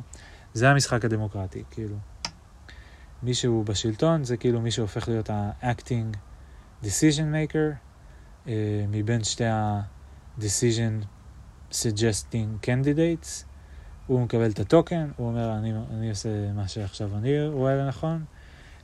זה 0.54 0.70
המשחק 0.70 1.06
הדמוקרטי, 1.06 1.64
כאילו. 1.72 1.96
מי 3.24 3.34
שהוא 3.34 3.66
בשלטון 3.66 4.24
זה 4.24 4.38
כאילו 4.38 4.62
מי 4.62 4.72
שהופך 4.72 5.08
להיות 5.08 5.30
ה-acting 5.30 6.18
decision 6.84 7.34
maker 7.34 7.76
אה, 8.48 8.86
מבין 8.90 9.24
שתי 9.24 9.44
ה-decision 10.38 11.06
suggesting 11.72 12.66
candidates, 12.66 13.46
הוא 14.08 14.22
מקבל 14.22 14.52
את 14.52 14.60
הטוקן, 14.60 15.10
הוא 15.16 15.28
אומר, 15.28 15.58
אני, 15.58 15.74
אני 15.94 16.10
עושה 16.10 16.52
מה 16.54 16.68
שעכשיו 16.68 17.18
אני 17.18 17.48
רואה 17.48 17.76
לנכון, 17.76 18.26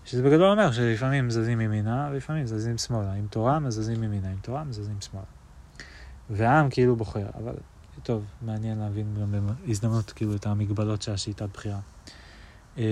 שזה 0.05 0.23
בגדול 0.23 0.51
אומר 0.51 0.71
שלפעמים 0.71 1.29
זזים 1.29 1.61
ימינה, 1.61 2.09
ולפעמים 2.11 2.45
זזים 2.45 2.77
שמאלה. 2.77 3.13
עם 3.13 3.27
תורה 3.29 3.59
מזזים 3.59 4.03
ימינה, 4.03 4.31
עם 4.31 4.37
תורה 4.41 4.63
מזזים 4.63 5.01
שמאלה. 5.01 5.25
והעם 6.29 6.69
כאילו 6.69 6.95
בוחר, 6.95 7.25
אבל 7.37 7.55
טוב, 8.03 8.25
מעניין 8.41 8.79
להבין 8.79 9.15
גם 9.21 9.35
בהזדמנות 9.65 10.11
כאילו 10.11 10.35
את 10.35 10.45
המגבלות 10.45 11.01
של 11.01 11.11
השיטת 11.11 11.49
בחירה. 11.53 11.79
אה, 12.77 12.83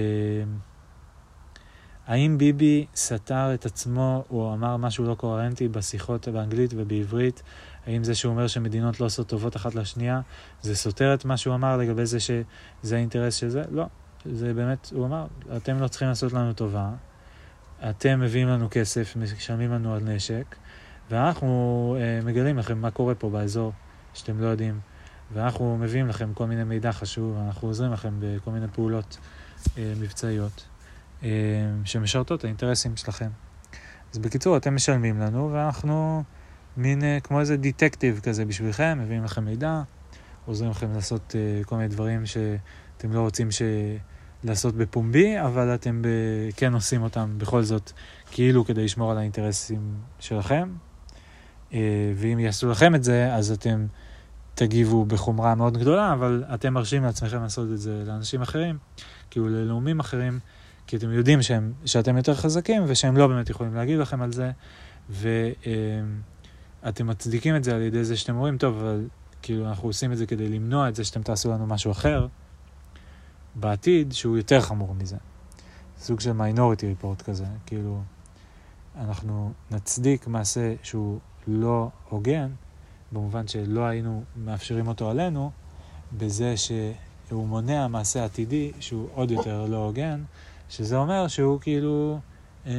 האם 2.07 2.37
ביבי 2.37 2.85
סתר 2.95 3.53
את 3.53 3.65
עצמו 3.65 4.23
או 4.29 4.53
אמר 4.53 4.77
משהו 4.77 5.05
לא 5.05 5.15
קוהרנטי 5.15 5.67
בשיחות 5.67 6.27
באנגלית 6.27 6.71
ובעברית 6.75 7.43
האם 7.87 8.03
זה 8.03 8.15
שהוא 8.15 8.31
אומר 8.31 8.47
שמדינות 8.47 8.99
לא 8.99 9.05
עושות 9.05 9.27
טובות 9.27 9.55
אחת 9.55 9.75
לשנייה, 9.75 10.21
זה 10.61 10.75
סותר 10.75 11.13
את 11.13 11.25
מה 11.25 11.37
שהוא 11.37 11.55
אמר 11.55 11.77
לגבי 11.77 12.05
זה 12.05 12.19
שזה 12.19 12.95
האינטרס 12.95 13.35
של 13.35 13.49
זה? 13.49 13.63
לא. 13.71 13.85
זה 14.25 14.53
באמת, 14.53 14.91
הוא 14.93 15.05
אמר, 15.05 15.27
אתם 15.57 15.79
לא 15.79 15.87
צריכים 15.87 16.07
לעשות 16.07 16.33
לנו 16.33 16.53
טובה, 16.53 16.89
אתם 17.89 18.19
מביאים 18.19 18.47
לנו 18.47 18.67
כסף, 18.71 19.15
משלמים 19.15 19.71
לנו 19.71 19.93
על 19.93 20.03
נשק, 20.03 20.55
ואנחנו 21.09 21.97
אה, 21.99 22.19
מגלים 22.25 22.57
לכם 22.57 22.77
מה 22.77 22.91
קורה 22.91 23.15
פה 23.15 23.29
באזור 23.29 23.71
שאתם 24.13 24.41
לא 24.41 24.47
יודעים, 24.47 24.79
ואנחנו 25.33 25.77
מביאים 25.77 26.07
לכם 26.07 26.33
כל 26.33 26.45
מיני 26.45 26.63
מידע 26.63 26.91
חשוב, 26.91 27.37
אנחנו 27.45 27.67
עוזרים 27.67 27.91
לכם 27.91 28.13
בכל 28.19 28.51
מיני 28.51 28.67
פעולות 28.67 29.17
אה, 29.77 29.93
מבצעיות 29.99 30.65
אה, 31.23 31.29
שמשרתות 31.85 32.39
את 32.39 32.43
האינטרסים 32.43 32.95
שלכם. 32.95 33.29
אז 34.13 34.17
בקיצור, 34.17 34.57
אתם 34.57 34.75
משלמים 34.75 35.19
לנו, 35.19 35.49
ואנחנו 35.53 36.23
מין 36.77 37.03
אה, 37.03 37.19
כמו 37.23 37.39
איזה 37.39 37.57
דיטקטיב 37.57 38.19
כזה 38.23 38.45
בשבילכם, 38.45 38.99
מביאים 39.01 39.23
לכם 39.23 39.45
מידע, 39.45 39.81
עוזרים 40.45 40.71
לכם 40.71 40.93
לעשות 40.93 41.35
אה, 41.35 41.63
כל 41.63 41.75
מיני 41.75 41.87
דברים 41.87 42.25
שאתם 42.25 43.13
לא 43.13 43.19
רוצים 43.19 43.51
ש... 43.51 43.61
לעשות 44.43 44.75
בפומבי, 44.75 45.41
אבל 45.41 45.75
אתם 45.75 46.01
ב... 46.01 46.07
כן 46.55 46.73
עושים 46.73 47.03
אותם 47.03 47.33
בכל 47.37 47.63
זאת, 47.63 47.91
כאילו 48.31 48.65
כדי 48.65 48.83
לשמור 48.83 49.11
על 49.11 49.17
האינטרסים 49.17 49.97
שלכם. 50.19 50.69
אה, 51.73 52.13
ואם 52.15 52.39
יעשו 52.39 52.69
לכם 52.69 52.95
את 52.95 53.03
זה, 53.03 53.33
אז 53.35 53.51
אתם 53.51 53.85
תגיבו 54.55 55.05
בחומרה 55.05 55.55
מאוד 55.55 55.77
גדולה, 55.77 56.13
אבל 56.13 56.43
אתם 56.53 56.73
מרשים 56.73 57.03
לעצמכם 57.03 57.41
לעשות 57.41 57.67
את 57.71 57.77
זה 57.77 58.03
לאנשים 58.05 58.41
אחרים, 58.41 58.77
כאילו 59.29 59.49
ללאומים 59.49 59.99
אחרים, 59.99 60.39
כי 60.87 60.95
אתם 60.95 61.11
יודעים 61.11 61.41
שהם, 61.41 61.73
שאתם 61.85 62.17
יותר 62.17 62.35
חזקים 62.35 62.83
ושהם 62.87 63.17
לא 63.17 63.27
באמת 63.27 63.49
יכולים 63.49 63.75
להגיב 63.75 63.99
לכם 63.99 64.21
על 64.21 64.31
זה, 64.31 64.51
ואתם 66.83 67.07
מצדיקים 67.07 67.55
את 67.55 67.63
זה 67.63 67.75
על 67.75 67.81
ידי 67.81 68.03
זה 68.03 68.17
שאתם 68.17 68.35
אומרים, 68.35 68.57
טוב, 68.57 68.77
אבל 68.77 69.07
כאילו 69.41 69.67
אנחנו 69.67 69.89
עושים 69.89 70.11
את 70.11 70.17
זה 70.17 70.25
כדי 70.25 70.49
למנוע 70.49 70.89
את 70.89 70.95
זה 70.95 71.03
שאתם 71.03 71.23
תעשו 71.23 71.51
לנו 71.51 71.67
משהו 71.67 71.91
אחר. 71.91 72.27
בעתיד 73.55 74.11
שהוא 74.11 74.37
יותר 74.37 74.61
חמור 74.61 74.95
מזה. 74.95 75.17
סוג 75.99 76.19
של 76.19 76.31
מיינוריטי 76.31 76.87
ריפורט 76.87 77.21
כזה, 77.21 77.45
כאילו, 77.65 78.01
אנחנו 78.95 79.51
נצדיק 79.71 80.27
מעשה 80.27 80.73
שהוא 80.83 81.19
לא 81.47 81.89
הוגן, 82.09 82.51
במובן 83.11 83.47
שלא 83.47 83.85
היינו 83.85 84.23
מאפשרים 84.35 84.87
אותו 84.87 85.09
עלינו, 85.09 85.51
בזה 86.17 86.57
שהוא 86.57 87.47
מונע 87.47 87.87
מעשה 87.87 88.25
עתידי 88.25 88.71
שהוא 88.79 89.07
עוד 89.13 89.31
יותר 89.31 89.65
לא 89.65 89.77
הוגן, 89.77 90.23
שזה 90.69 90.97
אומר 90.97 91.27
שהוא 91.27 91.59
כאילו, 91.59 92.19
אה, 92.65 92.71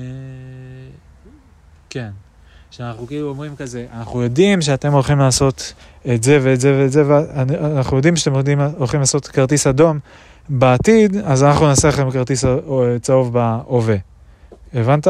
כן, 1.91 2.12
שאנחנו 2.70 3.06
כאילו 3.06 3.28
אומרים 3.28 3.56
כזה, 3.56 3.86
אנחנו 3.94 4.22
יודעים 4.22 4.60
שאתם 4.60 4.92
הולכים 4.92 5.18
לעשות 5.18 5.72
את 6.14 6.22
זה 6.22 6.38
ואת 6.42 6.60
זה 6.60 6.78
ואת 6.78 6.92
זה, 6.92 7.02
ואנחנו 7.06 7.97
יודעים 7.97 8.16
שאתם 8.16 8.34
הולכים 8.78 9.00
לעשות 9.00 9.26
כרטיס 9.26 9.66
אדום 9.66 9.98
בעתיד, 10.48 11.16
אז 11.24 11.44
אנחנו 11.44 11.66
נעשה 11.66 11.88
לכם 11.88 12.10
כרטיס 12.10 12.44
צהוב 13.00 13.32
בהווה. 13.32 13.97
הבנת? 14.74 15.08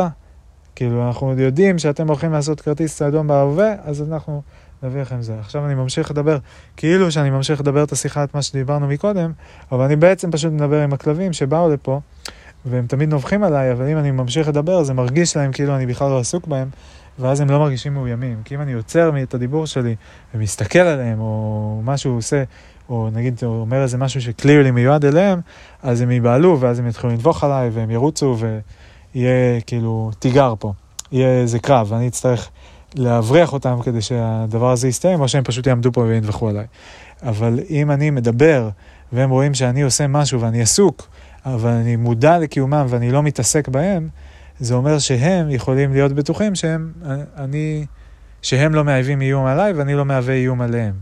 כאילו, 0.75 1.07
אנחנו 1.07 1.35
יודעים 1.39 1.79
שאתם 1.79 2.09
הולכים 2.09 2.33
לעשות 2.33 2.61
כרטיס 2.61 3.03
אדום 3.03 3.27
בהווה, 3.27 3.75
אז 3.85 4.03
אנחנו 4.13 4.43
נביא 4.83 5.01
לכם 5.01 5.23
זה. 5.23 5.35
עכשיו 5.41 5.67
אני 5.67 5.75
ממשיך 5.75 6.11
לדבר, 6.11 6.39
כאילו 6.77 7.13
שאני 7.13 7.31
ממשיך 7.31 7.61
לדבר 7.61 7.85
את 7.85 7.93
השיחה, 7.93 8.25
את 8.25 8.35
מה 8.35 8.43
שדיברנו 8.43 8.89
מקודם, 8.89 9.33
אבל 9.73 9.85
אני 9.85 9.97
בעצם 9.97 10.31
פשוט 10.31 10.53
מדבר 10.53 10.83
עם 10.83 10.93
הכלבים 10.93 11.33
שבאו 11.33 11.69
לפה, 11.69 12.01
והם 12.65 12.87
תמיד 12.87 13.09
נובחים 13.09 13.45
עליי, 13.45 13.73
אבל 13.73 13.89
אם 13.89 13.99
אני 13.99 14.11
ממשיך 14.11 14.49
לדבר, 14.49 14.83
זה 14.83 14.95
מרגיש 14.95 15.37
להם 15.37 15.53
כאילו 15.53 15.77
אני 15.77 15.87
בכלל 15.87 16.11
לא 16.11 16.19
עסוק 16.19 16.47
בהם, 16.47 16.69
ואז 17.19 17.41
הם 17.41 17.51
לא 17.51 17.59
מרגישים 17.59 17.95
מאוימים. 17.95 18.43
כי 18.45 18.55
אם 18.55 18.61
אני 18.61 18.73
עוצר 18.73 19.13
את 19.23 19.35
הדיבור 19.35 19.67
שלי 19.67 19.95
ומסתכל 20.35 20.79
עליהם, 20.79 21.21
או 21.21 21.81
מה 21.85 21.97
שהוא 21.97 22.17
עושה, 22.17 22.43
או 22.89 23.09
נגיד 23.13 23.39
הוא 23.45 23.61
אומר 23.61 23.83
איזה 23.83 23.99
משהו 23.99 24.21
שקלירלי 24.21 24.71
מיועד 24.71 25.05
אליהם, 25.05 25.41
אז 25.83 26.01
הם 26.01 26.11
ייבהלו, 26.11 26.61
ואז 26.61 26.79
הם 26.79 26.89
יתחילו 26.89 27.13
לנבוך 27.13 27.45
עליי, 27.45 27.71
והם 27.73 27.91
ירוצו, 27.91 28.37
ויהיה 29.15 29.61
כאילו 29.61 30.11
תיגר 30.19 30.55
פה. 30.59 30.73
יהיה 31.13 31.41
איזה 31.41 31.59
קרב, 31.59 31.93
ואני 31.93 32.09
אצטרך 32.09 32.49
להבריח 32.95 33.53
אותם 33.53 33.77
כדי 33.83 34.03
שהדבר 34.03 34.71
הזה 34.71 34.89
יסתיים, 34.89 35.21
או 35.21 35.29
שהם 35.29 35.45
פשוט 35.45 35.67
יעמדו 35.67 35.93
פה 35.93 36.01
וינבחו 36.01 36.49
עליי. 36.49 36.67
אבל 37.23 37.61
אם 37.71 37.91
אני 37.91 38.11
מדבר, 38.11 38.69
והם 39.13 39.31
רואים 39.31 39.55
שאני 39.55 39.83
עושה 39.83 40.07
משהו 40.07 40.41
ואני 40.41 40.63
עסוק, 40.63 41.09
אבל 41.47 41.71
אני 41.71 41.97
מודע 41.97 42.39
לקיומם 42.39 42.87
ואני 42.89 43.13
לא 43.13 43.23
מתעסק 43.23 43.69
בהם, 43.69 44.09
זה 44.61 44.75
אומר 44.75 44.99
שהם 44.99 45.51
יכולים 45.51 45.93
להיות 45.93 46.13
בטוחים 46.13 46.55
שהם, 46.55 46.93
אני, 47.37 47.87
שהם 48.43 48.75
לא 48.75 48.85
מהווים 48.85 49.21
איום 49.21 49.47
עליי 49.47 49.73
ואני 49.73 49.95
לא 49.95 50.05
מהווה 50.05 50.35
איום 50.35 50.61
עליהם. 50.61 50.95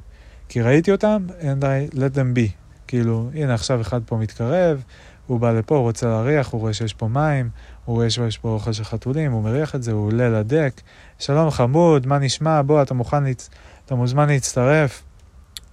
כי 0.49 0.63
ראיתי 0.63 0.93
אותם, 0.93 1.27
and 1.41 1.63
I 1.63 1.95
let 1.95 2.15
them 2.15 2.37
be. 2.37 2.51
כאילו, 2.87 3.31
הנה 3.35 3.55
עכשיו 3.55 3.81
אחד 3.81 4.01
פה 4.07 4.17
מתקרב, 4.17 4.83
הוא 5.27 5.41
בא 5.41 5.53
לפה, 5.53 5.77
הוא 5.77 5.83
רוצה 5.83 6.09
להריח, 6.09 6.49
הוא 6.49 6.61
רואה 6.61 6.73
שיש 6.73 6.95
פה 6.95 7.09
מים, 7.09 7.49
הוא 7.85 7.97
רואה 7.97 8.11
שיש 8.11 8.39
פה 8.39 8.49
אוכל 8.49 8.73
של 8.73 8.85
חתולים, 8.85 9.33
הוא 9.33 9.43
מריח 9.43 9.75
את 9.75 9.83
זה, 9.83 9.93
הוא 9.93 10.07
עולה 10.07 10.29
לדק. 10.29 10.81
שלום 11.19 11.51
חמוד, 11.51 12.07
מה 12.07 12.19
נשמע? 12.19 12.63
בוא, 12.63 12.83
אתה 12.83 12.95
מוכן, 12.95 13.25
להצ... 13.25 13.51
אתה 13.87 13.95
מוזמן 13.95 14.29
להצטרף. 14.29 15.03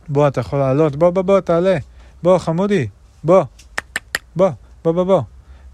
בוא, 0.10 0.28
אתה 0.28 0.40
יכול 0.40 0.60
לעלות, 0.60 0.96
בוא, 0.96 1.10
בוא, 1.10 1.22
בוא, 1.22 1.40
תעלה. 1.40 1.78
בוא, 2.24 2.38
חמודי, 2.38 2.88
בוא. 3.24 3.44
בוא, 4.36 4.50
בוא, 4.84 4.92
בוא, 4.92 5.04
בוא. 5.04 5.22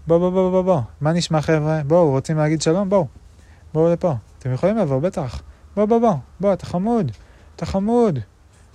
בוא, 0.06 0.18
בוא, 0.18 0.30
בוא, 0.30 0.50
בוא, 0.50 0.62
בוא. 0.62 0.80
מה 1.00 1.12
נשמע, 1.12 1.42
חבר'ה? 1.42 1.82
בואו, 1.86 2.10
רוצים 2.10 2.36
להגיד 2.36 2.62
שלום? 2.62 2.88
בואו. 2.88 3.06
בואו 3.72 3.92
לפה. 3.92 4.14
אתם 4.38 4.52
יכולים 4.52 4.76
לבוא, 4.76 5.00
בטח. 5.00 5.42
בוא, 5.76 5.84
בוא, 5.84 5.98
בוא. 5.98 6.14
בוא, 6.40 6.52
אתה 6.52 6.66
חמוד. 6.66 7.12
אתה 7.56 7.66
חמוד. 7.66 8.18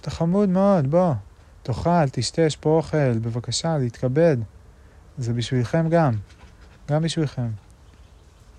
אתה 0.01 0.11
חמוד 0.11 0.49
מאוד, 0.49 0.91
בוא. 0.91 1.13
תאכל, 1.63 2.09
תשתה, 2.11 2.41
יש 2.41 2.55
פה 2.55 2.69
אוכל, 2.69 3.17
בבקשה, 3.19 3.77
להתכבד. 3.77 4.37
זה 5.17 5.33
בשבילכם 5.33 5.89
גם. 5.89 6.13
גם 6.89 7.01
בשבילכם. 7.01 7.47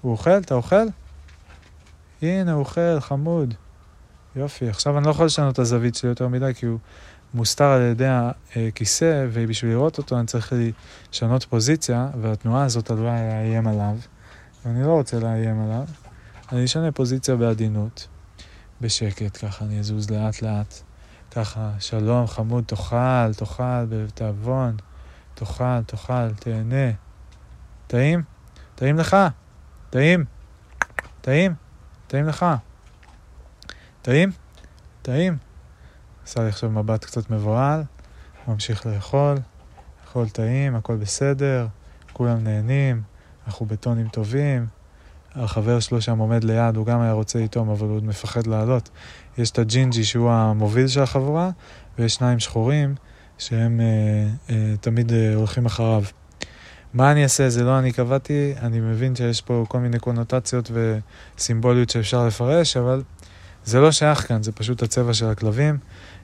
הוא 0.00 0.12
אוכל? 0.12 0.38
אתה 0.38 0.54
אוכל? 0.54 0.86
הנה, 2.22 2.52
הוא 2.52 2.60
אוכל, 2.60 3.00
חמוד. 3.00 3.54
יופי, 4.36 4.68
עכשיו 4.68 4.98
אני 4.98 5.06
לא 5.06 5.10
יכול 5.10 5.26
לשנות 5.26 5.54
את 5.54 5.58
הזווית 5.58 5.94
שלי 5.94 6.08
יותר 6.08 6.28
מדי, 6.28 6.52
כי 6.54 6.66
הוא 6.66 6.78
מוסתר 7.36 7.65
על 7.65 7.82
ידי 7.82 8.08
הכיסא, 8.56 9.26
ובשביל 9.32 9.73
לראות 9.73 9.98
אותו 9.98 10.18
אני 10.18 10.26
צריך 10.26 10.52
לשנות 11.12 11.44
פוזיציה, 11.44 12.08
והתנועה 12.20 12.65
הזאת 12.65 12.90
עלולה 12.90 13.28
לאיים 13.28 13.66
עליו, 13.66 13.97
ואני 14.65 14.82
לא 14.82 14.92
רוצה 14.92 15.18
לאיים 15.18 15.60
עליו. 15.60 15.84
אני 16.52 16.65
אשנה 16.65 16.92
פוזיציה 16.92 17.36
בעדינות, 17.36 18.08
בשקט, 18.81 19.44
ככה 19.44 19.65
אני 19.65 19.81
אזוז 19.81 20.10
לאט 20.10 20.42
לאט. 20.42 20.74
ככה, 21.31 21.70
שלום, 21.78 22.26
חמוד, 22.26 22.65
תאכל, 22.65 23.34
תאכל 23.36 23.84
בתיאבון, 23.89 24.76
תאכל, 25.34 25.82
תאכל, 25.86 26.32
תהנה. 26.34 26.90
טעים? 27.86 28.23
טעים 28.74 28.98
לך? 28.98 29.16
טעים? 29.90 30.24
טעים? 31.20 31.55
טעים 32.06 32.26
לך? 32.26 32.47
טעים? 34.02 34.31
טעים? 35.02 35.45
עשה 36.26 36.42
לי 36.42 36.48
עכשיו 36.48 36.70
מבט 36.70 37.05
קצת 37.05 37.30
מבוהל, 37.30 37.82
ממשיך 38.48 38.86
לאכול, 38.86 39.36
הכל 40.05 40.28
טעים, 40.28 40.74
הכל 40.74 40.96
בסדר, 40.96 41.66
כולם 42.12 42.44
נהנים, 42.44 43.02
אנחנו 43.46 43.66
בטונים 43.66 44.08
טובים. 44.08 44.66
החבר 45.34 45.80
שלו 45.80 46.00
שם 46.00 46.18
עומד 46.18 46.44
ליד, 46.44 46.76
הוא 46.76 46.86
גם 46.86 47.00
היה 47.00 47.12
רוצה 47.12 47.38
איתו, 47.38 47.60
אבל 47.60 47.88
הוא 47.88 48.02
מפחד 48.02 48.46
לעלות. 48.46 48.90
יש 49.38 49.50
את 49.50 49.58
הג'ינג'י 49.58 50.05
שהוא 50.05 50.30
המוביל 50.30 50.88
של 50.88 51.02
החבורה, 51.02 51.50
ויש 51.98 52.14
שניים 52.14 52.38
שחורים 52.38 52.94
שהם 53.38 53.80
אה, 53.80 54.55
אה, 54.55 54.76
תמיד 54.80 55.12
אה, 55.12 55.34
הולכים 55.34 55.66
אחריו. 55.66 56.02
מה 56.94 57.12
אני 57.12 57.22
אעשה? 57.22 57.48
זה 57.48 57.64
לא 57.64 57.78
אני 57.78 57.92
קבעתי, 57.92 58.55
אני 58.62 58.80
מבין 58.80 59.16
שיש 59.16 59.40
פה 59.40 59.64
כל 59.68 59.78
מיני 59.78 59.98
קונוטציות 59.98 60.70
וסימבוליות 61.36 61.90
שאפשר 61.90 62.26
לפרש, 62.26 62.76
אבל 62.76 63.02
זה 63.64 63.80
לא 63.80 63.92
שייך 63.92 64.28
כאן, 64.28 64.42
זה 64.42 64.52
פשוט 64.52 64.82
הצבע 64.82 65.14
של 65.14 65.26
הכלבים. 65.26 65.78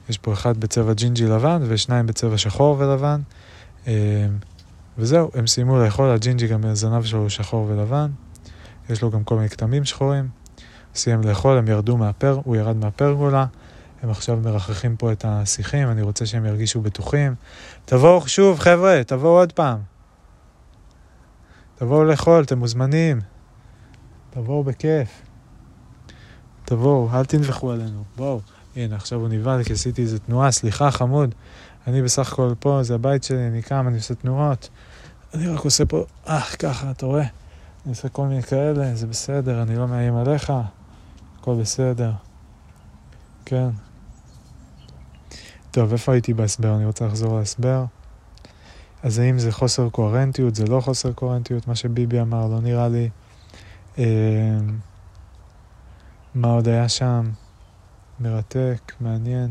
יש 0.09 0.19
פה 0.19 0.33
אחד 0.33 0.57
בצבע 0.57 0.93
ג'ינג'י 0.93 1.27
לבן 1.27 1.63
ושניים 1.67 2.07
בצבע 2.07 2.39
שחור 2.39 2.77
ולבן. 2.79 3.21
אה, 3.87 4.27
וזהו, 4.99 5.31
הם 5.35 5.47
סיימו 5.47 5.79
לאכול, 5.79 6.11
הג'ינג'י 6.11 6.47
גם 6.47 6.65
הזנב 6.65 7.05
שלו 7.05 7.31
שחור 7.31 7.67
ולבן. 7.69 8.11
יש 8.91 9.03
לו 9.03 9.11
גם 9.11 9.25
כל 9.25 9.37
מיני 9.37 9.49
כתמים 9.49 9.85
שחורים. 9.85 10.29
סיים 10.95 11.21
לאכול, 11.23 11.59
הם 11.59 11.69
ירדו 11.69 11.97
מהפר, 11.97 12.41
הוא 12.45 12.57
ירד 12.57 12.77
מהפרגולה. 12.77 13.47
הם 14.03 14.11
עכשיו 14.11 14.37
מרחכים 14.45 14.97
פה 14.97 15.13
את 15.13 15.25
השיחים, 15.29 15.91
אני 15.91 16.03
רוצה 16.03 16.27
שהם 16.27 16.47
ירגישו 16.47 16.81
בטוחים. 16.81 17.35
תבואו 17.85 18.29
שוב, 18.29 18.59
חבר'ה, 18.59 19.05
תבואו 19.07 19.39
עוד 19.39 19.53
פעם. 19.53 19.79
תבואו 21.75 22.05
לאכול, 22.05 22.43
אתם 22.43 22.59
מוזמנים. 22.59 23.21
תבואו 24.31 24.65
בכיף. 24.65 25.23
תבואו, 26.65 27.09
אל 27.13 27.25
תנבחו 27.25 27.71
עלינו, 27.71 28.05
בואו. 28.17 28.41
הנה, 28.77 28.97
עכשיו 28.97 29.21
הוא 29.21 29.29
נבהל 29.29 29.65
כי 29.65 29.73
עשיתי 29.73 30.03
איזה 30.03 30.19
תנועה, 30.19 30.51
סליחה, 30.51 30.91
חמוד. 30.91 31.35
אני 31.87 32.03
בסך 32.03 32.33
הכל 32.33 32.53
פה, 32.59 32.83
זה 32.83 32.95
הבית 32.95 33.25
שלי, 33.25 33.47
אני 33.49 33.63
קם, 33.63 33.89
אני 33.89 33.97
עושה 33.97 34.15
תנועות. 34.15 34.69
אני 35.35 35.49
רק 35.49 35.65
עושה 35.65 35.85
פה, 35.85 36.05
אה, 36.29 36.41
ככה, 36.59 36.91
אתה 36.91 37.07
רואה? 37.07 37.23
אני 37.23 37.91
עושה 37.91 38.09
כל 38.09 38.27
מיני 38.27 38.43
כאלה, 38.43 38.95
זה 38.95 39.07
בסדר, 39.07 39.63
אני 39.63 39.77
לא 39.77 39.89
מאיים 39.89 40.17
עליך, 40.17 40.53
הכל 41.41 41.55
בסדר. 41.55 42.13
כן. 43.45 43.69
טוב, 45.71 45.93
איפה 45.93 46.13
הייתי 46.13 46.35
בהסבר? 46.35 46.77
אני 46.77 46.85
רוצה 46.85 47.07
לחזור 47.07 47.39
להסבר. 47.39 47.85
אז 49.03 49.19
האם 49.19 49.39
זה 49.39 49.53
חוסר 49.53 49.89
קוהרנטיות? 49.89 50.55
זה 50.55 50.67
לא 50.67 50.81
חוסר 50.81 51.13
קוהרנטיות, 51.13 51.69
מה 51.69 51.75
שביבי 51.75 52.21
אמר, 52.21 52.47
לא 52.47 52.61
נראה 52.61 52.89
לי. 52.89 53.11
אה, 53.99 54.05
מה 56.35 56.49
עוד 56.49 56.69
היה 56.69 56.89
שם? 56.89 57.31
מרתק, 58.21 58.93
מעניין. 59.01 59.51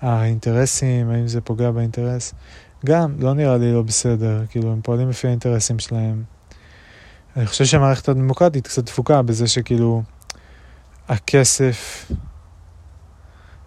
האינטרסים, 0.00 1.10
האם 1.10 1.28
זה 1.28 1.40
פוגע 1.40 1.70
באינטרס? 1.70 2.34
גם, 2.86 3.14
לא 3.18 3.34
נראה 3.34 3.56
לי 3.56 3.72
לא 3.72 3.82
בסדר, 3.82 4.42
כאילו, 4.48 4.72
הם 4.72 4.80
פועלים 4.82 5.10
לפי 5.10 5.26
האינטרסים 5.26 5.78
שלהם. 5.78 6.22
אני 7.36 7.46
חושב 7.46 7.64
שהמערכת 7.64 8.08
הדמוקרטית 8.08 8.66
קצת 8.66 8.84
דפוקה 8.84 9.22
בזה 9.22 9.46
שכאילו, 9.46 10.02
הכסף, 11.08 12.10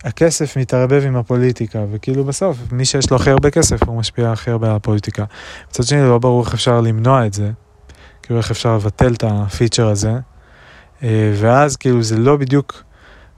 הכסף 0.03 0.57
מתערבב 0.57 1.03
עם 1.06 1.16
הפוליטיקה, 1.16 1.85
וכאילו 1.91 2.24
בסוף, 2.24 2.57
מי 2.72 2.85
שיש 2.85 3.11
לו 3.11 3.17
הכי 3.17 3.30
הרבה 3.30 3.49
כסף, 3.49 3.83
הוא 3.83 3.98
משפיע 3.98 4.32
הכי 4.32 4.51
הרבה 4.51 4.69
על 4.69 4.75
הפוליטיקה. 4.75 5.25
מצד 5.69 5.83
שני, 5.83 6.01
לא 6.01 6.17
ברור 6.17 6.43
איך 6.43 6.53
אפשר 6.53 6.82
למנוע 6.82 7.25
את 7.25 7.33
זה, 7.33 7.51
כאילו 8.22 8.40
איך 8.40 8.51
אפשר 8.51 8.75
לבטל 8.75 9.14
את 9.14 9.24
הפיצ'ר 9.27 9.88
הזה, 9.88 10.14
אה, 11.03 11.33
ואז 11.35 11.77
כאילו 11.77 12.03
זה 12.03 12.17
לא 12.17 12.38
בדיוק 12.38 12.83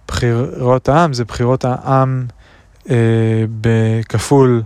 בחירות 0.09 0.89
העם, 0.89 1.13
זה 1.13 1.25
בחירות 1.25 1.65
העם 1.65 2.25
אה, 2.89 2.95
בכפול 3.61 4.63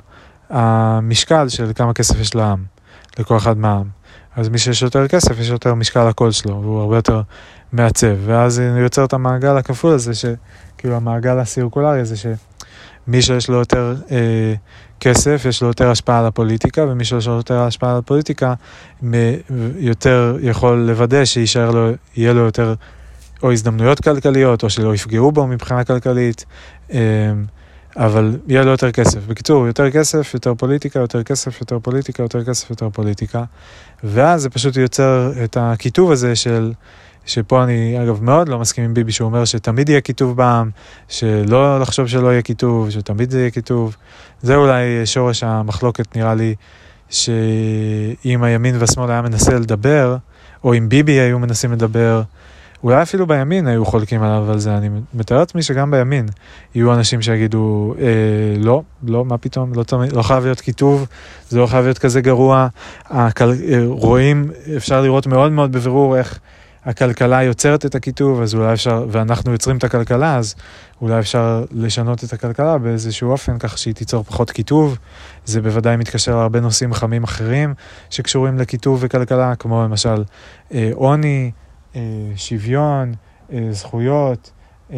המשקל 0.50 1.50
של 1.50 1.72
כמה 1.76 1.94
כסף 1.94 2.20
יש 2.20 2.36
לעם, 2.36 2.64
לכל 3.20 3.38
אחד 3.38 3.58
מהעם. 3.58 3.88
אז 4.36 4.50
מי 4.50 4.58
שיש 4.58 4.82
יותר 4.82 5.08
כסף, 5.08 5.40
יש 5.40 5.50
יותר 5.50 5.74
משקל 5.74 6.10
לקול 6.10 6.32
שלו, 6.32 6.62
והוא 6.62 6.82
הרבה 6.82 6.96
יותר 6.96 7.22
מעצב. 7.72 8.16
ואז 8.26 8.62
יוצר 8.78 9.06
את 9.06 9.14
המעגל 9.14 9.58
הכפול 9.58 9.94
הזה, 9.94 10.12
שכאילו 10.14 10.96
המעגל 10.96 11.40
הסירקולרי 11.40 12.00
הזה, 12.00 12.16
שמי 12.18 13.22
שיש 13.22 13.50
לו 13.50 13.56
יותר 13.56 13.96
אה, 14.12 14.54
כסף, 15.00 15.46
יש 15.50 15.62
לו 15.62 15.68
יותר 15.68 15.92
השפעה 15.92 16.20
על 16.20 16.26
הפוליטיקה, 16.26 16.86
ומי 16.90 17.06
שיש 17.06 17.28
לו 17.28 17.34
יותר 17.34 17.60
השפעה 17.60 17.92
על 17.92 17.98
הפוליטיקה, 17.98 18.54
יותר 19.78 20.38
יכול 20.42 20.76
לוודא 20.76 21.26
שיהיה 21.26 22.34
לו 22.34 22.42
יותר 22.42 22.74
או 23.44 23.52
הזדמנויות 23.52 24.00
כלכליות, 24.02 24.64
או 24.64 24.70
שלא 24.70 24.96
יפגעו 24.96 25.32
בו 25.32 25.48
מבחינה 25.48 25.84
כלכלית. 25.84 26.46
אה, 26.94 27.00
אבל 27.96 28.38
יהיה 28.48 28.64
לו 28.64 28.72
יותר 28.72 28.92
כסף. 28.92 29.26
בקיצור, 29.28 29.68
יותר 29.68 29.92
כסף, 29.92 30.34
יותר 30.34 30.54
פוליטיקה, 30.58 31.00
יותר 31.00 31.24
כסף, 31.24 31.62
יותר 31.62 31.80
פוליטיקה, 31.80 32.24
יותר 32.24 32.44
כסף, 32.44 32.70
יותר 32.70 32.90
פוליטיקה. 32.90 33.44
ואז 34.04 34.42
זה 34.42 34.50
פשוט 34.50 34.78
יוצר 34.78 35.32
את 35.44 35.58
הקיטוב 35.60 36.12
הזה 36.12 36.36
של, 36.36 36.74
שפה 37.26 37.64
אני 37.64 38.04
אגב 38.04 38.24
מאוד 38.24 38.50
לא 38.50 38.60
מסכים 38.60 38.84
עם 38.84 38.94
ביבי 38.94 39.12
שהוא 39.12 39.26
אומר 39.26 39.46
שתמיד 39.46 39.90
יהיה 39.90 40.02
קיטוב 40.02 40.38
בעם, 40.38 40.70
שלא 41.08 41.80
לחשוב 41.80 42.08
שלא 42.08 42.28
יהיה 42.28 42.42
קיטוב, 42.42 42.90
שתמיד 42.90 43.32
זה 43.32 43.40
יהיה 43.40 43.52
קיטוב. 43.52 43.96
זה 44.42 44.56
אולי 44.56 45.06
שורש 45.06 45.44
המחלוקת 45.44 46.16
נראה 46.16 46.36
לי, 46.36 46.56
שאם 47.10 48.44
הימין 48.44 48.76
והשמאל 48.80 49.12
היה 49.12 49.22
מנסה 49.22 49.54
לדבר, 49.54 50.18
או 50.64 50.74
אם 50.74 50.90
ביבי 50.90 51.12
היו 51.12 51.40
מנסים 51.40 51.72
לדבר, 51.72 52.22
אולי 52.84 53.02
אפילו 53.02 53.28
בימין 53.28 53.68
היו 53.68 53.86
חולקים 53.86 54.24
עליו 54.24 54.52
על 54.52 54.60
זה, 54.60 54.78
אני 54.78 54.90
מתאר 55.14 55.38
לעצמי 55.38 55.64
שגם 55.64 55.92
בימין 55.92 56.26
יהיו 56.76 56.94
אנשים 56.94 57.22
שיגידו, 57.22 57.95
אה, 58.00 58.06
לא, 58.60 58.82
לא, 59.03 59.26
מה 59.26 59.38
פתאום, 59.38 59.74
לא, 59.74 59.84
לא 60.12 60.22
חייב 60.22 60.44
להיות 60.44 60.62
כיתוב, 60.62 61.06
זה 61.50 61.60
לא 61.60 61.68
חייב 61.68 61.84
להיות 61.84 61.98
כזה 61.98 62.22
גרוע. 62.22 62.68
הכל, 63.06 63.52
אה, 63.70 63.84
רואים, 63.88 64.52
אפשר 64.78 65.02
לראות 65.02 65.28
מאוד 65.28 65.52
מאוד 65.52 65.72
בבירור 65.72 66.18
איך 66.18 66.40
הכלכלה 66.86 67.44
יוצרת 67.44 67.86
את 67.86 67.95
הכיתוב, 67.95 68.42
אז 68.42 68.56
אולי 68.56 68.74
אפשר, 68.74 69.06
ואנחנו 69.12 69.52
יוצרים 69.52 69.78
את 69.78 69.84
הכלכלה, 69.84 70.38
אז 70.38 70.56
אולי 71.02 71.20
אפשר 71.20 71.64
לשנות 71.72 72.24
את 72.24 72.34
הכלכלה 72.34 72.78
באיזשהו 72.78 73.32
אופן, 73.32 73.60
כך 73.60 73.78
שהיא 73.78 73.94
תיצור 73.94 74.24
פחות 74.24 74.52
כיתוב. 74.52 74.98
זה 75.45 75.62
בוודאי 75.62 75.98
מתקשר 75.98 76.36
להרבה 76.36 76.60
נושאים 76.60 76.94
חמים 76.94 77.24
אחרים 77.24 77.74
שקשורים 78.10 78.58
לכיתוב 78.58 79.00
וכלכלה, 79.02 79.56
כמו 79.56 79.84
למשל 79.84 80.24
אה, 80.74 80.92
עוני. 80.94 81.52
אה, 81.96 82.02
שוויון, 82.36 83.14
אה, 83.54 83.68
זכויות, 83.72 84.52
אה, 84.94 84.98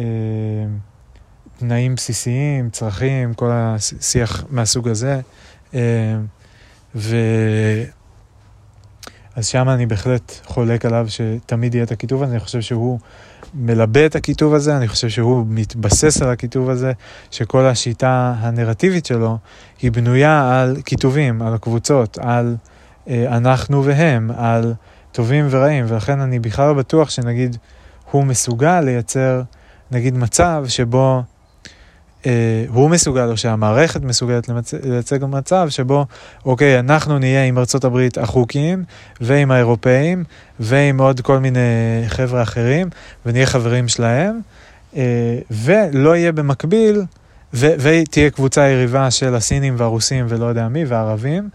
תנאים 1.58 1.94
בסיסיים, 1.94 2.70
צרכים, 2.70 3.34
כל 3.34 3.50
השיח 3.52 4.44
מהסוג 4.50 4.88
הזה. 4.88 5.20
ו... 6.94 7.16
אז 9.36 9.46
שם 9.46 9.68
אני 9.68 9.86
בהחלט 9.86 10.32
חולק 10.44 10.84
עליו 10.84 11.06
שתמיד 11.08 11.74
יהיה 11.74 11.84
את 11.84 11.92
הכיתוב 11.92 12.22
הזה, 12.22 12.32
אני 12.32 12.40
חושב 12.40 12.60
שהוא 12.60 12.98
מלבה 13.54 14.06
את 14.06 14.16
הכיתוב 14.16 14.54
הזה, 14.54 14.76
אני 14.76 14.88
חושב 14.88 15.08
שהוא 15.08 15.46
מתבסס 15.48 16.22
על 16.22 16.30
הכיתוב 16.30 16.70
הזה, 16.70 16.92
שכל 17.30 17.64
השיטה 17.64 18.34
הנרטיבית 18.38 19.06
שלו 19.06 19.38
היא 19.82 19.92
בנויה 19.92 20.60
על 20.60 20.76
כיתובים, 20.84 21.42
על 21.42 21.58
קבוצות, 21.58 22.18
על 22.18 22.56
אנחנו 23.08 23.84
והם, 23.84 24.30
על 24.36 24.74
טובים 25.16 25.46
ורעים, 25.50 25.84
ולכן 25.88 26.20
אני 26.20 26.38
בכלל 26.38 26.68
לא 26.68 26.74
בטוח 26.74 27.10
שנגיד 27.10 27.56
הוא 28.10 28.24
מסוגל 28.24 28.80
לייצר 28.80 29.42
נגיד 29.90 30.16
מצב 30.16 30.64
שבו 30.68 31.22
אה, 32.26 32.64
הוא 32.68 32.90
מסוגל 32.90 33.30
או 33.30 33.36
שהמערכת 33.36 34.02
מסוגלת 34.02 34.48
למצ... 34.48 34.74
לייצג 34.74 35.24
מצב 35.24 35.68
שבו 35.68 36.06
אוקיי, 36.44 36.78
אנחנו 36.78 37.18
נהיה 37.18 37.44
עם 37.44 37.58
ארצות 37.58 37.84
הברית 37.84 38.18
החוקיים 38.18 38.84
ועם 39.20 39.50
האירופאים 39.50 40.24
ועם 40.60 41.00
עוד 41.00 41.20
כל 41.20 41.38
מיני 41.38 41.60
חבר'ה 42.06 42.42
אחרים 42.42 42.88
ונהיה 43.26 43.46
חברים 43.46 43.88
שלהם 43.88 44.40
אה, 44.96 45.38
ולא 45.50 46.16
יהיה 46.16 46.32
במקביל 46.32 47.02
ו- 47.54 47.74
ותהיה 47.78 48.30
קבוצה 48.30 48.68
יריבה 48.68 49.10
של 49.10 49.34
הסינים 49.34 49.74
והרוסים 49.78 50.26
ולא 50.28 50.46
יודע 50.46 50.68
מי 50.68 50.84
והערבים 50.84 51.48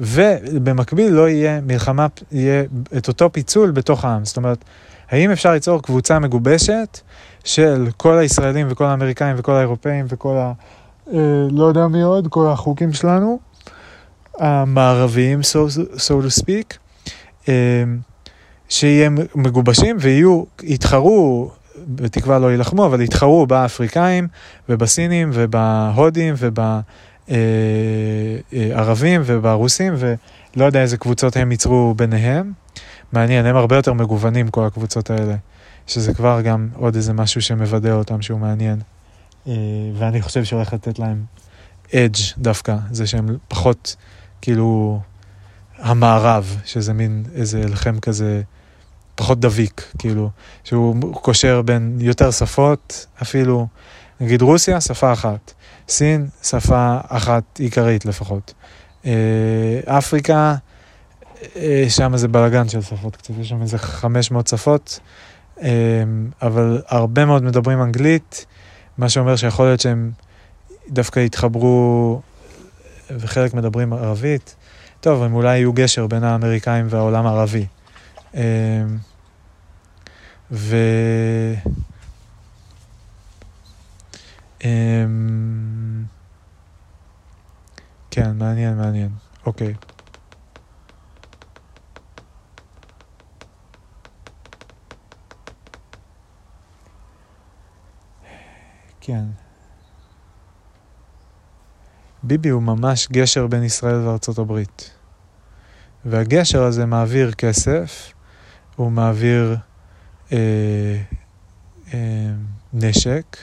ובמקביל 0.00 1.12
לא 1.12 1.28
יהיה 1.28 1.60
מלחמה, 1.60 2.06
יהיה 2.32 2.64
את 2.96 3.08
אותו 3.08 3.32
פיצול 3.32 3.70
בתוך 3.70 4.04
העם. 4.04 4.24
זאת 4.24 4.36
אומרת, 4.36 4.64
האם 5.10 5.30
אפשר 5.30 5.52
ליצור 5.52 5.82
קבוצה 5.82 6.18
מגובשת 6.18 7.00
של 7.44 7.88
כל 7.96 8.18
הישראלים 8.18 8.66
וכל 8.70 8.84
האמריקאים 8.84 9.36
וכל 9.38 9.52
האירופאים 9.52 10.06
וכל 10.08 10.36
ה... 10.36 10.52
אה, 11.12 11.18
לא 11.50 11.64
יודע 11.64 11.86
מי 11.86 12.02
עוד, 12.02 12.28
כל 12.28 12.46
החוקים 12.46 12.92
שלנו, 12.92 13.38
המערביים, 14.38 15.40
so, 15.40 15.70
so 15.96 16.10
to 16.10 16.42
speak, 16.42 16.76
אה, 17.48 17.84
שיהיה 18.68 19.10
מגובשים 19.34 19.96
ויהיו, 20.00 20.44
יתחרו, 20.62 21.50
בתקווה 21.88 22.38
לא 22.38 22.50
יילחמו, 22.50 22.86
אבל 22.86 23.00
יתחרו 23.00 23.46
באפריקאים 23.46 24.28
ובסינים 24.68 25.30
ובהודים 25.32 26.34
וב... 26.38 26.60
בערבים 27.30 29.22
וברוסים, 29.24 29.94
ולא 29.96 30.64
יודע 30.64 30.82
איזה 30.82 30.96
קבוצות 30.96 31.36
הם 31.36 31.50
ייצרו 31.50 31.94
ביניהם. 31.96 32.52
מעניין, 33.12 33.46
הם 33.46 33.56
הרבה 33.56 33.76
יותר 33.76 33.92
מגוונים 33.92 34.48
כל 34.48 34.66
הקבוצות 34.66 35.10
האלה, 35.10 35.34
שזה 35.86 36.14
כבר 36.14 36.40
גם 36.40 36.68
עוד 36.74 36.96
איזה 36.96 37.12
משהו 37.12 37.42
שמוודא 37.42 37.92
אותם 37.92 38.22
שהוא 38.22 38.40
מעניין. 38.40 38.80
אה, 39.48 39.52
ואני 39.98 40.22
חושב 40.22 40.44
שהולך 40.44 40.72
לתת 40.72 40.98
להם 40.98 41.24
אדג' 41.94 42.16
דווקא, 42.38 42.76
זה 42.90 43.06
שהם 43.06 43.26
פחות 43.48 43.96
כאילו 44.40 45.00
המערב, 45.78 46.56
שזה 46.64 46.92
מין 46.92 47.24
איזה 47.34 47.60
לחם 47.68 48.00
כזה 48.00 48.42
פחות 49.14 49.40
דביק, 49.40 49.92
כאילו, 49.98 50.30
שהוא 50.64 51.14
קושר 51.14 51.62
בין 51.62 51.98
יותר 52.00 52.30
שפות 52.30 53.06
אפילו, 53.22 53.66
נגיד 54.20 54.42
רוסיה, 54.42 54.80
שפה 54.80 55.12
אחת. 55.12 55.52
סין, 55.90 56.28
שפה 56.42 56.98
אחת 57.08 57.58
עיקרית 57.58 58.04
לפחות. 58.04 58.54
אה, 59.06 59.80
אפריקה, 59.98 60.54
אה, 61.56 61.84
שם 61.88 62.16
זה 62.16 62.28
בלאגן 62.28 62.68
של 62.68 62.80
שפות 62.80 63.16
קצת, 63.16 63.34
יש 63.40 63.48
שם 63.48 63.62
איזה 63.62 63.78
500 63.78 64.46
שפות, 64.46 65.00
אה, 65.62 65.68
אבל 66.42 66.82
הרבה 66.88 67.24
מאוד 67.24 67.42
מדברים 67.42 67.82
אנגלית, 67.82 68.46
מה 68.98 69.08
שאומר 69.08 69.36
שיכול 69.36 69.66
להיות 69.66 69.80
שהם 69.80 70.10
דווקא 70.88 71.20
יתחברו, 71.20 72.20
וחלק 73.10 73.54
מדברים 73.54 73.92
ערבית. 73.92 74.56
טוב, 75.00 75.22
הם 75.22 75.34
אולי 75.34 75.56
יהיו 75.56 75.72
גשר 75.72 76.06
בין 76.06 76.24
האמריקאים 76.24 76.86
והעולם 76.90 77.26
הערבי. 77.26 77.66
ו... 80.52 80.76
אמ... 84.64 86.04
כן, 88.10 88.38
מעניין, 88.38 88.76
מעניין. 88.76 89.10
אוקיי. 89.46 89.74
כן. 99.00 99.24
ביבי 102.22 102.48
הוא 102.48 102.62
ממש 102.62 103.08
גשר 103.12 103.46
בין 103.46 103.62
ישראל 103.64 103.96
וארצות 103.96 104.38
הברית. 104.38 104.90
והגשר 106.04 106.62
הזה 106.62 106.86
מעביר 106.86 107.32
כסף, 107.32 108.12
הוא 108.76 108.92
מעביר 108.92 109.56
אה, 110.32 110.38
אה, 111.94 112.30
נשק, 112.72 113.36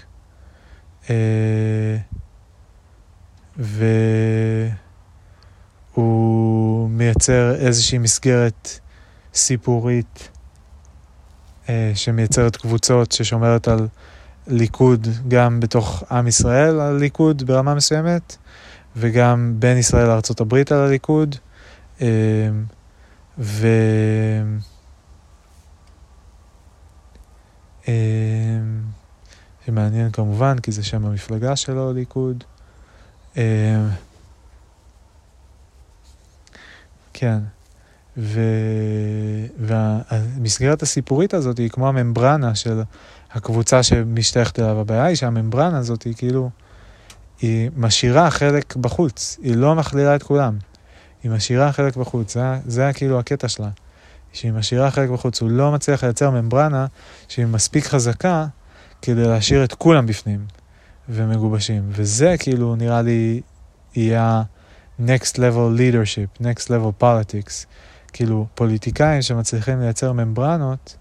והוא 3.58 4.10
מייצר 6.90 7.56
איזושהי 7.56 7.98
מסגרת 7.98 8.80
סיפורית 9.34 10.30
שמייצרת 11.94 12.56
קבוצות 12.56 13.12
ששומרת 13.12 13.68
על 13.68 13.88
ליכוד 14.48 15.08
גם 15.28 15.60
בתוך 15.60 16.04
עם 16.12 16.28
ישראל, 16.28 16.80
על 16.80 16.96
ליכוד 16.96 17.44
ברמה 17.44 17.76
מסוימת, 17.76 18.38
וגם 18.96 19.56
בין 19.60 19.78
ישראל 19.78 20.08
לארה"ב 20.08 20.56
על 20.72 20.78
הליכוד. 20.78 21.36
ו... 23.40 23.68
שמעניין 29.68 30.12
כמובן, 30.12 30.60
כי 30.60 30.72
זה 30.72 30.84
שם 30.84 31.06
המפלגה 31.06 31.56
שלו, 31.56 31.94
ליכוד. 31.94 32.44
כן. 37.14 37.40
ו... 38.18 38.42
והמסגרת 39.60 40.82
הסיפורית 40.82 41.34
הזאת 41.34 41.58
היא 41.58 41.70
כמו 41.70 41.88
הממברנה 41.88 42.56
של 42.56 42.82
הקבוצה 43.32 43.84
שמשתייכת 43.84 44.60
אליו. 44.60 44.80
הבעיה 44.80 45.04
היא 45.04 45.16
שהממברנה 45.16 45.78
הזאת 45.78 46.04
היא 46.04 46.14
כאילו, 46.18 46.50
היא 47.42 47.70
משאירה 47.76 48.32
חלק 48.32 48.76
בחוץ, 48.76 49.38
היא 49.42 49.56
לא 49.56 49.76
מכלילה 49.76 50.16
את 50.16 50.24
כולם. 50.24 50.58
היא 51.24 51.32
משאירה 51.32 51.72
חלק 51.72 51.96
בחוץ, 51.96 52.34
זה, 52.34 52.42
זה 52.66 52.92
כאילו 52.94 53.20
הקטע 53.20 53.48
שלה. 53.48 53.70
שהיא 54.34 54.52
משאירה 54.52 54.92
חלק 54.92 55.10
בחוץ, 55.10 55.42
הוא 55.42 55.50
לא 55.50 55.72
מצליח 55.72 56.04
לייצר 56.04 56.30
ממברנה 56.30 56.86
שהיא 57.28 57.46
מספיק 57.46 57.86
חזקה 57.86 58.46
כדי 59.02 59.28
להשאיר 59.28 59.64
את 59.64 59.74
כולם 59.74 60.06
בפנים 60.06 60.46
ומגובשים. 61.10 61.84
וזה 61.90 62.36
כאילו 62.40 62.76
נראה 62.76 63.02
לי 63.02 63.42
יהיה 63.96 64.44
next 65.00 65.34
level 65.36 65.78
leadership, 65.78 66.42
next 66.42 66.66
level 66.68 67.04
politics. 67.04 67.66
כאילו 68.14 68.48
פוליטיקאים 68.56 69.22
שמצליחים 69.22 69.80
לייצר 69.80 70.14
ממברנות 70.14 70.98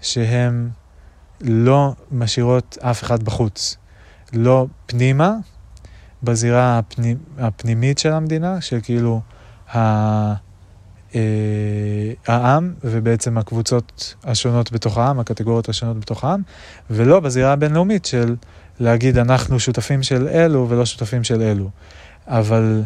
שהם 0.00 0.70
לא 1.40 1.94
משאירות 2.10 2.78
אף 2.80 3.02
אחד 3.02 3.22
בחוץ. 3.22 3.76
לא 4.32 4.66
פנימה, 4.86 5.34
בזירה 6.22 6.78
הפנימ, 6.78 7.18
הפנימית 7.38 7.98
של 7.98 8.12
המדינה, 8.12 8.60
שכאילו 8.60 9.20
ה, 9.74 10.34
העם 12.26 12.74
ובעצם 12.84 13.38
הקבוצות 13.38 14.14
השונות 14.24 14.72
בתוך 14.72 14.98
העם, 14.98 15.20
הקטגוריות 15.20 15.68
השונות 15.68 15.98
בתוך 15.98 16.24
העם, 16.24 16.42
ולא 16.90 17.20
בזירה 17.20 17.52
הבינלאומית 17.52 18.04
של 18.04 18.34
להגיד 18.80 19.18
אנחנו 19.18 19.60
שותפים 19.60 20.02
של 20.02 20.28
אלו 20.28 20.66
ולא 20.68 20.86
שותפים 20.86 21.24
של 21.24 21.42
אלו. 21.42 21.70
אבל 22.26 22.82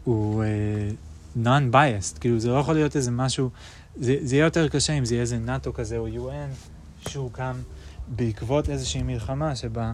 הוא 0.03 0.43
uh, 0.43 1.45
non-biased, 1.45 2.19
כאילו 2.19 2.39
זה 2.39 2.49
לא 2.49 2.57
יכול 2.57 2.73
להיות 2.73 2.95
איזה 2.95 3.11
משהו, 3.11 3.49
זה, 3.95 4.15
זה 4.21 4.35
יהיה 4.35 4.45
יותר 4.45 4.67
קשה 4.67 4.93
אם 4.93 5.05
זה 5.05 5.13
יהיה 5.13 5.21
איזה 5.21 5.37
נאטו 5.37 5.73
כזה 5.73 5.97
או 5.97 6.07
UN 6.07 7.09
שהוקם 7.09 7.55
בעקבות 8.07 8.69
איזושהי 8.69 9.03
מלחמה 9.03 9.55
שבה 9.55 9.91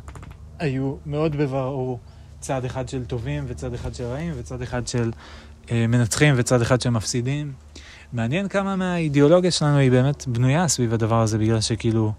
היו 0.60 0.96
מאוד 1.06 1.36
בברור 1.36 2.00
צד 2.40 2.66
אחד 2.66 2.90
של 2.90 3.06
טובים 3.06 3.44
וצד 3.48 3.74
אחד 3.74 3.96
של 3.96 4.04
רעים 4.04 4.34
וצד 4.38 4.62
אחד 4.62 4.88
של 4.88 5.12
uh, 5.66 5.72
מנצחים 5.88 6.34
וצד 6.38 6.62
אחד 6.62 6.82
של 6.82 6.90
מפסידים. 6.90 7.54
מעניין 8.14 8.48
כמה 8.48 8.76
מהאידיאולוגיה 8.76 9.52
שלנו 9.52 9.78
היא 9.78 9.92
באמת 9.92 10.28
בנויה 10.28 10.68
סביב 10.68 10.94
הדבר 10.94 11.22
הזה, 11.22 11.38
בגלל 11.38 11.62
שכאילו 11.62 12.14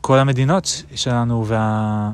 כל 0.00 0.18
המדינות 0.18 0.82
שלנו 0.94 1.44
וה... 1.46 2.10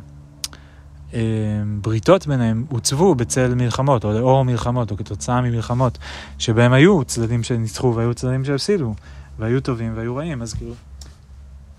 בריתות 1.80 2.26
ביניהם 2.26 2.64
עוצבו 2.70 3.14
בצל 3.14 3.54
מלחמות, 3.54 4.04
או 4.04 4.12
לאור 4.12 4.44
מלחמות, 4.44 4.90
או 4.90 4.96
כתוצאה 4.96 5.40
ממלחמות, 5.40 5.98
שבהם 6.38 6.72
היו 6.72 7.04
צדדים 7.04 7.42
שניצחו 7.42 7.94
והיו 7.96 8.14
צדדים 8.14 8.44
שהפסידו, 8.44 8.94
והיו 9.38 9.60
טובים 9.60 9.92
והיו 9.96 10.16
רעים, 10.16 10.42
אז 10.42 10.54
כאילו, 10.54 10.74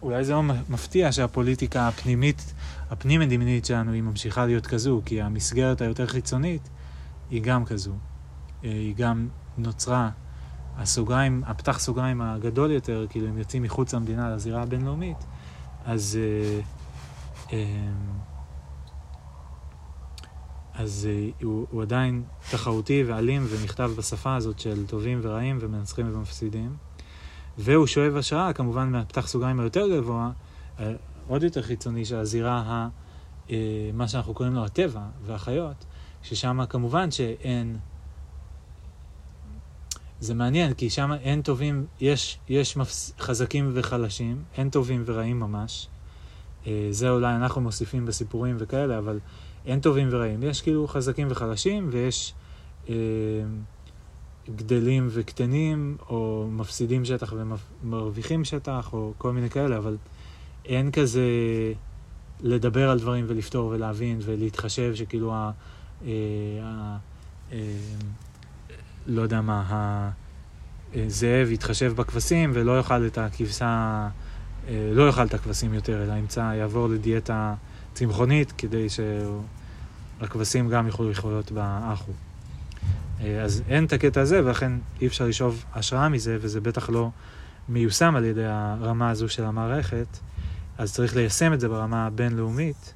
אולי 0.01 0.23
זה 0.23 0.33
לא 0.33 0.43
מפתיע 0.69 1.11
שהפוליטיקה 1.11 1.87
הפנימית, 1.87 2.53
הפנים-מדינית 2.91 3.65
שלנו, 3.65 3.91
היא 3.91 4.01
ממשיכה 4.01 4.45
להיות 4.45 4.67
כזו, 4.67 5.01
כי 5.05 5.21
המסגרת 5.21 5.81
היותר 5.81 6.07
חיצונית 6.07 6.69
היא 7.29 7.41
גם 7.43 7.65
כזו. 7.65 7.91
אה, 8.63 8.69
היא 8.69 8.95
גם 8.97 9.27
נוצרה, 9.57 10.09
הסוגריים, 10.77 11.43
הפתח 11.47 11.79
סוגריים 11.79 12.21
הגדול 12.21 12.71
יותר, 12.71 13.05
כאילו 13.09 13.27
הם 13.27 13.37
יוצאים 13.37 13.63
מחוץ 13.63 13.93
למדינה, 13.93 14.35
לזירה 14.35 14.61
הבינלאומית, 14.61 15.17
אז... 15.85 16.19
אה, 16.21 16.59
אה, 17.53 17.91
אז 20.77 21.07
uh, 21.07 21.43
הוא, 21.43 21.67
הוא 21.71 21.81
עדיין 21.81 22.23
תחרותי 22.51 23.03
ואלים 23.07 23.45
ונכתב 23.49 23.91
בשפה 23.97 24.35
הזאת 24.35 24.59
של 24.59 24.85
טובים 24.85 25.19
ורעים 25.21 25.57
ומנצחים 25.61 26.15
ומפסידים. 26.15 26.75
והוא 27.57 27.87
שואב 27.87 28.15
השראה, 28.15 28.53
כמובן, 28.53 28.91
מהפתח 28.91 29.27
סוגריים 29.27 29.59
היותר 29.59 29.87
גבוה, 29.97 30.31
עוד 31.27 31.43
יותר 31.43 31.61
חיצוני, 31.61 32.05
של 32.05 32.15
הזירה, 32.15 32.57
ה, 32.57 32.87
מה 33.93 34.07
שאנחנו 34.07 34.33
קוראים 34.33 34.55
לו 34.55 34.65
הטבע 34.65 35.01
והחיות, 35.25 35.85
ששם 36.21 36.65
כמובן 36.69 37.11
שאין... 37.11 37.77
זה 40.19 40.33
מעניין, 40.33 40.73
כי 40.73 40.89
שם 40.89 41.11
אין 41.21 41.41
טובים, 41.41 41.85
יש, 42.01 42.39
יש 42.49 42.77
מפס, 42.77 43.13
חזקים 43.19 43.71
וחלשים, 43.73 44.43
אין 44.57 44.69
טובים 44.69 45.03
ורעים 45.05 45.39
ממש. 45.39 45.87
Uh, 46.63 46.67
זה 46.91 47.09
אולי 47.09 47.35
אנחנו 47.35 47.61
מוסיפים 47.61 48.05
בסיפורים 48.05 48.55
וכאלה, 48.59 48.97
אבל... 48.97 49.19
אין 49.65 49.79
טובים 49.79 50.07
ורעים. 50.11 50.43
יש 50.43 50.61
כאילו 50.61 50.87
חזקים 50.87 51.27
וחלשים, 51.31 51.89
ויש 51.91 52.33
אה, 52.89 52.95
גדלים 54.55 55.07
וקטנים, 55.11 55.97
או 56.09 56.47
מפסידים 56.51 57.05
שטח 57.05 57.33
ומרוויחים 57.83 58.45
שטח, 58.45 58.93
או 58.93 59.13
כל 59.17 59.31
מיני 59.31 59.49
כאלה, 59.49 59.77
אבל 59.77 59.97
אין 60.65 60.91
כזה 60.91 61.21
לדבר 62.41 62.89
על 62.89 62.99
דברים 62.99 63.25
ולפתור 63.27 63.67
ולהבין 63.67 64.19
ולהתחשב 64.21 64.95
שכאילו 64.95 65.33
ה... 65.33 65.51
אה, 66.05 66.09
אה, 67.51 67.57
לא 69.05 69.21
יודע 69.21 69.41
מה, 69.41 70.09
הזאב 70.95 71.51
יתחשב 71.51 71.93
בכבשים 71.95 72.51
ולא 72.53 72.77
יאכל 72.77 73.07
את 73.07 73.17
הכבשה, 73.17 74.07
אה, 74.67 74.91
לא 74.93 75.07
יאכל 75.07 75.25
את 75.25 75.33
הכבשים 75.33 75.73
יותר, 75.73 76.03
אלא 76.03 76.13
ימצא, 76.13 76.41
יעבור 76.41 76.89
לדיאטה 76.89 77.53
צמחונית 77.93 78.51
כדי 78.51 78.87
שהכבשים 80.19 80.69
גם 80.69 80.87
יוכלו 80.87 81.09
לחיות 81.09 81.51
באחו. 81.51 82.11
אה, 83.21 83.41
אז 83.41 83.63
אין 83.67 83.85
את 83.85 83.93
הקטע 83.93 84.21
הזה, 84.21 84.45
ולכן 84.45 84.71
אי 85.01 85.07
אפשר 85.07 85.25
לשאוב 85.25 85.65
השראה 85.73 86.09
מזה, 86.09 86.37
וזה 86.41 86.61
בטח 86.61 86.89
לא 86.89 87.09
מיושם 87.69 88.15
על 88.15 88.25
ידי 88.25 88.45
הרמה 88.45 89.09
הזו 89.09 89.29
של 89.29 89.43
המערכת, 89.43 90.07
אז 90.77 90.93
צריך 90.93 91.15
ליישם 91.15 91.53
את 91.53 91.59
זה 91.59 91.69
ברמה 91.69 92.05
הבינלאומית. 92.05 92.93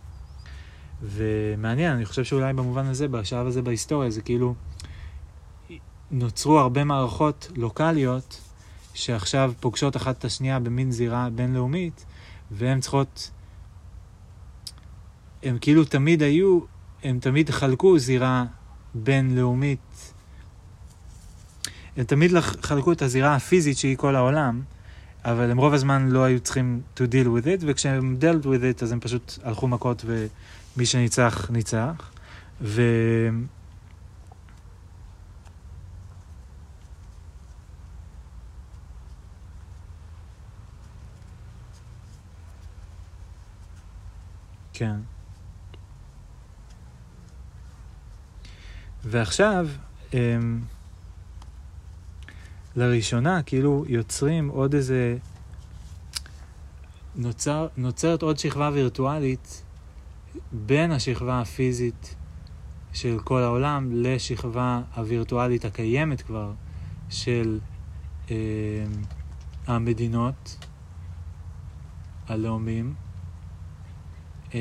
ומעניין, 1.04 1.92
אני 1.92 2.06
חושב 2.06 2.24
שאולי 2.24 2.54
במובן 2.54 2.86
הזה, 2.86 3.08
בשלב 3.08 3.48
הזה 3.48 3.62
בהיסטוריה, 3.62 4.10
זה 4.10 4.22
כאילו 4.22 4.56
נוצרו 6.12 6.60
הרבה 6.60 6.84
מערכות 6.84 7.52
לוקאליות 7.56 8.42
שעכשיו 8.94 9.54
פוגשות 9.60 9.96
אחת 9.96 10.18
את 10.18 10.26
השנייה 10.26 10.60
במין 10.60 10.92
זירה 10.92 11.30
בינלאומית, 11.36 12.06
והן 12.52 12.80
צריכות 12.80 13.32
הם 15.44 15.58
כאילו 15.62 15.86
תמיד 15.86 16.24
היו 16.24 16.60
הם 17.04 17.20
תמיד 17.20 17.50
חלקו 17.50 18.00
זירה 18.00 18.46
בינלאומית. 18.94 20.14
הם 21.98 22.04
תמיד 22.04 22.32
חלקו 22.62 22.92
את 22.92 23.02
הזירה 23.02 23.36
הפיזית 23.36 23.78
שהיא 23.78 23.98
כל 23.98 24.16
העולם, 24.16 24.62
אבל 25.26 25.52
הם 25.52 25.58
רוב 25.58 25.74
הזמן 25.74 26.10
לא 26.10 26.24
היו 26.24 26.40
צריכים 26.40 26.82
to 26.98 27.00
deal 27.00 27.26
with 27.26 27.46
it, 27.46 27.64
וכשהם 27.68 28.18
dealt 28.22 28.46
with 28.46 28.80
it 28.80 28.84
אז 28.84 28.92
הם 28.92 29.00
פשוט 29.00 29.40
הלכו 29.44 29.68
מכות 29.68 30.06
ומי 30.06 30.86
שניצח, 30.86 31.50
ניצח. 31.52 32.12
ו... 32.62 32.82
כן. 44.80 45.00
ועכשיו, 49.04 49.68
הם, 50.14 50.62
לראשונה, 52.76 53.44
כאילו, 53.44 53.86
יוצרים 53.88 54.48
עוד 54.48 54.74
איזה... 54.74 55.18
נוצר, 57.16 57.68
נוצרת 57.78 58.22
עוד 58.22 58.40
שכבה 58.40 58.70
וירטואלית 58.74 59.64
בין 60.52 60.92
השכבה 60.92 61.42
הפיזית 61.42 62.16
של 62.94 63.20
כל 63.24 63.42
העולם 63.42 63.90
לשכבה 63.92 64.82
הווירטואלית 64.96 65.66
הקיימת 65.66 66.22
כבר 66.22 66.52
של 67.10 67.60
אה, 68.32 68.36
המדינות, 69.68 70.66
הלאומים. 72.28 73.09
אה, 74.56 74.60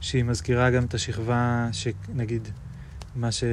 שהיא 0.00 0.24
מזכירה 0.24 0.70
גם 0.70 0.84
את 0.84 0.94
השכבה 0.94 1.68
שנגיד 1.72 2.48
מה 3.16 3.32
ש... 3.32 3.44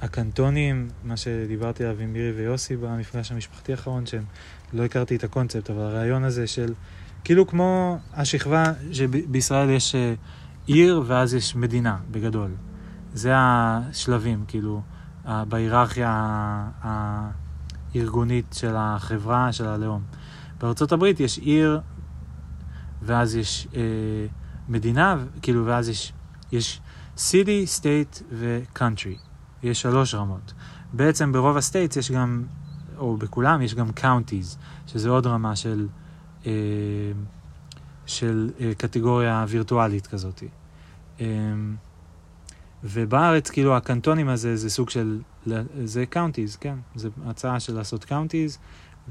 הקנטונים, 0.00 0.88
מה 1.04 1.16
שדיברתי 1.16 1.84
עליו 1.84 2.00
עם 2.00 2.12
מירי 2.12 2.32
ויוסי 2.32 2.76
במפגש 2.76 3.32
המשפחתי 3.32 3.72
האחרון, 3.72 4.06
שהם 4.06 4.24
לא 4.72 4.84
הכרתי 4.84 5.16
את 5.16 5.24
הקונספט, 5.24 5.70
אבל 5.70 5.82
הרעיון 5.82 6.24
הזה 6.24 6.46
של 6.46 6.74
כאילו 7.24 7.46
כמו 7.46 7.98
השכבה 8.14 8.72
שבישראל 8.92 9.70
יש 9.70 9.94
אה, 9.94 10.14
עיר 10.66 11.02
ואז 11.06 11.34
יש 11.34 11.56
מדינה, 11.56 11.96
בגדול. 12.10 12.50
זה 13.16 13.32
השלבים, 13.36 14.44
כאילו, 14.48 14.82
בהיררכיה 15.48 16.12
הארגונית 16.82 18.54
של 18.58 18.74
החברה, 18.76 19.52
של 19.52 19.66
הלאום. 19.66 20.02
בארצות 20.60 20.92
הברית 20.92 21.20
יש 21.20 21.38
עיר, 21.38 21.80
ואז 23.02 23.36
יש 23.36 23.68
אה, 23.74 23.80
מדינה, 24.68 25.16
כאילו, 25.42 25.66
ואז 25.66 25.88
יש, 25.88 26.12
יש 26.52 26.80
city, 27.16 27.80
state 27.80 28.22
ו-country. 28.32 29.18
יש 29.62 29.80
שלוש 29.80 30.14
רמות. 30.14 30.52
בעצם 30.92 31.32
ברוב 31.32 31.56
ה 31.56 31.62
states 31.62 31.96
יש 31.96 32.10
גם, 32.10 32.44
או 32.96 33.16
בכולם 33.16 33.62
יש 33.62 33.74
גם 33.74 33.90
counties, 34.00 34.58
שזה 34.86 35.08
עוד 35.08 35.26
רמה 35.26 35.56
של, 35.56 35.88
אה, 36.46 36.52
של 38.06 38.50
אה, 38.60 38.72
קטגוריה 38.78 39.44
וירטואלית 39.48 40.06
כזאת. 40.06 40.42
אה, 41.20 41.26
ובארץ, 42.92 43.50
כאילו, 43.50 43.76
הקנטונים 43.76 44.28
הזה 44.28 44.56
זה 44.56 44.70
סוג 44.70 44.90
של, 44.90 45.18
זה 45.84 46.04
counties, 46.14 46.58
כן? 46.60 46.74
זה 46.94 47.08
הצעה 47.26 47.60
של 47.60 47.74
לעשות 47.74 48.04
counties, 48.04 48.58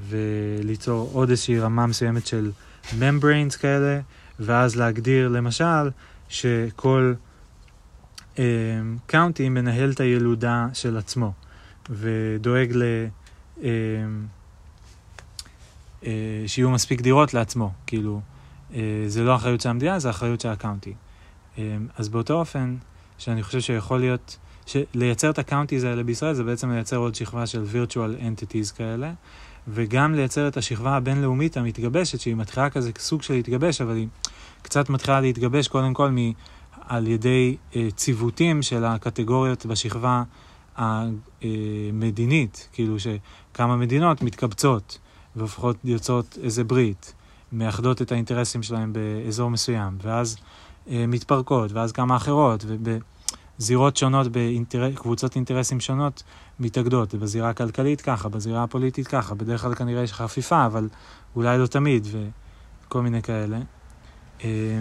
וליצור 0.08 1.10
עוד 1.12 1.30
איזושהי 1.30 1.58
רמה 1.58 1.86
מסוימת 1.86 2.26
של 2.26 2.50
membranes 2.98 3.58
כאלה, 3.60 4.00
ואז 4.40 4.76
להגדיר, 4.76 5.28
למשל, 5.28 5.90
שכל... 6.28 7.14
קאונטי 9.06 9.48
מנהל 9.48 9.90
את 9.90 10.00
הילודה 10.00 10.66
של 10.72 10.96
עצמו, 10.96 11.32
ודואג 11.90 12.72
ל... 12.72 12.82
אמ, 13.62 13.66
אה, 16.06 16.44
שיהיו 16.46 16.70
מספיק 16.70 17.00
דירות 17.00 17.34
לעצמו, 17.34 17.72
כאילו, 17.86 18.20
אה, 18.74 19.04
זה 19.06 19.22
לא 19.22 19.34
אחריות 19.36 19.60
של 19.60 19.68
המדינה, 19.68 19.98
זה 19.98 20.10
אחריות 20.10 20.40
של 20.40 20.48
ה 20.48 20.54
county. 20.54 20.94
אמ, 21.58 21.86
אז 21.96 22.08
באותו 22.08 22.34
אופן, 22.34 22.76
שאני 23.18 23.42
חושב 23.42 23.60
שיכול 23.60 24.00
להיות, 24.00 24.38
לייצר 24.94 25.30
את 25.30 25.38
ה 25.38 25.43
counties 25.43 25.84
האלה 25.84 26.02
בישראל 26.02 26.34
זה 26.34 26.44
בעצם 26.44 26.70
לייצר 26.70 26.96
עוד 26.96 27.14
שכבה 27.14 27.46
של 27.46 27.64
virtual 27.72 28.20
entities 28.20 28.76
כאלה, 28.76 29.12
וגם 29.68 30.14
לייצר 30.14 30.48
את 30.48 30.56
השכבה 30.56 30.96
הבינלאומית 30.96 31.56
המתגבשת, 31.56 32.20
שהיא 32.20 32.34
מתחילה 32.34 32.70
כזה 32.70 32.90
סוג 32.98 33.22
של 33.22 33.34
להתגבש, 33.34 33.80
אבל 33.80 33.96
היא 33.96 34.06
קצת 34.62 34.90
מתחילה 34.90 35.20
להתגבש 35.20 35.68
קודם 35.68 35.94
כל 35.94 36.10
מ... 36.10 36.16
על 36.88 37.06
ידי 37.06 37.56
אה, 37.76 37.88
ציוותים 37.96 38.62
של 38.62 38.84
הקטגוריות 38.84 39.66
בשכבה 39.66 40.22
המדינית, 41.42 42.68
כאילו 42.72 42.96
שכמה 42.98 43.76
מדינות 43.76 44.22
מתקבצות 44.22 44.98
והופכות, 45.36 45.76
יוצאות 45.84 46.38
איזה 46.42 46.64
ברית, 46.64 47.14
מאחדות 47.52 48.02
את 48.02 48.12
האינטרסים 48.12 48.62
שלהם 48.62 48.92
באזור 48.92 49.50
מסוים, 49.50 49.98
ואז 50.02 50.36
מתפרקות, 50.86 51.72
ואז 51.72 51.92
כמה 51.92 52.16
אחרות, 52.16 52.64
ובזירות 52.66 53.96
שונות, 53.96 54.26
בקבוצות 54.32 55.36
אינטרסים 55.36 55.80
שונות, 55.80 56.22
מתאגדות. 56.60 57.14
בזירה 57.14 57.50
הכלכלית 57.50 58.00
ככה, 58.00 58.28
בזירה 58.28 58.62
הפוליטית 58.62 59.06
ככה, 59.06 59.34
בדרך 59.34 59.62
כלל 59.62 59.74
כנראה 59.74 60.02
יש 60.02 60.12
חפיפה, 60.12 60.66
אבל 60.66 60.88
אולי 61.36 61.58
לא 61.58 61.66
תמיד, 61.66 62.06
וכל 62.86 63.02
מיני 63.02 63.22
כאלה. 63.22 63.58
אה, 64.44 64.80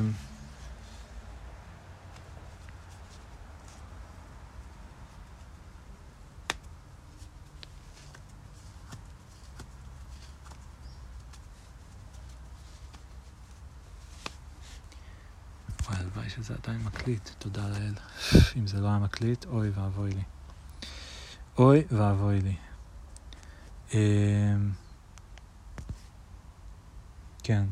שזה 16.36 16.54
עדיין 16.64 16.82
מקליט, 16.84 17.30
תודה 17.40 17.68
לאל. 17.68 17.94
אם 18.58 18.68
זה 18.68 18.82
לא 18.82 18.88
היה 18.88 19.00
מקליט, 19.00 19.46
אוי 19.46 19.70
ואבוי 19.70 20.12
לי. 20.12 20.24
אוי 21.58 21.84
ואבוי 21.92 22.42
לי. 22.42 22.56
אמ, 23.94 24.72
כן. 27.44 27.66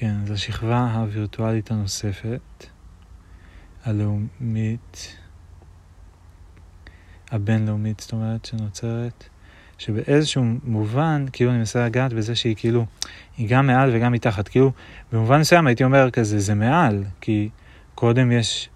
כן, 0.00 0.14
אז 0.24 0.30
השכבה 0.30 0.92
הווירטואלית 0.94 1.70
הנוספת, 1.70 2.66
הלאומית, 3.84 5.16
הבינלאומית, 7.30 8.00
זאת 8.00 8.12
אומרת, 8.12 8.44
שנוצרת, 8.44 9.24
שבאיזשהו 9.78 10.44
מובן, 10.64 11.26
כאילו 11.32 11.50
אני 11.50 11.58
מנסה 11.58 11.86
לגעת 11.86 12.12
בזה 12.12 12.34
שהיא 12.34 12.56
כאילו, 12.56 12.86
היא 13.36 13.48
גם 13.48 13.66
מעל 13.66 13.90
וגם 13.92 14.12
מתחת. 14.12 14.48
כאילו, 14.48 14.72
במובן 15.12 15.40
מסוים 15.40 15.66
הייתי 15.66 15.84
אומר 15.84 16.10
כזה, 16.10 16.38
זה 16.38 16.54
מעל, 16.54 17.04
כי 17.20 17.48
קודם 17.94 18.32
יש, 18.32 18.68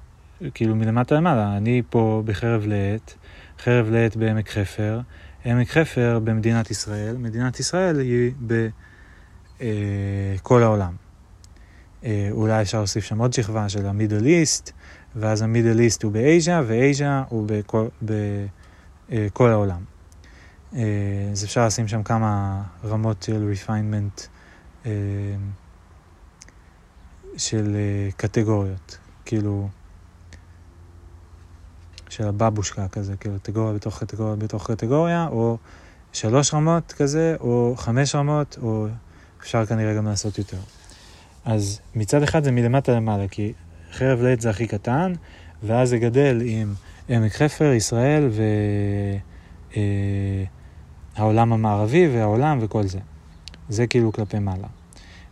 כאילו 0.55 0.77
מלמטה 0.77 1.15
למעלה, 1.15 1.57
אני 1.57 1.83
פה 1.91 2.23
בחרב 2.25 2.67
לעת, 2.67 3.15
חרב 3.59 3.91
לעת 3.91 4.17
בעמק 4.17 4.49
חפר, 4.49 5.01
עמק 5.45 5.69
חפר 5.69 6.19
במדינת 6.25 6.71
ישראל, 6.71 7.17
מדינת 7.17 7.61
ישראל 7.61 8.01
היא 8.01 8.33
בכל 10.41 10.61
אה, 10.63 10.67
העולם. 10.67 11.04
אה, 12.05 12.29
אולי 12.31 12.63
אפשר 12.63 12.79
להוסיף 12.79 13.05
שם 13.05 13.19
עוד 13.19 13.33
שכבה 13.33 13.69
של 13.69 13.87
המידל 13.87 14.27
איסט, 14.27 14.73
ואז 15.17 15.43
המידל 15.43 15.81
איסט 15.81 16.03
הוא 16.03 16.13
באייז'ה, 16.13 16.61
ואייז'ה 16.67 17.23
הוא 17.29 17.45
בכל, 17.49 17.87
בכל 19.11 19.51
העולם. 19.51 19.85
אה, 20.75 20.83
אז 21.33 21.45
אפשר 21.45 21.67
לשים 21.67 21.89
שם 21.89 22.03
כמה 22.03 22.63
רמות 22.85 23.23
של 23.23 23.43
אה, 24.87 24.91
של 27.37 27.77
קטגוריות, 28.17 28.99
כאילו, 29.25 29.69
של 32.09 32.29
הבבושקה 32.29 32.89
כזה, 32.89 33.17
כאילו 33.17 33.35
קטגוריה 33.43 33.73
בתוך 33.73 34.01
קטגוריה 34.01 34.37
בתוך 34.37 34.71
קטגוריה, 34.71 35.29
או 35.31 35.59
שלוש 36.13 36.55
רמות 36.55 36.93
כזה, 36.93 37.37
או 37.41 37.75
חמש 37.77 38.15
רמות, 38.15 38.59
או 38.63 38.87
אפשר 39.41 39.67
כנראה 39.67 39.95
גם 39.95 40.07
לעשות 40.07 40.39
יותר. 40.39 40.59
אז 41.45 41.81
מצד 41.95 42.23
אחד 42.23 42.45
זה 42.45 42.53
מלמטה 42.53 42.93
למעלה, 42.93 43.29
כי 43.29 43.53
חרב 43.93 44.21
לעת 44.23 44.41
זה 44.41 44.51
הכי 44.51 44.67
קטן, 44.67 45.13
ואז 45.63 45.89
זה 45.89 45.99
גדל 45.99 46.43
עם 46.45 46.75
עמק 47.09 47.33
חפר, 47.33 47.73
ישראל 47.73 48.31
והעולם 51.17 51.53
אה, 51.53 51.55
המערבי 51.55 52.09
והעולם 52.09 52.59
וכל 52.61 52.83
זה. 52.83 52.99
זה 53.69 53.87
כאילו 53.87 54.13
כלפי 54.13 54.39
מעלה. 54.39 54.69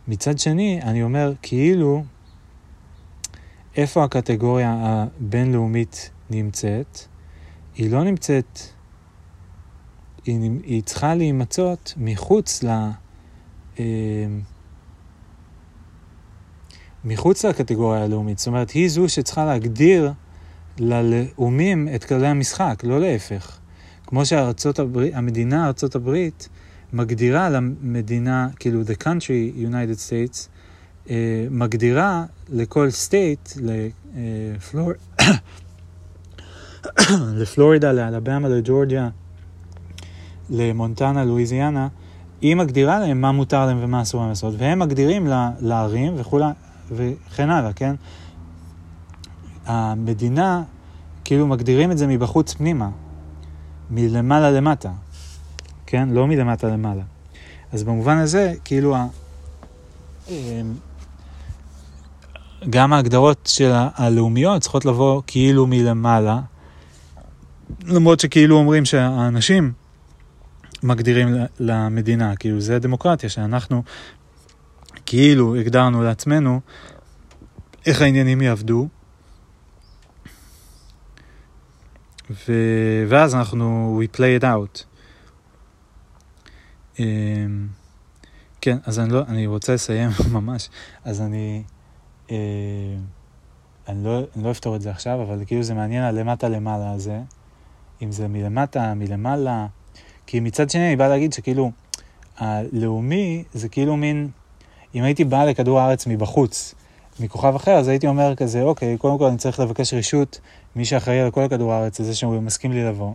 מצד 0.07 0.39
שני, 0.39 0.79
אני 0.83 1.03
אומר, 1.03 1.33
כאילו, 1.41 2.03
איפה 3.75 4.03
הקטגוריה 4.03 4.75
הבינלאומית 4.81 6.09
נמצאת? 6.29 6.99
היא 7.75 7.91
לא 7.91 8.03
נמצאת, 8.03 8.59
היא, 10.25 10.51
היא 10.63 10.83
צריכה 10.83 11.15
להימצאות 11.15 11.93
מחוץ 11.97 12.63
ל... 12.63 12.67
אה, 13.79 13.83
מחוץ 17.05 17.45
לקטגוריה 17.45 18.03
הלאומית. 18.03 18.37
זאת 18.37 18.47
אומרת, 18.47 18.71
היא 18.71 18.89
זו 18.89 19.09
שצריכה 19.09 19.45
להגדיר 19.45 20.11
ללאומים 20.79 21.87
את 21.95 22.03
כללי 22.03 22.27
המשחק, 22.27 22.83
לא 22.83 22.99
להפך. 22.99 23.59
כמו 24.07 24.25
שהמדינה, 24.25 25.67
ארצות 25.67 25.95
הברית, 25.95 26.49
מגדירה 26.93 27.49
למדינה, 27.49 28.47
כאילו 28.59 28.81
the 28.81 29.03
country, 29.03 29.57
United 29.57 30.09
States, 30.09 30.47
אה, 31.09 31.47
מגדירה 31.51 32.25
לכל 32.49 32.87
state, 33.07 33.59
לפלור... 33.63 34.91
לפלורידה, 37.41 37.91
לאלבמה, 37.91 38.49
לג'ורג'יה, 38.49 39.09
למונטנה, 40.49 41.25
לואיזיאנה, 41.25 41.87
היא 42.41 42.55
מגדירה 42.55 42.99
להם 42.99 43.21
מה 43.21 43.31
מותר 43.31 43.65
להם 43.65 43.77
ומה 43.81 44.01
אסור 44.01 44.21
להם 44.21 44.29
לעשות, 44.29 44.53
והם 44.57 44.79
מגדירים 44.79 45.27
לערים 45.59 46.13
וכולי, 46.17 46.45
וכן 46.91 47.49
הלאה, 47.49 47.73
כן? 47.73 47.95
המדינה, 49.65 50.63
כאילו 51.23 51.47
מגדירים 51.47 51.91
את 51.91 51.97
זה 51.97 52.07
מבחוץ 52.07 52.53
פנימה, 52.53 52.89
מלמעלה 53.89 54.51
למטה, 54.51 54.91
כן? 55.85 56.09
לא 56.09 56.27
מלמטה 56.27 56.67
למעלה. 56.67 57.03
אז 57.71 57.83
במובן 57.83 58.17
הזה, 58.17 58.53
כאילו, 58.65 58.95
אמ, 60.29 60.33
גם 62.69 62.93
ההגדרות 62.93 63.49
של 63.51 63.71
הלאומיות 63.73 64.61
צריכות 64.61 64.85
לבוא 64.85 65.21
כאילו 65.27 65.67
מלמעלה, 65.67 66.39
למרות 67.85 68.19
שכאילו 68.19 68.57
אומרים 68.57 68.85
שהאנשים 68.85 69.73
מגדירים 70.83 71.35
למדינה, 71.59 72.35
כאילו 72.35 72.61
זה 72.61 72.79
דמוקרטיה, 72.79 73.29
שאנחנו 73.29 73.83
כאילו 75.05 75.55
הגדרנו 75.55 76.03
לעצמנו 76.03 76.59
איך 77.85 78.01
העניינים 78.01 78.41
יעבדו, 78.41 78.87
ו... 82.29 82.53
ואז 83.09 83.35
אנחנו, 83.35 84.01
we 84.03 84.15
play 84.17 84.41
it 84.41 84.43
out. 84.43 84.83
Um, 86.95 86.99
כן, 88.61 88.77
אז 88.85 88.99
אני, 88.99 89.13
לא, 89.13 89.21
אני 89.27 89.47
רוצה 89.47 89.73
לסיים 89.73 90.09
ממש, 90.33 90.69
אז 91.05 91.21
אני, 91.21 91.63
uh, 92.27 92.31
אני, 93.87 94.03
לא, 94.03 94.19
אני 94.35 94.43
לא 94.43 94.51
אפתור 94.51 94.75
את 94.75 94.81
זה 94.81 94.91
עכשיו, 94.91 95.21
אבל 95.21 95.43
כאילו 95.45 95.63
זה 95.63 95.73
מעניין 95.73 96.03
הלמטה 96.03 96.49
למעלה 96.49 96.91
הזה, 96.91 97.21
אם 98.01 98.11
זה 98.11 98.27
מלמטה, 98.27 98.93
מלמעלה, 98.93 99.67
כי 100.27 100.39
מצד 100.39 100.69
שני 100.69 100.87
אני 100.87 100.95
בא 100.95 101.07
להגיד 101.07 101.33
שכאילו, 101.33 101.71
הלאומי 102.37 103.43
זה 103.53 103.69
כאילו 103.69 103.97
מין, 103.97 104.29
אם 104.95 105.03
הייתי 105.03 105.23
בא 105.23 105.45
לכדור 105.45 105.79
הארץ 105.79 106.07
מבחוץ, 106.07 106.75
מכוכב 107.19 107.55
אחר, 107.55 107.71
אז 107.71 107.87
הייתי 107.87 108.07
אומר 108.07 108.35
כזה, 108.35 108.61
אוקיי, 108.61 108.97
קודם 108.97 109.17
כל 109.17 109.25
אני 109.25 109.37
צריך 109.37 109.59
לבקש 109.59 109.93
רשות 109.93 110.39
מי 110.75 110.85
שאחראי 110.85 111.19
על 111.19 111.31
כל 111.31 111.43
הכדור 111.43 111.73
הארץ, 111.73 112.01
זה 112.01 112.15
שהוא 112.15 112.39
מסכים 112.39 112.71
לי 112.71 112.83
לבוא. 112.83 113.13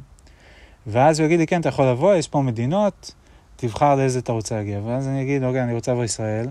ואז 0.87 1.21
הוא 1.21 1.27
יגיד 1.27 1.39
לי, 1.39 1.47
כן, 1.47 1.61
אתה 1.61 1.69
יכול 1.69 1.87
לבוא, 1.87 2.15
יש 2.15 2.29
פה 2.29 2.43
מדינות, 2.43 3.15
תבחר 3.57 3.95
לאיזה 3.95 4.19
אתה 4.19 4.33
רוצה 4.33 4.55
להגיע. 4.55 4.81
ואז 4.85 5.09
אני 5.09 5.23
אגיד, 5.23 5.45
אוקיי, 5.45 5.63
אני 5.63 5.75
רוצה 5.75 5.93
לבוא 5.93 6.03
לישראל. 6.03 6.47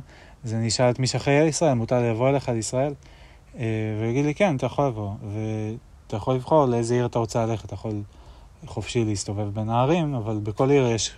אז 0.46 0.54
אני 0.54 0.68
אשאל 0.68 0.90
את 0.90 1.00
מי 1.00 1.08
שאחראי 1.08 1.38
על 1.40 1.48
ישראל, 1.48 1.74
מותר 1.74 2.12
לבוא 2.12 2.30
אליך 2.30 2.50
לישראל? 2.50 2.94
אה, 3.60 3.66
והוא 4.00 4.12
יגיד 4.12 4.26
לי, 4.26 4.36
כן, 4.36 4.56
אתה 4.56 4.66
יכול 4.66 4.86
לבוא. 4.86 5.10
ואתה 5.34 6.16
יכול 6.16 6.36
לבחור 6.36 6.66
לאיזה 6.66 6.94
עיר 6.94 7.06
אתה 7.06 7.20
רוצה 7.20 7.46
ללכת, 7.46 7.66
אתה 7.66 7.74
יכול 7.74 8.02
חופשי 8.66 9.06
להסתובב 9.06 9.50
בין 9.54 9.70
הערים, 9.70 10.16
אבל 10.16 10.40
בכל 10.44 10.70
עיר 10.70 10.88
יש, 10.88 11.16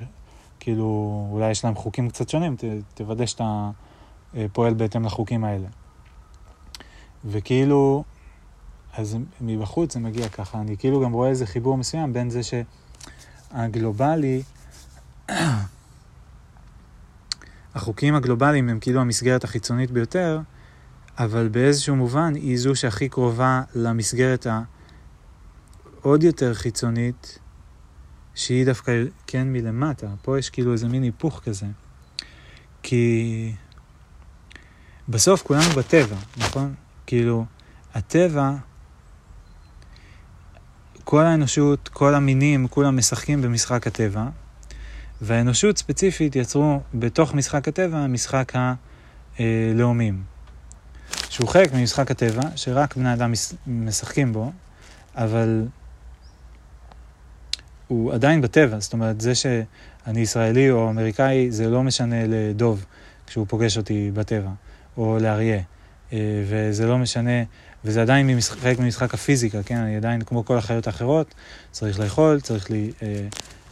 כאילו, 0.59 1.27
אולי 1.31 1.51
יש 1.51 1.65
להם 1.65 1.75
חוקים 1.75 2.09
קצת 2.09 2.29
שונים, 2.29 2.55
ת, 2.55 2.63
תוודא 2.93 3.25
שאתה 3.25 3.69
פועל 4.53 4.73
בהתאם 4.73 5.05
לחוקים 5.05 5.43
האלה. 5.43 5.67
וכאילו, 7.25 8.03
אז 8.93 9.17
מבחוץ 9.41 9.93
זה 9.93 9.99
מגיע 9.99 10.29
ככה. 10.29 10.61
אני 10.61 10.77
כאילו 10.77 11.01
גם 11.01 11.11
רואה 11.11 11.29
איזה 11.29 11.45
חיבור 11.45 11.77
מסוים 11.77 12.13
בין 12.13 12.29
זה 12.29 12.41
שהגלובלי, 13.53 14.41
החוקים 17.75 18.15
הגלובליים 18.15 18.69
הם 18.69 18.79
כאילו 18.79 19.01
המסגרת 19.01 19.43
החיצונית 19.43 19.91
ביותר, 19.91 20.39
אבל 21.17 21.47
באיזשהו 21.47 21.95
מובן 21.95 22.35
היא 22.35 22.57
זו 22.57 22.75
שהכי 22.75 23.09
קרובה 23.09 23.61
למסגרת 23.75 24.47
העוד 26.01 26.23
יותר 26.23 26.53
חיצונית, 26.53 27.39
שהיא 28.35 28.65
דווקא 28.65 28.91
כן 29.27 29.53
מלמטה. 29.53 30.07
פה 30.21 30.39
יש 30.39 30.49
כאילו 30.49 30.73
איזה 30.73 30.87
מין 30.87 31.03
היפוך 31.03 31.41
כזה. 31.43 31.65
כי 32.83 33.53
בסוף 35.09 35.43
כולנו 35.43 35.69
בטבע, 35.69 36.15
נכון? 36.37 36.73
כאילו, 37.05 37.45
הטבע, 37.93 38.51
כל 41.03 41.23
האנושות, 41.25 41.87
כל 41.87 42.15
המינים, 42.15 42.67
כולם 42.67 42.97
משחקים 42.97 43.41
במשחק 43.41 43.87
הטבע, 43.87 44.25
והאנושות 45.21 45.77
ספציפית 45.77 46.35
יצרו 46.35 46.81
בתוך 46.93 47.33
משחק 47.33 47.67
הטבע 47.67 48.07
משחק 48.07 48.53
הלאומים, 49.39 50.23
שהוא 51.29 51.47
חלק 51.47 51.73
ממשחק 51.73 52.11
הטבע, 52.11 52.41
שרק 52.55 52.95
בני 52.95 53.13
אדם 53.13 53.33
משחקים 53.67 54.33
בו, 54.33 54.51
אבל 55.15 55.65
הוא 57.87 58.13
עדיין 58.13 58.41
בטבע, 58.41 58.79
זאת 58.79 58.93
אומרת, 58.93 59.21
זה 59.21 59.35
שאני 59.35 60.19
ישראלי 60.19 60.71
או 60.71 60.89
אמריקאי, 60.89 61.51
זה 61.51 61.69
לא 61.69 61.83
משנה 61.83 62.15
לדוב 62.27 62.85
כשהוא 63.27 63.45
פוגש 63.49 63.77
אותי 63.77 64.11
בטבע, 64.13 64.49
או 64.99 65.17
לאריה. 65.21 65.61
אה, 66.13 66.43
וזה 66.45 66.87
לא 66.87 66.97
משנה, 66.97 67.43
וזה 67.85 68.01
עדיין 68.01 68.39
חלק 68.41 68.79
ממשחק 68.79 69.13
הפיזיקה, 69.13 69.63
כן? 69.63 69.77
אני 69.77 69.95
עדיין, 69.95 70.21
כמו 70.21 70.45
כל 70.45 70.57
החיות 70.57 70.87
האחרות, 70.87 71.33
צריך 71.71 71.99
לאכול, 71.99 72.39
צריך 72.39 72.71
לי... 72.71 72.91
אה, 73.01 73.27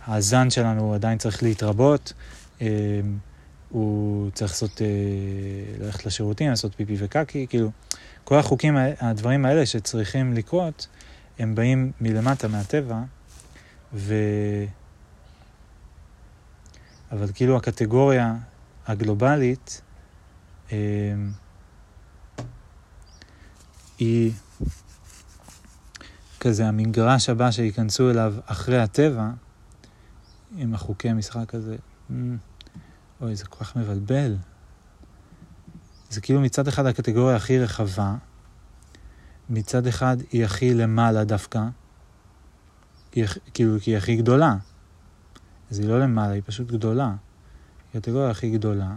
הזן 0.07 0.49
שלנו 0.49 0.93
עדיין 0.93 1.17
צריך 1.17 1.43
להתרבות, 1.43 2.13
אה, 2.61 2.67
הוא 3.69 4.31
צריך 4.31 4.51
לעשות, 4.51 4.81
ללכת 5.79 6.05
לשירותים, 6.05 6.49
לעשות 6.49 6.75
פיפי 6.75 6.95
וקקי, 6.97 7.45
כאילו, 7.49 7.71
כל 8.23 8.39
החוקים, 8.39 8.77
הדברים 8.99 9.45
האלה 9.45 9.65
שצריכים 9.65 10.33
לקרות, 10.33 10.87
הם 11.39 11.55
באים 11.55 11.91
מלמטה, 12.01 12.47
מהטבע, 12.47 12.99
ו... 13.93 14.15
אבל 17.11 17.27
כאילו 17.33 17.57
הקטגוריה 17.57 18.35
הגלובלית, 18.87 19.81
היא 23.99 24.31
כזה 26.39 26.67
המגרש 26.67 27.29
הבא 27.29 27.51
שייכנסו 27.51 28.09
אליו 28.09 28.33
אחרי 28.45 28.81
הטבע, 28.81 29.29
עם 30.57 30.73
החוקי 30.73 31.09
המשחק 31.09 31.55
הזה. 31.55 31.75
Mm, 32.09 32.13
אוי, 33.21 33.35
זה 33.35 33.45
כל 33.45 33.65
כך 33.65 33.75
מבלבל. 33.75 34.35
זה 36.09 36.21
כאילו 36.21 36.41
מצד 36.41 36.67
אחד 36.67 36.85
הקטגוריה 36.85 37.35
הכי 37.35 37.59
רחבה, 37.59 38.15
מצד 39.49 39.87
אחד 39.87 40.17
היא 40.31 40.45
הכי 40.45 40.73
למעלה 40.73 41.23
דווקא, 41.23 41.61
היא, 43.11 43.25
כאילו 43.53 43.77
כי 43.81 43.91
היא 43.91 43.97
הכי 43.97 44.15
גדולה. 44.15 44.55
אז 45.71 45.79
היא 45.79 45.87
לא 45.87 45.99
למעלה, 45.99 46.33
היא 46.33 46.41
פשוט 46.45 46.71
גדולה. 46.71 47.15
היא 47.93 47.99
הקטגוריה 47.99 48.29
הכי 48.29 48.49
גדולה. 48.49 48.95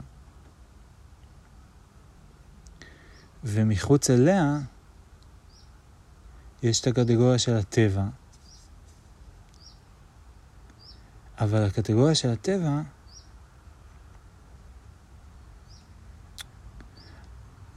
ומחוץ 3.44 4.10
אליה 4.10 4.58
יש 6.62 6.80
את 6.80 6.86
הקטגוריה 6.86 7.38
של 7.38 7.56
הטבע, 7.56 8.04
אבל 11.38 11.64
הקטגוריה 11.64 12.14
של 12.14 12.30
הטבע 12.30 12.80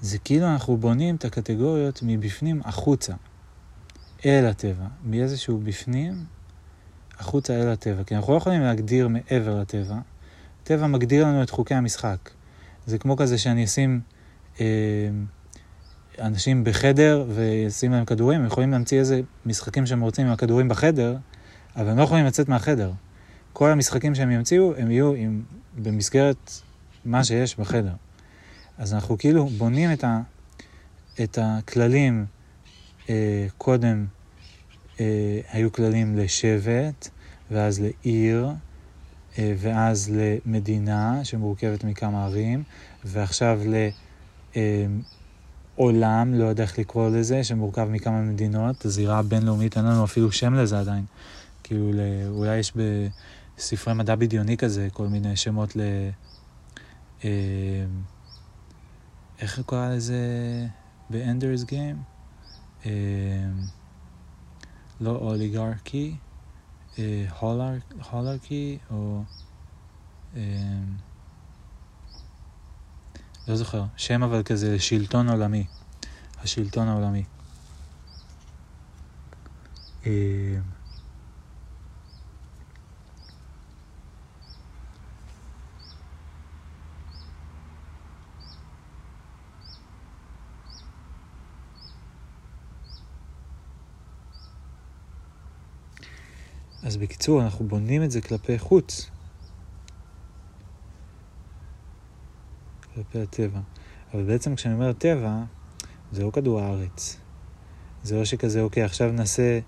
זה 0.01 0.19
כאילו 0.19 0.47
אנחנו 0.47 0.77
בונים 0.77 1.15
את 1.15 1.25
הקטגוריות 1.25 1.99
מבפנים 2.03 2.61
החוצה, 2.65 3.13
אל 4.25 4.45
הטבע, 4.45 4.87
מאיזשהו 5.03 5.59
בפנים 5.59 6.25
החוצה 7.19 7.53
אל 7.53 7.67
הטבע, 7.67 8.03
כי 8.03 8.15
אנחנו 8.15 8.33
לא 8.33 8.37
יכולים 8.37 8.61
להגדיר 8.61 9.07
מעבר 9.07 9.59
לטבע, 9.61 9.99
הטבע 10.63 10.87
מגדיר 10.87 11.25
לנו 11.25 11.43
את 11.43 11.49
חוקי 11.49 11.75
המשחק. 11.75 12.29
זה 12.85 12.97
כמו 12.97 13.17
כזה 13.17 13.37
שאני 13.37 13.65
אשים 13.65 14.01
אה, 14.59 14.65
אנשים 16.19 16.63
בחדר 16.63 17.25
וישים 17.29 17.91
להם 17.91 18.05
כדורים, 18.05 18.41
הם 18.41 18.47
יכולים 18.47 18.71
להמציא 18.71 18.99
איזה 18.99 19.21
משחקים 19.45 19.85
שהם 19.85 20.01
רוצים 20.01 20.25
עם 20.25 20.33
הכדורים 20.33 20.69
בחדר, 20.69 21.17
אבל 21.75 21.89
הם 21.89 21.97
לא 21.97 22.03
יכולים 22.03 22.25
לצאת 22.25 22.49
מהחדר. 22.49 22.91
כל 23.53 23.71
המשחקים 23.71 24.15
שהם 24.15 24.31
ימציאו, 24.31 24.73
הם 24.77 24.91
יהיו 24.91 25.13
עם, 25.13 25.43
במסגרת 25.77 26.51
מה 27.05 27.23
שיש 27.23 27.59
בחדר. 27.59 27.93
אז 28.77 28.93
אנחנו 28.93 29.17
כאילו 29.17 29.45
בונים 29.45 29.93
את, 29.93 30.03
ה, 30.03 30.21
את 31.23 31.37
הכללים, 31.41 32.25
אה, 33.09 33.47
קודם 33.57 34.05
אה, 34.99 35.39
היו 35.51 35.71
כללים 35.71 36.17
לשבט, 36.17 37.09
ואז 37.51 37.81
לעיר, 37.81 38.49
אה, 39.39 39.53
ואז 39.57 40.11
למדינה 40.15 41.25
שמורכבת 41.25 41.83
מכמה 41.83 42.25
ערים, 42.25 42.63
ועכשיו 43.05 43.61
לעולם, 45.77 46.33
לא 46.33 46.43
יודע 46.43 46.63
איך 46.63 46.79
לקרוא 46.79 47.09
לזה, 47.09 47.43
שמורכב 47.43 47.87
מכמה 47.89 48.21
מדינות, 48.21 48.85
הזירה 48.85 49.19
הבינלאומית, 49.19 49.77
אין 49.77 49.85
לנו 49.85 50.03
אפילו 50.03 50.31
שם 50.31 50.53
לזה 50.53 50.79
עדיין. 50.79 51.05
כאילו, 51.63 51.91
אולי 52.27 52.57
יש 52.57 52.73
בספרי 53.57 53.93
מדע 53.93 54.15
בדיוני 54.15 54.57
כזה 54.57 54.87
כל 54.93 55.07
מיני 55.07 55.35
שמות 55.35 55.75
ל... 55.75 55.81
אה, 57.23 57.29
איך 59.39 59.61
קורא 59.65 59.89
לזה 59.89 60.17
באנדרס 61.09 61.63
גיים? 61.63 61.97
אה, 62.85 62.91
לא 65.01 65.11
אוליגרקי, 65.11 66.15
הולרקי 68.11 68.77
או... 68.91 69.21
לא 73.47 73.55
זוכר, 73.55 73.83
שם 73.97 74.23
אבל 74.23 74.43
כזה 74.43 74.79
שלטון 74.79 75.29
עולמי, 75.29 75.65
השלטון 76.41 76.87
העולמי. 76.87 77.23
אז 96.83 96.97
בקיצור, 96.97 97.41
אנחנו 97.41 97.67
בונים 97.67 98.03
את 98.03 98.11
זה 98.11 98.21
כלפי 98.21 98.59
חוץ. 98.59 99.12
כלפי 102.95 103.19
הטבע. 103.19 103.59
אבל 104.13 104.23
בעצם 104.23 104.55
כשאני 104.55 104.73
אומר 104.73 104.93
טבע, 104.93 105.43
זה 106.11 106.23
לא 106.23 106.31
כדור 106.31 106.59
הארץ. 106.59 107.19
זה 108.03 108.15
לא 108.15 108.25
שכזה, 108.25 108.61
אוקיי, 108.61 108.83
עכשיו 108.83 109.11
נעשה 109.11 109.59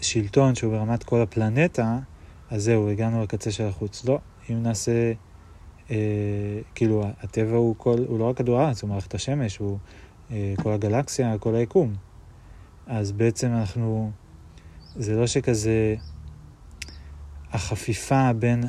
שלטון 0.00 0.54
שהוא 0.54 0.72
ברמת 0.72 1.02
כל 1.02 1.22
הפלנטה, 1.22 1.98
אז 2.50 2.62
זהו, 2.62 2.90
הגענו 2.90 3.22
לקצה 3.22 3.50
של 3.50 3.64
החוץ. 3.64 4.04
לא, 4.04 4.18
אם 4.50 4.62
נעשה, 4.62 5.12
אה, 5.90 5.96
כאילו, 6.74 7.04
הטבע 7.20 7.56
הוא, 7.56 7.74
כל, 7.78 7.98
הוא 8.06 8.18
לא 8.18 8.24
רק 8.24 8.36
כדור 8.36 8.60
הארץ, 8.60 8.82
הוא 8.82 8.90
מערכת 8.90 9.14
השמש, 9.14 9.56
הוא 9.56 9.78
אה, 10.30 10.54
כל 10.62 10.72
הגלקסיה, 10.72 11.38
כל 11.38 11.54
היקום. 11.54 11.94
אז 12.86 13.12
בעצם 13.12 13.48
אנחנו, 13.48 14.10
זה 14.96 15.16
לא 15.16 15.26
שכזה, 15.26 15.94
החפיפה 17.52 18.32
בין 18.32 18.64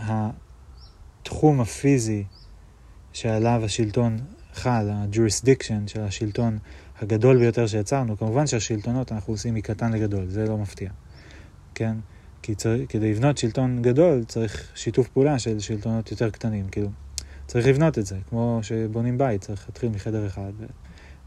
התחום 1.22 1.62
הפיזי 1.62 2.24
שעליו 3.14 3.62
השלטון 3.66 4.18
חל, 4.54 4.90
ה-jurisdiction 4.90 5.88
של 5.88 6.02
השלטון 6.02 6.58
הגדול 7.02 7.38
ביותר 7.38 7.68
שיצרנו, 7.68 8.18
כמובן 8.18 8.48
שהשלטונות 8.48 9.12
אנחנו 9.12 9.34
עושים 9.34 9.54
מקטן 9.54 9.92
לגדול, 9.92 10.26
זה 10.30 10.46
לא 10.46 10.58
מפתיע, 10.58 10.90
כן? 11.76 11.98
כי 12.42 12.56
צר... 12.56 12.86
כדי 12.90 13.12
לבנות 13.12 13.38
שלטון 13.38 13.82
גדול 13.82 14.24
צריך 14.24 14.72
שיתוף 14.76 15.08
פעולה 15.08 15.40
של 15.40 15.60
שלטונות 15.60 16.12
יותר 16.12 16.30
קטנים, 16.30 16.70
כאילו, 16.70 16.90
צריך 17.48 17.68
לבנות 17.68 17.98
את 17.98 18.06
זה, 18.06 18.18
כמו 18.30 18.60
שבונים 18.62 19.18
בית, 19.18 19.42
צריך 19.42 19.66
להתחיל 19.70 19.90
מחדר 19.90 20.28
אחד, 20.28 20.52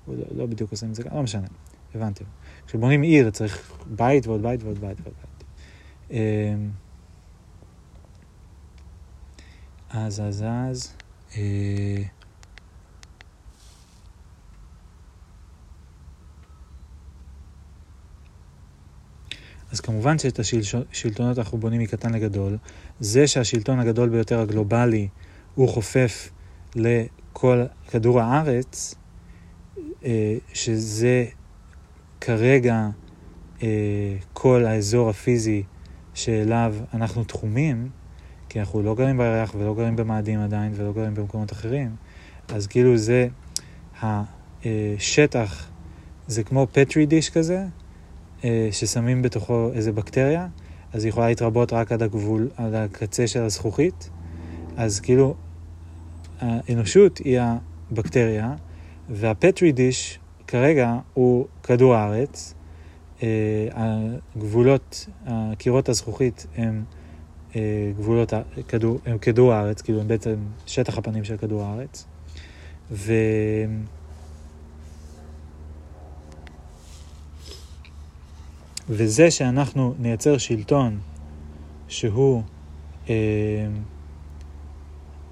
ולא 0.08 0.24
לא 0.36 0.46
בדיוק 0.46 0.70
עושים 0.70 0.90
את 0.90 0.94
זה, 0.94 1.02
לא 1.14 1.22
משנה, 1.22 1.46
הבנתם. 1.94 2.24
כשבונים 2.66 3.02
עיר 3.02 3.30
צריך 3.30 3.72
בית 3.86 4.26
ועוד 4.26 4.42
בית 4.42 4.62
ועוד 4.62 4.80
בית 4.80 4.96
ועוד 5.00 5.14
בית. 5.14 5.44
אמ, 6.10 6.70
אז, 9.90 10.20
אז, 10.20 10.44
אז. 10.46 10.94
אה, 11.36 12.02
אז 19.72 19.80
כמובן 19.80 20.18
שאת 20.18 20.38
השלטונות 20.38 21.38
אנחנו 21.38 21.58
בונים 21.58 21.80
מקטן 21.80 22.14
לגדול. 22.14 22.58
זה 23.00 23.26
שהשלטון 23.26 23.78
הגדול 23.78 24.08
ביותר 24.08 24.40
הגלובלי 24.40 25.08
הוא 25.54 25.68
חופף 25.68 26.30
לכל 26.74 27.64
כדור 27.88 28.20
הארץ, 28.20 28.94
אה, 30.04 30.36
שזה 30.52 31.24
כרגע 32.20 32.88
אה, 33.62 34.16
כל 34.32 34.64
האזור 34.64 35.10
הפיזי 35.10 35.62
שאליו 36.14 36.74
אנחנו 36.94 37.24
תחומים, 37.24 37.90
כי 38.50 38.60
אנחנו 38.60 38.82
לא 38.82 38.94
גרים 38.94 39.18
בירח 39.18 39.54
ולא 39.58 39.74
גרים 39.74 39.96
במאדים 39.96 40.40
עדיין 40.40 40.72
ולא 40.76 40.92
גרים 40.92 41.14
במקומות 41.14 41.52
אחרים, 41.52 41.90
אז 42.48 42.66
כאילו 42.66 42.96
זה, 42.96 43.28
השטח 44.02 45.68
זה 46.26 46.44
כמו 46.44 46.66
פטרי 46.72 47.06
דיש 47.06 47.30
כזה, 47.30 47.64
אה, 48.44 48.68
ששמים 48.72 49.22
בתוכו 49.22 49.70
איזה 49.74 49.92
בקטריה, 49.92 50.46
אז 50.92 51.04
היא 51.04 51.10
יכולה 51.10 51.28
להתרבות 51.28 51.72
רק 51.72 51.92
עד 51.92 52.02
הגבול, 52.02 52.48
עד 52.56 52.74
הקצה 52.74 53.26
של 53.26 53.42
הזכוכית, 53.42 54.10
אז 54.76 55.00
כאילו 55.00 55.34
האנושות 56.40 57.18
היא 57.18 57.40
הבקטריה, 57.40 58.54
והפטרי 59.10 59.72
דיש 59.72 60.18
כרגע 60.46 60.98
הוא 61.14 61.46
כדור 61.62 61.94
הארץ, 61.94 62.54
אה, 63.22 63.28
הגבולות, 63.72 65.08
קירות 65.58 65.88
הזכוכית 65.88 66.46
הם 66.56 66.84
אה, 66.92 66.99
גבולות 67.96 68.32
כדור, 68.68 68.98
הם 69.06 69.18
כדור 69.18 69.52
הארץ, 69.52 69.82
כאילו 69.82 70.00
הם 70.00 70.08
בעצם 70.08 70.36
שטח 70.66 70.98
הפנים 70.98 71.24
של 71.24 71.36
כדור 71.36 71.62
הארץ. 71.62 72.06
ו... 72.90 73.12
וזה 78.88 79.30
שאנחנו 79.30 79.94
נייצר 79.98 80.38
שלטון 80.38 80.98
שהוא 81.88 82.42
אה, 83.08 83.14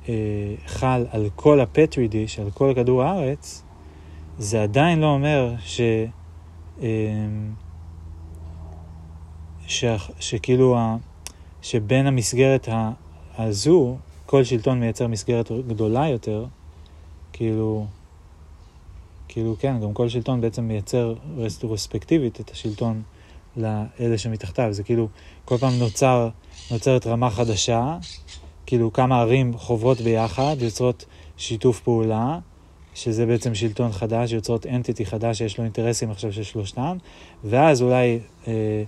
אה, 0.08 0.54
חל 0.66 1.06
על 1.10 1.28
כל 1.36 1.60
הפטרי 1.60 2.08
דיש, 2.08 2.38
על 2.38 2.50
כל 2.50 2.72
כדור 2.76 3.02
הארץ, 3.02 3.62
זה 4.38 4.62
עדיין 4.62 5.00
לא 5.00 5.06
אומר 5.06 5.54
ש... 5.60 5.80
אה, 6.82 6.86
ש... 9.66 9.84
שכאילו 10.20 10.78
שבין 11.68 12.06
המסגרת 12.06 12.68
הזו, 13.38 13.96
כל 14.26 14.44
שלטון 14.44 14.80
מייצר 14.80 15.06
מסגרת 15.06 15.50
גדולה 15.68 16.08
יותר, 16.08 16.46
כאילו, 17.32 17.86
כאילו 19.28 19.56
כן, 19.58 19.80
גם 19.80 19.92
כל 19.92 20.08
שלטון 20.08 20.40
בעצם 20.40 20.64
מייצר 20.64 21.14
רספקטיבית 21.62 22.40
את 22.40 22.50
השלטון 22.50 23.02
לאלה 23.56 24.18
שמתחתיו. 24.18 24.68
זה 24.72 24.82
כאילו, 24.82 25.08
כל 25.44 25.58
פעם 25.58 25.72
נוצר, 25.78 26.28
נוצרת 26.70 27.06
רמה 27.06 27.30
חדשה, 27.30 27.96
כאילו 28.66 28.92
כמה 28.92 29.20
ערים 29.20 29.58
חוברות 29.58 30.00
ביחד, 30.00 30.56
יוצרות 30.60 31.04
שיתוף 31.36 31.80
פעולה, 31.80 32.38
שזה 32.94 33.26
בעצם 33.26 33.54
שלטון 33.54 33.92
חדש, 33.92 34.32
יוצרות 34.32 34.66
אנטיטי 34.66 35.06
חדש 35.06 35.38
שיש 35.38 35.58
לו 35.58 35.64
אינטרסים 35.64 36.10
עכשיו 36.10 36.32
של 36.32 36.42
שלושתם, 36.42 36.96
ואז 37.44 37.82
אולי 37.82 38.18
אה, 38.46 38.82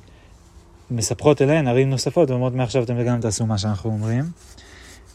מספחות 0.91 1.43
אליהן 1.43 1.69
ערים 1.69 1.91
נוספות 1.91 2.31
ואומרות 2.31 2.55
מעכשיו 2.55 2.83
אתם 2.83 2.97
לגמרי 2.97 3.21
תעשו 3.21 3.47
מה 3.47 3.59
שאנחנו 3.59 3.91
אומרים. 3.91 4.25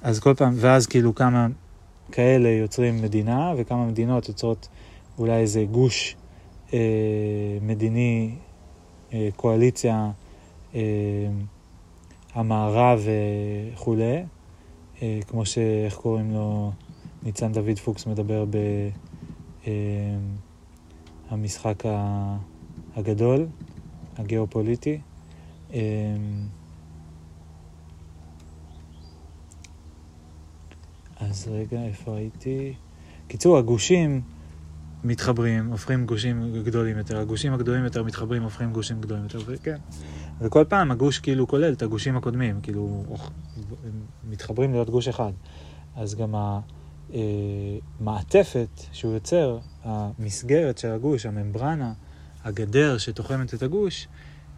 אז 0.01 0.19
כל 0.19 0.33
פעם, 0.33 0.53
ואז 0.55 0.87
כאילו 0.87 1.15
כמה 1.15 1.47
כאלה 2.11 2.49
יוצרים 2.49 3.01
מדינה 3.01 3.53
וכמה 3.57 3.85
מדינות 3.85 4.29
יוצרות 4.29 4.67
אולי 5.17 5.37
איזה 5.37 5.65
גוש 5.71 6.15
אה, 6.73 6.79
מדיני, 7.61 8.35
אה, 9.13 9.29
קואליציה, 9.35 10.11
אה, 10.75 10.81
המערב 12.33 13.07
וכולי, 13.73 14.23
אה, 15.01 15.19
כמו 15.27 15.45
שאיך 15.45 15.95
קוראים 15.95 16.33
לו, 16.33 16.71
ניצן 17.23 17.51
דוד 17.51 17.79
פוקס 17.83 18.07
מדבר 18.07 18.45
במשחק 21.31 21.85
אה, 21.85 22.35
הגדול, 22.95 23.47
הגיאופוליטי. 24.17 24.99
אמ, 25.75 26.47
אז 31.19 31.47
רגע, 31.51 31.83
איפה 31.83 32.17
הייתי? 32.17 32.73
קיצור, 33.27 33.57
הגושים 33.57 34.21
מתחברים, 35.03 35.71
הופכים 35.71 36.05
גושים 36.05 36.63
גדולים 36.63 36.97
יותר, 36.97 37.19
הגושים 37.19 37.53
הגדולים 37.53 37.83
יותר 37.83 38.03
מתחברים, 38.03 38.43
הופכים 38.43 38.73
גושים 38.73 39.01
גדולים 39.01 39.23
יותר, 39.23 39.39
וכן. 39.45 39.77
וכל 40.41 40.63
פעם 40.69 40.91
הגוש 40.91 41.19
כאילו 41.19 41.47
כולל 41.47 41.73
את 41.73 41.81
הגושים 41.81 42.17
הקודמים, 42.17 42.61
כאילו 42.61 43.03
מתחברים 44.29 44.71
להיות 44.71 44.89
גוש 44.89 45.07
אחד. 45.07 45.31
אז 45.95 46.15
גם 46.15 46.35
המעטפת 47.99 48.81
שהוא 48.91 49.13
יוצר, 49.13 49.59
המסגרת 49.83 50.77
של 50.77 50.91
הגוש, 50.91 51.25
הממברנה, 51.25 51.93
הגדר 52.43 52.97
שתוחמת 52.97 53.53
את 53.53 53.63
הגוש, 53.63 54.07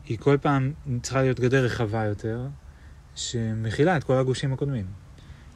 היא 0.08 0.18
כל 0.18 0.38
פעם 0.42 0.74
צריכה 1.02 1.22
להיות 1.22 1.40
גדר 1.40 1.66
רחבה 1.66 2.06
יותר, 2.06 2.48
שמכילה 3.16 3.98
את 3.98 4.04
כל 4.04 4.14
הגושים 4.14 4.54
הקודמים. 4.54 4.86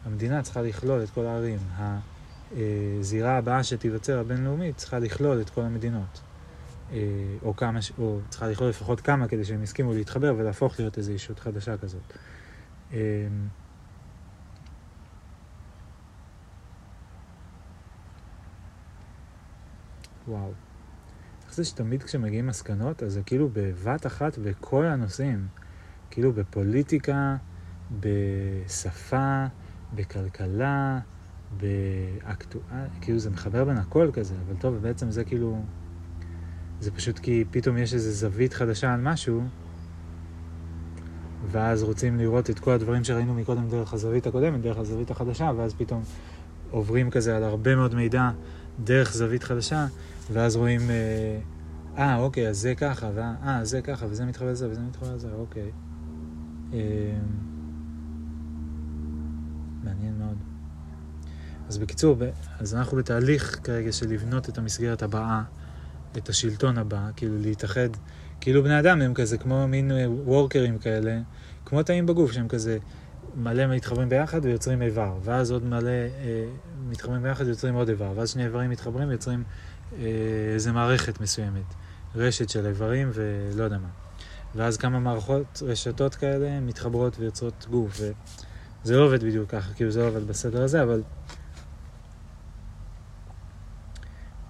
המדינה 0.06 0.42
צריכה 0.42 0.62
לכלול 0.62 1.04
את 1.04 1.10
כל 1.10 1.26
הערים. 1.26 1.60
הזירה 3.00 3.38
הבאה 3.38 3.64
שתיווצר 3.64 4.20
הבינלאומית 4.20 4.78
צריכה 4.78 5.00
לכלול 5.00 5.42
את 5.42 5.50
כל 5.50 5.62
המדינות. 5.62 6.22
אה, 6.92 6.98
או 7.44 7.56
כמה, 7.56 7.80
או 8.00 8.20
צריכה 8.30 8.48
לכלול 8.48 8.70
לפחות 8.70 9.02
כמה 9.02 9.28
כדי 9.28 9.46
שהם 9.46 9.64
יסכימו 9.64 9.94
להתחבר 9.94 10.34
ולהפוך 10.38 10.80
להיות 10.80 10.98
איזו 10.98 11.12
אישות 11.12 11.40
חדשה 11.40 11.78
כזאת. 11.78 12.14
אה, 12.94 13.00
וואו. 20.28 20.52
איך 21.52 21.58
זה 21.58 21.64
שתמיד 21.66 22.04
כשמגיעים 22.04 22.48
מסקנות, 22.48 23.04
אז 23.04 23.14
זה 23.14 23.22
כאילו 23.26 23.50
בבת 23.54 24.06
אחת 24.06 24.38
בכל 24.38 24.86
הנושאים. 24.86 25.48
כאילו 26.12 26.34
בפוליטיקה, 26.34 27.36
בשפה, 28.00 29.46
בכלכלה, 29.96 31.00
באקטואל, 31.58 32.88
כאילו 33.02 33.20
זה 33.20 33.30
מחבר 33.30 33.66
בין 33.66 33.78
הכל 33.78 34.10
כזה, 34.14 34.36
אבל 34.46 34.56
טוב, 34.60 34.76
בעצם 34.76 35.12
זה 35.12 35.24
כאילו, 35.24 35.64
זה 36.80 36.92
פשוט 36.92 37.20
כי 37.20 37.44
פתאום 37.52 37.78
יש 37.78 37.94
איזו 37.94 38.12
זווית 38.12 38.54
חדשה 38.54 38.94
על 38.94 39.02
משהו, 39.02 39.44
ואז 41.52 41.84
רוצים 41.84 42.18
לראות 42.18 42.50
את 42.50 42.60
כל 42.60 42.72
הדברים 42.72 43.04
שראינו 43.04 43.34
מקודם 43.34 43.70
דרך 43.70 43.94
הזווית 43.94 44.28
הקודמת, 44.28 44.62
דרך 44.62 44.78
הזווית 44.78 45.12
החדשה, 45.12 45.52
ואז 45.58 45.74
פתאום 45.78 46.04
עוברים 46.70 47.10
כזה 47.10 47.38
על 47.38 47.44
הרבה 47.44 47.76
מאוד 47.76 47.96
מידע 47.96 48.30
דרך 48.84 49.14
זווית 49.14 49.44
חדשה, 49.44 49.88
ואז 50.30 50.56
רואים, 50.56 50.82
אה, 50.90 51.40
אה 51.98 52.18
אוקיי, 52.18 52.48
אז 52.48 52.58
זה 52.58 52.76
ככה, 52.76 53.10
ואה, 53.16 53.60
זה 53.64 53.82
ככה, 53.82 54.06
וזה 54.10 54.26
מתחבר 54.26 54.52
לזה, 54.52 54.70
וזה 54.70 54.82
מתחבר 54.82 55.16
לזה, 55.16 55.32
אוקיי. 55.34 55.72
אה, 56.74 56.80
מעניין 59.84 60.18
מאוד. 60.20 60.38
אז 61.68 61.78
בקיצור, 61.78 62.18
אז 62.60 62.76
אנחנו 62.76 62.98
בתהליך 62.98 63.60
כרגע 63.64 63.92
של 63.92 64.10
לבנות 64.10 64.50
את 64.50 64.58
המסגרת 64.58 65.04
הבאה, 65.04 65.44
את 66.18 66.30
השלטון 66.30 66.78
הבא, 66.78 67.10
כאילו 67.16 67.38
להתאחד, 67.38 67.90
כאילו 68.42 68.64
בני 68.64 68.80
אדם 68.80 69.02
הם 69.02 69.14
כזה 69.14 69.38
כמו 69.38 69.68
מין 69.68 69.92
וורקרים 70.26 70.78
כאלה, 70.78 71.20
כמו 71.66 71.84
תאים 71.84 72.06
בגוף 72.06 72.32
שהם 72.32 72.48
כזה 72.48 72.78
מלא 73.36 73.68
מתחברים 73.68 74.10
ביחד 74.10 74.46
ויוצרים 74.46 74.82
איבר, 74.82 75.18
ואז 75.24 75.52
עוד 75.52 75.66
מלא 75.66 75.90
אה, 75.90 76.46
מתחברים 76.90 77.24
ביחד 77.24 77.46
ויוצרים 77.46 77.76
עוד 77.76 77.90
איבר, 77.90 78.12
ואז 78.16 78.30
שני 78.30 78.46
איברים 78.46 78.70
מתחברים 78.70 79.10
ויוצרים 79.10 79.40
אה, 79.40 79.71
איזה 80.54 80.72
מערכת 80.72 81.22
מסוימת, 81.22 81.74
רשת 82.16 82.50
של 82.50 82.66
איברים 82.66 83.10
ולא 83.14 83.64
יודע 83.64 83.78
מה. 83.78 83.90
ואז 84.56 84.78
כמה 84.78 85.00
מערכות, 85.00 85.64
רשתות 85.66 86.16
כאלה 86.16 86.60
מתחברות 86.60 87.20
ויוצרות 87.20 87.66
גוף, 87.70 88.00
וזה 88.00 88.98
לא 88.98 89.06
עובד 89.06 89.24
בדיוק 89.24 89.50
ככה, 89.50 89.74
כאילו 89.74 89.92
זה 89.92 90.00
לא 90.00 90.08
עובד 90.08 90.28
בסדר 90.28 90.64
הזה, 90.64 90.84
אבל 90.84 91.04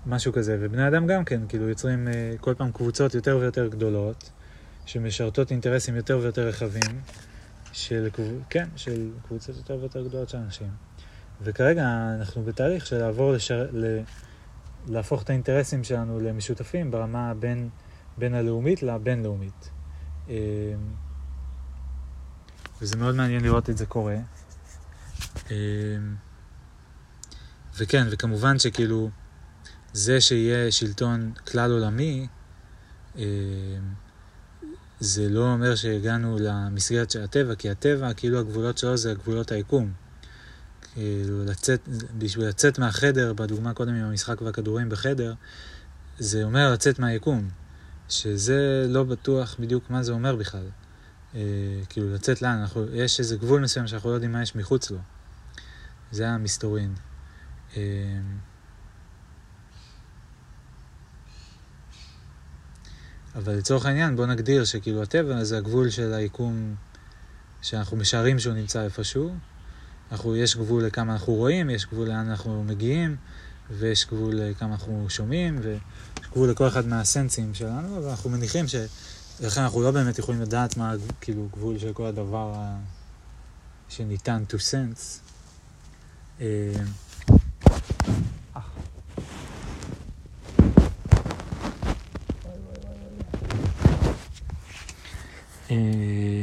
משהו 0.05 0.33
כזה, 0.33 0.57
ובני 0.59 0.87
אדם 0.87 1.07
גם 1.07 1.25
כן, 1.25 1.41
כאילו 1.47 1.69
יוצרים 1.69 2.07
אה, 2.07 2.33
כל 2.39 2.53
פעם 2.53 2.71
קבוצות 2.71 3.15
יותר 3.15 3.37
ויותר 3.41 3.67
גדולות, 3.67 4.29
שמשרתות 4.85 5.51
אינטרסים 5.51 5.95
יותר 5.95 6.19
ויותר 6.21 6.47
רחבים, 6.47 7.01
של, 7.73 8.09
כן, 8.49 8.69
של 8.75 9.09
קבוצות 9.27 9.57
יותר 9.57 9.77
ויותר 9.79 10.07
גדולות 10.07 10.29
של 10.29 10.37
אנשים. 10.37 10.69
וכרגע 11.41 11.87
אנחנו 12.19 12.43
בתהליך 12.43 12.85
של 12.85 12.97
לעבור 12.97 13.31
לשר... 13.31 13.67
ל... 13.73 13.99
להפוך 14.87 15.23
את 15.23 15.29
האינטרסים 15.29 15.83
שלנו 15.83 16.19
למשותפים 16.19 16.91
ברמה 16.91 17.33
בין, 17.33 17.69
בין 18.17 18.33
הלאומית 18.33 18.83
לבינלאומית. 18.83 19.69
אה, 20.29 20.35
וזה 22.81 22.97
מאוד 22.97 23.15
מעניין 23.15 23.43
לראות 23.43 23.69
את 23.69 23.77
זה 23.77 23.85
קורה. 23.85 24.17
אה, 25.51 25.55
וכן, 27.77 28.07
וכמובן 28.11 28.59
שכאילו, 28.59 29.09
זה 29.93 30.21
שיהיה 30.21 30.71
שלטון 30.71 31.33
כלל 31.51 31.71
עולמי, 31.71 32.27
אה, 33.17 33.23
זה 34.99 35.29
לא 35.29 35.51
אומר 35.53 35.75
שהגענו 35.75 36.37
למסגרת 36.39 37.11
של 37.11 37.23
הטבע, 37.23 37.55
כי 37.55 37.69
הטבע, 37.69 38.13
כאילו 38.13 38.39
הגבולות 38.39 38.77
שלו 38.77 38.97
זה 38.97 39.13
גבולות 39.13 39.51
היקום. 39.51 39.91
כאילו 40.93 41.45
לצאת, 41.45 41.89
בשביל 42.17 42.47
לצאת 42.47 42.79
מהחדר, 42.79 43.33
בדוגמה 43.33 43.73
קודם 43.73 43.93
עם 43.93 44.03
המשחק 44.03 44.41
והכדורים 44.41 44.89
בחדר, 44.89 45.33
זה 46.19 46.43
אומר 46.43 46.73
לצאת 46.73 46.99
מהיקום, 46.99 47.49
שזה 48.09 48.85
לא 48.87 49.03
בטוח 49.03 49.55
בדיוק 49.59 49.89
מה 49.89 50.03
זה 50.03 50.11
אומר 50.11 50.35
בכלל. 50.35 50.65
אה, 51.35 51.41
כאילו 51.89 52.13
לצאת 52.13 52.41
לאן, 52.41 52.57
אנחנו, 52.57 52.85
יש 52.93 53.19
איזה 53.19 53.37
גבול 53.37 53.61
מסוים 53.61 53.87
שאנחנו 53.87 54.09
לא 54.09 54.13
יודעים 54.13 54.31
מה 54.31 54.41
יש 54.41 54.55
מחוץ 54.55 54.91
לו. 54.91 54.97
זה 56.11 56.29
המסתורין. 56.29 56.93
אה, 57.77 57.81
אבל 63.35 63.53
לצורך 63.53 63.85
העניין 63.85 64.15
בוא 64.15 64.25
נגדיר 64.25 64.65
שכאילו 64.65 65.03
הטבע 65.03 65.43
זה 65.43 65.57
הגבול 65.57 65.89
של 65.89 66.13
היקום 66.13 66.75
שאנחנו 67.61 67.97
משערים 67.97 68.39
שהוא 68.39 68.53
נמצא 68.53 68.83
איפשהו. 68.83 69.35
אנחנו, 70.11 70.35
יש 70.35 70.57
גבול 70.57 70.85
לכמה 70.85 71.13
אנחנו 71.13 71.33
רואים, 71.33 71.69
יש 71.69 71.85
גבול 71.85 72.07
לאן 72.07 72.29
אנחנו 72.29 72.63
מגיעים, 72.63 73.15
ויש 73.69 74.07
גבול 74.07 74.35
לכמה 74.35 74.71
אנחנו 74.71 75.05
שומעים, 75.09 75.59
ויש 75.63 75.79
גבול 76.31 76.49
לכל 76.49 76.67
אחד 76.67 76.87
מהסנסים 76.87 77.53
שלנו, 77.53 78.03
ואנחנו 78.03 78.29
מניחים 78.29 78.67
ש... 78.67 78.75
לכן 79.39 79.61
אנחנו 79.61 79.81
לא 79.81 79.91
באמת 79.91 80.19
יכולים 80.19 80.41
לדעת 80.41 80.77
מה 80.77 80.93
כאילו 81.21 81.47
גבול 81.53 81.79
של 81.79 81.93
כל 81.93 82.05
הדבר 82.05 82.53
ה... 82.55 82.77
שניתן 83.89 84.43
to 84.49 84.55
sense. 84.55 85.19
אה, 86.41 86.73
אה, 95.71 96.40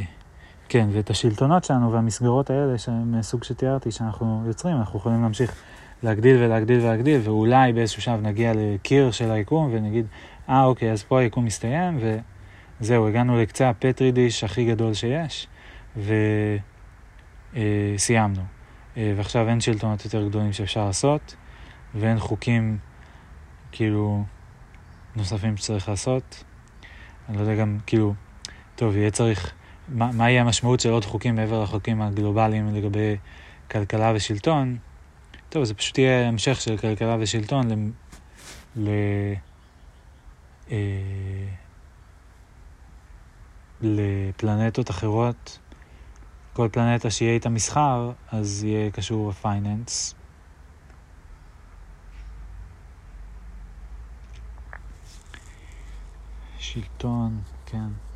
כן, 0.69 0.89
ואת 0.91 1.09
השלטונות 1.09 1.63
שלנו 1.63 1.91
והמסגרות 1.91 2.49
האלה, 2.49 2.77
שהם 2.77 3.21
סוג 3.21 3.43
שתיארתי, 3.43 3.91
שאנחנו 3.91 4.43
יוצרים, 4.47 4.77
אנחנו 4.77 4.99
יכולים 4.99 5.21
להמשיך 5.21 5.55
להגדיל 6.03 6.43
ולהגדיל 6.43 6.79
ולהגדיל, 6.79 7.21
ואולי 7.23 7.73
באיזשהו 7.73 8.01
שלב 8.01 8.21
נגיע 8.21 8.51
לקיר 8.55 9.11
של 9.11 9.31
היקום 9.31 9.69
ונגיד, 9.71 10.05
אה, 10.49 10.63
אוקיי, 10.63 10.91
אז 10.91 11.03
פה 11.03 11.19
היקום 11.19 11.45
מסתיים, 11.45 11.99
וזהו, 12.81 13.07
הגענו 13.07 13.41
לקצה 13.41 13.69
הפטרידיש 13.69 14.43
הכי 14.43 14.65
גדול 14.65 14.93
שיש, 14.93 15.47
וסיימנו. 17.53 18.41
אה, 18.97 19.13
ועכשיו 19.17 19.49
אין 19.49 19.61
שלטונות 19.61 20.05
יותר 20.05 20.27
גדולים 20.27 20.53
שאפשר 20.53 20.85
לעשות, 20.85 21.35
ואין 21.95 22.19
חוקים, 22.19 22.77
כאילו, 23.71 24.23
נוספים 25.15 25.57
שצריך 25.57 25.89
לעשות. 25.89 26.43
אני 27.29 27.37
לא 27.37 27.41
יודע 27.41 27.55
גם, 27.55 27.77
כאילו, 27.85 28.13
טוב, 28.75 28.95
יהיה 28.95 29.11
צריך, 29.11 29.53
מה, 29.91 30.29
יהיה 30.29 30.41
המשמעות 30.41 30.79
של 30.79 30.89
עוד 30.89 31.05
חוקים 31.05 31.35
מעבר 31.35 31.63
לחוקים 31.63 32.01
הגלובליים 32.01 32.75
לגבי 32.75 33.17
כלכלה 33.71 34.11
ושלטון? 34.15 34.77
טוב, 35.49 35.63
זה 35.63 35.73
פשוט 35.73 35.97
יהיה 35.97 36.27
המשך 36.27 36.61
של 36.61 36.77
כלכלה 36.77 37.17
ושלטון 37.19 37.71
ל... 37.71 37.73
ל... 38.75 38.89
אה, 40.71 40.77
לפלנטות 43.81 44.89
אחרות. 44.89 45.59
כל 46.53 46.69
פלנטה 46.71 47.09
שיהיה 47.09 47.33
איתה 47.33 47.49
מסחר, 47.49 48.11
אז 48.31 48.63
יהיה 48.63 48.91
קשור 48.91 49.29
לפייננס. 49.29 50.15
שלטון, 56.59 57.41
כן. 57.65 58.08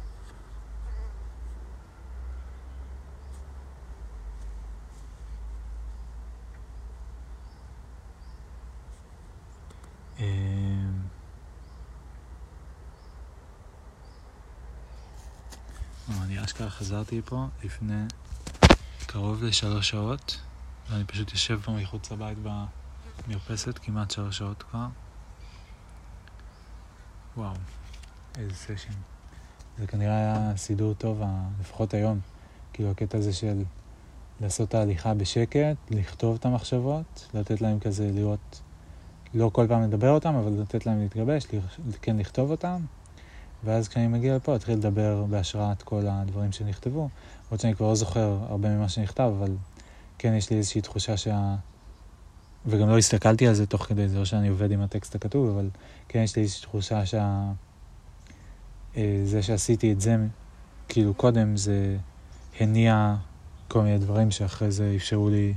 אני 16.22 16.44
אשכרה 16.44 16.70
חזרתי 16.70 17.22
פה 17.26 17.46
לפני 17.64 18.04
קרוב 19.06 19.44
לשלוש 19.44 19.90
שעות, 19.90 20.40
ואני 20.90 21.04
פשוט 21.04 21.32
יושב 21.32 21.60
פה 21.64 21.72
מחוץ 21.72 22.12
לבית 22.12 22.38
במרפסת 23.28 23.80
כמעט 23.80 24.12
שלוש 24.12 24.38
שעות 24.38 24.64
כבר. 24.64 24.88
וואו, 27.38 27.54
איזה 28.38 28.56
סשן. 28.56 28.94
זה 29.78 29.88
כנראה 29.88 30.18
היה 30.18 30.58
סידור 30.58 30.94
טוב, 30.94 31.22
לפחות 31.60 31.94
היום. 31.94 32.20
כאילו 32.74 32.92
הקטע 32.92 33.18
הזה 33.18 33.34
של 33.34 33.64
לעשות 34.42 34.70
את 34.70 34.74
ההליכה 34.74 35.14
בשקט, 35.14 35.78
לכתוב 35.90 36.36
את 36.40 36.46
המחשבות, 36.46 37.30
לתת 37.34 37.62
להם 37.62 37.80
כזה 37.80 38.12
לראות, 38.14 38.62
לא 39.34 39.50
כל 39.54 39.66
פעם 39.70 39.84
לדבר 39.84 40.10
אותם, 40.10 40.36
אבל 40.36 40.62
לתת 40.62 40.86
להם 40.86 41.00
להתגבש, 41.00 41.48
כן 42.02 42.18
לכתוב 42.18 42.52
אותם. 42.52 42.80
ואז 43.64 43.88
כשאני 43.88 44.08
מגיע 44.08 44.36
לפה, 44.36 44.56
אתחיל 44.56 44.76
לדבר 44.76 45.26
בהשראת 45.30 45.82
כל 45.82 46.04
הדברים 46.08 46.52
שנכתבו. 46.52 47.10
למרות 47.48 47.60
שאני 47.62 47.76
כבר 47.76 47.88
לא 47.88 47.96
זוכר 47.96 48.38
הרבה 48.50 48.70
ממה 48.70 48.90
שנכתב, 48.90 49.32
אבל 49.38 49.56
כן 50.18 50.34
יש 50.34 50.50
לי 50.50 50.58
איזושהי 50.58 50.82
תחושה 50.82 51.18
שה... 51.18 51.56
וגם 52.66 52.90
לא 52.90 52.98
הסתכלתי 52.98 53.48
על 53.48 53.54
זה 53.54 53.66
תוך 53.66 53.84
כדי 53.84 54.10
זה, 54.10 54.20
לא 54.20 54.26
שאני 54.26 54.48
עובד 54.48 54.72
עם 54.72 54.82
הטקסט 54.82 55.16
הכתוב, 55.16 55.50
אבל 55.50 55.70
כן 56.08 56.20
יש 56.20 56.36
לי 56.36 56.42
איזושהי 56.42 56.62
תחושה 56.62 57.06
שה... 57.06 57.52
אה, 58.98 59.22
זה 59.26 59.44
שעשיתי 59.44 59.92
את 59.92 60.02
זה, 60.02 60.18
כאילו 60.90 61.14
קודם, 61.14 61.58
זה 61.58 61.98
הניע 62.60 63.16
כל 63.68 63.82
מיני 63.82 63.98
דברים 63.98 64.32
שאחרי 64.32 64.72
זה 64.72 64.94
אפשרו 64.96 65.30
לי 65.30 65.54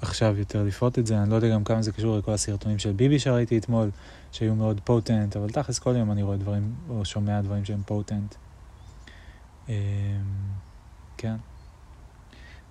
עכשיו 0.00 0.38
יותר 0.38 0.62
לפרוט 0.62 0.98
את 0.98 1.06
זה. 1.06 1.22
אני 1.22 1.30
לא 1.30 1.34
יודע 1.34 1.48
גם 1.48 1.64
כמה 1.64 1.82
זה 1.82 1.92
קשור 1.92 2.18
לכל 2.18 2.32
הסרטונים 2.32 2.78
של 2.78 2.92
ביבי 2.92 3.18
שראיתי 3.18 3.58
אתמול, 3.58 3.90
שהיו 4.32 4.54
מאוד 4.54 4.80
פוטנט, 4.84 5.36
אבל 5.36 5.50
תכלס 5.50 5.78
כל 5.78 5.96
יום 5.96 6.12
אני 6.12 6.22
רואה 6.22 6.36
דברים, 6.36 6.74
או 6.88 7.04
שומע 7.04 7.40
דברים 7.40 7.64
שהם 7.64 7.82
פוטנט. 7.86 8.34
אמ, 9.68 9.74
כן. 11.16 11.36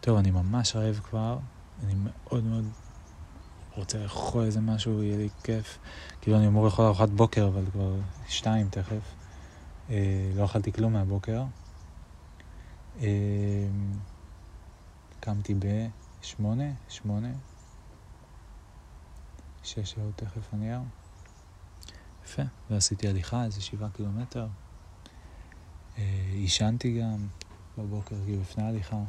טוב, 0.02 0.18
אני 0.18 0.32
ממש 0.32 0.76
רעב 0.76 1.00
כבר, 1.04 1.38
אני 1.84 1.94
מאוד 1.96 2.44
מאוד 2.44 2.66
רוצה 3.76 3.98
לאכול 3.98 4.44
איזה 4.44 4.62
משהו, 4.62 5.04
יהיה 5.04 5.18
לי 5.18 5.30
כיף. 5.44 5.78
כאילו 6.22 6.38
אני 6.38 6.48
אמור 6.48 6.66
לאכול 6.66 6.86
ארוחת 6.86 7.10
בוקר, 7.10 7.48
אבל 7.48 7.64
כבר 7.72 7.96
שתיים 8.28 8.68
תכף. 8.70 9.16
אה, 9.90 10.32
לא 10.36 10.46
אכלתי 10.46 10.72
כלום 10.72 10.94
מהבוקר. 10.94 11.44
אה, 13.02 13.08
קמתי 15.20 15.54
בשמונה, 15.54 16.03
שמונה, 16.24 16.72
שש 19.64 19.92
שעות 19.92 20.18
תכף 20.18 20.54
אני 20.54 20.74
ארם. 20.74 20.86
יפה, 22.26 22.42
ועשיתי 22.70 23.08
הליכה 23.08 23.44
איזה 23.44 23.62
שבעה 23.62 23.90
קילומטר. 23.90 24.48
אה, 25.98 26.30
עישנתי 26.34 27.02
גם 27.02 27.28
בבוקר, 27.78 28.16
כאילו 28.26 28.42
לפני 28.42 28.64
ההליכה. 28.64 28.96
אני 28.96 29.08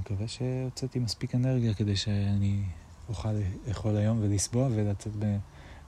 מקווה 0.00 0.28
שהוצאתי 0.28 0.98
מספיק 0.98 1.34
אנרגיה 1.34 1.74
כדי 1.74 1.96
שאני 1.96 2.64
אוכל 3.08 3.32
לאכול 3.66 3.96
היום 3.96 4.18
ולסבוע 4.22 4.66
ולצאת 4.66 5.12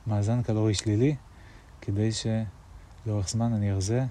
במאזן 0.07 0.43
קלורי 0.43 0.75
שלילי, 0.75 1.17
כדי 1.81 2.11
שלאורך 2.13 3.29
זמן 3.29 3.53
אני 3.53 3.73
ארזה 3.73 4.07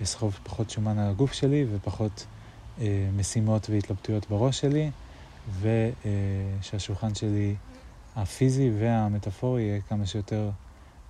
ואסחוב 0.00 0.38
פחות 0.42 0.70
שומן 0.70 0.98
על 0.98 1.10
הגוף 1.10 1.32
שלי 1.32 1.66
ופחות 1.72 2.26
אה, 2.80 3.08
משימות 3.16 3.70
והתלבטויות 3.70 4.30
בראש 4.30 4.60
שלי, 4.60 4.90
ושהשולחן 5.60 7.14
שלי 7.14 7.56
הפיזי 8.16 8.70
והמטאפורי 8.78 9.62
יהיה 9.62 9.80
כמה 9.80 10.06
שיותר 10.06 10.50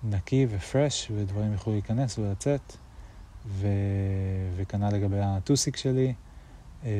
נקי 0.04 0.46
ופרש, 0.50 1.10
ודברים 1.16 1.52
יוכלו 1.52 1.72
להיכנס 1.72 2.18
ולצאת, 2.18 2.76
ו... 3.46 3.66
וכנ"ל 4.56 4.88
לגבי 4.94 5.20
הטוסיק 5.20 5.76
שלי. 5.76 6.14
אה, 6.84 6.90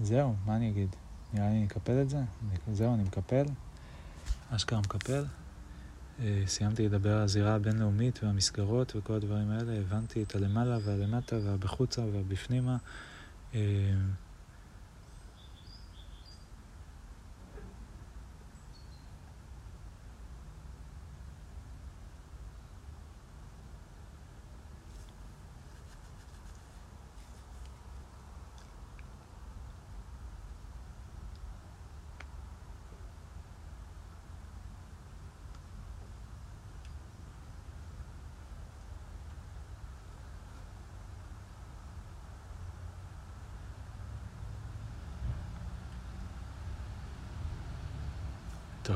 זהו, 0.00 0.34
מה 0.46 0.56
אני 0.56 0.70
אגיד? 0.70 0.88
נראה 1.34 1.48
לי 1.48 1.56
אני 1.56 1.66
אקפל 1.66 2.02
את 2.02 2.10
זה? 2.10 2.18
זהו, 2.72 2.94
אני 2.94 3.02
מקפל. 3.02 3.44
אשכרה 4.50 4.80
מקפל. 4.80 5.24
אה, 6.20 6.42
סיימתי 6.46 6.86
לדבר 6.86 7.12
על 7.16 7.22
הזירה 7.22 7.54
הבינלאומית 7.54 8.24
והמסגרות 8.24 8.96
וכל 8.96 9.12
הדברים 9.12 9.50
האלה, 9.50 9.72
הבנתי 9.72 10.22
את 10.22 10.34
הלמעלה 10.34 10.78
והלמטה 10.84 11.36
והבחוצה 11.44 12.02
והבפנימה. 12.02 12.76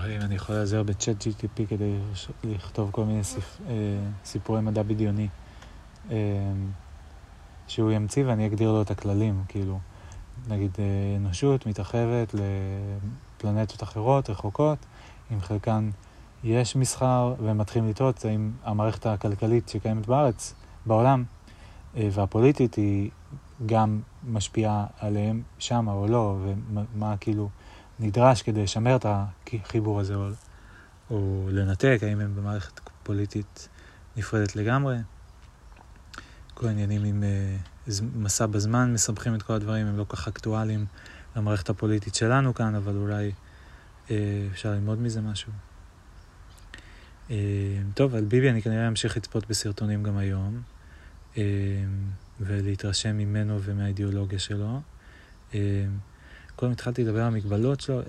אם 0.06 0.20
אני 0.20 0.34
יכול 0.34 0.54
להיעזר 0.54 0.82
בצ'אט 0.82 1.22
GTP 1.22 1.66
כדי 1.68 1.98
לכתוב 2.44 2.90
כל 2.90 3.04
מיני 3.04 3.24
סיפ... 3.24 3.60
אה, 3.68 3.74
סיפורי 4.24 4.60
מדע 4.60 4.82
בדיוני 4.82 5.28
אה, 6.10 6.16
שהוא 7.68 7.90
ימציא 7.90 8.24
ואני 8.26 8.46
אגדיר 8.46 8.72
לו 8.72 8.82
את 8.82 8.90
הכללים, 8.90 9.42
כאילו, 9.48 9.78
נגיד 10.48 10.70
אה, 10.78 10.84
אנושות 11.16 11.66
מתרחבת 11.66 12.34
לפלנטות 12.34 13.82
אחרות, 13.82 14.30
רחוקות, 14.30 14.78
עם 15.30 15.40
חלקן 15.40 15.90
יש 16.44 16.76
מסחר, 16.76 17.34
והם 17.44 17.58
מתחילים 17.58 17.90
לטעות 17.90 18.24
האם 18.24 18.52
המערכת 18.64 19.06
הכלכלית 19.06 19.68
שקיימת 19.68 20.06
בארץ, 20.06 20.54
בעולם, 20.86 21.24
והפוליטית 21.94 22.74
היא 22.74 23.10
גם 23.66 24.00
משפיעה 24.28 24.86
עליהם 24.98 25.42
שם 25.58 25.88
או 25.88 26.06
לא, 26.06 26.36
ומה 26.74 27.16
כאילו... 27.16 27.48
נדרש 28.00 28.42
כדי 28.42 28.62
לשמר 28.62 28.96
את 28.96 29.06
החיבור 29.52 30.00
הזה, 30.00 30.14
או, 30.14 30.28
או 31.10 31.48
לנתק, 31.50 31.98
האם 32.02 32.20
הם 32.20 32.36
במערכת 32.36 32.80
פוליטית 33.02 33.68
נפרדת 34.16 34.56
לגמרי. 34.56 34.96
כל 36.54 36.66
העניינים 36.66 37.04
עם 37.04 37.22
uh, 37.22 37.92
מסע 38.14 38.46
בזמן 38.46 38.92
מסבכים 38.92 39.34
את 39.34 39.42
כל 39.42 39.52
הדברים, 39.52 39.86
הם 39.86 39.96
לא 39.96 40.06
כך 40.08 40.28
אקטואליים 40.28 40.86
למערכת 41.36 41.70
הפוליטית 41.70 42.14
שלנו 42.14 42.54
כאן, 42.54 42.74
אבל 42.74 42.96
אולי 42.96 43.32
uh, 44.06 44.10
אפשר 44.52 44.70
ללמוד 44.70 45.00
מזה 45.00 45.20
משהו. 45.20 45.52
Uh, 47.28 47.32
טוב, 47.94 48.14
על 48.14 48.24
ביבי 48.24 48.50
אני 48.50 48.62
כנראה 48.62 48.88
אמשיך 48.88 49.16
לצפות 49.16 49.48
בסרטונים 49.48 50.02
גם 50.02 50.16
היום, 50.16 50.62
uh, 51.34 51.38
ולהתרשם 52.40 53.16
ממנו 53.16 53.58
ומהאידיאולוגיה 53.62 54.38
שלו. 54.38 54.80
קודם 56.60 56.72
התחלתי 56.72 57.04
לדבר 57.04 57.20
על 57.20 57.26
המגבלות 57.26 57.80
שלו, 57.80 58.00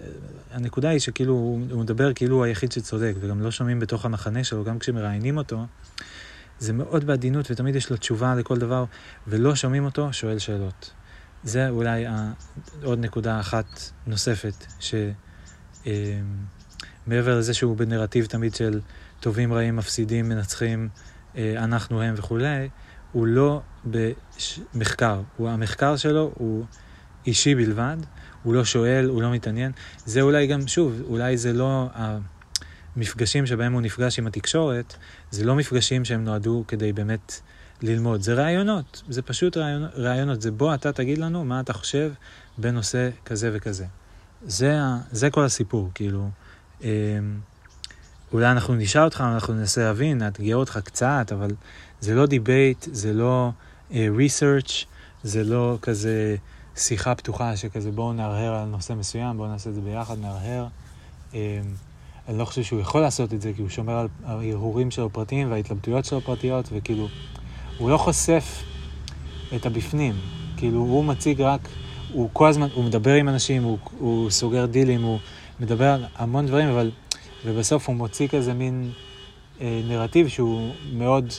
הנקודה 0.51 0.89
היא 0.89 0.99
שכאילו 0.99 1.33
הוא, 1.33 1.59
מדבר 1.59 2.13
כאילו 2.13 2.35
הוא 2.35 2.43
היחיד 2.43 2.71
שצודק, 2.71 3.13
וגם 3.19 3.41
לא 3.41 3.51
שומעים 3.51 3.80
בתוך 3.80 4.05
המחנה 4.05 4.43
שלו, 4.43 4.63
גם 4.63 4.80
כשמראיינים 4.80 5.38
אותו, 5.38 5.65
זה 6.59 6.73
מאוד 6.73 7.03
בעדינות 7.03 7.51
ו 7.51 7.55
תמיד 7.55 7.75
יש 7.75 7.89
לו 7.89 7.97
תשובה 7.97 8.35
לכל 8.35 8.57
דבר, 8.57 8.85
ולא 9.27 9.55
שומעים 9.55 9.85
אותו, 9.85 10.13
שואל 10.13 10.39
שאלות. 10.39 10.91
זה 11.43 11.69
אולי. 11.69 12.05
עוד 12.83 12.99
נקודה 12.99 13.39
אחת 13.39 13.65
נוספת, 14.07 14.65
שמעבר 14.80 15.03
אה, 17.07 17.38
לזה 17.38 17.53
שהוא 17.53 17.77
בנרטיב 17.77 18.25
תמיד 18.25 18.55
של 18.55 18.80
טובים, 19.19 19.53
רעים, 19.53 19.75
מפסידים, 19.75 20.30
מנצחים, 20.30 20.89
אה, 21.35 21.63
אנחנו 21.63 22.01
הם 22.01 22.13
וכולי, 22.17 22.69
הוא 23.11 23.27
לא 23.27 23.61
במחקר. 23.85 25.21
הוא, 25.38 25.49
המחקר 25.49 25.95
שלו 25.95 26.31
הוא 26.35 26.65
אישי 27.25 27.55
בלבד, 27.55 27.97
הוא 28.44 28.53
לא 28.53 28.66
שואל, 28.66 29.06
הוא 29.06 29.22
לא 29.22 29.32
מתעניין. 29.32 29.72
זה 30.06 30.22
אולי 30.22 30.48
גם, 30.48 30.68
שוב, 30.68 31.02
אולי 31.08 31.38
זה 31.38 31.53
לא 31.53 31.90
המפגשים 32.95 33.45
שבהם 33.45 33.74
הוא 33.74 33.82
נפגש 33.82 34.20
עם 34.20 34.28
התקשורת, 34.28 34.95
זה 35.32 35.45
לא 35.45 35.56
מפגשים 35.56 36.06
שהם 36.06 36.24
נועדו 36.24 36.64
כדי 36.68 36.94
באמת 36.94 37.42
ללמוד, 37.82 38.22
זה 38.22 38.34
רעיונות, 38.34 39.03
זה 39.10 39.22
פשוט 39.22 39.58
רעיונות, 39.58 39.92
רעיונות. 39.95 40.42
זה 40.42 40.52
בוא 40.52 40.74
אתה 40.74 40.92
תגיד 40.92 41.18
לנו 41.18 41.45
מה 41.45 41.60
אתה 41.60 41.74
חושב 41.74 42.11
בנושא 42.58 43.10
כזה 43.26 43.52
וכזה. 43.53 43.86
זה, 44.45 44.78
זה 45.11 45.30
כל 45.30 45.45
הסיפור, 45.45 45.92
כאילו. 45.95 46.30
אמ, 46.82 46.88
אולי 48.34 48.52
אנחנו 48.52 48.76
נשאל 48.76 49.03
אותך, 49.03 49.24
אנחנו 49.34 49.53
ננסה 49.53 49.82
להבין, 49.82 50.18
נאתגר 50.18 50.56
אותך 50.56 50.80
קצת, 50.84 51.32
אבל 51.32 51.52
זה 52.00 52.16
לא 52.16 52.26
debate, 52.25 52.85
זה 52.92 53.14
לא 53.14 53.52
אה, 53.90 53.93
research, 53.94 54.86
זה 55.24 55.44
לא 55.44 55.78
כזה 55.82 56.36
שיחה 56.75 57.16
פתוחה 57.16 57.58
שכזה 57.58 57.91
בואו 57.91 58.14
נהרהר 58.14 58.53
על 58.56 58.66
נושא 58.66 58.93
מסוים, 58.93 59.38
בואו 59.38 59.48
נעשה 59.48 59.69
את 59.69 59.75
זה 59.75 59.82
ביחד, 59.82 60.19
נהרהר. 60.19 60.67
אמ, 61.33 61.40
אני 62.27 62.38
לא 62.38 62.45
חושב 62.45 62.64
שהוא 62.64 62.80
יכול 62.80 63.01
לעשות 63.01 63.33
את 63.33 63.41
זה, 63.41 63.51
כי 63.56 63.61
הוא 63.61 63.69
שומר 63.69 63.98
על 63.98 64.08
ההרהורים 64.25 64.91
שלו 64.91 65.09
פרטיים 65.09 65.51
וההתלבטויות 65.51 66.06
שלו 66.06 66.22
פרטיות, 66.22 66.69
וכאילו, 66.72 67.08
הוא 67.77 67.90
לא 67.90 67.98
חושף 67.98 68.64
את 69.56 69.66
הבפנים. 69.66 70.16
כאילו, 70.58 70.80
הוא 70.80 71.06
מציג 71.06 71.41
רק, 71.41 71.61
הוא 72.14 72.30
כל 72.33 72.48
הזמן, 72.48 72.67
הוא 72.74 72.83
מדבר 72.83 73.14
עם 73.14 73.30
אנשים, 73.30 73.64
הוא, 73.64 73.77
הוא 74.00 74.30
סוגר 74.30 74.66
דילים, 74.66 75.01
הוא 75.01 75.19
מדבר 75.59 75.88
על 75.88 76.06
המון 76.16 76.45
דברים, 76.45 76.69
אבל... 76.69 76.91
ובסוף 77.45 77.88
הוא 77.88 77.95
מוציא 77.95 78.27
כזה 78.27 78.53
מין 78.53 78.91
אה, 79.61 79.82
נרטיב 79.88 80.27
שהוא 80.27 80.74
מאוד 80.93 81.33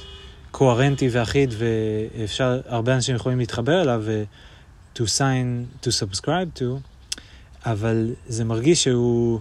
קוהרנטי 0.51 1.09
ואחיד, 1.13 1.55
ואפשר, 1.59 2.61
הרבה 2.67 2.95
אנשים 2.95 3.17
יכולים 3.17 3.39
להתחבר 3.39 3.83
אליו, 3.83 4.01
ו- 4.05 4.25
to 4.95 5.03
sign, 5.03 5.87
to 5.87 5.89
subscribe 5.89 6.59
to, 6.59 6.65
אבל 7.67 8.15
זה 8.27 8.45
מרגיש 8.45 8.85
שהוא, 8.85 9.41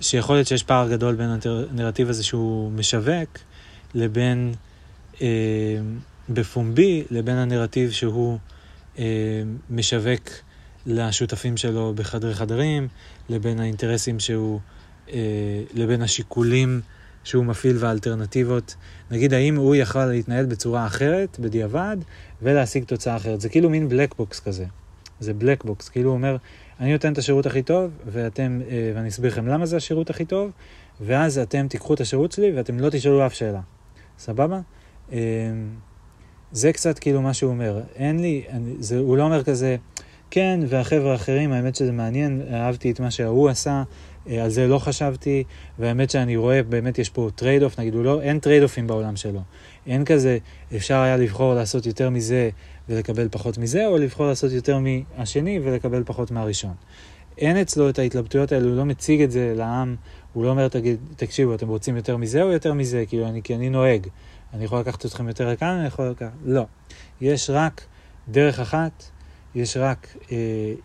שיכול 0.00 0.36
להיות 0.36 0.48
שיש 0.48 0.62
פער 0.62 0.90
גדול 0.90 1.14
בין 1.14 1.30
הנרטיב 1.70 2.08
הזה 2.08 2.24
שהוא 2.24 2.72
משווק, 2.72 3.38
לבין, 3.94 4.54
אה, 5.22 5.26
בפומבי, 6.28 7.04
לבין 7.10 7.36
הנרטיב 7.36 7.90
שהוא 7.90 8.38
אה, 8.98 9.42
משווק 9.70 10.28
לשותפים 10.86 11.56
שלו 11.56 11.92
בחדרי 11.94 12.34
חדרים, 12.34 12.88
לבין 13.28 13.60
האינטרסים 13.60 14.20
שהוא, 14.20 14.60
אה, 15.12 15.18
לבין 15.74 16.02
השיקולים 16.02 16.80
שהוא 17.24 17.44
מפעיל 17.44 17.76
והאלטרנטיבות. 17.80 18.74
נגיד, 19.10 19.34
האם 19.34 19.56
הוא 19.56 19.74
יכל 19.74 20.06
להתנהל 20.06 20.46
בצורה 20.46 20.86
אחרת, 20.86 21.38
בדיעבד, 21.40 21.96
ולהשיג 22.42 22.84
תוצאה 22.84 23.16
אחרת. 23.16 23.40
זה 23.40 23.48
כאילו 23.48 23.70
מין 23.70 23.88
black 23.88 24.14
box 24.18 24.40
כזה. 24.40 24.64
זה 25.20 25.34
black 25.34 25.64
box, 25.64 25.88
כאילו 25.88 26.10
הוא 26.10 26.16
אומר, 26.16 26.36
אני 26.80 26.92
נותן 26.92 27.12
את 27.12 27.18
השירות 27.18 27.46
הכי 27.46 27.62
טוב, 27.62 27.90
ואתם, 28.06 28.60
אה, 28.70 28.92
ואני 28.94 29.08
אסביר 29.08 29.32
לכם 29.32 29.46
למה 29.46 29.66
זה 29.66 29.76
השירות 29.76 30.10
הכי 30.10 30.24
טוב, 30.24 30.50
ואז 31.00 31.38
אתם 31.38 31.68
תיקחו 31.68 31.94
את 31.94 32.00
השירות 32.00 32.32
שלי 32.32 32.52
ואתם 32.56 32.80
לא 32.80 32.90
תשאלו 32.90 33.26
אף 33.26 33.34
שאלה. 33.34 33.60
סבבה? 34.18 34.60
אה, 35.12 35.18
זה 36.52 36.72
קצת 36.72 36.98
כאילו 36.98 37.22
מה 37.22 37.34
שהוא 37.34 37.50
אומר. 37.50 37.80
אין 37.94 38.20
לי, 38.20 38.42
אני, 38.50 38.74
זה, 38.78 38.98
הוא 38.98 39.16
לא 39.16 39.22
אומר 39.22 39.44
כזה, 39.44 39.76
כן, 40.30 40.60
והחבר'ה 40.68 41.12
האחרים, 41.12 41.52
האמת 41.52 41.76
שזה 41.76 41.92
מעניין, 41.92 42.42
אהבתי 42.52 42.90
את 42.90 43.00
מה 43.00 43.10
שההוא 43.10 43.48
עשה, 43.48 43.82
על 44.26 44.50
זה 44.50 44.66
לא 44.66 44.78
חשבתי, 44.78 45.44
והאמת 45.78 46.10
שאני 46.10 46.36
רואה, 46.36 46.62
באמת 46.62 46.98
יש 46.98 47.10
פה 47.10 47.28
trade-off, 47.34 47.80
נגיד, 47.80 47.94
לא, 47.94 48.22
אין 48.22 48.38
trade-off 48.38 48.62
ים 48.62 48.86
בעולם 48.86 49.16
שלו. 49.16 49.40
אין 49.86 50.04
כזה, 50.04 50.38
אפשר 50.76 50.98
היה 50.98 51.16
לבחור 51.16 51.54
לעשות 51.54 51.86
יותר 51.86 52.10
מזה 52.10 52.50
ולקבל 52.88 53.28
פחות 53.30 53.58
מזה, 53.58 53.86
או 53.86 53.98
לבחור 53.98 54.26
לעשות 54.26 54.52
יותר 54.52 54.78
מהשני 54.78 55.60
ולקבל 55.64 56.02
פחות 56.06 56.30
מהראשון. 56.30 56.74
אין 57.38 57.56
אצלו 57.56 57.88
את 57.88 57.98
ההתלבטויות 57.98 58.52
האלה, 58.52 58.66
הוא 58.66 58.76
לא 58.76 58.84
מציג 58.84 59.22
את 59.22 59.30
זה 59.30 59.54
לעם, 59.56 59.96
הוא 60.32 60.44
לא 60.44 60.50
אומר, 60.50 60.68
תקשיבו, 61.16 61.54
אתם 61.54 61.68
רוצים 61.68 61.96
יותר 61.96 62.16
מזה 62.16 62.42
או 62.42 62.52
יותר 62.52 62.74
מזה? 62.74 63.04
כאילו, 63.08 63.26
אני, 63.26 63.42
כי 63.42 63.54
אני 63.54 63.70
נוהג. 63.70 64.06
אני 64.54 64.64
יכול 64.64 64.80
לקחת 64.80 65.06
אתכם 65.06 65.28
יותר 65.28 65.48
לכאן, 65.48 65.76
אני 65.78 65.86
יכול 65.86 66.08
לקחת... 66.08 66.32
לא. 66.44 66.64
יש 67.20 67.50
רק 67.50 67.82
דרך 68.28 68.60
אחת, 68.60 69.04
יש 69.54 69.76
רק, 69.76 70.16
אה, 70.32 70.36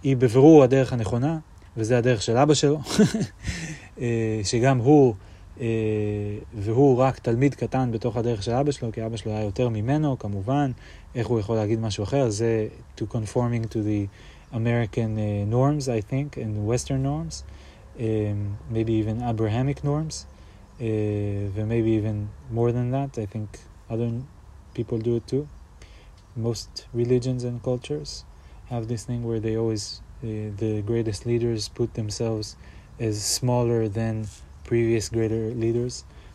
היא 0.04 0.18
בבירור 0.18 0.64
הדרך 0.64 0.94
הנכונה, 0.94 1.38
וזה 1.77 1.99
הדרך 1.99 2.23
של 2.23 2.37
אבא 2.37 2.55
שלו, 2.55 2.79
אה, 4.01 4.41
שגם 4.45 4.79
הוא, 4.79 5.15
אה, 5.61 5.67
והוא 6.55 6.97
רק 6.97 7.19
תלמיד 7.19 7.55
קטן 7.55 7.93
בתוך 7.93 8.17
הדרך 8.17 8.43
של 8.43 8.53
אבא 8.53 8.71
שלו, 8.73 8.93
כי 8.93 9.07
אבא 9.07 9.17
שלו 9.17 9.33
היה 9.33 9.45
יותר 9.45 9.69
ממנו, 9.69 10.19
כמובן, 10.19 10.71
איך 11.15 11.27
הוא 11.27 11.41
יכול 11.41 11.57
להגיד 11.57 11.81
משהו 11.81 12.05
אחר? 12.05 12.31
זה 12.31 12.69
to 12.99 13.03
conforming 13.03 13.65
to 13.65 13.77
the 13.77 14.07
American 14.53 15.19
uh, 15.19 15.45
norms, 15.45 15.89
I 15.89 16.01
think, 16.01 16.37
and 16.37 16.67
Western 16.67 17.03
norms, 17.03 17.45
um, 17.99 18.59
maybe 18.69 18.93
even 18.95 19.23
Abrahamic 19.23 19.85
norms, 19.85 20.27
uh, 20.81 20.85
and 20.85 21.69
maybe 21.69 21.91
even 21.93 22.31
more 22.51 22.73
than 22.73 22.91
that. 22.91 23.19
I 23.19 23.27
think 23.27 23.49
other 23.89 24.11
people 24.75 24.99
do 24.99 25.17
it 25.17 25.27
too. 25.27 25.47
Most 26.37 26.87
religions 26.93 27.45
and 27.45 27.63
cultures 27.63 28.25
have 28.71 28.89
this 28.89 29.05
thing 29.05 29.25
where 29.25 29.41
they 29.41 29.57
always 29.57 30.01
the 30.23 30.83
greatest 30.91 31.21
leaders 31.31 31.69
put 31.69 31.95
themselves 31.95 32.47
as 32.99 33.15
smaller 33.39 33.89
than 33.89 34.15
previous 34.71 35.09
greater 35.17 35.45
leaders, 35.65 35.95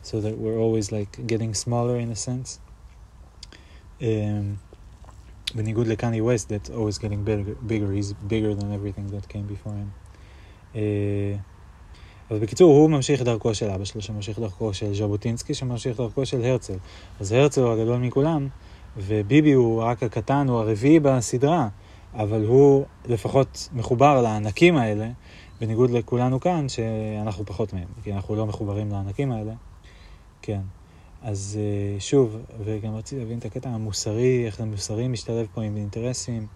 so 0.09 0.15
that 0.21 0.35
we're 0.37 0.59
always 0.65 0.91
like 0.97 1.11
getting 1.27 1.53
smaller 1.65 1.95
in 2.03 2.09
a 2.11 2.15
sense. 2.15 2.59
Um, 4.01 4.57
בניגוד 5.55 5.87
לקני 5.87 6.21
ווסט, 6.21 6.51
that's 6.51 6.69
always 6.69 6.97
getting 6.97 7.23
bigger, 7.23 7.55
bigger, 7.67 7.91
he's 7.91 8.13
bigger 8.27 8.53
than 8.53 8.73
everything 8.73 9.07
that 9.15 9.27
came 9.29 9.47
before 9.47 9.73
him. 9.73 9.91
Uh, 10.73 10.77
אבל 12.31 12.39
בקיצור, 12.39 12.73
הוא 12.73 12.89
ממשיך 12.89 13.21
דרכו 13.21 13.55
של 13.55 13.69
אבא 13.69 13.85
שלו, 13.85 14.01
שממשיך 14.01 14.39
דרכו 14.39 14.73
של 14.73 14.93
ז'בוטינסקי, 14.93 15.53
שממשיך 15.53 15.97
דרכו 15.97 16.25
של 16.25 16.45
הרצל. 16.45 16.73
אז 17.19 17.31
הרצל 17.31 17.61
הוא 17.61 17.71
הגדול 17.71 17.97
מכולם, 17.97 18.47
וביבי 18.97 19.51
הוא 19.51 19.83
רק 19.83 20.03
הקטן, 20.03 20.47
הוא 20.49 20.59
הרביעי 20.59 20.99
בסדרה. 20.99 21.67
אבל 22.14 22.44
הוא 22.44 22.84
לפחות 23.06 23.68
מחובר 23.72 24.22
לענקים 24.22 24.76
האלה, 24.76 25.08
בניגוד 25.60 25.90
לכולנו 25.90 26.40
כאן, 26.40 26.68
שאנחנו 26.68 27.46
פחות 27.46 27.72
מהם, 27.72 27.88
כי 28.02 28.12
אנחנו 28.12 28.36
לא 28.36 28.46
מחוברים 28.46 28.90
לענקים 28.90 29.32
האלה. 29.32 29.52
כן. 30.42 30.60
אז 31.22 31.58
אה, 31.60 32.00
שוב, 32.00 32.36
וגם 32.64 32.94
רציתי 32.94 33.20
להבין 33.20 33.38
את 33.38 33.44
הקטע 33.44 33.68
המוסרי, 33.68 34.46
איך 34.46 34.60
המוסרי 34.60 35.08
משתלב 35.08 35.46
פה 35.54 35.62
עם 35.62 35.76
אינטרסים. 35.76 36.46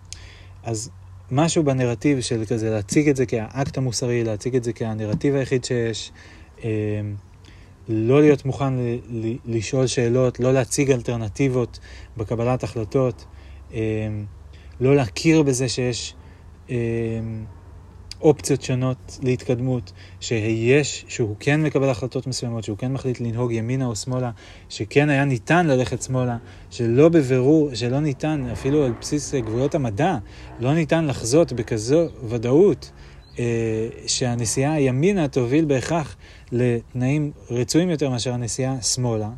אז 0.62 0.90
משהו 1.30 1.64
בנרטיב 1.64 2.20
של 2.20 2.44
כזה 2.44 2.70
להציג 2.70 3.08
את 3.08 3.16
זה 3.16 3.26
כאקט 3.26 3.78
המוסרי, 3.78 4.24
להציג 4.24 4.56
את 4.56 4.64
זה 4.64 4.72
כהנרטיב 4.72 5.34
היחיד 5.34 5.64
שיש, 5.64 6.12
אה, 6.64 6.70
לא 7.88 8.20
להיות 8.20 8.44
מוכן 8.44 8.74
לשאול 9.44 9.86
שאלות, 9.86 10.40
לא 10.40 10.52
להציג 10.52 10.90
אלטרנטיבות 10.90 11.78
בקבלת 12.16 12.64
החלטות. 12.64 13.24
אה, 14.80 14.86
לא 14.86 14.96
להכיר 14.96 15.42
בזה 15.42 15.68
שיש 15.68 16.14
אה, 16.70 16.76
אופציות 18.20 18.62
שונות 18.62 19.18
להתקדמות, 19.22 19.92
שיש, 20.20 21.04
שהוא 21.08 21.36
כן 21.40 21.62
מקבל 21.62 21.88
החלטות 21.88 22.26
מסוימות, 22.26 22.64
שהוא 22.64 22.78
כן 22.78 22.92
מחליט 22.92 23.20
לנהוג 23.20 23.52
ימינה 23.52 23.86
או 23.86 23.96
שמאלה, 23.96 24.30
שכן 24.68 25.08
היה 25.10 25.24
ניתן 25.24 25.66
ללכת 25.66 26.02
שמאלה, 26.02 26.36
שלא 26.70 27.08
בבירור, 27.08 27.74
שלא 27.74 28.00
ניתן, 28.00 28.46
אפילו 28.52 28.84
על 28.84 28.92
בסיס 29.00 29.34
גבולות 29.34 29.74
המדע, 29.74 30.16
לא 30.60 30.74
ניתן 30.74 31.06
לחזות 31.06 31.52
בכזו 31.52 32.06
ודאות. 32.28 32.90
אה, 33.38 33.88
שהנסיעה 34.06 34.80
ימינה 34.80 35.28
תוביל 35.28 35.64
בהכרח 35.64 36.16
לתנאים 36.52 37.32
רצויים 37.50 37.90
יותר 37.90 38.10
מאשר 38.10 38.32
הנסיעה 38.32 38.82
שמאלה. 38.82 39.28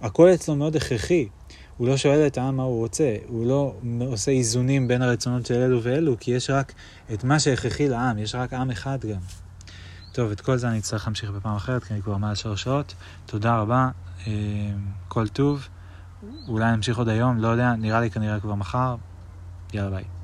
הכל 0.00 0.28
אצלו 0.34 0.56
מאוד 0.56 0.76
הכרחי. 0.76 1.28
הוא 1.76 1.88
לא 1.88 1.96
שואל 1.96 2.26
את 2.26 2.38
העם 2.38 2.56
מה 2.56 2.62
הוא 2.62 2.78
רוצה, 2.78 3.16
הוא 3.26 3.46
לא 3.46 3.74
עושה 4.00 4.30
איזונים 4.30 4.88
בין 4.88 5.02
הרצונות 5.02 5.46
של 5.46 5.54
אלו 5.54 5.82
ואלו, 5.82 6.16
כי 6.20 6.30
יש 6.30 6.50
רק 6.50 6.72
את 7.14 7.24
מה 7.24 7.38
שהכרחי 7.38 7.88
לעם, 7.88 8.18
יש 8.18 8.34
רק 8.34 8.52
עם 8.52 8.70
אחד 8.70 8.98
גם. 9.12 9.20
טוב, 10.12 10.30
את 10.30 10.40
כל 10.40 10.56
זה 10.56 10.68
אני 10.68 10.78
אצטרך 10.78 11.06
להמשיך 11.06 11.30
בפעם 11.30 11.56
אחרת, 11.56 11.84
כי 11.84 11.94
אני 11.94 12.02
כבר 12.02 12.16
מעל 12.16 12.34
שלוש 12.34 12.62
שעות. 12.62 12.94
תודה 13.26 13.56
רבה, 13.56 13.88
אה, 14.26 14.32
כל 15.08 15.28
טוב. 15.28 15.68
אולי 16.48 16.72
נמשיך 16.72 16.98
עוד 16.98 17.08
היום, 17.08 17.38
לא 17.38 17.48
יודע, 17.48 17.74
נראה 17.74 18.00
לי 18.00 18.10
כנראה 18.10 18.40
כבר 18.40 18.54
מחר. 18.54 18.96
יאללה 19.72 19.90
ביי. 19.90 20.15